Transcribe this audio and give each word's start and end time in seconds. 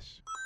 Podcast. 0.00 0.39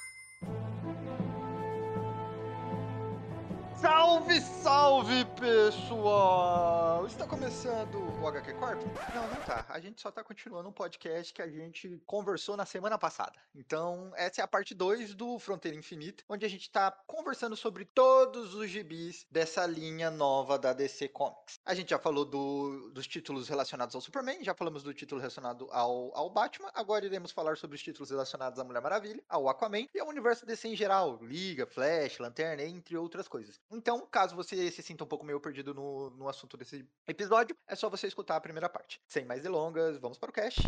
Salve, 4.25 4.41
salve, 4.41 5.25
pessoal! 5.39 7.07
Está 7.07 7.27
começando 7.27 7.99
o 8.23 8.27
HQ 8.27 8.55
Corp? 8.55 8.81
Não, 9.15 9.29
não 9.29 9.37
tá. 9.43 9.67
A 9.69 9.79
gente 9.79 10.01
só 10.01 10.11
tá 10.11 10.25
continuando 10.25 10.67
um 10.67 10.73
podcast 10.73 11.35
que 11.35 11.43
a 11.43 11.47
gente 11.47 12.01
conversou 12.07 12.57
na 12.57 12.65
semana 12.65 12.97
passada. 12.97 13.35
Então, 13.55 14.11
essa 14.17 14.41
é 14.41 14.45
a 14.45 14.49
parte 14.49 14.75
2 14.75 15.15
do 15.15 15.39
Fronteira 15.39 15.77
Infinita, 15.77 16.25
onde 16.27 16.47
a 16.47 16.49
gente 16.49 16.71
tá 16.71 16.91
conversando 17.07 17.55
sobre 17.55 17.85
todos 17.85 18.55
os 18.55 18.71
gibis 18.71 19.27
dessa 19.31 19.67
linha 19.67 20.11
nova 20.11 20.59
da 20.59 20.73
DC 20.73 21.09
Comics. 21.09 21.61
A 21.67 21.75
gente 21.75 21.91
já 21.91 21.99
falou 21.99 22.25
do, 22.25 22.91
dos 22.95 23.07
títulos 23.07 23.47
relacionados 23.47 23.95
ao 23.95 24.01
Superman, 24.01 24.43
já 24.43 24.55
falamos 24.55 24.83
do 24.83 24.95
título 24.95 25.21
relacionado 25.21 25.69
ao, 25.71 26.17
ao 26.17 26.31
Batman, 26.31 26.71
agora 26.73 27.05
iremos 27.05 27.31
falar 27.31 27.59
sobre 27.59 27.77
os 27.77 27.83
títulos 27.83 28.09
relacionados 28.09 28.59
à 28.59 28.65
Mulher 28.65 28.81
Maravilha, 28.81 29.23
ao 29.29 29.51
Aquaman 29.51 29.87
e 29.95 30.01
ao 30.01 30.09
universo 30.09 30.47
DC 30.47 30.69
em 30.69 30.77
geral, 30.77 31.19
Liga, 31.21 31.67
Flash, 31.67 32.19
Lanterna, 32.19 32.63
entre 32.63 32.97
outras 32.97 33.29
coisas. 33.29 33.61
Então, 33.71 34.09
caso 34.15 34.37
você 34.37 34.71
se 34.71 34.81
sinta 34.81 35.03
um 35.03 35.09
pouco 35.09 35.27
meio 35.27 35.41
perdido 35.41 35.75
no, 35.75 36.11
no 36.11 36.29
assunto 36.29 36.57
desse 36.57 36.89
episódio, 37.09 37.57
é 37.67 37.75
só 37.75 37.91
você 37.91 38.07
escutar 38.07 38.37
a 38.37 38.41
primeira 38.41 38.69
parte. 38.69 39.03
Sem 39.09 39.25
mais 39.25 39.43
delongas, 39.43 39.99
vamos 39.99 40.19
para 40.19 40.31
o 40.31 40.33
cast. 40.33 40.61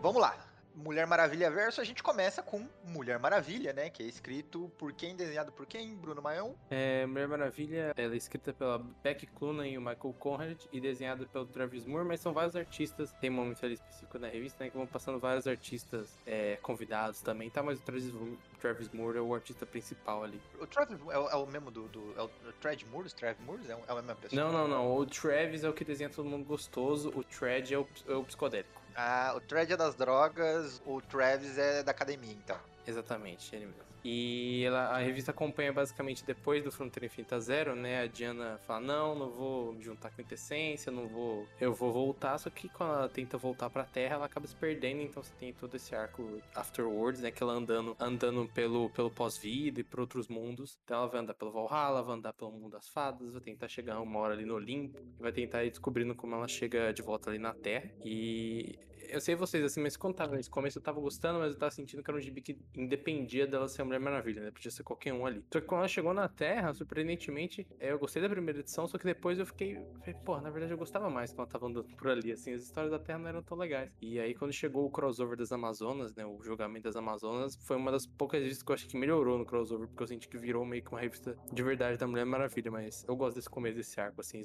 Vamos 0.00 0.22
lá. 0.22 0.55
Mulher 0.76 1.06
Maravilha 1.06 1.50
Verso, 1.50 1.80
a 1.80 1.84
gente 1.84 2.02
começa 2.02 2.42
com 2.42 2.68
Mulher 2.84 3.18
Maravilha, 3.18 3.72
né? 3.72 3.88
Que 3.88 4.02
é 4.02 4.06
escrito 4.06 4.70
por 4.76 4.92
quem, 4.92 5.16
desenhado 5.16 5.50
por 5.50 5.64
quem? 5.64 5.96
Bruno 5.96 6.20
Maion? 6.20 6.52
É, 6.70 7.06
Mulher 7.06 7.26
Maravilha, 7.26 7.94
ela 7.96 8.12
é 8.12 8.16
escrita 8.16 8.52
pela 8.52 8.78
Beck 9.02 9.26
Clunan 9.26 9.66
e 9.66 9.78
o 9.78 9.80
Michael 9.80 10.14
Conrad 10.18 10.60
e 10.70 10.78
desenhada 10.78 11.24
pelo 11.24 11.46
Travis 11.46 11.86
Moore, 11.86 12.06
mas 12.06 12.20
são 12.20 12.34
vários 12.34 12.54
artistas, 12.54 13.10
tem 13.14 13.30
um 13.30 13.34
momento 13.34 13.64
ali 13.64 13.74
específico 13.74 14.18
na 14.18 14.28
revista, 14.28 14.64
né? 14.64 14.70
Que 14.70 14.76
vão 14.76 14.86
passando 14.86 15.18
vários 15.18 15.46
artistas 15.46 16.14
é, 16.26 16.56
convidados 16.60 17.22
também, 17.22 17.48
tá? 17.48 17.62
Mas 17.62 17.78
o 17.78 17.82
Travis, 17.82 18.12
Travis 18.60 18.90
Moore 18.90 19.16
é 19.16 19.20
o 19.22 19.34
artista 19.34 19.64
principal 19.64 20.24
ali. 20.24 20.40
O 20.60 20.66
Travis 20.66 20.98
é 21.10 21.18
o, 21.18 21.28
é 21.30 21.36
o 21.36 21.46
mesmo 21.46 21.70
do. 21.70 21.88
do 21.88 22.14
é 22.18 22.22
o 22.22 22.28
Travis 22.60 22.84
Moore? 22.84 23.14
Travis 23.14 23.42
Moore? 23.46 23.62
É, 23.66 23.72
é 23.72 23.76
a 23.88 23.94
mesma 23.94 24.14
pessoa? 24.14 24.44
Não, 24.44 24.52
não, 24.52 24.68
não. 24.68 24.94
O 24.94 25.06
Travis 25.06 25.64
é 25.64 25.68
o 25.70 25.72
que 25.72 25.84
desenha 25.86 26.10
todo 26.10 26.28
mundo 26.28 26.44
gostoso, 26.44 27.10
o 27.16 27.24
Tread 27.24 27.72
é 27.72 27.78
o, 27.78 27.88
é 28.06 28.14
o 28.14 28.22
psicodélico. 28.24 28.85
Ah, 28.96 29.34
o 29.36 29.40
Tread 29.40 29.72
é 29.72 29.76
das 29.76 29.94
drogas, 29.94 30.80
o 30.86 31.02
Travis 31.02 31.58
é 31.58 31.82
da 31.82 31.90
academia, 31.90 32.32
então. 32.32 32.58
Exatamente, 32.86 33.54
ele 33.54 33.66
mesmo. 33.66 33.82
E 34.04 34.64
ela, 34.64 34.90
a 34.90 34.98
revista 34.98 35.30
acompanha 35.30 35.72
basicamente 35.72 36.24
depois 36.24 36.62
do 36.62 36.70
Fronteira 36.70 37.06
Infinita 37.06 37.40
Zero, 37.40 37.74
né? 37.74 38.02
A 38.02 38.06
Diana 38.06 38.58
fala: 38.66 38.80
Não, 38.80 39.14
não 39.14 39.30
vou 39.30 39.72
me 39.72 39.82
juntar 39.82 40.10
com 40.10 40.14
a 40.14 40.24
Quintessência, 40.24 40.92
não 40.92 41.06
vou. 41.06 41.46
Eu 41.60 41.74
vou 41.74 41.92
voltar. 41.92 42.38
Só 42.38 42.50
que 42.50 42.68
quando 42.68 42.94
ela 42.94 43.08
tenta 43.08 43.36
voltar 43.36 43.70
pra 43.70 43.84
Terra, 43.84 44.14
ela 44.14 44.26
acaba 44.26 44.46
se 44.46 44.54
perdendo. 44.54 45.02
Então 45.02 45.22
você 45.22 45.34
tem 45.34 45.52
todo 45.52 45.74
esse 45.74 45.94
arco 45.94 46.40
Afterwards, 46.54 47.20
né? 47.20 47.30
Que 47.30 47.42
ela 47.42 47.52
andando, 47.52 47.96
andando 47.98 48.48
pelo, 48.54 48.90
pelo 48.90 49.10
pós-vida 49.10 49.80
e 49.80 49.84
por 49.84 50.00
outros 50.00 50.28
mundos. 50.28 50.78
Então 50.84 50.98
ela 50.98 51.08
vai 51.08 51.20
andar 51.20 51.34
pelo 51.34 51.50
Valhalla, 51.50 52.02
vai 52.02 52.16
andar 52.16 52.32
pelo 52.32 52.52
mundo 52.52 52.72
das 52.72 52.88
fadas, 52.88 53.32
vai 53.32 53.40
tentar 53.40 53.68
chegar 53.68 54.00
uma 54.00 54.18
hora 54.20 54.34
ali 54.34 54.44
no 54.44 54.54
Olimpo, 54.54 55.00
vai 55.18 55.32
tentar 55.32 55.64
ir 55.64 55.70
descobrindo 55.70 56.14
como 56.14 56.34
ela 56.34 56.48
chega 56.48 56.92
de 56.92 57.02
volta 57.02 57.30
ali 57.30 57.38
na 57.38 57.52
Terra. 57.52 57.90
E 58.04 58.78
eu 59.10 59.20
sei 59.20 59.34
vocês, 59.34 59.64
assim, 59.64 59.80
mas 59.80 59.96
quando 59.96 60.14
tava 60.14 60.36
nesse 60.36 60.50
começo 60.50 60.78
eu 60.78 60.82
tava 60.82 61.00
gostando, 61.00 61.38
mas 61.38 61.52
eu 61.52 61.58
tava 61.58 61.70
sentindo 61.70 62.02
que 62.02 62.10
era 62.10 62.18
um 62.18 62.20
gibi 62.20 62.40
que 62.40 62.58
independia 62.74 63.46
dela 63.46 63.68
ser 63.68 63.82
a 63.82 63.84
Mulher 63.84 64.00
Maravilha, 64.00 64.42
né? 64.42 64.50
Podia 64.50 64.70
ser 64.70 64.82
qualquer 64.82 65.12
um 65.12 65.26
ali. 65.26 65.44
Só 65.52 65.60
que 65.60 65.66
quando 65.66 65.80
ela 65.80 65.88
chegou 65.88 66.14
na 66.14 66.28
Terra, 66.28 66.72
surpreendentemente, 66.74 67.66
eu 67.80 67.98
gostei 67.98 68.22
da 68.22 68.28
primeira 68.28 68.60
edição, 68.60 68.86
só 68.86 68.98
que 68.98 69.04
depois 69.04 69.38
eu 69.38 69.46
fiquei. 69.46 69.78
Pô, 70.24 70.40
na 70.40 70.50
verdade 70.50 70.72
eu 70.72 70.78
gostava 70.78 71.08
mais 71.10 71.30
quando 71.30 71.40
ela 71.40 71.48
tava 71.48 71.66
andando 71.66 71.96
por 71.96 72.08
ali, 72.08 72.32
assim, 72.32 72.52
as 72.52 72.62
histórias 72.62 72.90
da 72.90 72.98
Terra 72.98 73.18
não 73.18 73.28
eram 73.28 73.42
tão 73.42 73.56
legais. 73.56 73.90
E 74.00 74.18
aí 74.18 74.34
quando 74.34 74.52
chegou 74.52 74.86
o 74.86 74.90
crossover 74.90 75.36
das 75.36 75.52
Amazonas, 75.52 76.14
né? 76.14 76.24
O 76.24 76.42
julgamento 76.42 76.84
das 76.84 76.96
Amazonas, 76.96 77.56
foi 77.56 77.76
uma 77.76 77.90
das 77.90 78.06
poucas 78.06 78.40
revistas 78.40 78.62
que 78.62 78.70
eu 78.70 78.74
acho 78.74 78.88
que 78.88 78.96
melhorou 78.96 79.38
no 79.38 79.44
crossover, 79.44 79.88
porque 79.88 80.02
eu 80.02 80.06
senti 80.06 80.28
que 80.28 80.36
virou 80.36 80.64
meio 80.64 80.82
que 80.82 80.90
uma 80.90 81.00
revista 81.00 81.36
de 81.52 81.62
verdade 81.62 81.98
da 81.98 82.06
Mulher 82.06 82.24
Maravilha, 82.24 82.70
mas 82.70 83.04
eu 83.08 83.16
gosto 83.16 83.36
desse 83.36 83.48
começo 83.48 83.76
desse 83.76 84.00
arco, 84.00 84.20
assim, 84.20 84.42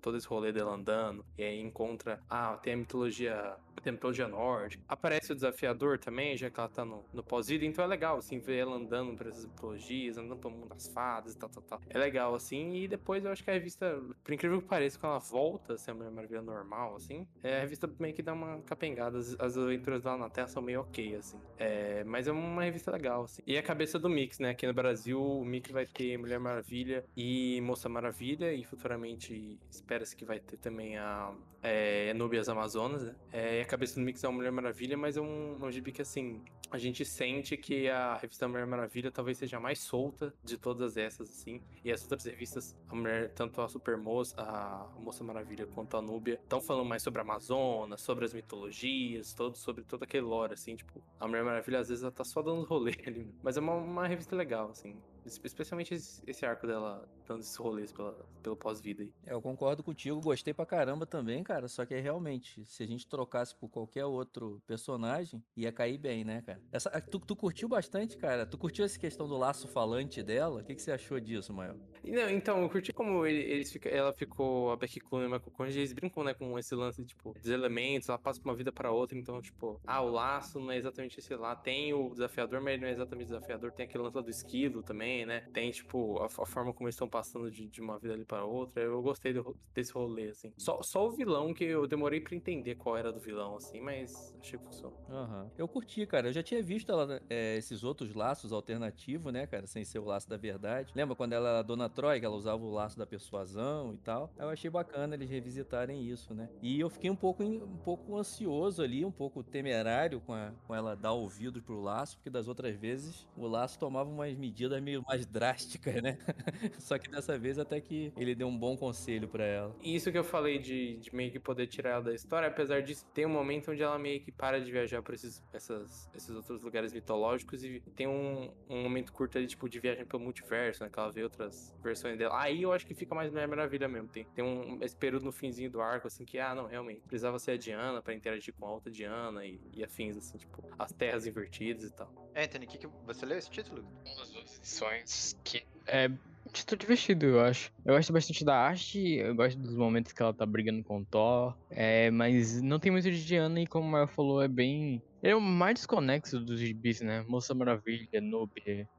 todo 0.00 0.16
esse 0.16 0.26
rolê 0.26 0.52
dela 0.52 0.74
andando, 0.74 1.24
e 1.36 1.42
aí 1.42 1.60
encontra. 1.60 2.20
Ah, 2.28 2.58
tem 2.62 2.74
a 2.74 2.76
mitologia. 2.76 3.56
Tem 3.82 3.92
mitologia 4.00 4.26
nórdica. 4.26 4.82
Aparece 4.88 5.30
o 5.32 5.34
desafiador 5.34 5.98
também, 5.98 6.36
já 6.36 6.50
que 6.50 6.58
ela 6.58 6.68
tá 6.68 6.84
no, 6.84 7.04
no 7.12 7.22
pós-vida, 7.22 7.66
então 7.66 7.84
é 7.84 7.86
legal, 7.86 8.16
assim, 8.16 8.38
ver 8.38 8.56
ela 8.56 8.74
andando 8.74 9.14
por 9.14 9.26
essas 9.26 9.44
mitologias, 9.44 10.16
andando 10.16 10.38
pelo 10.38 10.54
mundo 10.54 10.70
das 10.70 10.88
fadas 10.88 11.34
e 11.34 11.38
tal, 11.38 11.50
tal, 11.50 11.62
tal. 11.62 11.80
É 11.88 11.98
legal, 11.98 12.34
assim, 12.34 12.74
e 12.76 12.88
depois 12.88 13.24
eu 13.24 13.30
acho 13.30 13.44
que 13.44 13.50
a 13.50 13.52
revista, 13.52 14.02
por 14.24 14.32
incrível 14.32 14.60
que 14.62 14.66
pareça, 14.66 14.98
quando 14.98 15.12
ela 15.12 15.20
volta 15.20 15.74
a 15.74 15.78
ser 15.78 15.90
a 15.90 15.94
Mulher 15.94 16.10
Maravilha 16.10 16.42
normal, 16.42 16.96
assim, 16.96 17.26
é, 17.42 17.58
a 17.58 17.60
revista 17.60 17.88
meio 17.98 18.14
que 18.14 18.22
dá 18.22 18.32
uma 18.32 18.60
capengada. 18.62 19.18
As, 19.18 19.38
as 19.38 19.58
aventuras 19.58 20.02
dela 20.02 20.16
na 20.16 20.30
Terra 20.30 20.48
são 20.48 20.62
meio 20.62 20.80
ok, 20.80 21.16
assim. 21.16 21.38
É, 21.58 22.02
mas 22.04 22.26
é 22.26 22.32
uma 22.32 22.64
revista 22.64 22.90
legal, 22.90 23.24
assim. 23.24 23.42
E 23.46 23.58
a 23.58 23.62
cabeça 23.62 23.98
do 23.98 24.08
Mix, 24.08 24.38
né? 24.38 24.50
Aqui 24.50 24.66
no 24.66 24.72
Brasil, 24.72 25.20
o 25.20 25.44
Mix 25.44 25.70
vai 25.70 25.84
ter 25.84 26.16
Mulher 26.16 26.40
Maravilha 26.40 27.04
e 27.16 27.60
Moça 27.60 27.88
Maravilha, 27.88 28.52
e 28.52 28.64
futuramente 28.64 29.58
espera-se 29.70 30.16
que 30.16 30.24
vai 30.24 30.40
ter 30.40 30.56
também 30.56 30.96
a 30.96 31.32
é, 31.62 32.12
Nubias 32.14 32.48
Amazonas, 32.48 33.02
né? 33.02 33.14
É, 33.32 33.62
a 33.62 33.64
cabeça 33.64 33.94
do 33.94 34.00
Mix 34.00 34.22
é 34.24 34.28
uma 34.28 34.36
Mulher 34.36 34.52
Maravilha, 34.52 34.96
mas 34.96 35.16
é 35.16 35.20
um, 35.20 35.56
um 35.62 35.70
gibi 35.70 35.92
que, 35.92 36.02
assim, 36.02 36.42
a 36.70 36.78
gente 36.78 37.04
sente 37.04 37.56
que 37.56 37.88
a 37.88 38.16
revista 38.16 38.46
Mulher 38.46 38.66
Maravilha 38.66 39.10
talvez 39.10 39.38
seja 39.38 39.56
a 39.56 39.60
mais 39.60 39.80
solta 39.80 40.32
de 40.44 40.56
todas 40.56 40.96
essas, 40.96 41.28
assim. 41.28 41.60
E 41.84 41.90
as 41.90 42.02
outras 42.02 42.24
revistas, 42.24 42.76
a 42.88 42.94
mulher, 42.94 43.30
tanto 43.34 43.60
a 43.60 43.68
Supermoça, 43.68 44.34
a 44.38 44.88
Moça 44.98 45.24
Maravilha 45.24 45.66
quanto 45.66 45.96
a 45.96 46.02
Núbia, 46.02 46.40
estão 46.42 46.60
falando 46.60 46.86
mais 46.86 47.02
sobre 47.02 47.20
a 47.20 47.22
Amazonas, 47.22 48.00
sobre 48.00 48.24
as 48.24 48.32
mitologias, 48.32 49.34
todo, 49.34 49.56
sobre 49.56 49.84
todo 49.84 50.04
aquele 50.04 50.24
lore, 50.24 50.54
assim, 50.54 50.76
tipo, 50.76 51.02
a 51.18 51.26
Mulher 51.26 51.44
Maravilha 51.44 51.80
às 51.80 51.88
vezes 51.88 52.02
ela 52.04 52.12
tá 52.12 52.24
só 52.24 52.40
dando 52.40 52.64
rolê 52.64 52.94
ali. 53.06 53.28
Mas 53.42 53.56
é 53.56 53.60
uma, 53.60 53.74
uma 53.74 54.06
revista 54.06 54.36
legal, 54.36 54.70
assim. 54.70 54.96
Especialmente 55.26 55.94
esse 55.94 56.46
arco 56.46 56.66
dela 56.66 57.06
dando 57.30 57.42
esses 57.42 57.56
rolês 57.56 57.92
pela, 57.92 58.12
pelo 58.42 58.56
pós-vida 58.56 59.02
aí. 59.02 59.12
É, 59.24 59.32
eu 59.32 59.40
concordo 59.40 59.82
contigo, 59.82 60.20
gostei 60.20 60.52
pra 60.52 60.66
caramba 60.66 61.06
também, 61.06 61.42
cara. 61.44 61.68
Só 61.68 61.86
que 61.86 61.98
realmente, 61.98 62.64
se 62.64 62.82
a 62.82 62.86
gente 62.86 63.06
trocasse 63.06 63.54
por 63.54 63.68
qualquer 63.68 64.04
outro 64.04 64.60
personagem, 64.66 65.42
ia 65.56 65.70
cair 65.70 65.96
bem, 65.96 66.24
né, 66.24 66.42
cara? 66.42 66.60
Essa, 66.72 66.90
tu, 67.00 67.20
tu 67.20 67.36
curtiu 67.36 67.68
bastante, 67.68 68.16
cara? 68.16 68.44
Tu 68.44 68.58
curtiu 68.58 68.84
essa 68.84 68.98
questão 68.98 69.28
do 69.28 69.36
laço 69.36 69.68
falante 69.68 70.22
dela? 70.22 70.60
O 70.60 70.64
que, 70.64 70.74
que 70.74 70.82
você 70.82 70.90
achou 70.90 71.20
disso, 71.20 71.52
Mael? 71.52 71.76
Não, 72.02 72.28
então, 72.30 72.62
eu 72.62 72.68
curti 72.68 72.92
como 72.92 73.24
ele, 73.24 73.38
eles 73.38 73.70
fica, 73.70 73.88
ela 73.88 74.12
ficou, 74.12 74.72
a 74.72 74.76
Becky 74.76 75.00
Clooney 75.00 75.28
e 75.28 75.30
o 75.30 75.32
Michael 75.32 75.52
Conde, 75.52 75.78
eles 75.78 75.92
brincam, 75.92 76.24
né, 76.24 76.34
com 76.34 76.58
esse 76.58 76.74
lance, 76.74 77.04
tipo, 77.04 77.34
dos 77.34 77.50
elementos, 77.50 78.08
ela 78.08 78.18
passa 78.18 78.40
de 78.40 78.44
uma 78.44 78.54
vida 78.54 78.72
pra 78.72 78.90
outra, 78.90 79.16
então, 79.18 79.40
tipo, 79.40 79.78
ah, 79.86 80.00
o 80.00 80.10
laço 80.10 80.58
não 80.58 80.72
é 80.72 80.78
exatamente 80.78 81.20
esse 81.20 81.34
lá, 81.34 81.54
tem 81.54 81.92
o 81.92 82.10
desafiador, 82.10 82.60
mas 82.60 82.72
ele 82.72 82.82
não 82.82 82.88
é 82.88 82.92
exatamente 82.92 83.26
desafiador, 83.26 83.70
tem 83.70 83.84
aquele 83.84 84.02
lance 84.02 84.16
lá 84.16 84.22
do 84.22 84.30
esquilo 84.30 84.82
também, 84.82 85.26
né? 85.26 85.46
Tem, 85.52 85.70
tipo, 85.70 86.18
a, 86.18 86.26
a 86.26 86.46
forma 86.46 86.72
como 86.72 86.88
eles 86.88 86.94
estão 86.94 87.08
passando 87.08 87.19
de, 87.50 87.68
de, 87.68 87.80
uma 87.80 87.98
vida 87.98 88.14
ali 88.14 88.24
para 88.24 88.44
outra. 88.44 88.82
Eu 88.82 89.00
gostei 89.02 89.32
do, 89.32 89.56
desse 89.74 89.92
rolê, 89.92 90.28
assim. 90.28 90.52
Só, 90.56 90.82
só 90.82 91.06
o 91.06 91.10
vilão 91.10 91.52
que 91.52 91.64
eu 91.64 91.86
demorei 91.86 92.20
para 92.20 92.34
entender 92.34 92.74
qual 92.74 92.96
era 92.96 93.12
do 93.12 93.20
vilão, 93.20 93.56
assim, 93.56 93.80
mas 93.80 94.34
achei 94.40 94.58
que 94.58 94.64
funcionou. 94.64 94.98
Uhum. 95.08 95.50
Eu 95.56 95.68
curti, 95.68 96.06
cara. 96.06 96.28
Eu 96.28 96.32
já 96.32 96.42
tinha 96.42 96.62
visto 96.62 96.90
ela, 96.90 97.20
é, 97.28 97.56
esses 97.56 97.84
outros 97.84 98.14
laços 98.14 98.52
alternativos, 98.52 99.32
né, 99.32 99.46
cara? 99.46 99.66
Sem 99.66 99.84
ser 99.84 99.98
o 99.98 100.04
laço 100.04 100.28
da 100.28 100.36
verdade. 100.36 100.92
Lembra 100.94 101.14
quando 101.14 101.32
ela 101.32 101.48
era 101.48 101.62
Dona 101.62 101.88
Troy, 101.88 102.18
que 102.20 102.26
ela 102.26 102.36
usava 102.36 102.62
o 102.62 102.70
laço 102.70 102.98
da 102.98 103.06
persuasão 103.06 103.94
e 103.94 103.98
tal? 103.98 104.32
Eu 104.38 104.48
achei 104.48 104.70
bacana 104.70 105.14
eles 105.14 105.28
revisitarem 105.28 106.02
isso, 106.02 106.34
né? 106.34 106.48
E 106.62 106.80
eu 106.80 106.88
fiquei 106.88 107.10
um 107.10 107.16
pouco, 107.16 107.42
um 107.42 107.78
pouco 107.78 108.16
ansioso 108.16 108.82
ali, 108.82 109.04
um 109.04 109.12
pouco 109.12 109.42
temerário 109.42 110.20
com, 110.20 110.32
a, 110.32 110.52
com 110.66 110.74
ela 110.74 110.96
dar 110.96 111.12
ouvidos 111.12 111.62
pro 111.62 111.80
laço, 111.80 112.16
porque 112.16 112.30
das 112.30 112.48
outras 112.48 112.76
vezes 112.76 113.26
o 113.36 113.46
laço 113.46 113.78
tomava 113.78 114.08
umas 114.08 114.34
medidas 114.36 114.82
meio 114.82 115.02
mais 115.06 115.26
drásticas, 115.26 116.02
né? 116.02 116.18
Só 116.78 116.98
que 116.98 117.09
dessa 117.10 117.38
vez 117.38 117.58
até 117.58 117.80
que 117.80 118.12
ele 118.16 118.34
deu 118.34 118.48
um 118.48 118.56
bom 118.56 118.76
conselho 118.76 119.28
para 119.28 119.44
ela. 119.44 119.76
Isso 119.82 120.10
que 120.10 120.18
eu 120.18 120.24
falei 120.24 120.58
de, 120.58 120.96
de, 120.96 121.14
meio 121.14 121.30
que 121.30 121.38
poder 121.38 121.66
tirar 121.66 121.90
ela 121.90 122.02
da 122.02 122.14
história, 122.14 122.48
apesar 122.48 122.82
disso, 122.82 123.04
tem 123.12 123.26
um 123.26 123.30
momento 123.30 123.70
onde 123.70 123.82
ela 123.82 123.98
meio 123.98 124.20
que 124.20 124.32
para 124.32 124.60
de 124.60 124.70
viajar 124.70 125.02
por 125.02 125.14
esses, 125.14 125.42
essas, 125.52 126.10
esses 126.14 126.30
outros 126.30 126.62
lugares 126.62 126.92
mitológicos 126.92 127.62
e 127.64 127.80
tem 127.94 128.06
um, 128.06 128.50
um 128.68 128.82
momento 128.82 129.12
curto 129.12 129.38
ali, 129.38 129.46
tipo, 129.46 129.68
de 129.68 129.78
viagem 129.78 130.04
pelo 130.04 130.22
multiverso, 130.22 130.82
né? 130.82 130.90
Que 130.90 130.98
ela 130.98 131.10
vê 131.10 131.22
outras 131.22 131.74
versões 131.82 132.16
dela. 132.16 132.40
Aí 132.40 132.62
eu 132.62 132.72
acho 132.72 132.86
que 132.86 132.94
fica 132.94 133.14
mais 133.14 133.30
Mulher 133.30 133.48
Maravilha 133.48 133.88
mesmo. 133.88 134.08
Tem, 134.08 134.24
tem 134.34 134.44
um 134.44 134.78
esse 134.80 134.96
período 134.96 135.24
no 135.24 135.32
finzinho 135.32 135.70
do 135.70 135.80
arco, 135.80 136.06
assim, 136.06 136.24
que, 136.24 136.38
ah, 136.38 136.54
não, 136.54 136.66
realmente, 136.66 137.00
precisava 137.00 137.38
ser 137.38 137.52
a 137.52 137.56
Diana 137.56 138.00
para 138.00 138.14
interagir 138.14 138.54
com 138.54 138.66
a 138.66 138.72
outra 138.72 138.90
Diana 138.90 139.44
e, 139.44 139.60
e 139.72 139.84
afins, 139.84 140.16
assim, 140.16 140.38
tipo, 140.38 140.64
as 140.78 140.92
terras 140.92 141.26
invertidas 141.26 141.84
e 141.84 141.92
tal. 141.92 142.12
Anthony, 142.34 142.66
que, 142.66 142.78
que 142.78 142.86
você 143.04 143.26
leu 143.26 143.38
esse 143.38 143.50
título? 143.50 143.82
Uma 143.82 144.16
das 144.16 144.30
duas 144.30 144.56
edições 144.56 145.36
que 145.44 145.62
é 145.86 146.08
título 146.52 146.78
divertido, 146.78 147.26
eu 147.26 147.40
acho. 147.40 147.72
Eu 147.84 147.94
gosto 147.94 148.12
bastante 148.12 148.44
da 148.44 148.56
arte, 148.56 148.98
eu 148.98 149.34
gosto 149.34 149.58
dos 149.58 149.76
momentos 149.76 150.12
que 150.12 150.22
ela 150.22 150.34
tá 150.34 150.44
brigando 150.44 150.82
com 150.84 150.98
o 151.00 151.04
Thor, 151.04 151.56
é, 151.70 152.10
mas 152.10 152.60
não 152.60 152.78
tem 152.78 152.90
muito 152.92 153.10
de 153.10 153.24
Diana 153.24 153.60
e 153.60 153.66
como 153.66 153.86
o 153.86 153.90
Mario 153.90 154.08
falou, 154.08 154.42
é 154.42 154.48
bem 154.48 155.02
Ele 155.22 155.32
é 155.32 155.36
o 155.36 155.40
mais 155.40 155.74
desconexo 155.74 156.40
dos 156.40 156.60
gibis, 156.60 157.00
né? 157.00 157.24
Moça 157.28 157.54
Maravilha, 157.54 158.20
Noob 158.20 158.52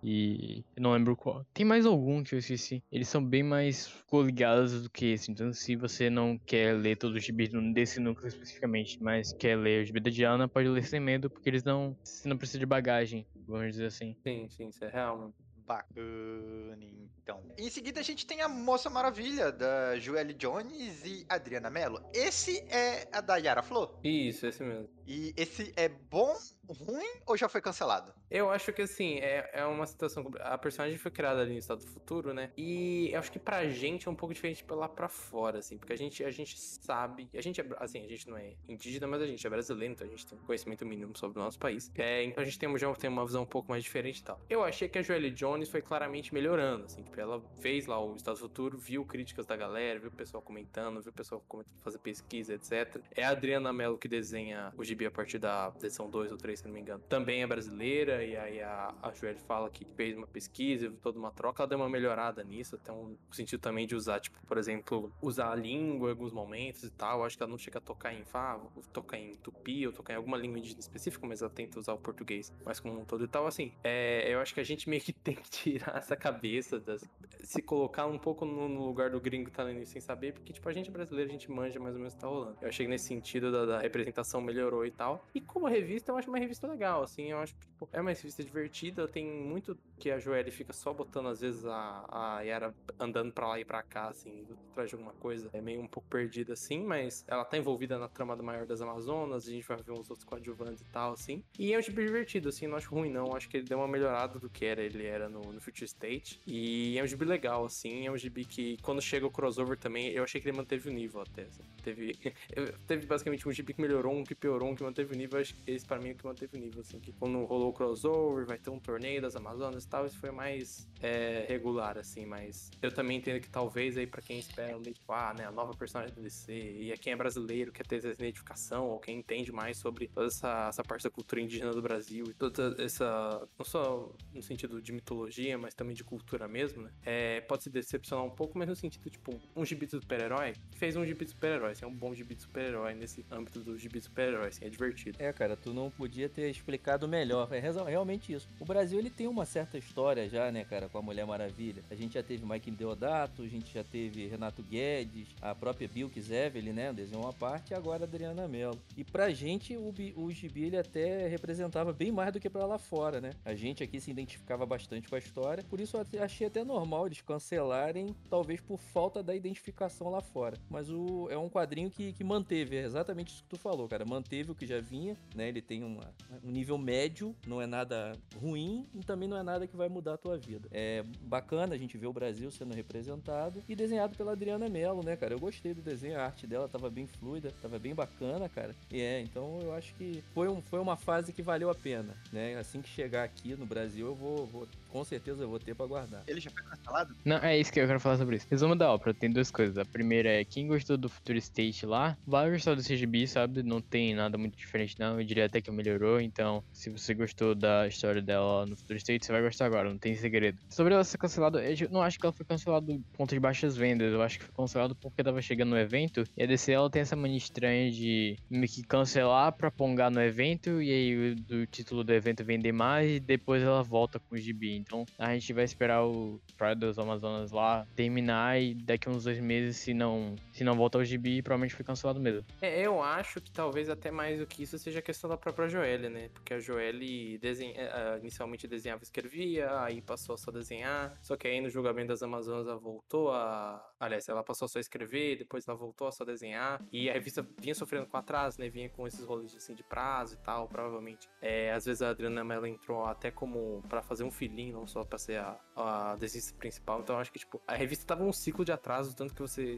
e. 0.04 0.64
Eu 0.76 0.84
não 0.84 0.94
lembro 0.94 1.16
qual. 1.16 1.46
Tem 1.54 1.66
mais 1.66 1.86
algum 1.86 2.24
que 2.24 2.36
eu 2.36 2.40
esqueci. 2.40 2.84
Eles 2.92 3.08
são 3.08 3.24
bem 3.24 3.44
mais 3.44 3.88
coligados 4.08 4.84
do 4.84 4.90
que 4.90 5.08
esse. 5.08 5.32
Então, 5.32 5.52
se 5.52 5.76
você 5.76 6.10
não 6.10 6.38
quer 6.38 6.76
ler 6.76 6.96
todos 6.96 7.18
os 7.18 7.24
gibis 7.24 7.50
desse 7.74 8.00
núcleo 8.00 8.28
especificamente, 8.28 9.02
mas 9.02 9.34
quer 9.34 9.58
ler 9.58 9.84
o 9.84 9.86
gibi 9.86 10.00
da 10.00 10.12
Diana, 10.12 10.48
pode 10.48 10.68
ler 10.68 10.84
sem 10.84 11.00
medo, 11.00 11.30
porque 11.30 11.50
eles 11.50 11.64
não. 11.64 11.98
Você 12.04 12.28
não 12.28 12.38
precisa 12.38 12.60
de 12.60 12.66
bagagem, 12.66 13.26
vamos 13.48 13.72
dizer 13.72 13.86
assim. 13.88 14.16
Sim, 14.24 14.48
sim, 14.50 14.68
isso 14.70 14.84
é 14.86 14.90
real, 14.90 15.18
mano. 15.18 15.34
Bacana, 15.66 16.78
então. 17.22 17.42
Em 17.58 17.70
seguida 17.70 18.00
a 18.00 18.04
gente 18.04 18.26
tem 18.26 18.42
a 18.42 18.48
Moça 18.48 18.90
Maravilha, 18.90 19.52
da 19.52 19.98
Joelle 20.00 20.34
Jones 20.34 21.06
e 21.06 21.26
Adriana 21.30 21.70
Mello. 21.70 22.02
Esse 22.14 22.60
é 22.70 23.08
a 23.12 23.22
da 23.22 23.38
Yara 23.38 23.62
Flor? 23.62 24.00
Isso, 24.04 24.46
esse 24.46 24.64
mesmo. 24.64 24.90
E 25.12 25.34
esse 25.36 25.74
é 25.76 25.90
bom, 25.90 26.34
ruim 26.70 27.20
ou 27.26 27.36
já 27.36 27.50
foi 27.50 27.60
cancelado? 27.60 28.14
Eu 28.30 28.50
acho 28.50 28.72
que 28.72 28.82
assim, 28.82 29.20
é, 29.20 29.50
é 29.54 29.66
uma 29.66 29.86
situação. 29.86 30.32
A 30.40 30.58
personagem 30.58 30.98
foi 30.98 31.12
criada 31.12 31.42
ali 31.42 31.52
no 31.52 31.60
Estado 31.60 31.84
do 31.84 31.92
Futuro, 31.92 32.34
né? 32.34 32.50
E 32.56 33.10
eu 33.12 33.20
acho 33.20 33.30
que 33.30 33.38
pra 33.38 33.68
gente 33.68 34.08
é 34.08 34.12
um 34.12 34.16
pouco 34.16 34.34
diferente 34.34 34.64
pra 34.64 34.74
lá 34.74 34.88
pra 34.88 35.10
fora, 35.10 35.60
assim, 35.60 35.78
porque 35.78 35.92
a 35.92 35.98
gente, 35.98 36.24
a 36.24 36.32
gente 36.32 36.58
sabe. 36.58 37.30
A 37.34 37.42
gente 37.42 37.60
é. 37.60 37.66
Assim, 37.78 38.06
a 38.06 38.08
gente 38.08 38.30
não 38.30 38.38
é 38.38 38.54
indígena, 38.70 39.06
mas 39.06 39.22
a 39.22 39.28
gente 39.28 39.46
é 39.46 39.50
brasileiro, 39.50 39.94
então 39.94 40.08
a 40.08 40.10
gente 40.10 40.26
tem 40.26 40.40
conhecimento 40.40 40.86
mínimo 40.86 41.18
sobre 41.18 41.40
o 41.40 41.44
nosso 41.44 41.60
país. 41.60 41.92
É, 41.96 42.24
então 42.24 42.42
a 42.42 42.46
gente 42.46 42.58
tem, 42.58 42.78
já 42.78 42.94
tem 42.94 43.10
uma 43.10 43.26
visão 43.26 43.44
um 43.44 43.46
pouco 43.46 43.70
mais 43.70 43.84
diferente 43.84 44.20
e 44.20 44.24
tal. 44.24 44.40
Eu 44.50 44.64
achei 44.64 44.88
que 44.88 44.98
a 44.98 45.02
Joelle 45.02 45.32
Jones 45.32 45.68
foi 45.68 45.82
claramente 45.82 46.34
melhorando, 46.34 46.86
assim, 46.86 47.04
tipo, 47.04 47.20
ela 47.20 47.42
fez 47.60 47.86
lá 47.86 48.02
o 48.02 48.16
Estado 48.16 48.36
do 48.36 48.40
Futuro, 48.40 48.78
viu 48.78 49.04
críticas 49.04 49.46
da 49.46 49.58
galera, 49.58 50.00
viu 50.00 50.10
o 50.10 50.14
pessoal 50.14 50.42
comentando, 50.42 51.02
viu 51.02 51.12
o 51.12 51.14
pessoal 51.14 51.44
fazer 51.82 51.98
pesquisa, 51.98 52.54
etc. 52.54 53.02
É 53.14 53.26
a 53.26 53.32
Adriana 53.32 53.74
Mello 53.74 53.98
que 53.98 54.08
desenha 54.08 54.74
o 54.78 54.86
gibi 54.86 55.01
a 55.06 55.12
partir 55.12 55.40
da 55.40 55.72
edição 55.78 56.10
2 56.10 56.32
ou 56.32 56.38
3, 56.38 56.60
se 56.60 56.66
não 56.66 56.74
me 56.74 56.80
engano. 56.80 57.04
Também 57.10 57.44
é 57.44 57.48
brasileira, 57.48 58.24
e 58.24 58.36
aí 58.36 58.62
a, 58.62 58.94
a 59.02 59.14
Joelle 59.14 59.40
fala 59.40 59.70
que 59.70 59.86
fez 59.96 60.18
uma 60.18 60.28
pesquisa, 60.28 60.92
toda 61.02 61.18
uma 61.18 61.32
troca, 61.32 61.64
ela 61.64 61.70
deu 61.70 61.78
uma 61.78 61.90
melhorada 61.90 62.44
nisso, 62.44 62.76
até 62.76 62.92
um 62.92 63.16
sentido 63.32 63.60
também 63.60 63.86
de 63.88 63.96
usar, 63.96 64.20
tipo, 64.20 64.38
por 64.46 64.58
exemplo, 64.58 65.12
usar 65.22 65.52
a 65.52 65.56
língua 65.56 66.10
em 66.10 66.12
alguns 66.12 66.32
momentos 66.32 66.84
e 66.84 66.90
tal. 66.90 67.24
Acho 67.24 67.38
que 67.38 67.44
ela 67.44 67.50
não 67.50 67.58
chega 67.58 67.78
a 67.78 67.82
tocar 67.82 68.14
em 68.14 68.24
Fá, 68.24 68.60
tocar 68.94 69.18
em 69.18 69.36
Tupi, 69.36 69.86
ou 69.88 69.94
tocar 69.94 70.14
em 70.14 70.18
alguma 70.18 70.38
língua 70.38 70.60
indígena 70.60 70.80
específica, 70.80 71.26
mas 71.26 71.42
ela 71.42 71.52
tenta 71.52 71.80
usar 71.80 71.94
o 71.94 71.98
português 71.98 72.52
mais 72.66 72.80
como 72.80 73.00
um 73.00 73.06
todo 73.06 73.24
e 73.24 73.28
tal. 73.28 73.46
Assim, 73.48 73.72
é, 73.84 74.34
eu 74.34 74.40
acho 74.40 74.54
que 74.54 74.60
a 74.60 74.64
gente 74.64 74.90
meio 74.90 75.02
que 75.02 75.14
tem 75.22 75.36
que 75.36 75.50
tirar 75.50 75.98
essa 75.98 76.16
cabeça, 76.16 76.80
das, 76.80 77.04
se 77.44 77.62
colocar 77.62 78.06
um 78.06 78.18
pouco 78.18 78.46
no, 78.46 78.68
no 78.68 78.86
lugar 78.86 79.10
do 79.10 79.20
gringo 79.20 79.50
que 79.50 79.56
tá 79.56 79.64
lendo 79.64 79.86
sem 79.86 80.02
saber, 80.02 80.34
porque, 80.34 80.54
tipo, 80.54 80.68
a 80.68 80.74
gente 80.74 80.92
brasileiro, 80.92 81.30
a 81.30 81.34
gente 81.34 81.50
manja 81.52 81.80
mais 81.80 81.96
ou 81.96 82.00
menos 82.00 82.14
o 82.14 82.16
que 82.16 82.22
tá 82.22 82.28
rolando. 82.28 82.58
Eu 82.62 82.70
achei 82.70 82.86
que 82.86 82.90
nesse 82.90 83.06
sentido 83.06 83.52
da, 83.52 83.66
da 83.66 83.80
representação 83.80 84.42
melhorou 84.42 84.81
e 84.86 84.92
tal. 84.92 85.26
E 85.34 85.42
como 85.42 85.68
revista, 85.68 86.12
eu 86.12 86.18
acho 86.18 86.30
uma 86.30 86.40
revista 86.40 86.68
legal, 86.68 87.04
assim, 87.04 87.32
eu 87.32 87.38
acho 87.38 87.54
que, 87.56 87.62
tipo, 87.62 87.90
é 87.92 88.02
uma 88.02 88.12
revista 88.12 88.44
divertida, 88.44 89.08
tem 89.08 89.26
muito 89.26 89.78
que 90.00 90.10
a 90.10 90.20
Joelle 90.20 90.52
fica 90.52 90.74
só 90.74 90.94
botando, 90.94 91.28
às 91.28 91.42
vezes, 91.42 91.66
a, 91.66 92.06
a 92.12 92.42
Yara 92.42 92.74
andando 93.00 93.32
pra 93.32 93.48
lá 93.48 93.60
e 93.60 93.66
pra 93.66 93.84
cá, 93.84 94.10
assim, 94.10 94.46
atrás 94.72 94.90
de 94.90 94.96
alguma 94.96 95.14
coisa. 95.14 95.50
É 95.54 95.62
meio 95.62 95.82
um 95.82 95.88
pouco 95.88 96.08
perdida, 96.10 96.54
assim, 96.54 96.84
mas 96.84 97.24
ela 97.28 97.46
tá 97.46 97.58
envolvida 97.58 97.98
na 98.00 98.08
trama 98.08 98.36
do 98.36 98.44
Maior 98.44 98.66
das 98.66 98.82
Amazonas, 98.82 99.48
a 99.48 99.52
gente 99.52 99.68
vai 99.68 99.78
ver 99.78 99.92
uns 99.92 100.10
outros 100.10 100.24
coadjuvantes 100.26 100.82
e 100.82 100.86
tal, 100.86 101.14
assim. 101.14 101.44
E 101.58 101.74
é 101.74 101.78
um 101.78 101.82
tipo 101.82 102.02
divertido, 102.02 102.50
assim, 102.50 102.68
não 102.68 102.78
acho 102.78 102.94
ruim, 102.94 103.12
não. 103.12 103.36
Acho 103.36 103.48
que 103.50 103.58
ele 103.58 103.66
deu 103.66 103.78
uma 103.78 103.88
melhorada 103.88 104.40
do 104.40 104.50
que 104.50 104.66
era, 104.66 104.82
ele 104.82 105.06
era 105.06 105.30
no, 105.30 105.42
no 105.42 105.62
Future 105.62 105.86
State. 105.86 106.40
E 106.48 106.98
é 106.98 107.04
um 107.04 107.08
gibi 107.08 107.26
legal, 107.26 107.66
assim, 107.66 108.08
é 108.08 108.12
um 108.12 108.18
gibi 108.18 108.46
que, 108.46 108.78
quando 108.82 109.02
chega 109.02 109.26
o 109.26 109.32
crossover 109.32 109.78
também, 109.78 110.10
eu 110.10 110.24
achei 110.24 110.42
que 110.42 110.48
ele 110.48 110.58
manteve 110.58 110.90
o 110.90 110.94
nível 110.94 111.22
até, 111.22 111.44
assim. 111.44 111.64
Teve, 111.84 112.14
teve 112.88 113.06
basicamente 113.06 113.48
um 113.48 113.52
gibi 113.52 113.74
que 113.74 113.82
melhorou, 113.82 114.14
um 114.14 114.24
que 114.24 114.36
piorou, 114.36 114.71
que 114.76 114.84
manteve 114.84 115.14
o 115.14 115.18
nível. 115.18 115.40
Acho 115.40 115.56
que 115.56 115.72
esse, 115.72 115.86
pra 115.86 116.00
mim, 116.00 116.10
é 116.10 116.12
o 116.14 116.16
que 116.16 116.26
manteve 116.26 116.58
o 116.58 116.60
nível, 116.60 116.82
assim. 116.82 117.00
Que 117.00 117.12
quando 117.14 117.44
rolou 117.46 117.70
o 117.70 117.74
crossover, 117.74 118.46
vai 118.46 118.58
ter 118.58 118.70
um 118.70 118.80
torneio 118.80 119.22
das 119.22 119.36
Amazonas 119.36 119.84
e 119.84 119.88
tal, 119.88 120.06
isso 120.06 120.18
foi 120.18 120.32
mais 120.32 120.88
é, 121.02 121.46
regular, 121.48 121.98
assim, 121.98 122.26
mas 122.26 122.70
eu 122.82 122.94
também 122.94 123.18
entendo 123.18 123.42
que 123.42 123.50
talvez 123.50 123.98
aí 123.98 124.06
pra 124.06 124.22
quem 124.22 124.40
espera 124.40 124.78
um 124.78 124.82
tipo, 124.82 125.12
ah, 125.12 125.34
né, 125.38 125.46
a 125.46 125.52
nova 125.52 125.74
personagem 125.74 126.14
do 126.14 126.22
DC, 126.22 126.54
e 126.54 126.92
a 126.92 126.98
quem 126.98 127.14
é 127.14 127.16
brasileiro, 127.16 127.72
quer 127.72 127.86
ter 127.86 127.98
essa 127.98 128.10
identificação, 128.10 128.88
ou 128.88 129.00
quem 129.00 129.20
entende 129.20 129.52
mais 129.52 129.78
sobre 129.78 130.08
toda 130.08 130.28
essa, 130.28 130.68
essa 130.70 130.84
parte 130.84 131.04
da 131.04 131.10
cultura 131.10 131.42
indígena 131.42 131.72
do 131.72 131.82
Brasil 131.82 132.26
e 132.30 132.34
toda 132.34 132.76
essa, 132.80 133.48
não 133.58 133.66
só 133.66 134.14
no 134.34 134.42
sentido 134.42 134.82
de 134.82 134.92
mitologia, 134.92 135.58
mas 135.58 135.74
também 135.74 135.96
de 135.96 136.04
cultura 136.04 136.48
mesmo, 136.48 136.84
né, 136.84 136.92
é, 137.04 137.42
pode 137.42 137.64
se 137.64 137.70
decepcionar 137.70 138.26
um 138.26 138.32
pouco, 138.32 138.58
mas 138.58 138.68
no 138.68 138.76
sentido, 138.76 139.10
tipo, 139.10 139.40
um 139.56 139.66
gibi 139.66 139.86
de 139.86 139.92
super-herói, 139.92 140.54
fez 140.74 140.96
um 140.96 141.06
gibi 141.06 141.26
de 141.26 141.32
super-herói, 141.32 141.72
assim, 141.72 141.86
é 141.86 141.88
um 141.88 141.96
bom 141.96 142.14
gibi 142.14 142.36
de 142.36 142.44
super-herói 142.44 142.94
nesse 142.94 143.26
âmbito 143.32 143.60
do 143.62 143.78
gibi 143.78 144.00
de 144.00 144.06
super-herói, 144.06 144.48
assim, 144.62 144.66
é 144.66 144.70
divertido. 144.70 145.18
É, 145.20 145.34
cara, 145.34 145.58
tu 145.58 145.74
não 145.74 145.90
podia 145.90 146.30
ter 146.30 146.50
explicado 146.50 147.08
melhor, 147.08 147.48
é 147.52 147.60
realmente 147.60 148.34
isso. 148.34 148.48
O 148.60 148.66
Brasil, 148.66 149.00
ele 149.00 149.10
tem 149.10 149.28
uma 149.28 149.46
certa 149.46 149.78
história 149.78 150.30
já, 150.30 150.52
né, 150.52 150.64
cara, 150.64 150.88
com 150.88 150.98
a 150.98 151.02
Mulher 151.02 151.26
Maravilha. 151.26 151.84
A 151.90 151.96
gente 151.96 152.14
já 152.14 152.24
teve 152.24 152.46
Mike 152.46 152.72
Deodato, 152.72 153.42
a 153.42 153.48
gente 153.48 153.74
já 153.74 153.84
teve 153.84 154.28
Renato 154.28 154.62
Guedes, 154.64 155.28
a 155.42 155.56
própria 155.56 155.88
Bilks 155.88 156.30
Evelyn, 156.30 156.74
né, 156.74 156.94
desenhou 156.94 157.24
uma 157.24 157.34
parte, 157.34 157.72
e 157.72 157.74
agora 157.74 158.04
a 158.04 158.08
Adriana 158.08 158.48
Mello. 158.48 158.80
E 158.96 159.04
pra 159.04 159.30
gente, 159.32 159.76
o, 159.76 159.94
o 160.16 160.32
gibi, 160.32 160.66
ele 160.66 160.78
até 160.78 161.28
representava 161.28 161.92
bem 161.92 162.12
mais 162.12 162.34
do 162.34 162.40
que 162.40 162.50
pra 162.50 162.66
lá 162.66 162.78
fora, 162.78 163.20
né? 163.20 163.32
A 163.44 163.56
gente 163.56 163.84
aqui 163.84 164.00
se 164.00 164.12
identificava 164.12 164.66
bastante 164.66 165.10
com 165.10 165.16
a 165.16 165.20
história, 165.20 165.64
por 165.70 165.80
isso 165.80 165.98
eu 165.98 166.24
achei 166.24 166.48
até 166.48 166.64
normal 166.64 167.08
eles 167.08 167.22
cancelarem, 167.22 168.16
talvez 168.30 168.60
por 168.60 168.78
falta 168.78 169.24
da 169.24 169.36
identificação 169.36 170.10
lá 170.10 170.22
fora. 170.22 170.58
Mas 170.70 170.90
o, 170.90 171.28
é 171.30 171.38
um 171.38 171.50
quadrinho 171.50 171.90
que, 171.90 172.14
que 172.14 172.24
manteve, 172.24 172.78
é 172.78 172.84
exatamente 172.84 173.34
isso 173.34 173.44
que 173.44 173.50
tu 173.50 173.58
falou, 173.58 173.88
cara. 173.88 174.06
Manteve 174.06 174.51
o 174.52 174.56
que 174.56 174.66
já 174.66 174.80
vinha, 174.80 175.18
né? 175.36 175.48
Ele 175.48 175.62
tem 175.62 175.84
uma, 175.84 176.14
um 176.44 176.52
nível 176.52 176.78
médio, 176.78 177.36
não 177.46 177.62
é 177.62 177.68
nada 177.68 178.18
ruim 178.36 178.86
e 178.94 179.00
também 179.00 179.28
não 179.28 179.38
é 179.38 179.44
nada 179.44 179.68
que 179.68 179.76
vai 179.76 179.90
mudar 179.90 180.14
a 180.14 180.18
tua 180.18 180.38
vida. 180.38 180.68
É 180.72 181.04
bacana 181.22 181.76
a 181.76 181.78
gente 181.78 181.98
ver 181.98 182.08
o 182.08 182.14
Brasil 182.14 182.52
sendo 182.52 182.74
representado 182.74 183.64
e 183.68 183.76
desenhado 183.76 184.16
pela 184.16 184.34
Adriana 184.34 184.70
Mello, 184.70 185.04
né, 185.04 185.16
cara? 185.16 185.34
Eu 185.34 185.40
gostei 185.40 185.74
do 185.74 185.82
desenho, 185.82 186.20
a 186.20 186.24
arte 186.24 186.46
dela 186.48 186.68
tava 186.68 186.90
bem 186.90 187.08
fluida, 187.08 187.54
tava 187.62 187.80
bem 187.80 187.94
bacana, 187.94 188.48
cara. 188.50 188.76
E 188.92 189.02
é, 189.02 189.22
então 189.22 189.60
eu 189.62 189.74
acho 189.74 189.94
que 189.96 190.24
foi, 190.34 190.48
um, 190.48 190.62
foi 190.62 190.80
uma 190.80 190.96
fase 190.96 191.34
que 191.34 191.42
valeu 191.42 191.70
a 191.70 191.76
pena, 191.76 192.16
né? 192.32 192.56
Assim 192.58 192.82
que 192.82 192.90
chegar 192.90 193.24
aqui 193.24 193.56
no 193.56 193.66
Brasil, 193.66 194.08
eu 194.08 194.16
vou, 194.16 194.46
vou 194.46 194.68
com 194.92 195.04
certeza 195.04 195.44
eu 195.44 195.50
vou 195.50 195.60
ter 195.60 195.74
pra 195.74 195.86
guardar. 195.86 196.24
Ele 196.28 196.40
já 196.40 196.52
foi 196.52 196.64
cancelado? 196.64 197.16
Não, 197.26 197.38
é 197.38 197.58
isso 197.58 197.72
que 197.72 197.80
eu 197.80 197.88
quero 197.88 198.00
falar 198.00 198.18
sobre 198.18 198.36
isso. 198.36 198.48
Resumo 198.50 198.76
da 198.76 198.92
ópera, 198.92 199.14
tem 199.14 199.32
duas 199.32 199.50
coisas. 199.50 199.78
A 199.78 199.86
primeira 199.86 200.30
é, 200.30 200.46
quem 200.46 200.68
gostou 200.68 200.98
do 200.98 201.10
Future 201.10 201.38
State 201.40 201.86
lá, 201.86 202.18
vai 202.26 202.52
gostar 202.52 202.76
do 202.76 202.84
CGB, 202.84 203.26
sabe? 203.28 203.64
Não 203.64 203.82
tem 203.82 204.14
nada 204.14 204.38
muito 204.38 204.58
diferente 204.58 204.92
não, 205.00 205.20
eu 205.20 205.26
diria 205.26 205.46
até 205.46 205.62
que 205.62 205.72
melhorou, 205.72 206.20
então 206.20 206.64
se 206.72 206.90
você 206.90 207.14
gostou 207.14 207.56
da 207.56 207.88
história 207.88 208.22
dela 208.22 208.66
no 208.66 208.76
Future 208.76 208.98
State, 208.98 209.26
você 209.26 209.32
vai 209.32 209.42
gostar 209.42 209.66
agora, 209.66 209.90
não 209.90 209.98
tem 209.98 210.16
segredo. 210.16 210.60
Sobre 210.70 210.94
ela 210.94 211.04
ser 211.04 211.18
cancelada, 211.18 211.64
eu 211.64 211.90
não 211.90 212.02
acho 212.02 212.20
que 212.20 212.26
ela 212.26 212.34
foi 212.34 212.46
cancelada 212.46 212.86
por 212.86 213.18
conta 213.18 213.36
de 213.36 213.40
baixas 213.40 213.78
vendas, 213.78 214.12
eu 214.12 214.22
acho 214.22 214.40
que 214.40 214.46
foi 214.46 214.54
cancelada 214.54 214.96
porque 214.96 215.24
tava 215.24 215.42
chegando 215.42 215.70
no 215.70 215.78
evento, 215.78 216.24
e 216.36 216.44
a 216.44 216.46
DC 216.46 216.72
ela 216.72 216.90
tem 216.90 217.02
essa 217.02 217.16
mania 217.16 217.38
estranha 217.38 217.92
de 217.92 218.38
meio 218.50 218.68
que 218.68 218.84
cancelar 218.84 219.54
pra 219.54 219.72
pongar 219.72 220.12
no 220.12 220.22
evento, 220.22 220.82
e 220.82 220.92
aí 220.92 221.36
o 221.50 221.68
título 221.68 222.04
do 222.04 222.14
evento 222.14 222.44
vender 222.44 222.72
mais, 222.72 223.12
e 223.12 223.20
depois 223.20 223.64
ela 223.64 223.84
volta 223.84 224.20
com 224.20 224.36
o 224.36 224.38
GB. 224.38 224.81
Então 224.82 225.06
a 225.18 225.34
gente 225.34 225.54
vai 225.54 225.64
esperar 225.64 226.04
o 226.04 226.40
Pride 226.58 226.82
das 226.82 226.98
Amazonas 226.98 227.52
lá 227.52 227.86
terminar, 227.96 228.62
e 228.62 228.74
daqui 228.74 229.10
uns 229.10 229.24
dois 229.24 229.40
meses, 229.40 229.78
se 229.78 229.94
não, 229.94 230.36
se 230.62 230.64
não 230.64 230.76
voltar 230.76 231.00
o 231.00 231.04
GB, 231.04 231.42
provavelmente 231.42 231.74
foi 231.74 231.84
cancelado 231.84 232.20
mesmo. 232.20 232.46
É, 232.62 232.82
eu 232.82 233.02
acho 233.02 233.42
que 233.42 233.50
talvez 233.52 233.90
até 233.90 234.12
mais 234.12 234.38
do 234.38 234.46
que 234.46 234.62
isso 234.62 234.78
seja 234.78 235.00
a 235.00 235.02
questão 235.02 235.28
da 235.28 235.36
própria 235.36 235.68
Joelle, 235.68 236.08
né? 236.08 236.30
Porque 236.30 236.54
a 236.54 236.60
Joelle 236.60 237.40
desenha, 237.40 237.74
é, 237.76 238.20
inicialmente 238.20 238.68
desenhava 238.68 239.02
e 239.02 239.04
escrevia, 239.04 239.82
aí 239.82 240.04
passou 240.04 240.36
a 240.36 240.38
só 240.38 240.52
desenhar, 240.52 241.18
só 241.20 241.36
que 241.36 241.48
aí 241.48 241.60
no 241.60 241.68
julgamento 241.68 242.10
das 242.10 242.22
Amazonas 242.22 242.68
ela 242.68 242.78
voltou 242.78 243.32
a. 243.32 243.84
Aliás, 244.00 244.30
ela 244.30 244.44
passou 244.44 244.68
a 244.68 244.70
só 244.70 244.80
escrever, 244.80 245.40
depois 245.40 245.68
ela 245.68 245.76
voltou 245.76 246.08
a 246.08 246.12
só 246.12 246.24
desenhar, 246.24 246.80
e 246.92 247.10
a 247.10 247.14
revista 247.14 247.44
vinha 247.60 247.74
sofrendo 247.74 248.06
com 248.06 248.18
atraso, 248.18 248.60
né? 248.60 248.70
Vinha 248.70 248.90
com 248.90 249.08
esses 249.08 249.26
rolês 249.26 249.56
assim 249.56 249.74
de 249.74 249.84
prazo 249.84 250.36
e 250.36 250.38
tal, 250.46 250.68
provavelmente. 250.68 251.28
É, 251.42 251.72
às 251.72 251.86
vezes 251.86 252.04
a 252.04 252.10
Adriana 252.10 252.44
Mello 252.44 252.68
entrou 252.68 253.04
até 253.06 253.32
como 253.32 253.82
para 253.90 254.04
fazer 254.04 254.24
um 254.24 254.32
filhinho, 254.32 254.74
não 254.74 254.86
só 254.86 255.04
pra 255.04 255.18
ser 255.18 255.40
a, 255.40 255.60
a 255.76 256.16
desenhista 256.18 256.56
principal, 256.56 257.02
então 257.02 257.18
acho 257.18 257.32
que, 257.32 257.40
tipo, 257.40 257.60
a 257.68 257.74
revista 257.74 258.06
tava 258.06 258.24
num 258.24 258.34
ciclo 258.34 258.64
de 258.64 258.72
atraso, 258.72 259.16
tanto 259.16 259.34
que 259.34 259.42
você, 259.42 259.76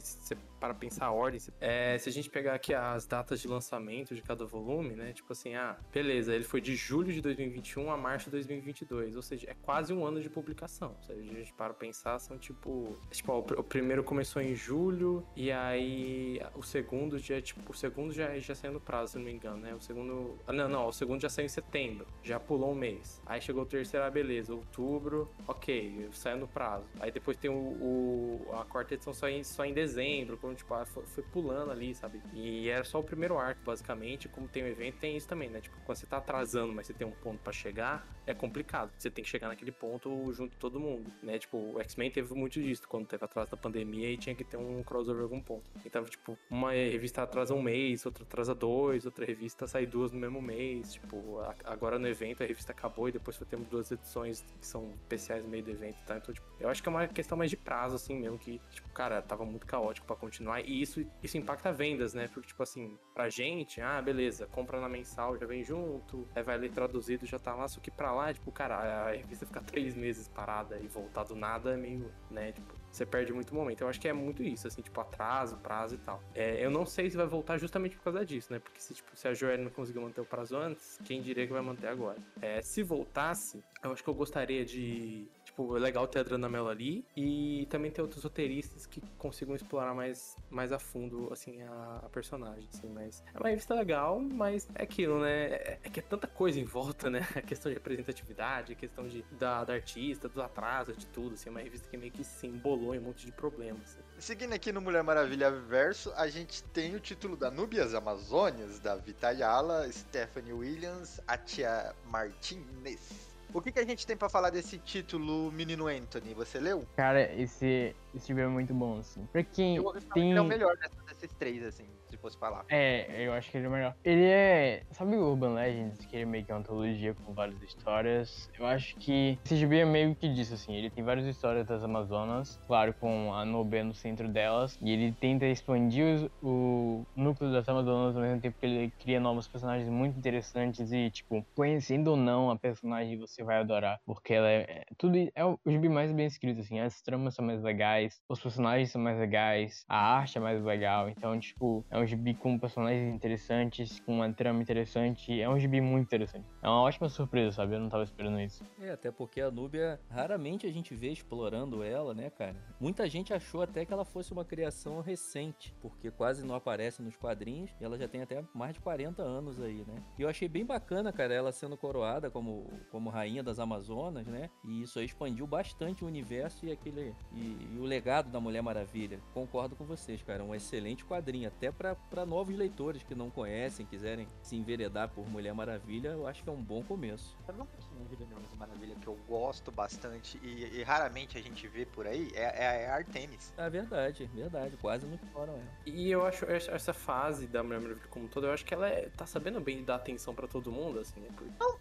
para 0.60 0.73
pensar 0.74 1.08
a 1.08 1.12
ordem, 1.12 1.40
é, 1.60 1.98
se 1.98 2.10
a 2.10 2.12
gente 2.12 2.30
pegar 2.30 2.54
aqui 2.54 2.74
as 2.74 3.06
datas 3.06 3.40
de 3.40 3.48
lançamento 3.48 4.16
de 4.16 4.22
cada 4.22 4.46
volume, 4.46 4.96
né? 4.96 5.14
Tipo 5.14 5.34
assim, 5.34 5.56
ah, 5.56 5.78
beleza, 5.92 6.34
ele 6.34 6.44
foi 6.44 6.62
de 6.62 6.76
julho 6.76 7.12
de 7.12 7.22
2021 7.22 7.92
a 7.92 7.98
março 7.98 8.26
de 8.26 8.32
2022, 8.32 9.16
ou 9.16 9.22
seja, 9.22 9.50
é 9.50 9.56
quase 9.62 9.94
um 9.94 10.06
ano 10.06 10.22
de 10.22 10.30
publicação. 10.30 10.96
Se 11.02 11.12
a 11.12 11.16
gente 11.16 11.54
para 11.54 11.74
pensar, 11.74 12.20
são 12.20 12.38
tipo. 12.38 12.98
Tipo, 13.12 13.32
ó, 13.34 13.40
o 13.40 13.64
primeiro 13.64 14.04
começou 14.04 14.42
em 14.42 14.56
julho, 14.56 15.26
e 15.36 15.52
aí 15.52 16.42
o 16.56 16.64
segundo 16.64 17.18
já, 17.18 17.42
tipo, 17.42 17.72
o 17.72 17.76
segundo 17.76 18.14
já, 18.14 18.38
já 18.40 18.56
saiu 18.56 18.74
no 18.74 18.80
prazo, 18.80 19.14
se 19.14 19.18
não 19.18 19.26
me 19.26 19.32
engano, 19.32 19.58
né? 19.58 19.74
O 19.74 19.82
segundo. 19.82 20.38
Ah, 20.48 20.54
não, 20.54 20.68
não, 20.68 20.88
o 20.88 20.94
segundo 20.94 21.22
já 21.22 21.30
saiu 21.30 21.46
em 21.46 21.50
setembro, 21.50 22.08
já 22.24 22.40
pulou 22.40 22.72
um 22.72 22.76
mês. 22.76 23.22
Aí 23.26 23.42
chegou 23.42 23.64
o 23.64 23.66
terceiro, 23.66 24.06
ah, 24.06 24.10
beleza, 24.10 24.54
outubro, 24.54 25.30
ok, 25.48 26.10
saiu 26.12 26.38
no 26.38 26.48
prazo. 26.48 26.86
Aí 27.00 27.12
depois 27.12 27.38
tem 27.38 27.50
o, 27.50 27.54
o 27.54 28.50
a 28.54 28.66
quarta 28.66 28.94
edição 28.94 29.14
só 29.14 29.28
em, 29.28 29.44
só 29.44 29.66
em 29.66 29.74
dezembro, 29.74 30.38
quando 30.38 30.58
tipo, 30.64 30.86
foi, 30.86 31.06
foi 31.06 31.24
pulando 31.24 31.72
ali, 31.72 31.94
sabe? 31.94 32.22
E 32.34 32.70
era 32.70 32.84
só 32.84 33.00
o 33.00 33.04
primeiro 33.04 33.38
arco, 33.38 33.62
basicamente, 33.64 34.28
como 34.28 34.48
tem 34.48 34.64
o 34.64 34.68
evento, 34.68 34.98
tem 35.00 35.16
isso 35.16 35.28
também, 35.28 35.50
né? 35.50 35.62
Tipo, 35.62 35.76
quando 35.86 35.98
você 35.98 36.06
tá 36.06 36.18
atrasando, 36.18 36.74
mas 36.74 36.88
você 36.88 36.94
tem 36.94 37.06
um 37.06 37.12
ponto 37.12 37.40
pra 37.40 37.52
chegar, 37.52 38.08
é 38.26 38.34
complicado. 38.34 38.92
Você 38.98 39.10
tem 39.10 39.24
que 39.24 39.30
chegar 39.30 39.48
naquele 39.50 39.72
ponto 39.72 40.32
junto 40.34 40.56
todo 40.58 40.80
mundo, 40.80 41.12
né? 41.22 41.38
Tipo, 41.38 41.58
o 41.58 41.82
X-Men 41.82 42.12
teve 42.12 42.34
muito 42.34 42.62
disso 42.62 42.88
quando 42.88 43.06
teve 43.06 43.24
atraso 43.24 43.52
da 43.52 43.58
pandemia 43.58 44.10
e 44.10 44.18
tinha 44.18 44.36
que 44.36 44.44
ter 44.44 44.58
um 44.58 44.82
crossover 44.84 45.22
em 45.22 45.24
algum 45.24 45.42
ponto. 45.42 45.64
Então, 45.86 46.04
tipo, 46.06 46.38
uma 46.50 46.72
revista 46.72 47.24
atrasa 47.24 47.54
um 47.54 47.62
mês, 47.62 48.06
outra 48.06 48.24
atrasa 48.24 48.56
dois, 48.56 49.06
outra 49.06 49.26
revista 49.26 49.68
sai 49.68 49.86
duas 49.86 50.12
no 50.12 50.20
mesmo 50.20 50.42
mês. 50.42 50.94
Tipo, 50.94 51.40
agora 51.64 52.00
no 52.00 52.08
evento 52.08 52.44
a 52.44 52.46
revista 52.46 52.72
acabou 52.72 53.10
e 53.10 53.12
depois 53.12 53.36
só 53.36 53.46
temos 53.46 53.68
duas 53.68 53.92
edições 53.92 54.42
que 54.60 54.66
são 54.66 54.92
especiais 55.02 55.44
no 55.44 55.50
meio 55.50 55.64
do 55.64 55.72
evento, 55.72 55.98
tá? 56.06 56.18
Então, 56.18 56.34
tipo, 56.34 56.48
eu 56.60 56.70
acho 56.70 56.82
que 56.82 56.90
é 56.90 56.92
uma 56.92 57.08
questão 57.08 57.38
mais 57.38 57.50
de 57.50 57.58
prazo, 57.58 57.96
assim 57.96 58.16
mesmo, 58.16 58.38
que, 58.38 58.60
tipo, 58.72 58.90
cara, 58.90 59.22
tava 59.22 59.46
muito 59.46 59.66
caótico 59.66 60.08
pra 60.08 60.16
continuar. 60.16 60.43
E 60.66 60.82
isso, 60.82 61.06
isso 61.22 61.38
impacta 61.38 61.72
vendas, 61.72 62.14
né? 62.14 62.28
Porque, 62.28 62.48
tipo 62.48 62.64
assim, 62.64 62.98
pra 63.14 63.30
gente, 63.30 63.82
ah, 63.82 64.02
beleza, 64.02 64.48
compra 64.48 64.80
na 64.80 64.90
mensal, 64.90 65.38
já 65.38 65.46
vem 65.46 65.64
junto, 65.64 66.28
aí 66.36 66.44
vai 66.44 66.58
ler 66.58 66.72
traduzido, 66.72 67.26
já 67.26 67.40
tá 67.40 67.54
lá, 67.54 67.68
só 67.68 67.80
que 67.80 67.92
pra 67.92 68.12
lá, 68.12 68.34
tipo, 68.34 68.52
cara, 68.52 69.08
a 69.08 69.12
revista 69.12 69.46
ficar 69.46 69.62
três 69.64 69.96
meses 69.96 70.28
parada 70.28 70.80
e 70.80 70.88
voltar 70.88 71.24
do 71.24 71.36
nada 71.36 71.74
é 71.74 71.78
meio, 71.78 72.12
né, 72.30 72.52
tipo, 72.52 72.74
você 72.92 73.06
perde 73.06 73.34
muito 73.34 73.56
momento. 73.56 73.82
Eu 73.82 73.88
acho 73.88 74.00
que 74.00 74.08
é 74.08 74.14
muito 74.14 74.44
isso, 74.44 74.68
assim, 74.68 74.82
tipo, 74.82 75.02
atraso, 75.02 75.58
prazo 75.58 75.96
e 75.96 75.98
tal. 75.98 76.22
É, 76.36 76.64
eu 76.64 76.70
não 76.70 76.86
sei 76.86 77.10
se 77.10 77.18
vai 77.18 77.26
voltar 77.26 77.58
justamente 77.58 77.96
por 77.98 78.04
causa 78.04 78.24
disso, 78.24 78.54
né? 78.54 78.60
Porque 78.60 78.80
se, 78.80 78.94
tipo, 78.94 79.10
se 79.16 79.28
a 79.28 79.34
Joelle 79.34 79.64
não 79.64 79.72
conseguiu 79.72 80.04
manter 80.04 80.22
o 80.22 80.26
prazo 80.26 80.56
antes, 80.56 81.00
quem 81.04 81.22
diria 81.22 81.48
que 81.48 81.54
vai 81.54 81.62
manter 81.62 81.88
agora? 81.88 82.18
É, 82.40 82.62
se 82.62 82.84
voltasse, 82.84 83.64
eu 83.84 83.92
acho 83.92 84.04
que 84.04 84.10
eu 84.10 84.14
gostaria 84.14 84.64
de. 84.64 85.28
Tipo, 85.54 85.78
é 85.78 85.80
legal 85.80 86.08
ter 86.08 86.18
a 86.18 86.22
Adriana 86.22 86.48
ali 86.68 87.06
e 87.16 87.68
também 87.70 87.92
ter 87.92 88.02
outros 88.02 88.24
roteiristas 88.24 88.88
que 88.88 89.00
consigam 89.20 89.54
explorar 89.54 89.94
mais, 89.94 90.36
mais 90.50 90.72
a 90.72 90.80
fundo, 90.80 91.32
assim, 91.32 91.62
a, 91.62 92.00
a 92.04 92.10
personagem, 92.10 92.68
assim, 92.74 92.90
mas 92.90 93.24
é 93.36 93.38
uma 93.38 93.50
revista 93.50 93.76
legal, 93.76 94.20
mas 94.20 94.68
é 94.74 94.82
aquilo, 94.82 95.22
né, 95.22 95.46
é, 95.46 95.80
é 95.84 95.90
que 95.92 96.00
é 96.00 96.04
tanta 96.04 96.26
coisa 96.26 96.60
em 96.60 96.64
volta, 96.64 97.08
né, 97.08 97.20
a 97.38 97.42
questão 97.42 97.70
de 97.72 97.76
representatividade, 97.76 98.74
a 98.74 98.76
questão 98.76 99.08
de, 99.08 99.22
da, 99.34 99.64
da 99.64 99.74
artista, 99.74 100.28
dos 100.28 100.40
atrasos, 100.40 100.98
de 100.98 101.06
tudo, 101.06 101.36
assim, 101.36 101.50
é 101.50 101.52
uma 101.52 101.62
revista 101.62 101.88
que 101.88 101.98
meio 101.98 102.12
que 102.12 102.24
se 102.24 102.48
embolou 102.48 102.96
em 102.96 102.98
um 102.98 103.04
monte 103.04 103.24
de 103.24 103.32
problemas, 103.32 103.84
assim. 103.84 104.00
Seguindo 104.18 104.54
aqui 104.54 104.72
no 104.72 104.82
Mulher 104.82 105.04
Maravilha 105.04 105.52
Verso, 105.52 106.12
a 106.16 106.28
gente 106.28 106.64
tem 106.64 106.96
o 106.96 107.00
título 107.00 107.38
da 107.38 107.52
Núbias 107.52 107.94
Amazônias, 107.94 108.80
da 108.80 108.96
Vita 108.96 109.28
Ayala, 109.28 109.88
Stephanie 109.92 110.54
Williams, 110.54 111.22
Atia 111.28 111.94
Martinez. 112.06 113.33
O 113.54 113.62
que, 113.62 113.72
que 113.72 113.80
a 113.80 113.86
gente 113.86 114.06
tem 114.06 114.16
pra 114.18 114.30
falar 114.30 114.50
desse 114.50 114.78
título, 114.78 115.52
menino 115.52 115.88
Anthony? 115.88 116.34
Você 116.34 116.60
leu? 116.60 116.88
Cara, 116.96 117.32
esse, 117.34 117.96
esse 118.16 118.28
livro 118.30 118.44
é 118.44 118.48
muito 118.48 118.74
bom, 118.74 119.00
assim. 119.00 119.26
Pra 119.32 119.44
quem 119.44 119.78
Eu 119.78 119.92
tem. 120.14 120.30
ele 120.32 120.40
é 120.40 120.42
o 120.42 120.46
melhor 120.46 120.76
desses 121.08 121.32
três, 121.38 121.64
assim, 121.64 121.88
se 122.16 122.22
fosse 122.22 122.38
falar. 122.38 122.66
É, 122.70 123.26
eu 123.26 123.34
acho 123.34 123.50
que 123.50 123.58
ele 123.58 123.68
é 123.68 123.70
melhor. 123.70 123.96
Ele 124.04 124.26
é. 124.26 124.84
Sabe 124.92 125.16
o 125.16 125.32
Urban 125.32 125.54
Legends, 125.54 126.06
que 126.06 126.16
ele 126.16 126.24
é 126.24 126.26
meio 126.26 126.46
que 126.46 126.52
uma 126.52 126.60
antologia 126.60 127.14
com 127.14 127.34
várias 127.34 127.62
histórias? 127.62 128.50
Eu 128.58 128.66
acho 128.66 128.96
que 128.98 129.40
esse 129.44 129.56
gibi 129.56 129.80
é 129.80 129.86
meio 129.86 130.16
que 130.16 130.30
disso, 130.30 130.54
assim. 130.54 130.76
Ele 130.76 130.90
tem 130.90 131.04
várias 131.04 131.26
histórias 131.26 131.66
das 131.66 131.84
Amazonas, 131.84 132.60
claro, 132.68 132.94
com 132.94 133.34
a 133.34 133.44
Nobel 133.46 133.86
no 133.86 133.94
centro 133.94 134.28
delas. 134.28 134.78
E 134.82 134.92
ele 134.92 135.12
tenta 135.20 135.46
expandir 135.46 136.30
o 136.42 137.06
núcleo 137.16 137.52
das 137.52 137.68
Amazonas 137.68 138.16
ao 138.16 138.22
mesmo 138.22 138.42
tempo 138.42 138.58
que 138.60 138.66
ele 138.66 138.94
cria 139.00 139.20
novos 139.20 139.48
personagens 139.48 139.90
muito 139.90 140.18
interessantes. 140.18 140.92
E, 140.92 141.10
tipo, 141.10 141.46
conhecendo 141.56 142.12
ou 142.12 142.18
não 142.18 142.52
a 142.52 142.58
personagem, 142.58 143.18
você 143.18 143.44
vai 143.44 143.58
adorar. 143.58 144.00
Porque 144.06 144.34
ela 144.34 144.50
é. 144.50 144.62
é 144.62 144.86
tudo 144.98 145.14
é 145.36 145.46
o 145.46 145.60
o 145.66 145.72
gibi 145.72 145.90
mais 145.90 146.12
bem 146.12 146.26
escrito, 146.26 146.60
assim. 146.60 146.80
As 146.80 147.02
tramas 147.02 147.36
são 147.36 147.46
mais 147.46 147.62
legais, 147.62 148.22
os 148.28 148.40
personagens 148.40 148.92
são 148.92 149.02
mais 149.02 149.18
legais, 149.18 149.86
a 149.88 149.98
arte 149.98 150.38
é 150.38 150.42
mais 150.42 150.62
legal. 150.64 151.10
Então, 151.10 151.40
tipo, 151.40 151.86
é 151.90 151.98
um 151.98 152.03
gibi 152.06 152.34
com 152.34 152.58
personagens 152.58 153.14
interessantes, 153.14 154.00
com 154.00 154.16
uma 154.16 154.32
trama 154.32 154.62
interessante. 154.62 155.40
É 155.40 155.50
um 155.50 155.60
gibi 155.60 155.82
muito 155.82 156.06
interessante. 156.06 156.46
É 156.62 156.68
uma 156.68 156.82
ótima 156.82 157.10
surpresa, 157.10 157.58
sabe? 157.58 157.76
Eu 157.76 157.80
não 157.80 157.90
tava 157.90 158.04
esperando 158.04 158.40
isso. 158.40 158.64
É, 158.82 158.92
até 158.92 159.12
porque 159.12 159.42
a 159.42 159.52
Núbia, 159.52 160.00
raramente 160.10 160.66
a 160.66 160.72
gente 160.72 160.94
vê 160.96 161.12
explorando 161.12 161.84
ela, 161.84 162.14
né, 162.14 162.30
cara? 162.30 162.56
Muita 162.80 163.10
gente 163.10 163.34
achou 163.34 163.62
até 163.62 163.86
que 163.86 163.94
ela 163.94 164.06
fosse 164.06 164.32
uma 164.32 164.46
criação 164.46 165.02
recente, 165.02 165.74
porque 165.82 166.12
quase 166.12 166.46
não 166.46 166.56
aparece 166.56 167.02
nos 167.02 167.16
quadrinhos 167.16 167.72
e 167.80 167.84
ela 167.84 167.98
já 167.98 168.08
tem 168.08 168.22
até 168.22 168.44
mais 168.54 168.74
de 168.74 168.80
40 168.80 169.22
anos 169.22 169.62
aí, 169.62 169.84
né? 169.88 170.02
E 170.18 170.22
eu 170.22 170.30
achei 170.30 170.48
bem 170.48 170.66
bacana, 170.66 171.12
cara, 171.12 171.34
ela 171.34 171.52
sendo 171.52 171.78
coroada 171.78 172.30
como, 172.30 172.68
como 172.92 173.10
rainha 173.10 173.44
das 173.44 173.60
Amazonas, 173.60 174.26
né? 174.28 174.50
E 174.64 174.82
isso 174.82 175.00
aí 175.00 175.06
expandiu 175.06 175.46
bastante 175.46 176.04
o 176.04 176.08
universo 176.08 176.66
e 176.66 176.72
aquele 176.72 177.14
e, 177.32 177.76
e 177.76 177.78
o 177.80 177.84
legado 177.84 178.30
da 178.30 178.40
Mulher 178.40 178.62
Maravilha. 178.62 179.20
Concordo 179.34 179.76
com 179.76 179.86
vocês, 179.86 180.22
cara, 180.24 180.44
um 180.44 180.54
excelente 180.54 181.06
quadrinho, 181.06 181.48
até 181.48 181.72
pra 181.72 181.93
pra 182.10 182.26
novos 182.26 182.56
leitores 182.56 183.04
que 183.04 183.16
não 183.16 183.30
conhecem, 183.30 183.86
quiserem 183.86 184.28
se 184.42 184.56
enveredar 184.56 185.10
por 185.10 185.28
Mulher 185.28 185.54
Maravilha, 185.54 186.10
eu 186.10 186.28
acho 186.28 186.44
que 186.44 186.50
é 186.50 186.52
um 186.54 186.62
bom 186.62 186.84
começo. 186.84 187.36
Sabe 187.46 187.58
uma 187.60 187.66
personagem 187.68 188.18
da 188.18 188.26
Mulher 188.26 188.50
Maravilha 188.58 188.96
que 188.96 189.08
eu 189.08 189.18
gosto 189.28 189.72
bastante 189.72 190.40
e, 190.44 190.80
e 190.80 190.84
raramente 190.84 191.38
a 191.38 191.42
gente 191.42 191.68
vê 191.68 191.86
por 191.86 192.06
aí? 192.08 192.32
É, 192.34 192.64
é 192.84 192.88
a 192.90 192.96
Artemis. 192.96 193.54
É 193.58 193.70
verdade, 193.70 194.26
verdade, 194.34 194.78
quase 194.78 195.06
não 195.06 195.16
exploram 195.16 195.54
ela. 195.54 195.64
E 195.86 196.10
eu 196.12 196.26
acho 196.26 196.46
essa 196.46 196.94
fase 196.94 197.48
da 197.48 197.64
Mulher 197.64 197.80
Maravilha 197.82 198.08
como 198.10 198.26
um 198.26 198.28
todo, 198.28 198.48
eu 198.48 198.52
acho 198.54 198.66
que 198.66 198.74
ela 198.74 198.88
é- 198.90 199.10
tá 199.16 199.26
sabendo 199.26 199.60
bem 199.60 199.84
dar 199.84 199.96
atenção 199.96 200.34
pra 200.34 200.48
todo 200.48 200.72
mundo, 200.72 201.00
assim, 201.00 201.20
né? 201.20 201.28
Porque- 201.36 201.52
Não, 201.60 201.78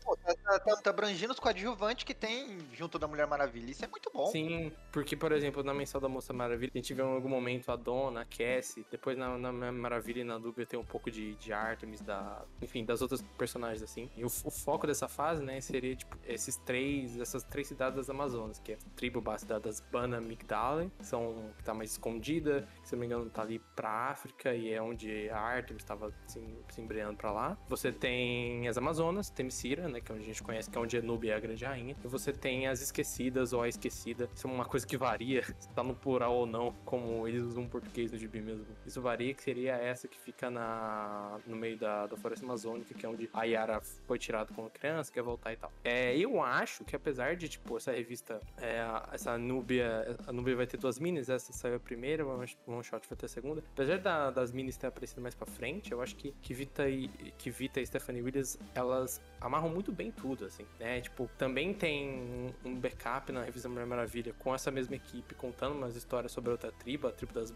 tá, 0.59 0.77
tá, 0.77 0.77
tá, 0.83 0.91
abrangindo 0.91 1.33
os 1.33 1.39
coadjuvantes 1.41 2.05
que 2.05 2.15
tem 2.15 2.59
junto 2.73 2.99
da 2.99 3.07
Mulher 3.07 3.27
Maravilha. 3.27 3.71
Isso 3.71 3.85
é 3.85 3.89
muito 3.89 4.11
bom. 4.13 4.27
Sim, 4.27 4.73
porque, 4.91 5.17
por 5.17 5.33
exemplo, 5.33 5.63
na 5.63 5.75
mensal 5.75 6.01
da 6.01 6.09
Moça 6.09 6.33
Maravilha, 6.33 6.71
a 6.75 6.79
gente 6.79 6.95
vê 6.95 7.03
em 7.03 7.07
algum 7.07 7.29
momento 7.29 7.71
a 7.71 7.77
Donna, 7.77 8.23
a 8.23 8.25
Cassie, 8.25 8.87
depois 8.91 9.17
na, 9.17 9.37
na 9.39 9.53
Maravilha 9.73 10.21
e 10.21 10.25
na 10.25 10.39
Dúbia 10.39 10.67
tem 10.67 10.79
um 10.79 10.85
pouco 10.85 11.11
de, 11.11 11.35
de 11.37 11.53
Artemis, 11.53 12.01
da, 12.01 12.43
enfim, 12.61 12.85
das 12.85 13.03
outras 13.03 13.23
personagens, 13.37 13.83
assim. 13.83 14.11
E 14.17 14.25
o, 14.25 14.27
o 14.27 14.51
foco 14.51 14.87
dessa 14.87 15.09
fase, 15.09 15.43
né, 15.43 15.61
seria, 15.61 15.95
tipo, 15.97 16.17
esses 16.27 16.57
três, 16.57 17.19
essas 17.19 17.43
três 17.45 17.67
cidades 17.69 17.97
das 17.97 18.11
Amazonas, 18.11 18.59
que 18.59 18.73
é 18.73 18.75
a 18.75 18.79
tribo 18.97 19.21
base 19.21 19.47
da- 19.47 19.59
das 19.59 19.81
Bana 19.81 20.21
Migdalen, 20.21 20.91
que 20.99 21.07
são, 21.07 21.51
que 21.57 21.65
tá 21.65 21.75
mais 21.75 21.93
escondida, 21.93 22.69
que, 22.83 22.89
se 22.89 22.95
não 22.95 23.01
me 23.01 23.07
engano, 23.07 23.29
tá 23.31 23.43
ali 23.43 23.59
pra 23.75 23.91
África, 24.11 24.55
e 24.55 24.73
é 24.73 24.81
onde 24.81 25.29
a 25.31 25.39
Artemis 25.39 25.85
tava 25.85 26.13
se, 26.27 26.41
se 26.71 26.81
embreando 26.81 27.17
pra 27.17 27.31
lá. 27.31 27.57
Você 27.69 27.93
tem 27.93 28.67
as 28.69 28.77
Amazonas, 28.77 29.31
Temsira, 29.31 29.89
né, 29.89 30.01
que 30.01 30.11
é 30.11 30.15
onde 30.15 30.25
a 30.25 30.27
gente 30.27 30.42
conhece, 30.43 30.71
que 30.71 30.77
é 30.77 30.81
onde 30.81 30.97
Anubia 30.97 31.33
é 31.35 31.37
a 31.37 31.41
grande 31.41 31.65
rainha. 31.65 31.97
E 32.05 32.09
você 32.09 32.33
tem 32.33 32.67
as 32.69 32.81
Esquecidas, 32.83 33.53
ou 33.53 33.63
a 33.63 33.69
Esquecida, 33.69 34.29
isso 34.35 34.47
é 34.47 34.51
uma 34.51 34.65
coisa 34.65 34.87
que 34.87 34.97
varia, 34.97 35.43
se 35.59 35.69
tá 35.71 35.83
no 35.83 35.95
plural 35.95 36.35
ou 36.35 36.47
não, 36.47 36.73
como 36.85 37.27
eles 37.27 37.43
usam 37.43 37.67
português 37.67 38.13
no 38.13 38.19
gibi 38.19 38.41
mesmo. 38.41 38.67
Isso 38.87 39.01
varia, 39.01 39.33
que 39.35 39.43
seria 39.43 39.75
essa 39.77 40.07
que 40.09 40.19
fica 40.19 40.51
na, 40.51 41.39
no 41.47 41.57
meio 41.57 41.77
da, 41.79 42.07
da 42.07 42.17
floresta 42.17 42.45
amazônica, 42.45 42.95
que 42.95 43.05
é 43.05 43.09
onde 43.09 43.29
a 43.33 43.45
Yara 43.45 43.81
foi 44.07 44.19
tirada 44.19 44.53
como 44.55 44.69
criança, 44.71 45.13
quer 45.13 45.23
voltar 45.23 45.53
e 45.53 45.57
tal. 45.57 45.73
É, 45.85 46.17
eu 46.17 46.43
acho 46.43 46.85
que 46.85 46.95
apesar 46.97 47.37
de, 47.37 47.49
tipo, 47.49 47.77
essa 47.77 47.93
revista, 47.93 48.41
é, 48.59 48.83
essa 49.13 49.37
Nubia, 49.39 50.17
a 50.27 50.33
Nubia 50.33 50.57
vai 50.57 50.67
ter 50.67 50.77
duas 50.77 50.99
minis, 50.99 51.29
essa 51.29 51.53
saiu 51.53 51.77
a 51.77 51.81
primeira, 51.81 52.25
o 52.27 52.29
One 52.67 52.83
Shot 52.85 53.07
vai 53.09 53.17
ter 53.17 53.27
a 53.27 53.29
segunda. 53.29 53.63
Apesar 53.73 53.99
da- 53.99 54.31
das 54.31 54.53
minis 54.53 54.77
ter 54.77 54.87
aparecido 54.87 55.21
mais 55.21 55.35
pra 55.35 55.47
frente, 55.47 55.93
eu 55.93 56.01
acho 56.01 56.17
que, 56.17 56.33
que 56.43 56.55
Vita 56.55 56.89
e 56.89 57.09
que 57.39 57.51
Vita 57.51 57.81
e 57.81 57.87
Stephanie 57.87 58.23
Williams, 58.23 58.59
elas 58.75 59.21
amarram 59.41 59.69
muito 59.69 59.93
bem 59.93 60.11
tudo, 60.11 60.32
assim, 60.41 60.67
né? 60.79 61.01
Tipo, 61.01 61.29
também 61.37 61.75
tem 61.75 62.55
um 62.65 62.75
backup 62.75 63.31
na 63.33 63.43
revista 63.43 63.69
Mulher 63.69 63.87
Maravilha 63.87 64.35
com 64.39 64.55
essa 64.55 64.71
mesma 64.71 64.97
equipe, 64.97 65.35
contando 65.35 65.75
umas 65.75 65.97
histórias 65.97 66.33
sobre 66.33 66.51
outra 66.51 66.73
tribo, 66.73 67.07
a 67.09 67.13
tribo 67.13 67.33
das, 67.33 67.53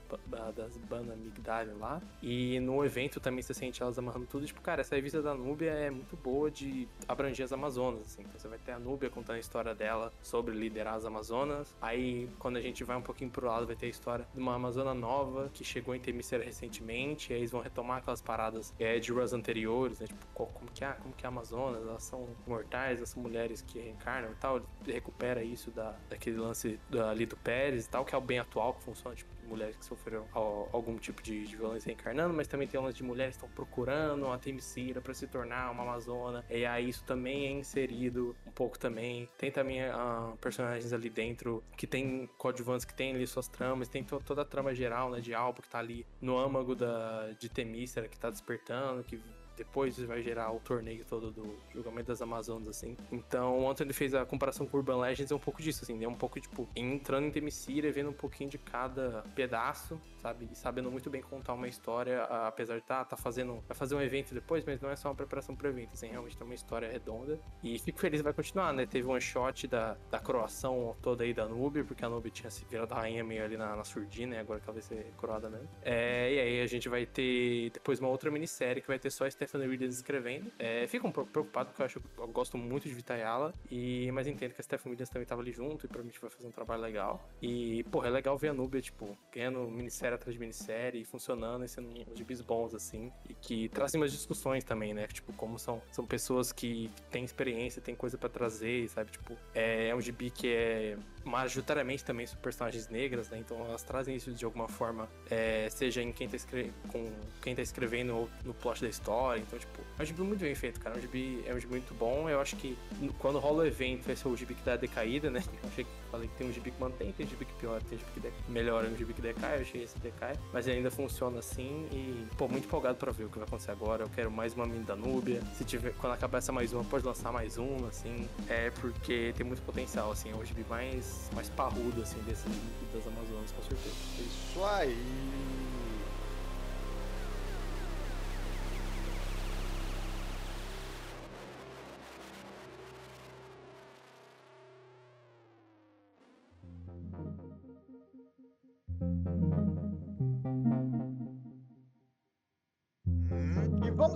das 0.54 0.76
Bana 0.76 1.14
Migdali 1.16 1.72
lá. 1.72 2.00
E 2.22 2.60
no 2.60 2.84
evento 2.84 3.20
também 3.20 3.42
você 3.42 3.54
sente 3.54 3.82
elas 3.82 3.98
amarrando 3.98 4.26
tudo. 4.26 4.46
Tipo, 4.46 4.60
cara, 4.60 4.80
essa 4.80 4.94
revista 4.94 5.22
da 5.22 5.34
Núbia 5.34 5.70
é 5.70 5.90
muito 5.90 6.16
boa 6.16 6.50
de 6.50 6.88
abranger 7.08 7.44
as 7.44 7.52
Amazonas, 7.52 8.02
assim. 8.02 8.22
Então 8.22 8.38
você 8.38 8.48
vai 8.48 8.58
ter 8.58 8.72
a 8.72 8.78
Núbia 8.78 9.10
contando 9.10 9.36
a 9.36 9.40
história 9.40 9.74
dela 9.74 10.12
sobre 10.22 10.54
liderar 10.54 10.94
as 10.94 11.04
Amazonas. 11.04 11.74
Aí, 11.80 12.28
quando 12.38 12.56
a 12.56 12.60
gente 12.60 12.84
vai 12.84 12.96
um 12.96 13.02
pouquinho 13.02 13.30
pro 13.30 13.46
lado, 13.46 13.66
vai 13.66 13.76
ter 13.76 13.86
a 13.86 13.88
história 13.88 14.26
de 14.34 14.40
uma 14.40 14.54
Amazona 14.54 14.94
nova 14.94 15.50
que 15.52 15.64
chegou 15.64 15.94
em 15.94 16.00
Temícera 16.00 16.44
recentemente. 16.44 17.32
Aí 17.32 17.40
eles 17.40 17.50
vão 17.50 17.60
retomar 17.60 17.98
aquelas 17.98 18.20
paradas 18.20 18.74
é, 18.78 18.98
de 18.98 19.12
runs 19.12 19.32
anteriores, 19.32 20.00
né? 20.00 20.06
Tipo, 20.06 20.26
como 20.46 20.70
que 20.72 20.84
é, 20.84 20.92
como 20.92 21.14
que 21.14 21.24
é 21.24 21.28
a 21.28 21.30
Amazonas? 21.30 21.82
Elas 21.86 22.02
são 22.02 22.28
mortais, 22.46 22.65
elas 22.74 23.08
são 23.10 23.22
mulheres 23.22 23.62
que 23.62 23.78
reencarnam 23.78 24.32
e 24.32 24.34
tal. 24.36 24.56
Ele 24.82 24.92
recupera 24.92 25.42
isso 25.42 25.70
da, 25.70 25.96
daquele 26.08 26.36
lance 26.36 26.78
da, 26.88 27.10
ali 27.10 27.26
do 27.26 27.36
Pérez 27.36 27.86
e 27.86 27.88
tal, 27.90 28.04
que 28.04 28.14
é 28.14 28.18
o 28.18 28.20
bem 28.20 28.38
atual 28.38 28.74
que 28.74 28.82
funciona, 28.82 29.14
tipo, 29.16 29.30
mulheres 29.46 29.76
que 29.76 29.84
sofreram 29.84 30.26
al- 30.32 30.68
algum 30.72 30.96
tipo 30.96 31.22
de, 31.22 31.46
de 31.46 31.56
violência 31.56 31.88
reencarnando, 31.88 32.34
mas 32.34 32.48
também 32.48 32.66
tem 32.66 32.78
o 32.80 32.82
lance 32.82 32.96
de 32.96 33.04
mulheres 33.04 33.36
que 33.36 33.44
estão 33.44 33.54
procurando 33.54 34.24
uma 34.26 34.38
Temicira 34.38 35.00
pra 35.00 35.14
se 35.14 35.26
tornar 35.26 35.70
uma 35.70 35.82
Amazona. 35.82 36.44
E 36.50 36.66
aí 36.66 36.88
isso 36.88 37.04
também 37.04 37.46
é 37.46 37.50
inserido 37.52 38.34
um 38.46 38.50
pouco 38.50 38.78
também. 38.78 39.28
Tem 39.38 39.50
também 39.50 39.82
ah, 39.82 40.32
personagens 40.40 40.92
ali 40.92 41.08
dentro 41.08 41.62
que 41.76 41.86
tem 41.86 42.28
coadjuvantes 42.38 42.84
que 42.84 42.94
tem 42.94 43.14
ali 43.14 43.26
suas 43.26 43.46
tramas, 43.48 43.88
tem 43.88 44.02
to- 44.02 44.20
toda 44.24 44.42
a 44.42 44.44
trama 44.44 44.74
geral, 44.74 45.10
né, 45.10 45.20
de 45.20 45.32
Alba 45.34 45.62
que 45.62 45.68
tá 45.68 45.78
ali 45.78 46.04
no 46.20 46.36
âmago 46.38 46.74
da, 46.74 47.30
de 47.38 47.48
Temícera 47.48 48.08
que 48.08 48.18
tá 48.18 48.30
despertando, 48.30 49.04
que 49.04 49.20
depois 49.56 49.98
vai 49.98 50.22
gerar 50.22 50.52
o 50.52 50.60
torneio 50.60 51.04
todo 51.04 51.30
do 51.30 51.56
julgamento 51.72 52.08
das 52.08 52.22
Amazonas, 52.22 52.68
assim. 52.68 52.96
Então, 53.10 53.60
o 53.60 53.70
Anthony 53.70 53.92
fez 53.92 54.14
a 54.14 54.24
comparação 54.24 54.66
com 54.66 54.76
Urban 54.76 55.00
Legends, 55.00 55.30
é 55.30 55.34
um 55.34 55.38
pouco 55.38 55.62
disso, 55.62 55.82
assim, 55.82 56.02
é 56.02 56.08
um 56.08 56.14
pouco, 56.14 56.40
tipo, 56.40 56.68
entrando 56.76 57.26
em 57.26 57.30
Temesira, 57.30 57.90
vendo 57.90 58.10
um 58.10 58.14
pouquinho 58.14 58.50
de 58.50 58.58
cada 58.58 59.24
pedaço, 59.34 60.00
sabe? 60.20 60.48
E 60.50 60.56
sabendo 60.56 60.90
muito 60.90 61.10
bem 61.10 61.22
contar 61.22 61.54
uma 61.54 61.68
história, 61.68 62.22
apesar 62.24 62.74
de 62.74 62.82
estar 62.82 63.04
tá, 63.04 63.04
tá 63.04 63.16
fazendo, 63.16 63.62
vai 63.66 63.76
fazer 63.76 63.94
um 63.94 64.00
evento 64.00 64.34
depois, 64.34 64.64
mas 64.64 64.80
não 64.80 64.90
é 64.90 64.96
só 64.96 65.08
uma 65.08 65.14
preparação 65.14 65.56
para 65.56 65.68
evento, 65.68 65.94
assim, 65.94 66.08
realmente 66.08 66.36
tem 66.36 66.46
uma 66.46 66.54
história 66.54 66.90
redonda. 66.90 67.38
E 67.62 67.78
fico 67.78 67.98
feliz 67.98 68.20
vai 68.20 68.32
continuar, 68.32 68.72
né? 68.72 68.86
Teve 68.86 69.08
um 69.08 69.18
shot 69.20 69.66
da, 69.66 69.96
da 70.10 70.18
croação 70.18 70.96
toda 71.02 71.24
aí 71.24 71.32
da 71.32 71.46
Nubia, 71.46 71.84
porque 71.84 72.04
a 72.04 72.08
Nubia 72.08 72.30
tinha 72.30 72.50
se 72.50 72.64
virado 72.64 72.94
rainha 72.94 73.24
meio 73.24 73.44
ali 73.44 73.56
na, 73.56 73.74
na 73.74 73.84
surdina, 73.84 74.36
né? 74.36 74.40
Agora 74.40 74.60
que 74.60 74.66
ela 74.66 74.74
vai 74.74 74.82
ser 74.82 75.12
coroada 75.16 75.48
mesmo. 75.48 75.68
É, 75.82 76.32
e 76.32 76.40
aí 76.40 76.60
a 76.60 76.66
gente 76.66 76.88
vai 76.88 77.06
ter 77.06 77.70
depois 77.70 77.98
uma 78.00 78.08
outra 78.08 78.30
minissérie 78.30 78.82
que 78.82 78.88
vai 78.88 78.98
ter 78.98 79.10
só 79.10 79.24
a 79.24 79.28
Stephanie 79.46 79.68
Williams 79.68 79.96
escrevendo. 79.96 80.50
É, 80.58 80.86
fico 80.86 81.06
um 81.06 81.12
pouco 81.12 81.30
preocupado 81.30 81.70
porque 81.70 81.82
eu 81.82 81.86
acho 81.86 82.02
eu 82.18 82.28
gosto 82.28 82.58
muito 82.58 82.88
de 82.88 82.94
Vitayala, 82.94 83.52
e 83.70 84.10
mas 84.12 84.26
entendo 84.26 84.52
que 84.52 84.60
a 84.60 84.64
Stephanie 84.64 84.94
Williams 84.94 85.08
também 85.08 85.26
tava 85.26 85.42
ali 85.42 85.52
junto 85.52 85.86
e 85.86 85.88
provavelmente 85.88 86.20
vai 86.20 86.30
fazer 86.30 86.46
um 86.46 86.50
trabalho 86.50 86.82
legal. 86.82 87.28
E, 87.40 87.84
porra, 87.84 88.08
é 88.08 88.10
legal 88.10 88.36
ver 88.36 88.48
a 88.48 88.54
Nubia, 88.54 88.80
tipo, 88.80 89.16
ganhando 89.32 89.60
minissérie 89.70 90.14
atrás 90.14 90.34
de 90.34 90.40
minissérie 90.40 91.02
e 91.02 91.04
funcionando 91.04 91.64
e 91.64 91.68
sendo 91.68 91.88
uns 91.88 92.18
gibis 92.18 92.40
bons, 92.40 92.74
assim, 92.74 93.12
e 93.28 93.34
que 93.34 93.68
trazem 93.68 94.00
umas 94.00 94.12
discussões 94.12 94.64
também, 94.64 94.94
né? 94.94 95.06
Tipo, 95.06 95.32
como 95.32 95.58
são, 95.58 95.82
são 95.90 96.06
pessoas 96.06 96.52
que 96.52 96.90
têm 97.10 97.24
experiência, 97.24 97.80
têm 97.82 97.94
coisa 97.94 98.18
para 98.18 98.28
trazer, 98.28 98.88
sabe? 98.88 99.10
Tipo, 99.10 99.36
é, 99.54 99.88
é 99.88 99.94
um 99.94 100.00
gibi 100.00 100.30
que 100.30 100.48
é 100.48 100.96
majoritariamente 101.26 102.04
também 102.04 102.26
sobre 102.26 102.42
personagens 102.42 102.88
negras, 102.88 103.28
né? 103.28 103.38
Então 103.38 103.58
elas 103.64 103.82
trazem 103.82 104.14
isso 104.14 104.32
de 104.32 104.44
alguma 104.44 104.68
forma, 104.68 105.08
é, 105.28 105.68
seja 105.70 106.00
em 106.00 106.12
quem 106.12 106.28
tá, 106.28 106.36
escre 106.36 106.72
com 106.88 107.10
quem 107.42 107.54
tá 107.54 107.62
escrevendo 107.62 108.16
ou 108.16 108.30
no 108.44 108.54
plot 108.54 108.80
da 108.80 108.88
história. 108.88 109.40
Então, 109.40 109.58
tipo, 109.58 109.82
é 109.98 110.02
um 110.02 110.06
gibi 110.06 110.22
muito 110.22 110.40
bem 110.40 110.54
feito, 110.54 110.80
cara. 110.80 110.94
É 110.94 110.98
um 110.98 111.02
gibi, 111.02 111.42
é 111.46 111.52
um 111.52 111.58
gibi 111.58 111.72
muito 111.72 111.92
bom. 111.94 112.28
Eu 112.28 112.40
acho 112.40 112.56
que 112.56 112.78
quando 113.18 113.38
rola 113.38 113.64
o 113.64 113.66
evento, 113.66 114.10
esse 114.10 114.24
é 114.24 114.30
o 114.30 114.36
gibi 114.36 114.54
que 114.54 114.62
dá 114.62 114.74
a 114.74 114.76
decaída, 114.76 115.30
né? 115.30 115.42
Eu 115.62 115.68
achei 115.68 115.84
que 115.84 115.90
falei 116.06 116.28
que 116.28 116.34
tem 116.36 116.48
um 116.48 116.52
gibi 116.52 116.70
que 116.70 116.80
mantém, 116.80 117.12
tem 117.12 117.26
gibi 117.26 117.44
que 117.44 117.52
piora, 117.54 117.80
tem 117.88 117.98
gibi 117.98 118.10
que 118.12 118.50
melhora, 118.50 118.88
um 118.88 118.96
gibi 118.96 119.12
que 119.12 119.22
decai. 119.22 119.58
Eu 119.58 119.62
achei 119.62 119.82
esse 119.82 119.98
decai, 119.98 120.38
mas 120.52 120.66
ele 120.66 120.78
ainda 120.78 120.90
funciona 120.90 121.38
assim. 121.38 121.86
E, 121.92 122.26
pô, 122.36 122.48
muito 122.48 122.66
empolgado 122.66 122.96
pra 122.96 123.12
ver 123.12 123.24
o 123.24 123.28
que 123.28 123.38
vai 123.38 123.46
acontecer 123.46 123.70
agora. 123.70 124.04
Eu 124.04 124.08
quero 124.08 124.30
mais 124.30 124.54
uma 124.54 124.66
mina 124.66 124.84
da 124.84 124.96
Núbia. 124.96 125.40
Se 125.54 125.64
tiver, 125.64 125.92
quando 125.94 126.12
acabar 126.12 126.38
essa 126.38 126.52
mais 126.52 126.72
uma, 126.72 126.84
pode 126.84 127.04
lançar 127.04 127.32
mais 127.32 127.56
uma, 127.56 127.88
assim. 127.88 128.28
É 128.48 128.70
porque 128.80 129.32
tem 129.36 129.46
muito 129.46 129.62
potencial, 129.62 130.10
assim. 130.10 130.30
É 130.30 130.34
o 130.34 130.44
gibi 130.44 130.64
mais 130.68 130.96
mais, 131.34 131.48
parrudo, 131.50 132.02
assim, 132.02 132.18
desse 132.22 132.48
das 132.92 133.06
Amazonas, 133.06 133.52
com 133.52 133.62
certeza. 133.62 133.94
Isso 134.18 134.64
aí! 134.64 135.45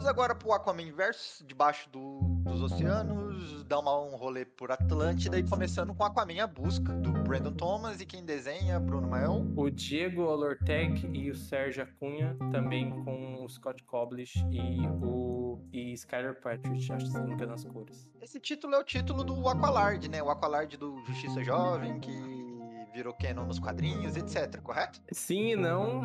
Vamos 0.00 0.08
agora 0.08 0.34
pro 0.34 0.54
Aquaman 0.54 0.90
Verso, 0.92 1.44
debaixo 1.44 1.90
do, 1.90 2.20
dos 2.42 2.62
oceanos, 2.62 3.62
dar 3.64 3.80
uma, 3.80 4.00
um 4.00 4.16
rolê 4.16 4.46
por 4.46 4.72
Atlântida 4.72 5.38
e 5.38 5.46
começando 5.46 5.94
com 5.94 6.02
Aquaman 6.02 6.42
A 6.42 6.46
Busca, 6.46 6.90
do 6.94 7.12
Brandon 7.12 7.52
Thomas 7.52 8.00
e 8.00 8.06
quem 8.06 8.24
desenha, 8.24 8.80
Bruno 8.80 9.06
Mael. 9.06 9.46
O 9.54 9.68
Diego 9.68 10.22
Olortec 10.22 11.06
e 11.06 11.30
o 11.30 11.36
Sérgio 11.36 11.82
Acunha, 11.82 12.34
também 12.50 12.88
com 13.04 13.44
o 13.44 13.48
Scott 13.50 13.84
Koblish 13.84 14.42
e 14.50 14.80
o 15.02 15.60
e 15.70 15.92
Skyler 15.92 16.40
Patrick, 16.40 16.90
acho 16.90 17.04
que 17.04 17.12
se 17.12 17.18
não 17.18 17.26
me 17.26 17.34
engano 17.34 17.52
as 17.52 17.64
cores. 17.66 18.08
Esse 18.22 18.40
título 18.40 18.76
é 18.76 18.78
o 18.78 18.84
título 18.84 19.22
do 19.22 19.46
Aqualard, 19.46 20.08
né? 20.08 20.22
O 20.22 20.30
Aqualard 20.30 20.78
do 20.78 21.04
Justiça 21.04 21.44
Jovem, 21.44 22.00
que 22.00 22.49
virou 22.92 23.14
canon 23.14 23.44
nos 23.44 23.58
quadrinhos, 23.58 24.16
etc, 24.16 24.60
correto? 24.62 25.00
Sim 25.12 25.52
e 25.52 25.56
não. 25.56 26.02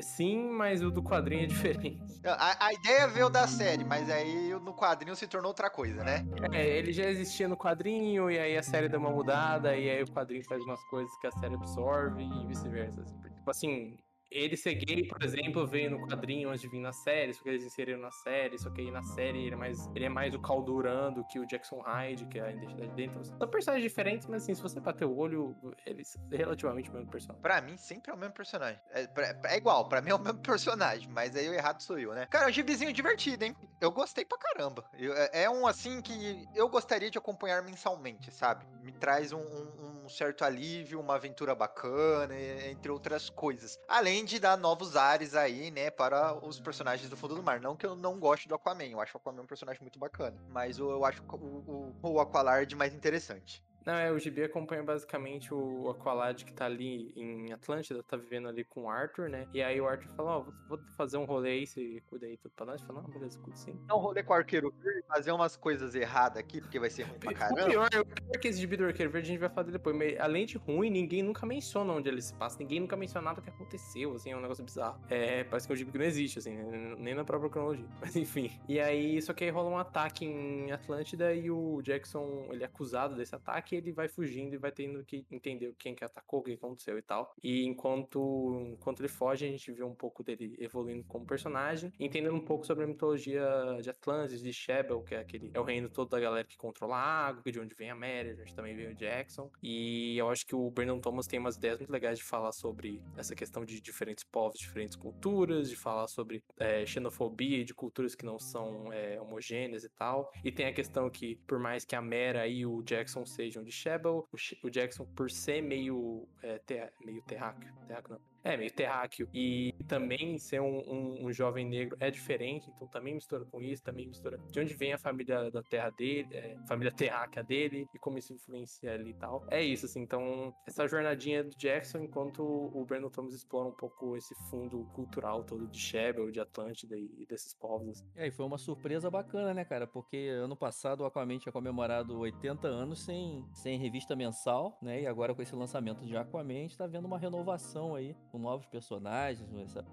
Sim, 0.00 0.50
mas 0.50 0.82
o 0.82 0.90
do 0.90 1.02
quadrinho 1.02 1.44
é 1.44 1.46
diferente. 1.46 2.20
A, 2.24 2.66
a 2.66 2.72
ideia 2.72 3.08
veio 3.08 3.28
da 3.28 3.46
série, 3.46 3.84
mas 3.84 4.10
aí 4.10 4.50
no 4.60 4.74
quadrinho 4.74 5.14
se 5.14 5.26
tornou 5.26 5.48
outra 5.48 5.70
coisa, 5.70 6.02
né? 6.02 6.26
É, 6.52 6.66
ele 6.66 6.92
já 6.92 7.04
existia 7.08 7.48
no 7.48 7.56
quadrinho, 7.56 8.30
e 8.30 8.38
aí 8.38 8.56
a 8.56 8.62
série 8.62 8.88
deu 8.88 9.00
uma 9.00 9.10
mudada, 9.10 9.76
e 9.76 9.88
aí 9.88 10.02
o 10.02 10.10
quadrinho 10.10 10.44
faz 10.44 10.62
umas 10.64 10.82
coisas 10.84 11.14
que 11.18 11.26
a 11.26 11.32
série 11.32 11.54
absorve 11.54 12.22
e 12.22 12.46
vice-versa. 12.46 13.02
Assim. 13.02 13.16
Tipo 13.36 13.50
assim, 13.50 13.96
ele 14.30 14.56
ser 14.56 14.74
gay, 14.74 15.06
por 15.06 15.22
exemplo, 15.22 15.66
veio 15.66 15.90
no 15.90 16.06
quadrinho 16.06 16.48
antes 16.48 16.60
de 16.60 16.68
vir 16.68 16.80
na 16.80 16.92
série, 16.92 17.32
só 17.32 17.42
que 17.42 17.48
eles 17.48 17.64
inseriram 17.64 18.00
na 18.00 18.10
série, 18.10 18.58
só 18.58 18.70
que 18.70 18.80
aí 18.80 18.90
na 18.90 19.02
série 19.02 19.46
ele 19.46 19.54
é 19.54 19.56
mais, 19.56 19.86
ele 19.94 20.04
é 20.04 20.08
mais 20.08 20.34
o 20.34 20.40
Calduran 20.40 21.12
do 21.12 21.24
que 21.24 21.38
o 21.38 21.46
Jackson 21.46 21.80
Hyde, 21.80 22.26
que 22.26 22.38
é 22.38 22.42
a 22.42 22.52
identidade 22.52 22.92
dele. 22.92 23.10
Então, 23.10 23.24
são 23.24 23.48
personagens 23.48 23.88
diferentes, 23.88 24.26
mas 24.26 24.42
assim, 24.42 24.54
se 24.54 24.62
você 24.62 24.80
bater 24.80 25.04
o 25.04 25.16
olho, 25.16 25.56
eles 25.84 26.08
são 26.08 26.22
relativamente 26.30 26.90
o 26.90 26.92
mesmo 26.92 27.10
personagem. 27.10 27.42
Pra 27.42 27.60
mim, 27.60 27.76
sempre 27.76 28.10
é 28.10 28.14
o 28.14 28.18
mesmo 28.18 28.34
personagem. 28.34 28.80
É, 28.90 29.08
é 29.44 29.56
igual, 29.56 29.88
pra 29.88 30.00
mim 30.02 30.10
é 30.10 30.14
o 30.14 30.18
mesmo 30.18 30.40
personagem, 30.40 31.08
mas 31.10 31.36
aí 31.36 31.48
o 31.48 31.54
errado 31.54 31.80
sou 31.80 31.98
eu, 31.98 32.12
né? 32.12 32.26
Cara, 32.26 32.46
é 32.46 32.48
um 32.48 32.52
gibizinho 32.52 32.92
divertido, 32.92 33.44
hein? 33.44 33.54
Eu 33.80 33.90
gostei 33.90 34.24
pra 34.24 34.38
caramba. 34.38 34.84
Eu, 34.98 35.12
é, 35.14 35.30
é 35.44 35.50
um, 35.50 35.66
assim, 35.66 36.02
que 36.02 36.46
eu 36.54 36.68
gostaria 36.68 37.10
de 37.10 37.18
acompanhar 37.18 37.62
mensalmente, 37.62 38.30
sabe? 38.32 38.66
Me 38.82 38.92
traz 38.92 39.32
um, 39.32 39.38
um, 39.38 39.86
um 39.86 39.95
certo 40.08 40.44
alívio, 40.44 41.00
uma 41.00 41.14
aventura 41.14 41.54
bacana, 41.54 42.34
entre 42.68 42.90
outras 42.90 43.28
coisas. 43.28 43.78
Além 43.88 44.24
de 44.24 44.38
dar 44.38 44.56
novos 44.56 44.96
ares 44.96 45.34
aí, 45.34 45.70
né, 45.70 45.90
para 45.90 46.34
os 46.44 46.60
personagens 46.60 47.08
do 47.08 47.16
fundo 47.16 47.34
do 47.34 47.42
mar. 47.42 47.60
Não 47.60 47.76
que 47.76 47.86
eu 47.86 47.96
não 47.96 48.18
goste 48.18 48.48
do 48.48 48.54
Aquaman, 48.54 48.84
eu 48.84 49.00
acho 49.00 49.16
o 49.16 49.18
Aquaman 49.18 49.42
um 49.42 49.46
personagem 49.46 49.82
muito 49.82 49.98
bacana, 49.98 50.36
mas 50.46 50.78
eu, 50.78 50.90
eu 50.90 51.04
acho 51.04 51.22
o, 51.32 51.94
o, 52.02 52.14
o 52.14 52.20
Aqualard 52.20 52.74
mais 52.74 52.94
interessante. 52.94 53.62
Não, 53.86 53.94
é, 53.94 54.10
o 54.10 54.18
GB 54.18 54.42
acompanha 54.42 54.82
basicamente 54.82 55.54
o 55.54 55.88
Aqualad 55.90 56.44
que 56.44 56.52
tá 56.52 56.64
ali 56.64 57.12
em 57.14 57.52
Atlântida, 57.52 58.02
tá 58.02 58.16
vivendo 58.16 58.48
ali 58.48 58.64
com 58.64 58.86
o 58.86 58.90
Arthur, 58.90 59.28
né? 59.28 59.46
E 59.54 59.62
aí 59.62 59.80
o 59.80 59.86
Arthur 59.86 60.08
fala, 60.16 60.38
ó, 60.38 60.40
oh, 60.40 60.68
vou 60.68 60.78
fazer 60.96 61.18
um 61.18 61.24
rolê 61.24 61.50
aí, 61.50 61.66
você 61.68 62.02
cuida 62.08 62.26
aí 62.26 62.36
tudo 62.36 62.50
pra 62.56 62.66
nós. 62.66 62.82
Fala, 62.82 63.00
não, 63.00 63.08
beleza, 63.08 63.38
cuida 63.38 63.56
sim. 63.56 63.78
Não, 63.86 63.98
um 63.98 64.00
rolê 64.00 64.24
com 64.24 64.32
o 64.32 64.36
Arqueiro 64.36 64.74
Verde, 64.82 65.04
fazer 65.06 65.30
umas 65.30 65.56
coisas 65.56 65.94
erradas 65.94 66.38
aqui, 66.38 66.60
porque 66.60 66.80
vai 66.80 66.90
ser 66.90 67.04
ruim 67.04 67.20
pra 67.20 67.32
caramba. 67.32 67.62
O 67.62 67.66
pior, 67.66 67.86
o 67.86 68.04
pior 68.04 68.30
é 68.34 68.38
que 68.38 68.48
esse 68.48 68.58
GB 68.58 68.76
do 68.76 68.84
Arqueiro 68.86 69.12
Verde 69.12 69.28
a 69.28 69.30
gente 69.30 69.40
vai 69.40 69.48
falar 69.48 69.70
depois, 69.70 69.94
mas 69.94 70.18
além 70.18 70.46
de 70.46 70.58
ruim, 70.58 70.90
ninguém 70.90 71.22
nunca 71.22 71.46
menciona 71.46 71.92
onde 71.92 72.08
ele 72.08 72.20
se 72.20 72.34
passa, 72.34 72.58
ninguém 72.58 72.80
nunca 72.80 72.96
menciona 72.96 73.26
nada 73.26 73.40
que 73.40 73.50
aconteceu, 73.50 74.12
assim, 74.14 74.32
é 74.32 74.36
um 74.36 74.40
negócio 74.40 74.64
bizarro. 74.64 75.00
É, 75.08 75.44
parece 75.44 75.68
que 75.68 75.72
um 75.72 75.76
GB 75.76 75.96
não 75.96 76.04
existe, 76.04 76.40
assim, 76.40 76.56
nem 76.98 77.14
na 77.14 77.24
própria 77.24 77.48
cronologia. 77.48 77.86
Mas 78.02 78.16
enfim. 78.16 78.50
E 78.68 78.80
aí, 78.80 79.22
só 79.22 79.32
que 79.32 79.44
aí 79.44 79.50
rola 79.50 79.70
um 79.70 79.78
ataque 79.78 80.24
em 80.24 80.72
Atlântida 80.72 81.32
e 81.32 81.52
o 81.52 81.80
Jackson, 81.82 82.48
ele 82.50 82.64
é 82.64 82.66
acusado 82.66 83.14
desse 83.14 83.34
ataque 83.34 83.75
e 83.76 83.78
ele 83.78 83.92
vai 83.92 84.08
fugindo 84.08 84.56
ele 84.56 84.58
vai 84.58 84.72
tendo 84.72 85.04
que 85.04 85.24
entender 85.30 85.74
quem 85.78 85.94
que 85.94 86.04
atacou, 86.04 86.40
o 86.40 86.42
que 86.42 86.52
aconteceu 86.52 86.98
e 86.98 87.02
tal. 87.02 87.34
E 87.42 87.64
enquanto, 87.64 88.72
enquanto 88.72 89.00
ele 89.00 89.08
foge, 89.08 89.44
a 89.44 89.48
gente 89.48 89.70
vê 89.72 89.84
um 89.84 89.94
pouco 89.94 90.22
dele 90.22 90.56
evoluindo 90.58 91.04
como 91.04 91.26
personagem, 91.26 91.92
entendendo 91.98 92.34
um 92.34 92.40
pouco 92.40 92.66
sobre 92.66 92.84
a 92.84 92.86
mitologia 92.86 93.46
de 93.80 93.90
Atlantis, 93.90 94.42
de 94.42 94.52
Shebel, 94.52 95.02
que 95.02 95.14
é 95.14 95.18
aquele 95.18 95.50
é 95.52 95.60
o 95.60 95.64
reino 95.64 95.88
todo 95.88 96.10
da 96.10 96.20
galera 96.20 96.46
que 96.46 96.56
controla 96.56 96.96
a 96.96 97.26
água, 97.26 97.42
de 97.50 97.60
onde 97.60 97.74
vem 97.74 97.90
a 97.90 97.94
Mary, 97.94 98.30
a 98.30 98.34
gente 98.34 98.54
também 98.54 98.74
vê 98.74 98.86
o 98.86 98.94
Jackson. 98.94 99.50
E 99.62 100.16
eu 100.16 100.28
acho 100.30 100.46
que 100.46 100.54
o 100.54 100.70
Brandon 100.70 101.00
Thomas 101.00 101.26
tem 101.26 101.38
umas 101.38 101.56
ideias 101.56 101.78
muito 101.78 101.90
legais 101.90 102.18
de 102.18 102.24
falar 102.24 102.52
sobre 102.52 103.02
essa 103.16 103.34
questão 103.34 103.64
de 103.64 103.80
diferentes 103.80 104.24
povos, 104.24 104.58
diferentes 104.58 104.96
culturas, 104.96 105.68
de 105.68 105.76
falar 105.76 106.06
sobre 106.08 106.42
é, 106.58 106.84
xenofobia 106.86 107.64
de 107.64 107.74
culturas 107.74 108.14
que 108.14 108.24
não 108.24 108.38
são 108.38 108.92
é, 108.92 109.20
homogêneas 109.20 109.84
e 109.84 109.88
tal. 109.88 110.32
E 110.44 110.50
tem 110.50 110.66
a 110.66 110.72
questão 110.72 111.08
que, 111.10 111.36
por 111.46 111.58
mais 111.58 111.84
que 111.84 111.94
a 111.94 112.02
Mera 112.02 112.46
e 112.46 112.64
o 112.64 112.82
Jackson 112.82 113.24
sejam 113.24 113.62
de 113.66 113.72
Shebel, 113.72 114.26
o 114.62 114.70
Jackson, 114.70 115.04
por 115.04 115.30
ser 115.30 115.60
meio, 115.62 116.26
é, 116.42 116.60
meio 117.04 117.22
terráqueo, 117.22 117.72
terráqueo 117.86 118.12
não, 118.12 118.20
é, 118.46 118.56
meio 118.56 118.72
terráqueo. 118.72 119.28
E 119.34 119.74
também 119.88 120.38
ser 120.38 120.60
um, 120.60 120.78
um, 120.78 121.26
um, 121.26 121.32
jovem 121.32 121.66
negro 121.66 121.96
é 122.00 122.10
diferente, 122.10 122.70
então 122.74 122.86
também 122.86 123.14
mistura 123.14 123.44
com 123.44 123.60
isso, 123.60 123.82
também 123.82 124.06
mistura 124.06 124.38
de 124.50 124.60
onde 124.60 124.74
vem 124.74 124.92
a 124.92 124.98
família 124.98 125.50
da 125.50 125.62
terra 125.62 125.90
dele, 125.90 126.28
é, 126.32 126.56
família 126.68 126.92
terráquea 126.92 127.42
dele 127.42 127.88
e 127.92 127.98
como 127.98 128.18
isso 128.18 128.32
influencia 128.32 128.92
ali 128.92 129.10
e 129.10 129.14
tal. 129.14 129.44
É 129.50 129.62
isso, 129.62 129.86
assim, 129.86 130.00
então 130.00 130.54
essa 130.66 130.86
jornadinha 130.86 131.42
do 131.42 131.56
Jackson, 131.56 131.98
enquanto 131.98 132.42
o 132.42 132.84
Brandon 132.84 133.10
Thomas 133.10 133.34
explora 133.34 133.68
um 133.68 133.72
pouco 133.72 134.16
esse 134.16 134.34
fundo 134.48 134.84
cultural 134.94 135.42
todo 135.42 135.66
de 135.66 135.78
Shebel, 135.78 136.30
de 136.30 136.40
Atlântida 136.40 136.96
e 136.96 137.26
desses 137.28 137.52
povos. 137.54 137.88
Assim. 137.88 138.06
É, 138.14 138.28
e 138.28 138.30
foi 138.30 138.46
uma 138.46 138.58
surpresa 138.58 139.10
bacana, 139.10 139.52
né, 139.52 139.64
cara? 139.64 139.86
Porque 139.86 140.28
ano 140.28 140.56
passado 140.56 141.00
o 141.00 141.04
Aquaman 141.04 141.38
tinha 141.38 141.52
comemorado 141.52 142.18
80 142.18 142.68
anos 142.68 143.04
sem, 143.04 143.44
sem 143.52 143.78
revista 143.78 144.14
mensal, 144.14 144.78
né? 144.80 145.02
E 145.02 145.06
agora 145.06 145.34
com 145.34 145.42
esse 145.42 145.54
lançamento 145.54 146.04
de 146.06 146.16
Aquaman, 146.16 146.54
a 146.54 146.62
gente 146.62 146.76
tá 146.76 146.86
vendo 146.86 147.06
uma 147.06 147.18
renovação 147.18 147.94
aí 147.94 148.14
com 148.36 148.38
novos 148.38 148.66
personagens, 148.66 149.48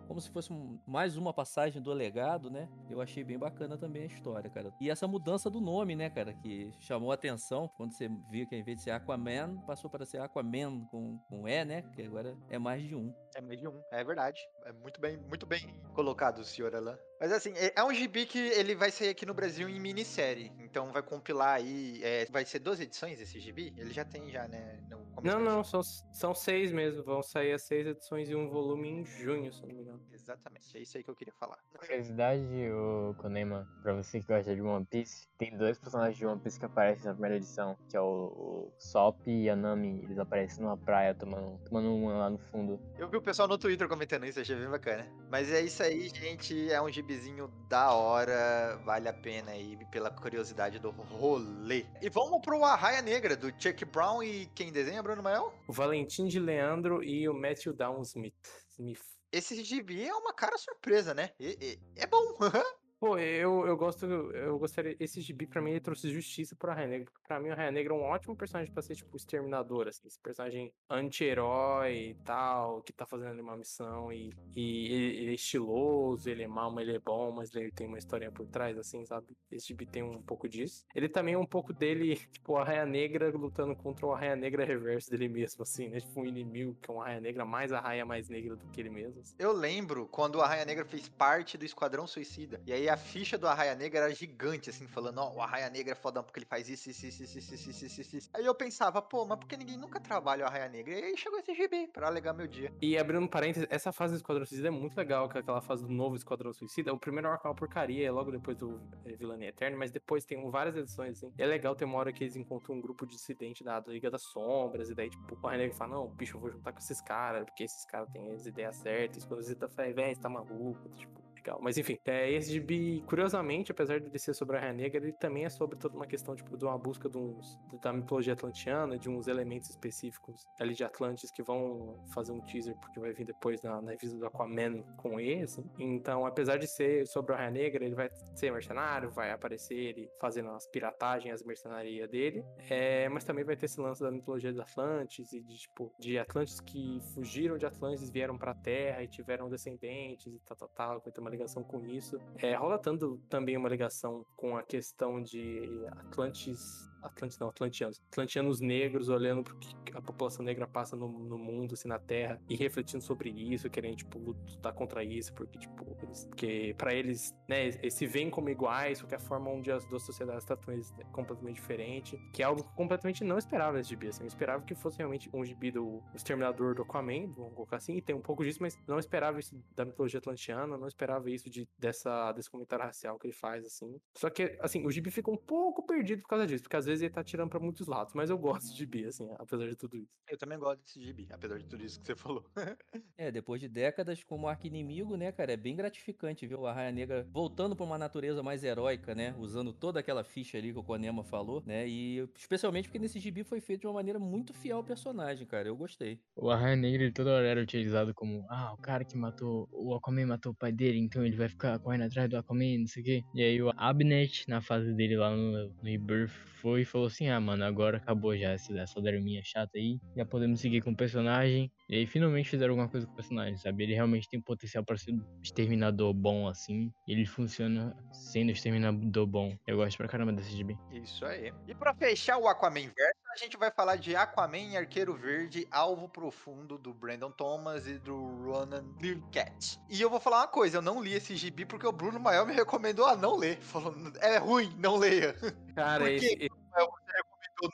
como 0.06 0.19
se 0.19 0.29
fosse 0.29 0.51
um, 0.51 0.77
mais 0.86 1.15
uma 1.15 1.34
passagem 1.34 1.82
do 1.82 1.93
legado, 1.93 2.51
né? 2.51 2.67
Eu 2.89 3.01
achei 3.01 3.23
bem 3.23 3.39
bacana 3.39 3.77
também 3.77 4.03
a 4.03 4.06
história, 4.06 4.49
cara. 4.49 4.73
E 4.82 4.89
essa 4.89 5.08
mudança 5.08 5.49
do 5.49 5.62
nome, 5.62 5.95
né, 5.95 6.10
cara, 6.10 6.34
que 6.34 6.69
chamou 6.82 7.12
a 7.12 7.13
atenção 7.13 7.69
quando 7.77 7.93
você 7.93 8.10
viu 8.29 8.45
que 8.45 8.53
em 8.53 8.62
vez 8.62 8.79
de 8.79 8.84
ser 8.84 8.91
Aquaman, 8.91 9.56
passou 9.65 9.89
para 9.89 10.06
ser 10.06 10.19
Aquaman 10.19 10.84
com, 10.91 11.17
com 11.29 11.47
E, 11.47 11.63
né? 11.63 11.84
Que 11.95 12.01
agora 12.01 12.36
é 12.49 12.60
mais 12.60 12.84
de 12.84 12.93
um. 12.95 13.13
É 13.35 13.41
mais 13.41 13.59
de 13.59 13.67
um, 13.67 13.81
é 13.91 14.03
verdade. 14.03 14.39
É 14.65 14.71
muito 14.71 14.99
bem, 15.01 15.17
muito 15.17 15.45
bem 15.45 15.75
colocado, 15.93 16.43
senhor 16.43 16.75
Alan. 16.75 16.97
Mas 17.19 17.31
assim, 17.31 17.53
é 17.55 17.73
é 17.75 17.83
um 17.83 17.93
gibi 17.93 18.25
que 18.25 18.37
ele 18.37 18.75
vai 18.75 18.91
sair 18.91 19.09
aqui 19.09 19.25
no 19.25 19.33
Brasil 19.33 19.69
em 19.69 19.79
minissérie. 19.79 20.51
Então 20.59 20.91
vai 20.91 21.01
compilar 21.01 21.55
aí. 21.55 22.01
é, 22.03 22.25
vai 22.25 22.45
ser 22.45 22.59
12 22.59 22.83
edições 22.83 23.19
esse 23.19 23.39
gibi? 23.39 23.73
Ele 23.77 23.91
já 23.91 24.03
tem, 24.03 24.29
já, 24.29 24.47
né? 24.47 24.79
No 24.89 24.99
Não, 25.23 25.39
não, 25.39 25.63
são, 25.63 25.81
são 26.11 26.35
seis 26.35 26.71
mesmo. 26.71 27.03
Vão 27.03 27.23
sair 27.23 27.53
as 27.53 27.63
seis 27.63 27.87
edições 27.87 28.29
e 28.29 28.35
um 28.35 28.49
volume 28.49 28.89
em 28.89 29.05
junho, 29.05 29.51
se 29.53 29.61
eu 29.63 29.69
não 29.69 29.75
me 29.75 29.81
engano. 29.81 30.01
Exatamente, 30.11 30.77
é 30.77 30.81
isso 30.81 30.97
aí 30.97 31.03
que 31.03 31.09
eu 31.09 31.15
queria 31.15 31.33
falar. 31.33 31.57
Curiosidade, 31.77 32.43
o 32.71 33.13
Konema, 33.17 33.67
pra 33.81 33.93
você 33.93 34.19
que 34.19 34.27
gosta 34.27 34.53
de 34.53 34.61
One 34.61 34.85
Piece, 34.85 35.27
tem 35.37 35.57
dois 35.57 35.77
personagens 35.77 36.17
de 36.17 36.25
One 36.25 36.39
Piece 36.39 36.59
que 36.59 36.65
aparecem 36.65 37.05
na 37.05 37.13
primeira 37.13 37.37
edição, 37.37 37.77
que 37.89 37.97
é 37.97 38.01
o, 38.01 38.05
o 38.05 38.73
Sop 38.77 39.17
e 39.27 39.49
a 39.49 39.55
Nami. 39.55 40.01
Eles 40.03 40.17
aparecem 40.17 40.63
numa 40.63 40.77
praia 40.77 41.13
tomando, 41.13 41.57
tomando 41.65 41.93
uma 41.93 42.17
lá 42.17 42.29
no 42.29 42.37
fundo. 42.37 42.79
Eu 42.97 43.09
vi 43.09 43.17
o 43.17 43.21
pessoal 43.23 43.47
no 43.47 43.57
Twitter 43.57 43.88
comentando 43.88 44.25
isso, 44.25 44.39
achei 44.39 44.55
bem 44.55 44.69
bacana. 44.69 45.07
Mas 45.29 45.51
é 45.51 45.62
isso 45.62 45.81
aí, 45.81 46.09
gente. 46.09 46.71
É 46.71 46.81
um 46.81 46.91
gibizinho 46.91 47.47
da 47.69 47.91
hora. 47.93 48.79
Vale 48.86 49.07
a 49.07 49.13
pena 49.13 49.51
aí 49.51 49.77
pela 49.91 50.12
curiosidade 50.12 50.79
do 50.79 50.91
rolê. 50.91 51.86
E 52.01 52.09
vamos 52.09 52.41
pro 52.41 52.63
Arraia 52.63 53.01
Negra, 53.01 53.36
do 53.36 53.49
Chuck 53.62 53.86
Brown 53.86 54.21
e 54.21 54.45
quem 54.55 54.71
desenha, 54.71 55.01
Bruno 55.01 55.23
Mael? 55.23 55.53
O 55.67 55.73
Valentim 55.73 56.27
de 56.27 56.39
Leandro 56.39 57.03
e 57.03 57.27
o 57.27 57.33
Matthew 57.33 57.73
Downsmith. 57.73 58.33
Smith. 58.77 59.01
Esse 59.31 59.63
gibi 59.63 60.07
é 60.07 60.13
uma 60.13 60.33
cara 60.33 60.57
surpresa, 60.57 61.13
né? 61.13 61.31
E- 61.39 61.57
e- 61.59 61.79
é 61.95 62.05
bom. 62.05 62.38
Pô, 63.03 63.17
eu, 63.17 63.67
eu 63.67 63.75
gosto, 63.75 64.05
eu 64.05 64.57
gostaria, 64.57 64.95
esse 64.97 65.19
gibi 65.19 65.45
pra 65.45 65.61
mim 65.61 65.71
ele 65.71 65.81
trouxe 65.81 66.09
justiça 66.09 66.55
pro 66.55 66.71
Arraia 66.71 66.87
Negra, 66.87 67.11
porque 67.11 67.27
pra 67.27 67.37
mim 67.37 67.49
o 67.49 67.51
Arraia 67.51 67.69
Negra 67.69 67.93
é 67.93 67.97
um 67.97 68.01
ótimo 68.01 68.33
personagem 68.33 68.71
pra 68.71 68.81
ser, 68.81 68.95
tipo, 68.95 69.17
exterminador, 69.17 69.89
assim, 69.89 70.07
esse 70.07 70.17
personagem 70.17 70.71
anti-herói 70.89 72.11
e 72.11 72.15
tal, 72.23 72.81
que 72.81 72.93
tá 72.93 73.05
fazendo 73.05 73.41
uma 73.41 73.57
missão 73.57 74.09
e, 74.09 74.31
e 74.55 74.85
ele, 74.85 75.17
ele 75.17 75.31
é 75.31 75.33
estiloso, 75.33 76.29
ele 76.29 76.43
é 76.43 76.47
mal, 76.47 76.71
mas 76.71 76.87
ele 76.87 76.95
é 76.95 76.99
bom, 77.01 77.29
mas 77.33 77.53
ele 77.53 77.73
tem 77.73 77.87
uma 77.87 77.97
historinha 77.97 78.31
por 78.31 78.47
trás, 78.47 78.77
assim, 78.77 79.05
sabe? 79.05 79.27
Esse 79.51 79.67
gibi 79.67 79.85
tem 79.85 80.01
um 80.01 80.21
pouco 80.21 80.47
disso. 80.47 80.85
Ele 80.95 81.09
também 81.09 81.33
é 81.33 81.37
um 81.37 81.45
pouco 81.45 81.73
dele, 81.73 82.15
tipo, 82.31 82.53
o 82.53 82.57
Arraia 82.57 82.85
Negra 82.85 83.29
lutando 83.31 83.75
contra 83.75 84.05
o 84.05 84.13
Arraia 84.13 84.37
Negra 84.37 84.63
reverso 84.63 85.11
dele 85.11 85.27
mesmo, 85.27 85.63
assim, 85.63 85.89
né? 85.89 85.99
Tipo, 85.99 86.21
um 86.21 86.25
inimigo 86.25 86.77
que 86.81 86.89
é 86.89 86.93
um 86.93 87.01
Arraia 87.01 87.19
Negra 87.19 87.43
mais 87.43 87.73
Arraia 87.73 88.05
mais 88.05 88.29
negra 88.29 88.55
do 88.55 88.65
que 88.67 88.79
ele 88.79 88.89
mesmo, 88.89 89.19
assim. 89.19 89.35
Eu 89.37 89.51
lembro 89.51 90.07
quando 90.07 90.35
o 90.35 90.41
Arraia 90.41 90.63
Negra 90.63 90.85
fez 90.85 91.09
parte 91.09 91.57
do 91.57 91.65
Esquadrão 91.65 92.07
Suicida. 92.07 92.61
E 92.65 92.71
aí 92.71 92.92
a 92.93 92.97
ficha 92.97 93.38
do 93.38 93.47
Arraia 93.47 93.75
Negra 93.75 94.01
era 94.01 94.13
gigante, 94.13 94.69
assim, 94.69 94.88
falando, 94.88 95.17
ó, 95.17 95.32
oh, 95.32 95.38
o 95.38 95.41
Arraia 95.41 95.69
Negra 95.69 95.93
é 95.93 95.95
fodão 95.95 96.23
porque 96.23 96.39
ele 96.39 96.45
faz 96.45 96.69
isso, 96.69 96.89
isso, 96.89 97.08
isso, 97.08 97.23
isso, 97.23 97.39
isso, 97.39 97.69
isso, 97.69 98.01
isso, 98.01 98.17
isso. 98.17 98.29
Aí 98.34 98.45
eu 98.45 98.53
pensava, 98.53 99.01
pô, 99.01 99.25
mas 99.25 99.39
por 99.39 99.47
que 99.47 99.58
ninguém 99.58 99.77
nunca 99.77 99.99
trabalha 99.99 100.45
o 100.45 100.47
Arraia 100.47 100.69
Negra? 100.69 100.93
E 100.93 101.03
aí 101.03 101.17
chegou 101.17 101.39
esse 101.39 101.53
GB 101.53 101.88
pra 101.88 102.08
alegar 102.08 102.34
meu 102.34 102.47
dia. 102.47 102.71
E 102.82 102.97
abrindo 102.97 103.23
um 103.23 103.27
parênteses, 103.27 103.67
essa 103.69 103.91
fase 103.91 104.13
do 104.13 104.17
Esquadrão 104.17 104.45
Suicida 104.45 104.67
é 104.67 104.71
muito 104.71 104.95
legal, 104.95 105.27
que 105.27 105.38
é 105.38 105.41
aquela 105.41 105.62
fase 105.62 105.84
do 105.84 105.91
novo 105.91 106.15
Esquadrão 106.15 106.53
Suicida. 106.53 106.93
O 106.93 106.99
primeiro 106.99 107.27
arco 107.27 107.47
é 107.47 107.49
uma 107.49 107.56
porcaria, 107.56 108.08
é 108.08 108.12
logo 108.12 108.32
depois 108.32 108.56
do 108.58 108.79
é, 109.06 109.13
Vilani 109.13 109.47
Eterno, 109.47 109.77
mas 109.77 109.91
depois 109.91 110.23
tem 110.23 110.49
várias 110.51 110.75
edições, 110.75 111.17
assim. 111.17 111.34
É 111.38 111.45
legal 111.45 111.75
ter 111.75 111.86
uma 111.86 111.97
hora 111.97 112.13
que 112.13 112.23
eles 112.23 112.36
encontram 112.36 112.75
um 112.75 112.82
grupo 112.82 113.08
dissidente 113.08 113.63
da 113.63 113.79
Liga 113.88 114.12
das 114.12 114.21
Sombras, 114.21 114.89
e 114.89 114.95
daí, 114.95 115.10
tipo, 115.10 115.36
o 115.36 115.47
Arraia 115.47 115.63
Negra 115.63 115.75
fala, 115.75 115.95
não, 115.95 116.08
bicho, 116.08 116.38
eu 116.38 116.41
vou 116.41 116.51
juntar 116.51 116.71
com 116.71 116.79
esses 116.79 117.01
caras, 117.01 117.43
porque 117.43 117.63
esses 117.63 117.86
caras 117.86 118.10
têm 118.12 118.32
as 118.32 118.45
ideias 118.45 118.75
certas. 118.75 119.25
Quando 119.25 119.41
você 119.41 119.56
tá, 119.56 119.67
velho, 119.67 120.15
você 120.15 120.21
tá 120.21 120.29
maluco, 120.29 120.89
tipo... 120.89 121.32
Legal. 121.43 121.60
Mas 121.62 121.77
enfim, 121.77 121.99
é, 122.06 122.32
esse 122.32 122.49
gibi, 122.49 123.03
curiosamente, 123.06 123.69
apesar 123.69 123.99
de 123.99 124.08
ele 124.08 124.17
ser 124.17 124.34
sobre 124.34 124.56
a 124.56 124.62
Raia 124.62 124.71
Negra, 124.71 125.03
ele 125.03 125.12
também 125.12 125.43
é 125.43 125.49
sobre 125.49 125.77
toda 125.77 125.93
uma 125.93 126.08
questão, 126.08 126.34
tipo, 126.36 126.58
de 126.58 126.63
uma 126.63 126.77
busca 126.77 127.10
de 127.10 127.17
uns, 127.17 127.60
da 127.82 127.91
mitologia 127.91 128.32
atlantiana, 128.32 128.97
de 128.97 129.10
uns 129.10 129.27
elementos 129.27 129.69
específicos 129.69 130.47
ali 130.58 130.73
de 130.73 130.86
Atlantis 130.86 131.32
que 131.32 131.43
vão 131.43 132.01
fazer 132.13 132.32
um 132.32 132.39
teaser, 132.39 132.77
porque 132.77 132.97
vai 132.97 133.12
vir 133.12 133.25
depois 133.25 133.62
na, 133.62 133.82
na 133.82 133.91
revista 133.91 134.17
do 134.17 134.25
Aquaman 134.25 134.84
com 134.95 135.19
esse. 135.19 135.62
Então, 135.77 136.25
apesar 136.25 136.58
de 136.58 136.65
ser 136.65 137.06
sobre 137.08 137.34
a 137.34 137.38
Raia 137.38 137.51
Negra, 137.51 137.84
ele 137.84 137.95
vai 137.95 138.10
ser 138.36 138.49
mercenário, 138.49 139.12
vai 139.12 139.32
aparecer 139.32 139.75
ele 139.75 140.10
fazendo 140.21 140.49
as 140.51 140.65
piratagens, 140.67 141.34
as 141.34 141.43
mercenarias 141.43 142.10
dele, 142.10 142.41
é, 142.69 143.10
mas 143.10 143.25
também 143.25 143.43
vai 143.43 143.58
ter 143.58 143.65
esse 143.65 143.82
lance 143.82 144.01
da 144.01 144.12
mitologia 144.12 144.53
de 144.53 144.62
Atlantis 144.62 145.34
e 145.34 145.41
de, 145.41 145.58
tipo, 145.58 145.93
de 145.99 146.17
Atlantes 146.17 146.62
que 146.62 147.01
fugiram 147.13 147.58
de 147.58 147.65
Atlantis, 147.65 148.10
vieram 148.10 148.38
pra 148.38 148.53
Terra 148.53 149.03
e 149.03 149.10
tiveram 149.10 149.49
descendentes 149.49 150.34
e 150.34 150.39
tal, 150.39 150.56
tal, 150.56 150.69
tal, 150.69 151.03
uma 151.17 151.32
ligação 151.33 151.63
com 151.63 151.85
isso. 151.85 152.19
É, 152.37 152.55
rola 152.55 152.77
tanto 152.79 153.19
também 153.29 153.57
uma 153.57 153.69
ligação 153.69 154.25
com 154.35 154.55
a 154.55 154.63
questão 154.63 155.21
de 155.21 155.85
Atlantes. 155.91 156.92
Atlantes 157.03 157.37
não, 157.37 157.49
Atlantianos. 157.49 158.01
Atlantianos 158.11 158.59
negros 158.59 159.09
olhando 159.09 159.43
pro 159.43 159.55
que 159.57 159.97
a 159.97 160.01
população 160.01 160.43
negra 160.43 160.67
passa 160.67 160.95
no, 160.95 161.07
no 161.07 161.37
mundo, 161.37 161.73
assim, 161.73 161.87
na 161.87 161.99
Terra, 161.99 162.41
e 162.49 162.55
refletindo 162.55 163.03
sobre 163.03 163.29
isso, 163.29 163.69
querendo, 163.69 163.97
tipo, 163.97 164.19
lutar 164.19 164.73
contra 164.73 165.03
isso, 165.03 165.33
porque, 165.33 165.59
tipo, 165.59 165.97
eles, 166.01 166.25
porque 166.25 166.75
pra 166.77 166.93
eles, 166.93 167.35
né, 167.47 167.67
eles 167.67 167.93
se 167.93 168.05
veem 168.05 168.29
como 168.29 168.49
iguais, 168.49 168.99
só 168.99 169.07
que 169.07 169.15
a 169.15 169.19
forma 169.19 169.49
onde 169.49 169.71
as 169.71 169.85
duas 169.85 170.03
sociedades 170.03 170.45
tratam 170.45 170.73
eles 170.73 170.93
é 170.99 171.03
completamente 171.05 171.55
diferente, 171.55 172.17
que 172.33 172.41
é 172.41 172.45
algo 172.45 172.63
que 172.63 172.69
eu 172.69 172.73
completamente 172.73 173.23
não 173.23 173.37
esperava 173.37 173.77
nesse 173.77 173.89
gibi, 173.89 174.07
assim, 174.07 174.23
eu 174.23 174.27
esperava 174.27 174.63
que 174.63 174.75
fosse 174.75 174.97
realmente 174.97 175.29
um 175.33 175.43
gibi 175.43 175.71
do 175.71 176.01
Exterminador 176.13 176.75
do 176.75 176.81
Aquaman, 176.83 177.27
vamos 177.27 177.53
colocar 177.53 177.77
assim, 177.77 177.97
e 177.97 178.01
tem 178.01 178.15
um 178.15 178.21
pouco 178.21 178.43
disso, 178.43 178.59
mas 178.61 178.77
não 178.87 178.99
esperava 178.99 179.39
isso 179.39 179.55
da 179.75 179.85
mitologia 179.85 180.19
atlantiana, 180.19 180.77
não 180.77 180.87
esperava 180.87 181.29
isso 181.29 181.49
de, 181.49 181.67
dessa, 181.77 182.31
desse 182.31 182.49
comentário 182.49 182.85
racial 182.85 183.17
que 183.19 183.27
ele 183.27 183.33
faz, 183.33 183.65
assim. 183.65 183.99
Só 184.15 184.29
que, 184.29 184.57
assim, 184.61 184.85
o 184.85 184.91
gibi 184.91 185.11
fica 185.11 185.29
um 185.31 185.37
pouco 185.37 185.85
perdido 185.85 186.21
por 186.21 186.29
causa 186.29 186.47
disso, 186.47 186.63
porque 186.63 186.77
às 186.77 186.85
vezes 186.85 186.92
ele 187.01 187.10
tá 187.13 187.23
tirando 187.23 187.49
pra 187.49 187.60
muitos 187.60 187.88
lados, 187.88 188.13
mas 188.13 188.29
eu 188.29 188.38
gosto 188.38 188.71
de 188.71 188.77
gibi, 188.77 189.06
assim, 189.06 189.29
apesar 189.38 189.67
de 189.67 189.75
tudo 189.75 189.97
isso. 189.97 190.10
Eu 190.29 190.38
também 190.38 190.58
gosto 190.58 190.82
desse 190.82 191.01
gibi, 191.01 191.27
apesar 191.32 191.58
de 191.58 191.65
tudo 191.65 191.84
isso 191.84 191.99
que 191.99 192.06
você 192.06 192.15
falou. 192.15 192.45
É, 193.15 193.32
depois 193.32 193.62
de 193.62 193.69
décadas 193.69 194.23
como 194.23 194.47
arqui-inimigo, 194.47 195.15
né, 195.15 195.32
cara, 195.32 195.53
é 195.53 195.58
bem 195.58 195.75
gratificante 195.75 196.47
ver 196.47 196.56
o 196.56 196.65
Arraia 196.65 196.91
Negra 196.91 197.27
voltando 197.32 197.75
pra 197.75 197.86
uma 197.86 197.97
natureza 197.97 198.41
mais 198.41 198.63
heróica, 198.63 199.13
né, 199.13 199.36
usando 199.38 199.71
toda 199.71 199.99
aquela 199.99 200.23
ficha 200.23 200.58
ali 200.58 200.73
que 200.73 200.79
o 200.79 200.84
Konema 200.84 201.23
falou, 201.23 201.63
né, 201.65 201.88
e 201.88 202.27
especialmente 202.36 202.88
porque 202.88 202.99
nesse 202.99 203.19
gibi 203.19 203.43
foi 203.43 203.62
feito 203.62 203.82
de 203.82 203.88
uma 203.88 203.93
maneira 203.93 204.19
muito 204.19 204.51
fiel 204.51 204.77
ao 204.77 204.84
personagem, 204.84 205.45
cara, 205.45 205.67
eu 205.67 205.75
gostei. 205.75 206.19
O 206.36 206.49
Arraia 206.49 206.75
Negra 206.75 207.03
ele 207.03 207.12
toda 207.12 207.32
hora 207.34 207.47
era 207.47 207.62
utilizado 207.62 208.13
como, 208.13 208.45
ah, 208.49 208.73
o 208.73 208.77
cara 208.77 209.06
que 209.06 209.17
matou, 209.17 209.67
o 209.71 209.93
Aquaman 209.93 210.25
matou 210.25 210.51
o 210.51 210.56
pai 210.56 210.71
dele, 210.71 210.97
então 210.97 211.25
ele 211.25 211.36
vai 211.36 211.49
ficar 211.49 211.77
correndo 211.79 212.03
atrás 212.03 212.29
do 212.29 212.38
Aquaman, 212.38 212.79
não 212.79 212.88
sei 212.88 213.01
o 213.01 213.06
quê. 213.06 213.23
E 213.34 213.43
aí 213.43 213.62
o 213.62 213.71
Abnet, 213.77 214.47
na 214.47 214.62
fase 214.62 214.93
dele 214.93 215.15
lá 215.17 215.29
no, 215.36 215.69
no 215.69 215.84
Rebirth, 215.84 216.32
foi 216.62 216.82
e 216.83 216.85
falou 216.85 217.07
assim, 217.07 217.29
ah, 217.29 217.39
mano, 217.39 217.63
agora 217.63 217.97
acabou 217.97 218.37
já 218.37 218.51
essa, 218.51 218.77
essa 218.77 219.01
draminha 219.01 219.41
chata 219.43 219.77
aí, 219.77 219.99
já 220.15 220.25
podemos 220.25 220.59
seguir 220.59 220.81
com 220.81 220.91
o 220.91 220.95
personagem. 220.95 221.71
E 221.89 221.95
aí 221.95 222.05
finalmente 222.05 222.49
fizeram 222.49 222.71
alguma 222.71 222.89
coisa 222.89 223.05
com 223.05 223.13
o 223.13 223.15
personagem, 223.15 223.57
sabe? 223.57 223.83
Ele 223.83 223.93
realmente 223.93 224.29
tem 224.29 224.39
potencial 224.41 224.83
pra 224.83 224.97
ser 224.97 225.11
um 225.11 225.23
exterminador 225.41 226.13
bom, 226.13 226.47
assim, 226.47 226.91
e 227.07 227.13
ele 227.13 227.25
funciona 227.25 227.95
sendo 228.11 228.51
exterminador 228.51 229.25
bom. 229.25 229.57
Eu 229.67 229.77
gosto 229.77 229.97
pra 229.97 230.07
caramba 230.07 230.31
desse 230.31 230.51
gibi. 230.51 230.77
Isso 230.91 231.25
aí. 231.25 231.51
E 231.67 231.73
pra 231.75 231.93
fechar 231.93 232.37
o 232.37 232.47
Aquaman 232.47 232.91
verso, 232.95 233.23
a 233.33 233.37
gente 233.37 233.57
vai 233.57 233.71
falar 233.71 233.95
de 233.95 234.15
Aquaman 234.15 234.57
e 234.57 234.77
Arqueiro 234.77 235.15
Verde, 235.15 235.67
Alvo 235.71 236.07
Profundo, 236.07 236.77
do 236.77 236.93
Brandon 236.93 237.31
Thomas 237.31 237.87
e 237.87 237.97
do 237.97 238.15
Ronan 238.43 238.85
Lilcat. 239.01 239.79
E 239.89 240.01
eu 240.01 240.09
vou 240.09 240.19
falar 240.19 240.41
uma 240.41 240.47
coisa, 240.47 240.77
eu 240.77 240.81
não 240.81 241.01
li 241.01 241.13
esse 241.13 241.35
gibi 241.35 241.65
porque 241.65 241.87
o 241.87 241.91
Bruno 241.91 242.19
Mael 242.19 242.45
me 242.45 242.53
recomendou 242.53 243.05
a 243.05 243.15
não 243.15 243.35
ler. 243.35 243.57
Falou, 243.61 243.95
é 244.21 244.37
ruim, 244.37 244.73
não 244.77 244.97
leia. 244.97 245.35
Cara, 245.75 246.03
Por 246.03 246.11
esse, 246.11 246.49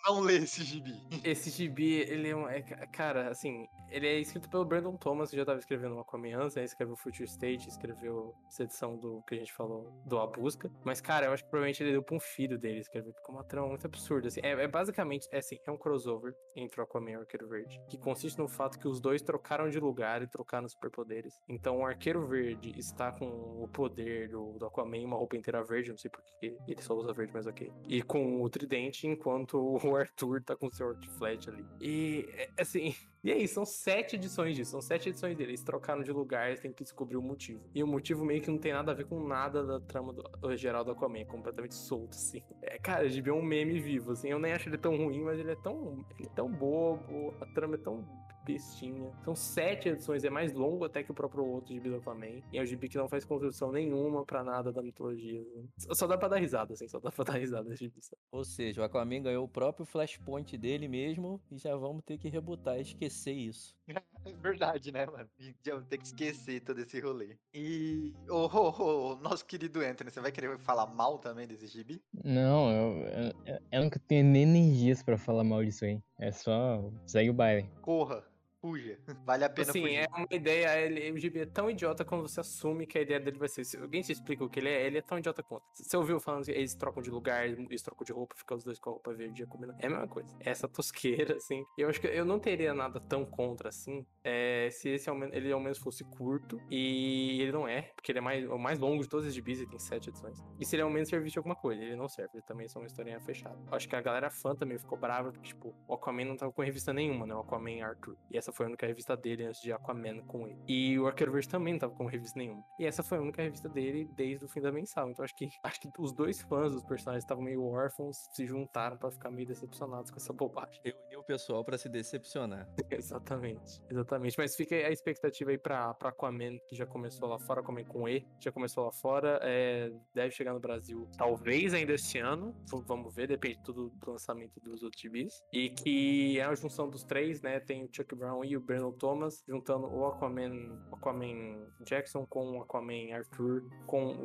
não 0.05 0.19
ler 0.21 0.43
esse 0.43 0.63
gibi. 0.63 0.93
Esse 1.23 1.49
gibi, 1.49 1.95
ele 2.01 2.29
é 2.29 2.35
um. 2.35 2.47
é 2.47 2.61
ca- 2.61 2.87
cara, 2.87 3.29
assim, 3.29 3.67
ele 3.89 4.07
é 4.07 4.19
escrito 4.19 4.49
pelo 4.49 4.65
Brandon 4.65 4.95
Thomas, 4.97 5.29
que 5.29 5.37
já 5.37 5.45
tava 5.45 5.59
escrevendo 5.59 5.97
Aquaman 5.99 6.35
antes, 6.37 6.55
né? 6.55 6.63
Escreveu 6.63 6.95
Future 6.95 7.25
State, 7.25 7.67
escreveu 7.67 8.33
essa 8.47 8.63
edição 8.63 8.97
do 8.97 9.21
que 9.27 9.35
a 9.35 9.37
gente 9.39 9.53
falou, 9.53 9.91
do 10.05 10.17
A 10.19 10.27
Busca. 10.27 10.69
Mas, 10.83 11.01
cara, 11.01 11.27
eu 11.27 11.33
acho 11.33 11.43
que 11.43 11.49
provavelmente 11.49 11.81
ele 11.83 11.91
deu 11.91 12.03
pra 12.03 12.15
um 12.15 12.19
filho 12.19 12.57
dele 12.57 12.79
escrever, 12.79 13.11
é 13.27 13.31
uma 13.31 13.43
trama 13.43 13.67
muito 13.67 13.85
absurda, 13.85 14.27
assim. 14.27 14.39
É, 14.43 14.51
é 14.51 14.67
basicamente, 14.67 15.27
é 15.31 15.37
assim, 15.39 15.57
é 15.65 15.71
um 15.71 15.77
crossover 15.77 16.33
entre 16.55 16.79
o 16.79 16.83
Aquaman 16.83 17.11
e 17.11 17.17
o 17.17 17.19
Arqueiro 17.21 17.47
Verde, 17.47 17.79
que 17.89 17.97
consiste 17.97 18.37
no 18.37 18.47
fato 18.47 18.77
que 18.79 18.87
os 18.87 18.99
dois 18.99 19.21
trocaram 19.21 19.69
de 19.69 19.79
lugar 19.79 20.21
e 20.21 20.27
trocaram 20.27 20.67
superpoderes. 20.67 21.33
Então, 21.47 21.79
o 21.79 21.85
Arqueiro 21.85 22.25
Verde 22.25 22.73
está 22.77 23.11
com 23.11 23.25
o 23.25 23.67
poder 23.67 24.29
do, 24.29 24.57
do 24.57 24.65
Aquaman, 24.65 24.99
uma 25.05 25.17
roupa 25.17 25.35
inteira 25.37 25.63
verde, 25.63 25.89
não 25.91 25.97
sei 25.97 26.09
porque 26.11 26.57
ele 26.67 26.81
só 26.81 26.93
usa 26.95 27.13
verde, 27.13 27.31
mas 27.33 27.47
ok. 27.47 27.71
E 27.87 28.01
com 28.01 28.41
o 28.41 28.49
tridente, 28.49 29.07
enquanto 29.07 29.78
o 29.87 29.95
Arthur 29.95 30.41
tá 30.43 30.55
com 30.55 30.67
o 30.67 30.73
seu 30.73 30.95
flat 31.17 31.49
ali. 31.49 31.65
E, 31.79 32.27
é, 32.33 32.49
assim, 32.59 32.93
e 33.23 33.31
aí, 33.31 33.47
são 33.47 33.65
sete 33.65 34.15
edições 34.15 34.55
disso, 34.55 34.71
são 34.71 34.81
sete 34.81 35.09
edições 35.09 35.35
dele. 35.35 35.51
Eles 35.51 35.63
trocaram 35.63 36.03
de 36.03 36.11
lugar, 36.11 36.47
eles 36.47 36.59
têm 36.59 36.71
que 36.71 36.83
descobrir 36.83 37.17
o 37.17 37.21
motivo. 37.21 37.61
E 37.73 37.83
o 37.83 37.87
motivo 37.87 38.25
meio 38.25 38.41
que 38.41 38.49
não 38.49 38.57
tem 38.57 38.73
nada 38.73 38.91
a 38.91 38.95
ver 38.95 39.05
com 39.05 39.25
nada 39.25 39.63
da 39.63 39.79
trama 39.79 40.13
do, 40.13 40.57
geral 40.57 40.83
do 40.83 40.91
Aquaman, 40.91 41.19
é 41.19 41.25
completamente 41.25 41.75
solto, 41.75 42.15
assim. 42.15 42.43
É, 42.61 42.77
cara, 42.77 43.07
gibi 43.07 43.29
é 43.29 43.33
um 43.33 43.41
meme 43.41 43.79
vivo, 43.79 44.11
assim. 44.11 44.29
Eu 44.29 44.39
nem 44.39 44.53
acho 44.53 44.69
ele 44.69 44.77
tão 44.77 44.95
ruim, 44.97 45.21
mas 45.21 45.39
ele 45.39 45.51
é 45.51 45.55
tão, 45.55 46.05
ele 46.17 46.27
é 46.27 46.35
tão 46.35 46.49
bobo, 46.51 47.33
a 47.39 47.45
trama 47.45 47.75
é 47.75 47.79
tão 47.79 48.07
bestinha. 48.53 49.11
São 49.23 49.35
sete 49.35 49.89
edições, 49.89 50.23
é 50.23 50.29
mais 50.29 50.53
longo 50.53 50.85
até 50.85 51.03
que 51.03 51.11
o 51.11 51.13
próprio 51.13 51.45
outro 51.45 51.73
gibi 51.73 51.89
do 51.89 51.97
Aquaman. 51.97 52.41
E 52.51 52.57
é 52.57 52.61
um 52.61 52.65
gibi 52.65 52.89
que 52.89 52.97
não 52.97 53.07
faz 53.07 53.23
construção 53.23 53.71
nenhuma 53.71 54.25
pra 54.25 54.43
nada 54.43 54.71
da 54.71 54.81
mitologia. 54.81 55.43
Só- 55.77 56.07
dá 56.07 56.17
pra 56.17 56.27
dar 56.27 56.37
risada, 56.37 56.73
assim, 56.73 56.87
só 56.87 56.99
dá 56.99 57.11
pra 57.11 57.23
dar 57.35 57.37
risada 57.37 57.75
gibi. 57.75 57.93
sabe? 58.01 58.19
Ou 58.31 58.43
seja, 58.43 58.81
o 58.81 58.83
Aquaman 58.83 59.21
ganhou 59.21 59.45
o 59.45 59.47
próprio 59.47 59.85
flashpoint 59.85 60.57
dele 60.57 60.87
mesmo 60.87 61.39
e 61.51 61.57
já 61.57 61.75
vamos 61.75 62.03
ter 62.03 62.17
que 62.17 62.27
rebutar. 62.29 62.79
Esqueci 62.79 63.09
esquecer 63.09 63.33
isso. 63.33 63.75
É 64.25 64.33
verdade, 64.33 64.91
né, 64.91 65.05
mano? 65.05 65.27
Já 65.65 65.75
vai 65.75 65.83
ter 65.85 65.97
que 65.97 66.05
esquecer 66.05 66.59
todo 66.59 66.77
esse 66.79 66.99
rolê. 66.99 67.37
E. 67.53 68.13
Ô, 68.29 68.47
ô, 68.47 69.11
ô, 69.13 69.15
nosso 69.15 69.45
querido 69.45 69.79
Anthony, 69.79 70.11
você 70.11 70.19
vai 70.19 70.31
querer 70.31 70.59
falar 70.59 70.85
mal 70.87 71.17
também 71.19 71.47
desse 71.47 71.67
gibi? 71.67 72.01
Não, 72.23 72.69
eu, 72.69 73.07
eu, 73.45 73.59
eu 73.71 73.83
nunca 73.83 73.97
tenho 73.97 74.25
nem 74.25 74.43
energias 74.43 75.01
pra 75.01 75.17
falar 75.17 75.43
mal 75.45 75.63
disso 75.63 75.85
aí. 75.85 76.01
É 76.19 76.31
só. 76.33 76.91
segue 77.07 77.29
o 77.29 77.33
baile. 77.33 77.69
Corra. 77.81 78.23
Fuja. 78.61 78.97
Vale 79.25 79.45
a 79.45 79.49
pena 79.49 79.69
Assim, 79.69 79.81
fugir. 79.81 79.95
é 79.95 80.07
uma 80.09 80.27
ideia, 80.31 80.79
ele, 80.79 81.11
o 81.11 81.17
gibi 81.17 81.39
é 81.39 81.45
tão 81.45 81.69
idiota 81.69 82.03
quando 82.03 82.21
você 82.27 82.39
assume 82.41 82.85
que 82.85 82.97
a 82.97 83.01
ideia 83.01 83.19
dele 83.19 83.37
vai 83.37 83.47
ser. 83.47 83.63
Se 83.63 83.77
alguém 83.77 84.01
te 84.01 84.11
explica 84.11 84.43
o 84.43 84.49
que 84.49 84.59
ele 84.59 84.69
é, 84.69 84.85
ele 84.85 84.97
é 84.97 85.01
tão 85.01 85.17
idiota 85.17 85.41
quanto. 85.43 85.63
Você 85.73 85.95
ouviu 85.95 86.19
falando 86.19 86.45
que 86.45 86.51
eles 86.51 86.75
trocam 86.75 87.01
de 87.01 87.09
lugar, 87.09 87.47
eles 87.47 87.81
trocam 87.81 88.03
de 88.05 88.11
roupa, 88.11 88.35
ficam 88.35 88.57
os 88.57 88.63
dois 88.63 88.79
com 88.79 88.89
a 88.89 88.93
roupa 88.93 89.13
verde 89.13 89.45
combinando. 89.45 89.79
É 89.81 89.87
a 89.87 89.89
mesma 89.89 90.07
coisa. 90.07 90.35
Essa 90.39 90.67
tosqueira, 90.67 91.35
assim. 91.37 91.63
Eu 91.77 91.89
acho 91.89 92.01
que 92.01 92.07
eu 92.07 92.25
não 92.25 92.39
teria 92.39 92.73
nada 92.73 92.99
tão 92.99 93.25
contra 93.25 93.69
assim. 93.69 94.05
é, 94.23 94.69
se 94.71 94.89
esse 94.89 95.09
ao 95.09 95.15
menos, 95.15 95.35
ele 95.35 95.51
ao 95.51 95.59
menos 95.59 95.77
fosse 95.77 96.03
curto. 96.03 96.59
E 96.69 97.41
ele 97.41 97.51
não 97.51 97.67
é, 97.67 97.83
porque 97.95 98.11
ele 98.11 98.19
é 98.19 98.21
mais, 98.21 98.45
o 98.49 98.57
mais 98.57 98.79
longo 98.79 99.01
de 99.03 99.09
todos 99.09 99.25
os 99.25 99.33
gibis, 99.33 99.59
ele 99.59 99.69
tem 99.69 99.79
sete 99.79 100.09
edições. 100.09 100.37
E 100.59 100.65
se 100.65 100.75
ele 100.75 100.83
ao 100.83 100.89
menos 100.89 101.07
servisse 101.09 101.33
de 101.33 101.39
alguma 101.39 101.55
coisa, 101.55 101.81
ele 101.81 101.95
não 101.95 102.09
serve. 102.09 102.31
Ele 102.35 102.43
também 102.43 102.65
é 102.65 102.69
só 102.69 102.79
uma 102.79 102.87
historinha 102.87 103.19
fechada. 103.21 103.57
Eu 103.67 103.73
acho 103.75 103.87
que 103.87 103.95
a 103.95 104.01
galera 104.01 104.29
fã 104.29 104.55
também 104.55 104.77
ficou 104.77 104.97
brava, 104.97 105.31
porque, 105.31 105.47
tipo, 105.47 105.73
o 105.87 105.93
Aquaman 105.93 106.25
não 106.25 106.35
tava 106.35 106.51
com 106.51 106.61
revista 106.61 106.91
nenhuma, 106.93 107.25
né? 107.25 107.33
O 107.35 107.39
Aquaman 107.39 107.81
Arthur. 107.83 108.17
E 108.31 108.37
essa 108.37 108.48
foi 108.51 108.65
a 108.65 108.69
única 108.69 108.85
revista 108.85 109.15
dele 109.15 109.45
antes 109.45 109.61
de 109.61 109.71
Aquaman 109.71 110.21
com 110.25 110.47
ele. 110.47 110.59
E 110.67 110.99
o 110.99 111.07
Arqueiro 111.07 111.31
Verde 111.31 111.49
também 111.49 111.73
não 111.73 111.79
tava 111.79 111.95
com 111.95 112.05
revista 112.05 112.37
nenhuma. 112.37 112.63
E 112.79 112.85
essa 112.85 113.03
foi 113.03 113.17
a 113.17 113.21
única 113.21 113.41
revista 113.41 113.69
dele 113.69 114.09
desde 114.15 114.45
o 114.45 114.47
fim 114.47 114.61
da 114.61 114.71
mensal. 114.71 115.09
Então 115.09 115.23
acho 115.23 115.35
que 115.35 115.49
acho 115.63 115.79
que 115.79 115.89
os 115.97 116.13
dois 116.13 116.41
fãs 116.41 116.71
dos 116.71 116.83
personagens 116.83 117.23
estavam 117.23 117.43
meio 117.43 117.63
órfãos, 117.65 118.17
se 118.33 118.45
juntaram 118.45 118.97
pra 118.97 119.11
ficar 119.11 119.31
meio 119.31 119.47
decepcionados 119.47 120.11
com 120.11 120.17
essa 120.17 120.33
bobagem. 120.33 120.81
Reuniu 120.83 121.19
o 121.19 121.23
pessoal 121.23 121.63
pra 121.63 121.77
se 121.77 121.89
decepcionar. 121.89 122.67
exatamente. 122.89 123.81
Exatamente. 123.89 124.37
Mas 124.37 124.55
fica 124.55 124.75
a 124.75 124.91
expectativa 124.91 125.51
aí 125.51 125.57
pra, 125.57 125.93
pra 125.93 126.09
Aquaman, 126.09 126.57
que 126.67 126.75
já 126.75 126.85
começou 126.85 127.27
lá 127.27 127.39
fora, 127.39 127.61
Aquaman 127.61 127.83
com 127.85 128.07
E, 128.07 128.25
já 128.39 128.51
começou 128.51 128.85
lá 128.85 128.91
fora. 128.91 129.39
é, 129.43 129.91
deve 130.13 130.31
chegar 130.31 130.53
no 130.53 130.59
Brasil 130.59 131.07
talvez 131.17 131.73
ainda 131.73 131.93
esse 131.93 132.17
ano. 132.19 132.55
Vamos 132.85 133.13
ver, 133.13 133.27
depende 133.27 133.59
tudo 133.63 133.89
do 133.89 134.11
lançamento 134.11 134.59
dos 134.59 134.83
outros 134.83 135.01
gibis. 135.01 135.43
E 135.53 135.69
que 135.69 136.39
é 136.39 136.43
a 136.43 136.55
junção 136.55 136.89
dos 136.89 137.03
três, 137.03 137.41
né? 137.41 137.59
Tem 137.59 137.83
o 137.83 137.89
Chuck 137.91 138.15
Brown 138.15 138.38
e 138.43 138.55
o 138.57 138.61
Brandon 138.61 138.91
Thomas, 138.91 139.43
juntando 139.47 139.87
o 139.87 140.05
Aquaman, 140.05 140.77
Aquaman 140.91 141.67
Jackson 141.85 142.25
com 142.25 142.57
o 142.57 142.61
Aquaman 142.61 143.13
Arthur, 143.13 143.63
com 143.85 144.15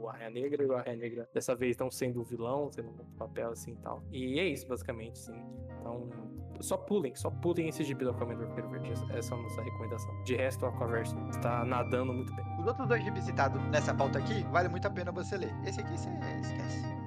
o 0.00 0.08
Arraia 0.08 0.30
Negra. 0.30 0.62
E 0.62 0.66
o 0.66 0.74
Arraia 0.74 0.96
Negra 0.96 1.28
dessa 1.34 1.54
vez 1.54 1.72
estão 1.72 1.90
sendo 1.90 2.20
o 2.20 2.24
vilão, 2.24 2.70
sendo 2.72 2.90
um 2.90 3.16
papel 3.16 3.50
assim 3.50 3.72
e 3.72 3.76
tal. 3.76 4.02
E 4.10 4.38
é 4.38 4.46
isso, 4.46 4.66
basicamente, 4.66 5.18
sim. 5.18 5.34
Então, 5.80 6.08
só 6.60 6.76
pulem, 6.76 7.14
só 7.14 7.30
pulem 7.30 7.68
esse 7.68 7.84
gibi 7.84 8.04
do 8.04 8.10
Aquaman 8.10 8.36
do 8.36 8.44
Arqueiro 8.44 8.70
Verde. 8.70 8.92
Essa- 8.92 9.34
é 9.34 9.38
a 9.38 9.42
nossa 9.42 9.62
recomendação. 9.62 10.22
De 10.24 10.36
resto, 10.36 10.64
o 10.64 10.68
Aquaverso 10.68 11.16
está 11.30 11.64
nadando 11.64 12.12
muito 12.12 12.34
bem. 12.34 12.44
Os 12.60 12.66
outros 12.66 12.86
dois 12.88 13.02
gibis 13.04 13.24
citados 13.24 13.60
nessa 13.70 13.92
pauta 13.94 14.18
aqui, 14.18 14.42
vale 14.50 14.68
muito 14.68 14.86
a 14.86 14.90
pena 14.90 15.12
você 15.12 15.36
ler. 15.36 15.52
Esse 15.66 15.80
aqui 15.80 15.98
você 15.98 16.08
esquece. 16.40 17.03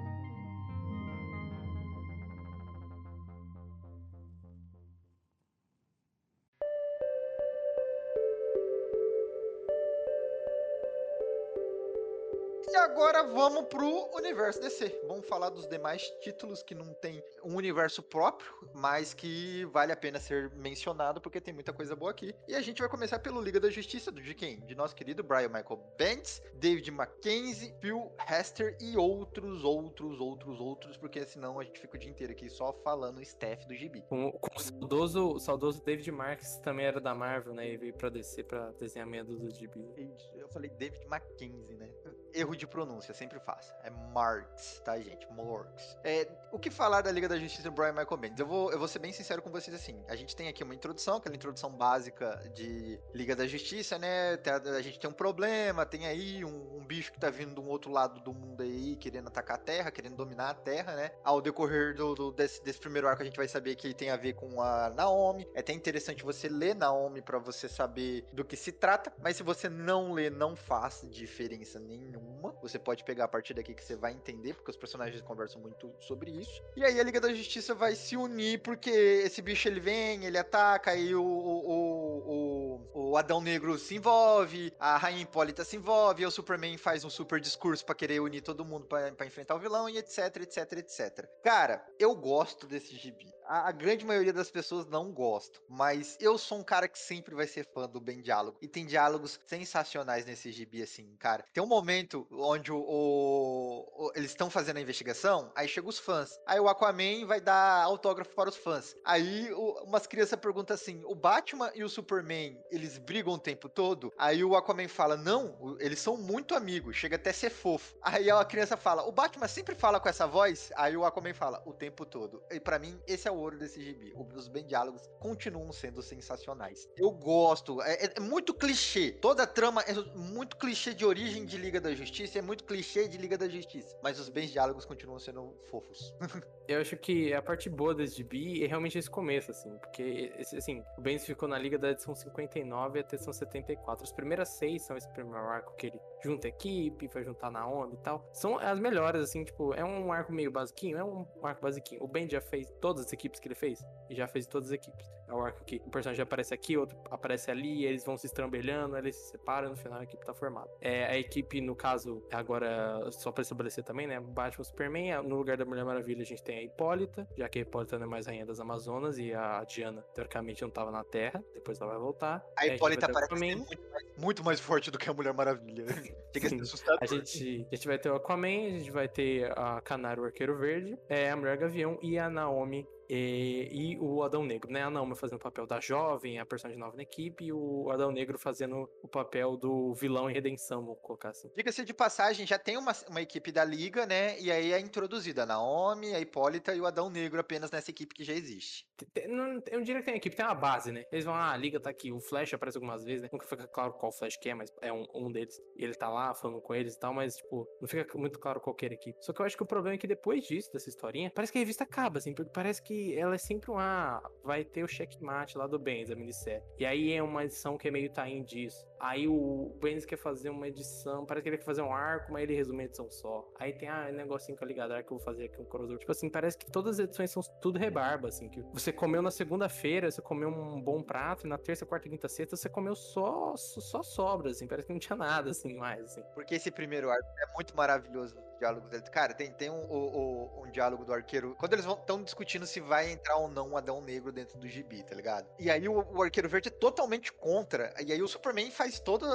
Agora 12.98 13.22
vamos 13.22 13.66
pro 13.66 14.10
universo 14.16 14.60
DC. 14.60 15.02
Vamos 15.08 15.28
falar 15.28 15.52
dos 15.52 15.68
demais 15.68 16.10
títulos 16.20 16.64
que 16.64 16.74
não 16.74 16.96
tem 16.96 17.24
um 17.44 17.56
universo 17.56 18.02
próprio, 18.02 18.52
mas 18.74 19.14
que 19.14 19.66
vale 19.66 19.92
a 19.92 19.96
pena 19.96 20.20
ser 20.20 20.50
mencionado 20.56 21.22
porque 21.22 21.40
tem 21.40 21.54
muita 21.54 21.72
coisa 21.72 21.96
boa 21.96 22.10
aqui. 22.10 22.34
E 22.48 22.56
a 22.56 22.62
gente 22.62 22.80
vai 22.80 22.90
começar 22.90 23.20
pelo 23.20 23.40
Liga 23.40 23.60
da 23.60 23.70
Justiça, 23.70 24.12
de 24.12 24.34
quem? 24.34 24.62
De 24.62 24.74
nosso 24.74 24.96
querido 24.96 25.24
Brian 25.24 25.48
Michael 25.48 25.80
Bendis, 25.96 26.42
David 26.56 26.90
Mackenzie, 26.90 27.72
Phil 27.80 28.12
Hester 28.28 28.76
e 28.82 28.98
outros, 28.98 29.64
outros, 29.64 30.20
outros, 30.20 30.60
outros, 30.60 30.98
porque 30.98 31.24
senão 31.24 31.60
a 31.60 31.64
gente 31.64 31.80
fica 31.80 31.98
o 31.98 32.00
dia 32.00 32.10
inteiro 32.10 32.34
aqui 32.34 32.50
só 32.50 32.74
falando 32.84 33.22
staff 33.22 33.68
do 33.68 33.76
gibi. 33.76 34.02
Com, 34.10 34.32
com 34.32 34.58
o 34.58 34.60
saudoso, 34.60 35.34
o 35.34 35.40
saudoso 35.40 35.84
David 35.84 36.12
Marks, 36.12 36.56
que 36.56 36.64
também 36.64 36.88
era 36.88 37.00
da 37.00 37.14
Marvel, 37.14 37.54
né? 37.54 37.70
E 37.70 37.78
veio 37.78 37.94
pra 37.94 38.10
descer 38.10 38.44
pra 38.46 38.72
desenhamento 38.72 39.36
do 39.36 39.52
gibi. 39.52 39.88
Eu 40.34 40.50
falei 40.50 40.72
David 40.72 41.06
Mackenzie, 41.06 41.76
né? 41.76 41.92
Erro 42.38 42.56
de 42.56 42.68
pronúncia, 42.68 43.14
sempre 43.14 43.40
faço. 43.40 43.74
É 43.84 43.90
Marks, 43.90 44.80
tá, 44.86 44.98
gente? 45.00 45.28
Marks. 45.34 45.98
É, 46.04 46.28
o 46.52 46.60
que 46.60 46.70
falar 46.70 47.02
da 47.02 47.12
Liga 47.12 47.28
da 47.28 47.38
Justiça 47.38 47.64
do 47.64 47.72
Brian 47.72 47.94
Michael 47.94 48.18
Bendis? 48.18 48.40
Eu 48.40 48.46
vou, 48.48 48.72
eu 48.72 48.78
vou 48.78 48.88
ser 48.88 49.00
bem 49.00 49.12
sincero 49.12 49.42
com 49.42 49.50
vocês 49.50 49.76
assim. 49.76 50.04
A 50.08 50.16
gente 50.16 50.36
tem 50.36 50.48
aqui 50.48 50.64
uma 50.64 50.76
introdução, 50.76 51.18
aquela 51.18 51.36
introdução 51.36 51.72
básica 51.72 52.42
de 52.54 53.00
Liga 53.14 53.36
da 53.36 53.48
Justiça, 53.48 53.98
né? 53.98 54.38
Tem 54.38 54.54
A, 54.54 54.82
gente 54.82 55.00
tem 55.00 55.10
um 55.10 55.14
problema, 55.14 55.86
tem 55.86 56.06
aí 56.06 56.44
um, 56.46 56.78
um 56.78 56.86
bicho 56.86 57.12
que 57.12 57.20
tá 57.20 57.30
vindo 57.30 57.54
de 57.56 57.60
um 57.60 57.68
outro 57.68 57.92
lado 57.92 58.20
do 58.22 58.34
mundo 58.34 58.62
aí, 58.62 58.96
querendo 58.98 59.28
atacar 59.28 59.56
a 59.58 59.60
Terra, 59.60 59.92
querendo 59.92 60.16
dominar 60.16 60.50
a 60.50 60.54
Terra, 60.54 60.96
né? 60.96 61.12
Ao 61.24 61.42
decorrer 61.42 61.96
do, 61.96 62.14
do- 62.14 62.32
desse, 62.32 62.64
desse 62.64 62.80
primeiro 62.80 63.08
arco, 63.08 63.22
a 63.22 63.26
gente 63.26 63.38
vai 63.38 63.48
saber 63.48 63.76
que 63.76 63.94
tem 63.94 64.10
a 64.12 64.18
ver 64.18 64.34
com 64.34 64.62
a 64.62 64.90
Naomi. 64.92 65.48
É 65.56 65.60
até 65.62 65.74
interessante 65.74 66.24
você 66.24 66.48
ler 66.48 66.76
Naomi 66.76 67.22
pra 67.22 67.40
você 67.40 67.68
saber 67.68 68.26
do 68.32 68.46
que 68.46 68.56
se 68.56 68.72
trata, 68.72 69.12
mas 69.22 69.38
se 69.38 69.44
você 69.44 69.68
não 69.70 70.12
ler, 70.12 70.30
não 70.32 70.56
faz 70.56 71.02
diferença 71.10 71.80
nenhuma. 71.80 72.27
Você 72.62 72.78
pode 72.78 73.04
pegar 73.04 73.26
a 73.26 73.28
partir 73.28 73.54
daqui 73.54 73.74
que 73.74 73.84
você 73.84 73.96
vai 73.96 74.14
entender, 74.14 74.54
porque 74.54 74.72
os 74.72 74.78
personagens 74.78 75.22
conversam 75.22 75.62
muito 75.62 75.94
sobre 76.00 76.32
isso. 76.32 76.62
E 76.76 76.84
aí 76.84 77.00
a 77.00 77.04
Liga 77.04 77.20
da 77.20 77.34
Justiça 77.34 77.74
vai 77.74 77.96
se 77.96 78.16
unir, 78.16 78.62
porque 78.62 78.90
esse 78.90 79.42
bicho 79.42 79.68
ele 79.68 79.80
vem, 79.80 80.26
ele 80.26 80.38
ataca, 80.38 80.92
aí 80.92 81.16
o, 81.16 81.24
o, 81.24 82.82
o, 82.94 83.12
o 83.12 83.18
Adão 83.18 83.42
Negro 83.42 83.78
se 83.78 83.96
envolve, 83.96 84.74
a 84.80 84.98
Rainha 84.98 85.22
Hipólita 85.22 85.64
se 85.64 85.76
envolve, 85.76 86.26
o 86.26 86.32
Superman 86.32 86.78
faz 86.78 87.04
um 87.04 87.10
super 87.10 87.40
discurso 87.40 87.86
pra 87.86 87.96
querer 87.96 88.20
unir 88.20 88.42
todo 88.42 88.66
mundo 88.66 88.86
pra 88.86 89.26
enfrentar 89.26 89.56
o 89.56 89.60
vilão, 89.60 89.90
e 89.90 89.98
etc, 89.98 90.38
etc, 90.38 90.74
etc. 90.74 91.30
Cara, 91.44 91.86
eu 92.00 92.16
gosto 92.16 92.68
desse 92.68 92.96
gibi. 92.96 93.37
A, 93.48 93.70
a 93.70 93.72
grande 93.72 94.06
maioria 94.06 94.34
das 94.34 94.52
pessoas 94.52 94.86
não 94.86 95.12
gosta, 95.12 95.60
mas 95.70 96.18
eu 96.20 96.38
sou 96.38 96.60
um 96.60 96.64
cara 96.64 96.88
que 96.88 97.00
sempre 97.00 97.34
vai 97.34 97.48
ser 97.48 97.66
fã 97.74 97.88
do 97.88 98.00
bem 98.02 98.22
diálogo. 98.22 98.58
E 98.62 98.68
tem 98.68 98.86
diálogos 98.86 99.40
sensacionais 99.48 100.26
nesse 100.26 100.52
gibi, 100.52 100.82
assim, 100.84 101.16
cara. 101.18 101.46
Tem 101.54 101.64
um 101.64 101.68
momento 101.68 102.28
onde 102.32 102.72
o, 102.72 102.78
o- 102.78 104.08
o- 104.08 104.12
eles 104.16 104.32
estão 104.32 104.50
fazendo 104.50 104.78
a 104.78 104.82
investigação, 104.82 105.52
aí 105.56 105.68
chegam 105.68 105.90
os 105.90 106.00
fãs. 106.00 106.40
Aí 106.46 106.60
o 106.60 106.68
Aquaman 106.68 107.26
vai 107.26 107.40
dar 107.42 107.84
autógrafo 107.84 108.34
para 108.36 108.50
os 108.50 108.56
fãs. 108.58 108.96
Aí 109.06 109.52
o- 109.54 109.84
umas 109.84 110.08
crianças 110.08 110.40
perguntam 110.40 110.74
assim: 110.76 111.02
o 111.06 111.16
Batman 111.16 111.72
e 111.76 111.84
o 111.84 111.90
Superman, 111.90 112.60
eles 112.72 112.98
brigam 112.98 113.34
o 113.34 113.40
tempo 113.40 113.70
todo? 113.70 114.12
Aí 114.18 114.44
o 114.44 114.56
Aquaman 114.56 114.88
fala: 114.88 115.16
não, 115.16 115.78
eles 115.80 116.00
são 116.00 116.18
muito 116.18 116.56
amigos, 116.56 116.96
chega 116.96 117.16
até 117.16 117.32
ser 117.32 117.50
fofo. 117.50 117.96
Aí 118.02 118.30
a 118.30 118.44
criança 118.46 118.76
fala: 118.78 119.04
o 119.08 119.12
Batman 119.12 119.48
sempre 119.48 119.76
fala 119.76 120.00
com 120.00 120.10
essa 120.10 120.28
voz? 120.28 120.72
Aí 120.76 120.96
o 120.98 121.06
Aquaman 121.06 121.34
fala: 121.34 121.62
o 121.66 121.74
tempo 121.74 122.06
todo. 122.06 122.44
E 122.52 122.60
pra 122.60 122.80
mim, 122.80 123.00
esse 123.08 123.28
é 123.28 123.32
o 123.32 123.37
ouro 123.38 123.58
desse 123.58 123.82
gibi. 123.84 124.14
Os 124.36 124.48
bem 124.48 124.66
diálogos 124.66 125.10
continuam 125.20 125.72
sendo 125.72 126.02
sensacionais. 126.02 126.88
Eu 126.98 127.12
gosto, 127.12 127.82
é, 127.82 127.94
é- 128.06 128.14
é 128.18 128.20
muito 128.20 128.54
clichê. 128.54 129.12
Toda 129.12 129.44
a 129.44 129.48
trama 129.48 129.82
é 129.82 129.94
muito 130.16 130.58
clichê 130.58 130.94
de 130.94 131.06
origem 131.06 131.46
de 131.46 131.58
Liga 131.58 131.80
da 131.82 131.94
Justiça, 131.94 132.40
é 132.40 132.42
muito 132.42 132.64
clichê 132.64 133.08
de 133.08 133.18
Liga 133.18 133.38
da 133.38 133.48
Justiça. 133.48 133.98
Mas 134.04 134.20
os 134.20 134.30
bens 134.30 134.52
diálogos 134.52 134.86
continuam 134.86 135.20
sendo 135.20 135.54
fofos. 135.70 136.14
Eu 136.68 136.82
acho 136.82 136.98
que 136.98 137.34
a 137.34 137.42
parte 137.42 137.70
boa 137.70 137.96
desse 137.96 138.18
gibi 138.18 138.62
é 138.62 138.68
realmente 138.68 138.98
esse 138.98 139.10
começo, 139.10 139.52
assim, 139.52 139.78
porque, 139.78 140.34
assim, 140.58 140.84
o 140.98 141.02
Benz 141.02 141.26
ficou 141.26 141.48
na 141.48 141.58
liga 141.58 141.78
da 141.78 141.92
edição 141.92 142.14
59 142.14 143.00
até 143.00 143.16
a 143.16 143.18
edição 143.18 143.32
74. 143.32 144.04
As 144.04 144.12
primeiras 144.12 144.50
seis 144.50 144.82
são 144.82 144.98
esse 144.98 145.08
primeiro 145.14 145.40
arco 145.48 145.74
que 145.78 145.88
ele 145.88 146.00
junta 146.22 146.48
equipe, 146.48 147.08
vai 147.08 147.24
juntar 147.24 147.52
na 147.52 147.68
onda 147.68 147.96
e 147.96 147.98
tal. 147.98 148.28
São 148.34 148.58
as 148.58 148.80
melhores, 148.80 149.22
assim, 149.22 149.44
tipo, 149.44 149.74
é 149.74 149.84
um 149.84 150.12
arco 150.12 150.32
meio 150.32 150.52
basiquinho, 150.52 150.98
é 150.98 151.04
um 151.04 151.26
arco 151.44 151.62
basiquinho. 151.62 152.04
O 152.04 152.08
Ben 152.08 152.30
já 152.30 152.42
fez 152.42 152.70
todas 152.82 153.06
as 153.06 153.14
equipes 153.14 153.40
que 153.40 153.48
ele 153.48 153.56
fez, 153.56 153.86
e 154.10 154.16
já 154.16 154.28
fez 154.28 154.46
todas 154.46 154.70
as 154.70 154.74
equipes. 154.74 155.10
É 155.28 155.34
o 155.34 155.42
arco 155.42 155.64
que 155.66 155.78
o 155.86 155.90
personagem 155.90 156.24
aparece 156.24 156.54
aqui, 156.54 156.78
outro 156.78 156.98
aparece 157.12 157.52
ali, 157.52 157.86
eles 157.86 158.04
vão 158.04 158.18
se 158.18 158.28
estrambelhando, 158.28 158.98
eles 158.98 159.16
se 159.16 159.32
separam, 159.32 159.70
no 159.70 159.76
final 159.76 160.00
a 160.00 160.04
equipe 160.04 160.26
tá 160.26 160.34
formada. 160.34 160.70
É, 160.80 161.06
a 161.06 161.18
equipe, 161.18 161.60
no 161.60 161.76
caso, 161.76 162.24
agora, 162.32 163.12
só 163.12 163.32
pra 163.32 163.42
estabelecer 163.42 163.84
também, 163.84 164.08
né? 164.08 164.20
Batman 164.20 164.64
Superman, 164.64 165.24
no 165.24 165.36
lugar 165.36 165.58
da 165.58 165.66
Mulher 165.66 165.84
Maravilha 165.84 166.22
a 166.22 166.26
gente 166.26 166.44
tem 166.44 166.60
a 166.60 166.64
Hipólita, 166.64 167.28
já 167.38 167.50
que 167.50 167.60
a 167.60 167.62
Hipólita 167.62 167.98
não 167.98 168.06
é 168.06 168.10
mais 168.10 168.28
rainha 168.28 168.46
das 168.46 168.60
Amazonas 168.60 169.18
e 169.18 169.34
a 169.34 169.64
Diana, 169.64 170.02
teoricamente, 170.14 170.62
não 170.62 170.70
tava 170.70 170.92
na 170.92 171.04
Terra, 171.04 171.44
depois 171.54 171.80
ela 171.80 171.92
vai 171.92 172.00
voltar. 172.00 172.46
A 172.58 172.66
gente 172.66 172.76
Hipólita 172.76 173.10
parece 173.12 173.36
muito 173.36 173.92
mais, 173.92 174.06
muito 174.18 174.44
mais 174.44 174.60
forte 174.60 174.90
do 174.90 174.98
que 174.98 175.10
a 175.10 175.14
Mulher 175.14 175.34
Maravilha. 175.34 175.86
Chega 176.34 176.48
a 176.48 176.50
ser 176.50 176.62
assustador. 176.62 177.00
A 177.02 177.06
gente, 177.06 177.68
a 177.72 177.76
gente 177.76 177.88
vai 177.88 177.98
ter 177.98 178.10
o 178.10 178.16
Aquaman, 178.16 178.68
a 178.68 178.80
gente 178.80 178.92
vai 178.92 179.08
ter 179.08 179.52
a 179.58 179.82
Canário 179.82 180.24
Arqueiro 180.24 180.58
Verde, 180.58 180.98
é, 181.10 181.30
a 181.32 181.36
Mulher 181.36 181.58
Gavião 181.58 181.98
e 182.02 182.18
a 182.18 182.30
Naomi 182.30 182.88
E, 183.10 183.70
e 183.72 183.98
o 184.00 184.24
Adão 184.24 184.44
Negro, 184.44 184.72
né? 184.72 184.84
A 184.84 184.90
Naomi 184.90 185.16
fazendo 185.16 185.38
o 185.38 185.42
papel 185.42 185.66
da 185.66 185.80
jovem, 185.80 186.40
a 186.40 186.46
personagem 186.46 186.80
nova 186.80 186.96
na 186.96 187.04
equipe, 187.04 187.46
e 187.46 187.54
o 187.54 187.90
Adão 187.90 188.12
Negro 188.12 188.38
fazendo 188.38 188.90
o 189.02 189.08
papel 189.08 189.56
do 189.58 189.94
vilão 189.94 190.30
em 190.30 190.34
redenção, 190.34 190.82
vamos 190.86 191.02
colocar 191.02 191.30
assim. 191.30 191.50
Diga-se 191.56 191.84
de 191.86 191.94
passagem, 191.94 192.46
já 192.46 192.60
tem 192.60 192.78
uma, 192.78 192.92
uma 193.10 193.22
equipe 193.22 193.52
da 193.52 193.64
Liga, 193.64 194.06
né? 194.06 194.40
E 194.40 194.52
aí 194.52 194.74
é 194.74 194.80
introduzida 194.80 195.44
a 195.44 195.46
Naomi, 195.46 196.14
a 196.14 196.20
Hipólita 196.20 196.74
e 196.76 196.82
o 196.82 196.86
Adão 196.86 197.10
Negro 197.10 197.40
apenas 197.40 197.72
nessa 197.72 197.92
equipe 197.92 198.14
que 198.16 198.24
já 198.24 198.34
existe. 198.34 198.86
Tem- 199.14 199.28
não- 199.28 199.62
Eu 199.72 199.82
diria 199.82 200.00
que 200.02 200.06
tem 200.06 200.14
a 200.16 200.18
equipe, 200.18 200.36
tem 200.36 200.46
uma 200.46 200.56
base, 200.56 200.92
né? 200.92 201.06
Eles 201.12 201.24
vão, 201.26 201.34
ah, 201.34 201.52
a 201.52 201.58
liga 201.58 201.80
tá 201.80 201.90
aqui. 201.90 202.12
O 202.12 202.20
Flash 202.20 202.54
aparece 202.54 202.78
algumas 202.78 203.04
vezes, 203.04 203.22
né? 203.22 203.30
Nunca 203.32 203.48
fica 203.48 203.68
claro 203.68 203.94
qual 203.94 204.12
Flash 204.12 204.38
que 204.38 204.50
é, 204.50 204.54
mas 204.56 204.72
é 204.82 204.92
um, 204.92 205.06
um 205.14 205.32
deles. 205.32 205.60
E 205.78 205.84
ele 205.84 205.94
tá 205.94 206.10
lá 206.10 206.34
falando 206.34 206.62
com 206.62 206.74
eles 206.76 206.96
e 206.96 207.00
tal, 207.00 207.14
mas, 207.14 207.38
tipo, 207.38 207.68
não 207.80 207.88
fica 207.88 208.18
muito 208.18 208.40
claro 208.40 208.60
qualquer 208.60 208.92
equipe. 208.92 209.18
Só 209.22 209.32
que 209.34 209.42
eu 209.42 209.46
acho 209.46 209.56
que 209.56 209.64
o 209.64 209.68
problema 209.68 209.96
é 209.96 209.98
que 209.98 210.08
depois 210.08 210.46
disso, 210.46 210.72
dessa 210.74 210.90
historinha, 210.90 211.32
parece 211.34 211.52
que 211.52 211.58
a 211.58 211.62
revista 211.62 211.84
acaba, 211.84 212.18
assim, 212.18 212.34
porque 212.34 212.52
parece 212.52 212.82
que 212.82 212.97
ela 213.16 213.36
é 213.36 213.38
sempre 213.38 213.72
um, 213.72 213.78
ah, 213.78 214.22
vai 214.44 214.64
ter 214.64 214.84
o 214.84 214.88
checkmate 214.88 215.58
lá 215.58 215.68
do 215.68 215.80
Benz, 215.80 216.12
a 216.12 216.16
minissérie. 216.16 216.64
E 216.80 216.86
aí 216.86 217.14
é 217.14 217.22
uma 217.22 217.44
edição 217.44 217.78
que 217.78 217.88
é 217.88 217.92
meio 217.92 218.12
tain 218.12 218.44
disso. 218.44 218.86
Aí 219.00 219.28
o 219.28 219.76
Benz 219.82 220.06
quer 220.06 220.18
fazer 220.18 220.50
uma 220.50 220.68
edição, 220.68 221.26
parece 221.26 221.44
que 221.44 221.50
ele 221.50 221.58
quer 221.58 221.64
fazer 221.66 221.82
um 221.82 221.92
arco, 221.94 222.32
mas 222.32 222.44
ele 222.44 222.56
resume 222.56 222.84
a 222.84 222.86
edição 222.86 223.10
só. 223.12 223.48
Aí 223.60 223.74
tem, 223.74 223.88
ah, 223.90 224.08
um 224.12 224.16
negocinho 224.16 224.58
com 224.58 224.64
a 224.66 224.68
Liga 224.68 224.88
Dark 224.88 225.06
que 225.06 225.14
eu 225.14 225.18
vou 225.18 225.26
fazer 225.26 225.46
aqui 225.46 225.62
um 225.62 225.66
crossover. 225.66 226.00
Tipo 226.00 226.12
assim, 226.12 226.30
parece 226.30 226.58
que 226.58 226.72
todas 226.72 227.00
as 227.00 227.06
edições 227.06 227.32
são 227.32 227.44
tudo 227.62 227.78
rebarba, 227.78 228.28
assim, 228.28 228.50
que 228.50 228.62
você 228.74 228.92
comeu 228.92 229.22
na 229.22 229.32
segunda-feira, 229.32 230.10
você 230.10 230.22
comeu 230.22 230.50
um 230.50 230.82
bom 230.82 231.02
prato, 231.02 231.46
e 231.46 231.50
na 231.50 231.58
terça, 231.58 231.86
quarta, 231.86 232.10
quinta, 232.10 232.28
sexta, 232.28 232.56
você 232.56 232.70
comeu 232.70 232.96
só, 232.96 233.56
só 233.56 234.02
sobras, 234.04 234.58
assim, 234.58 234.68
parece 234.68 234.88
que 234.88 234.94
não 234.94 235.00
tinha 235.00 235.16
nada, 235.18 235.52
assim, 235.52 235.76
mais, 235.76 236.04
assim. 236.04 236.24
Porque 236.34 236.56
esse 236.56 236.72
primeiro 236.72 237.10
arco 237.10 237.28
é 237.40 237.54
muito 237.54 237.76
maravilhoso, 237.76 238.36
os 238.54 238.60
diálogos 238.60 238.90
dele. 238.90 239.04
Cara, 239.12 239.34
tem, 239.34 239.52
tem 239.52 239.70
um, 239.70 239.86
o- 239.90 240.18
o- 240.18 240.64
um 240.66 240.72
diálogo 240.72 241.06
do 241.06 241.14
arqueiro. 241.14 241.56
Quando 241.60 241.74
eles 241.74 241.86
estão 241.86 242.24
discutindo 242.24 242.66
se 242.66 242.80
vai 242.80 243.12
entrar 243.12 243.38
ou 243.38 243.48
não 243.48 243.70
um 243.70 243.78
Adão 243.78 244.02
Negro 244.02 244.32
dentro 244.32 244.58
do 244.58 244.68
gibi, 244.68 245.04
tá 245.04 245.16
ligado? 245.16 245.48
E 245.60 245.70
aí 245.70 245.88
o, 245.88 245.94
o 246.16 246.22
arqueiro 246.24 246.50
verde 246.50 246.70
é 246.70 246.72
totalmente 246.72 247.32
contra. 247.32 247.94
E 248.04 248.12
aí 248.12 248.22
o 248.22 248.28
Superman 248.28 248.70
faz 248.72 248.87
todos 249.00 249.28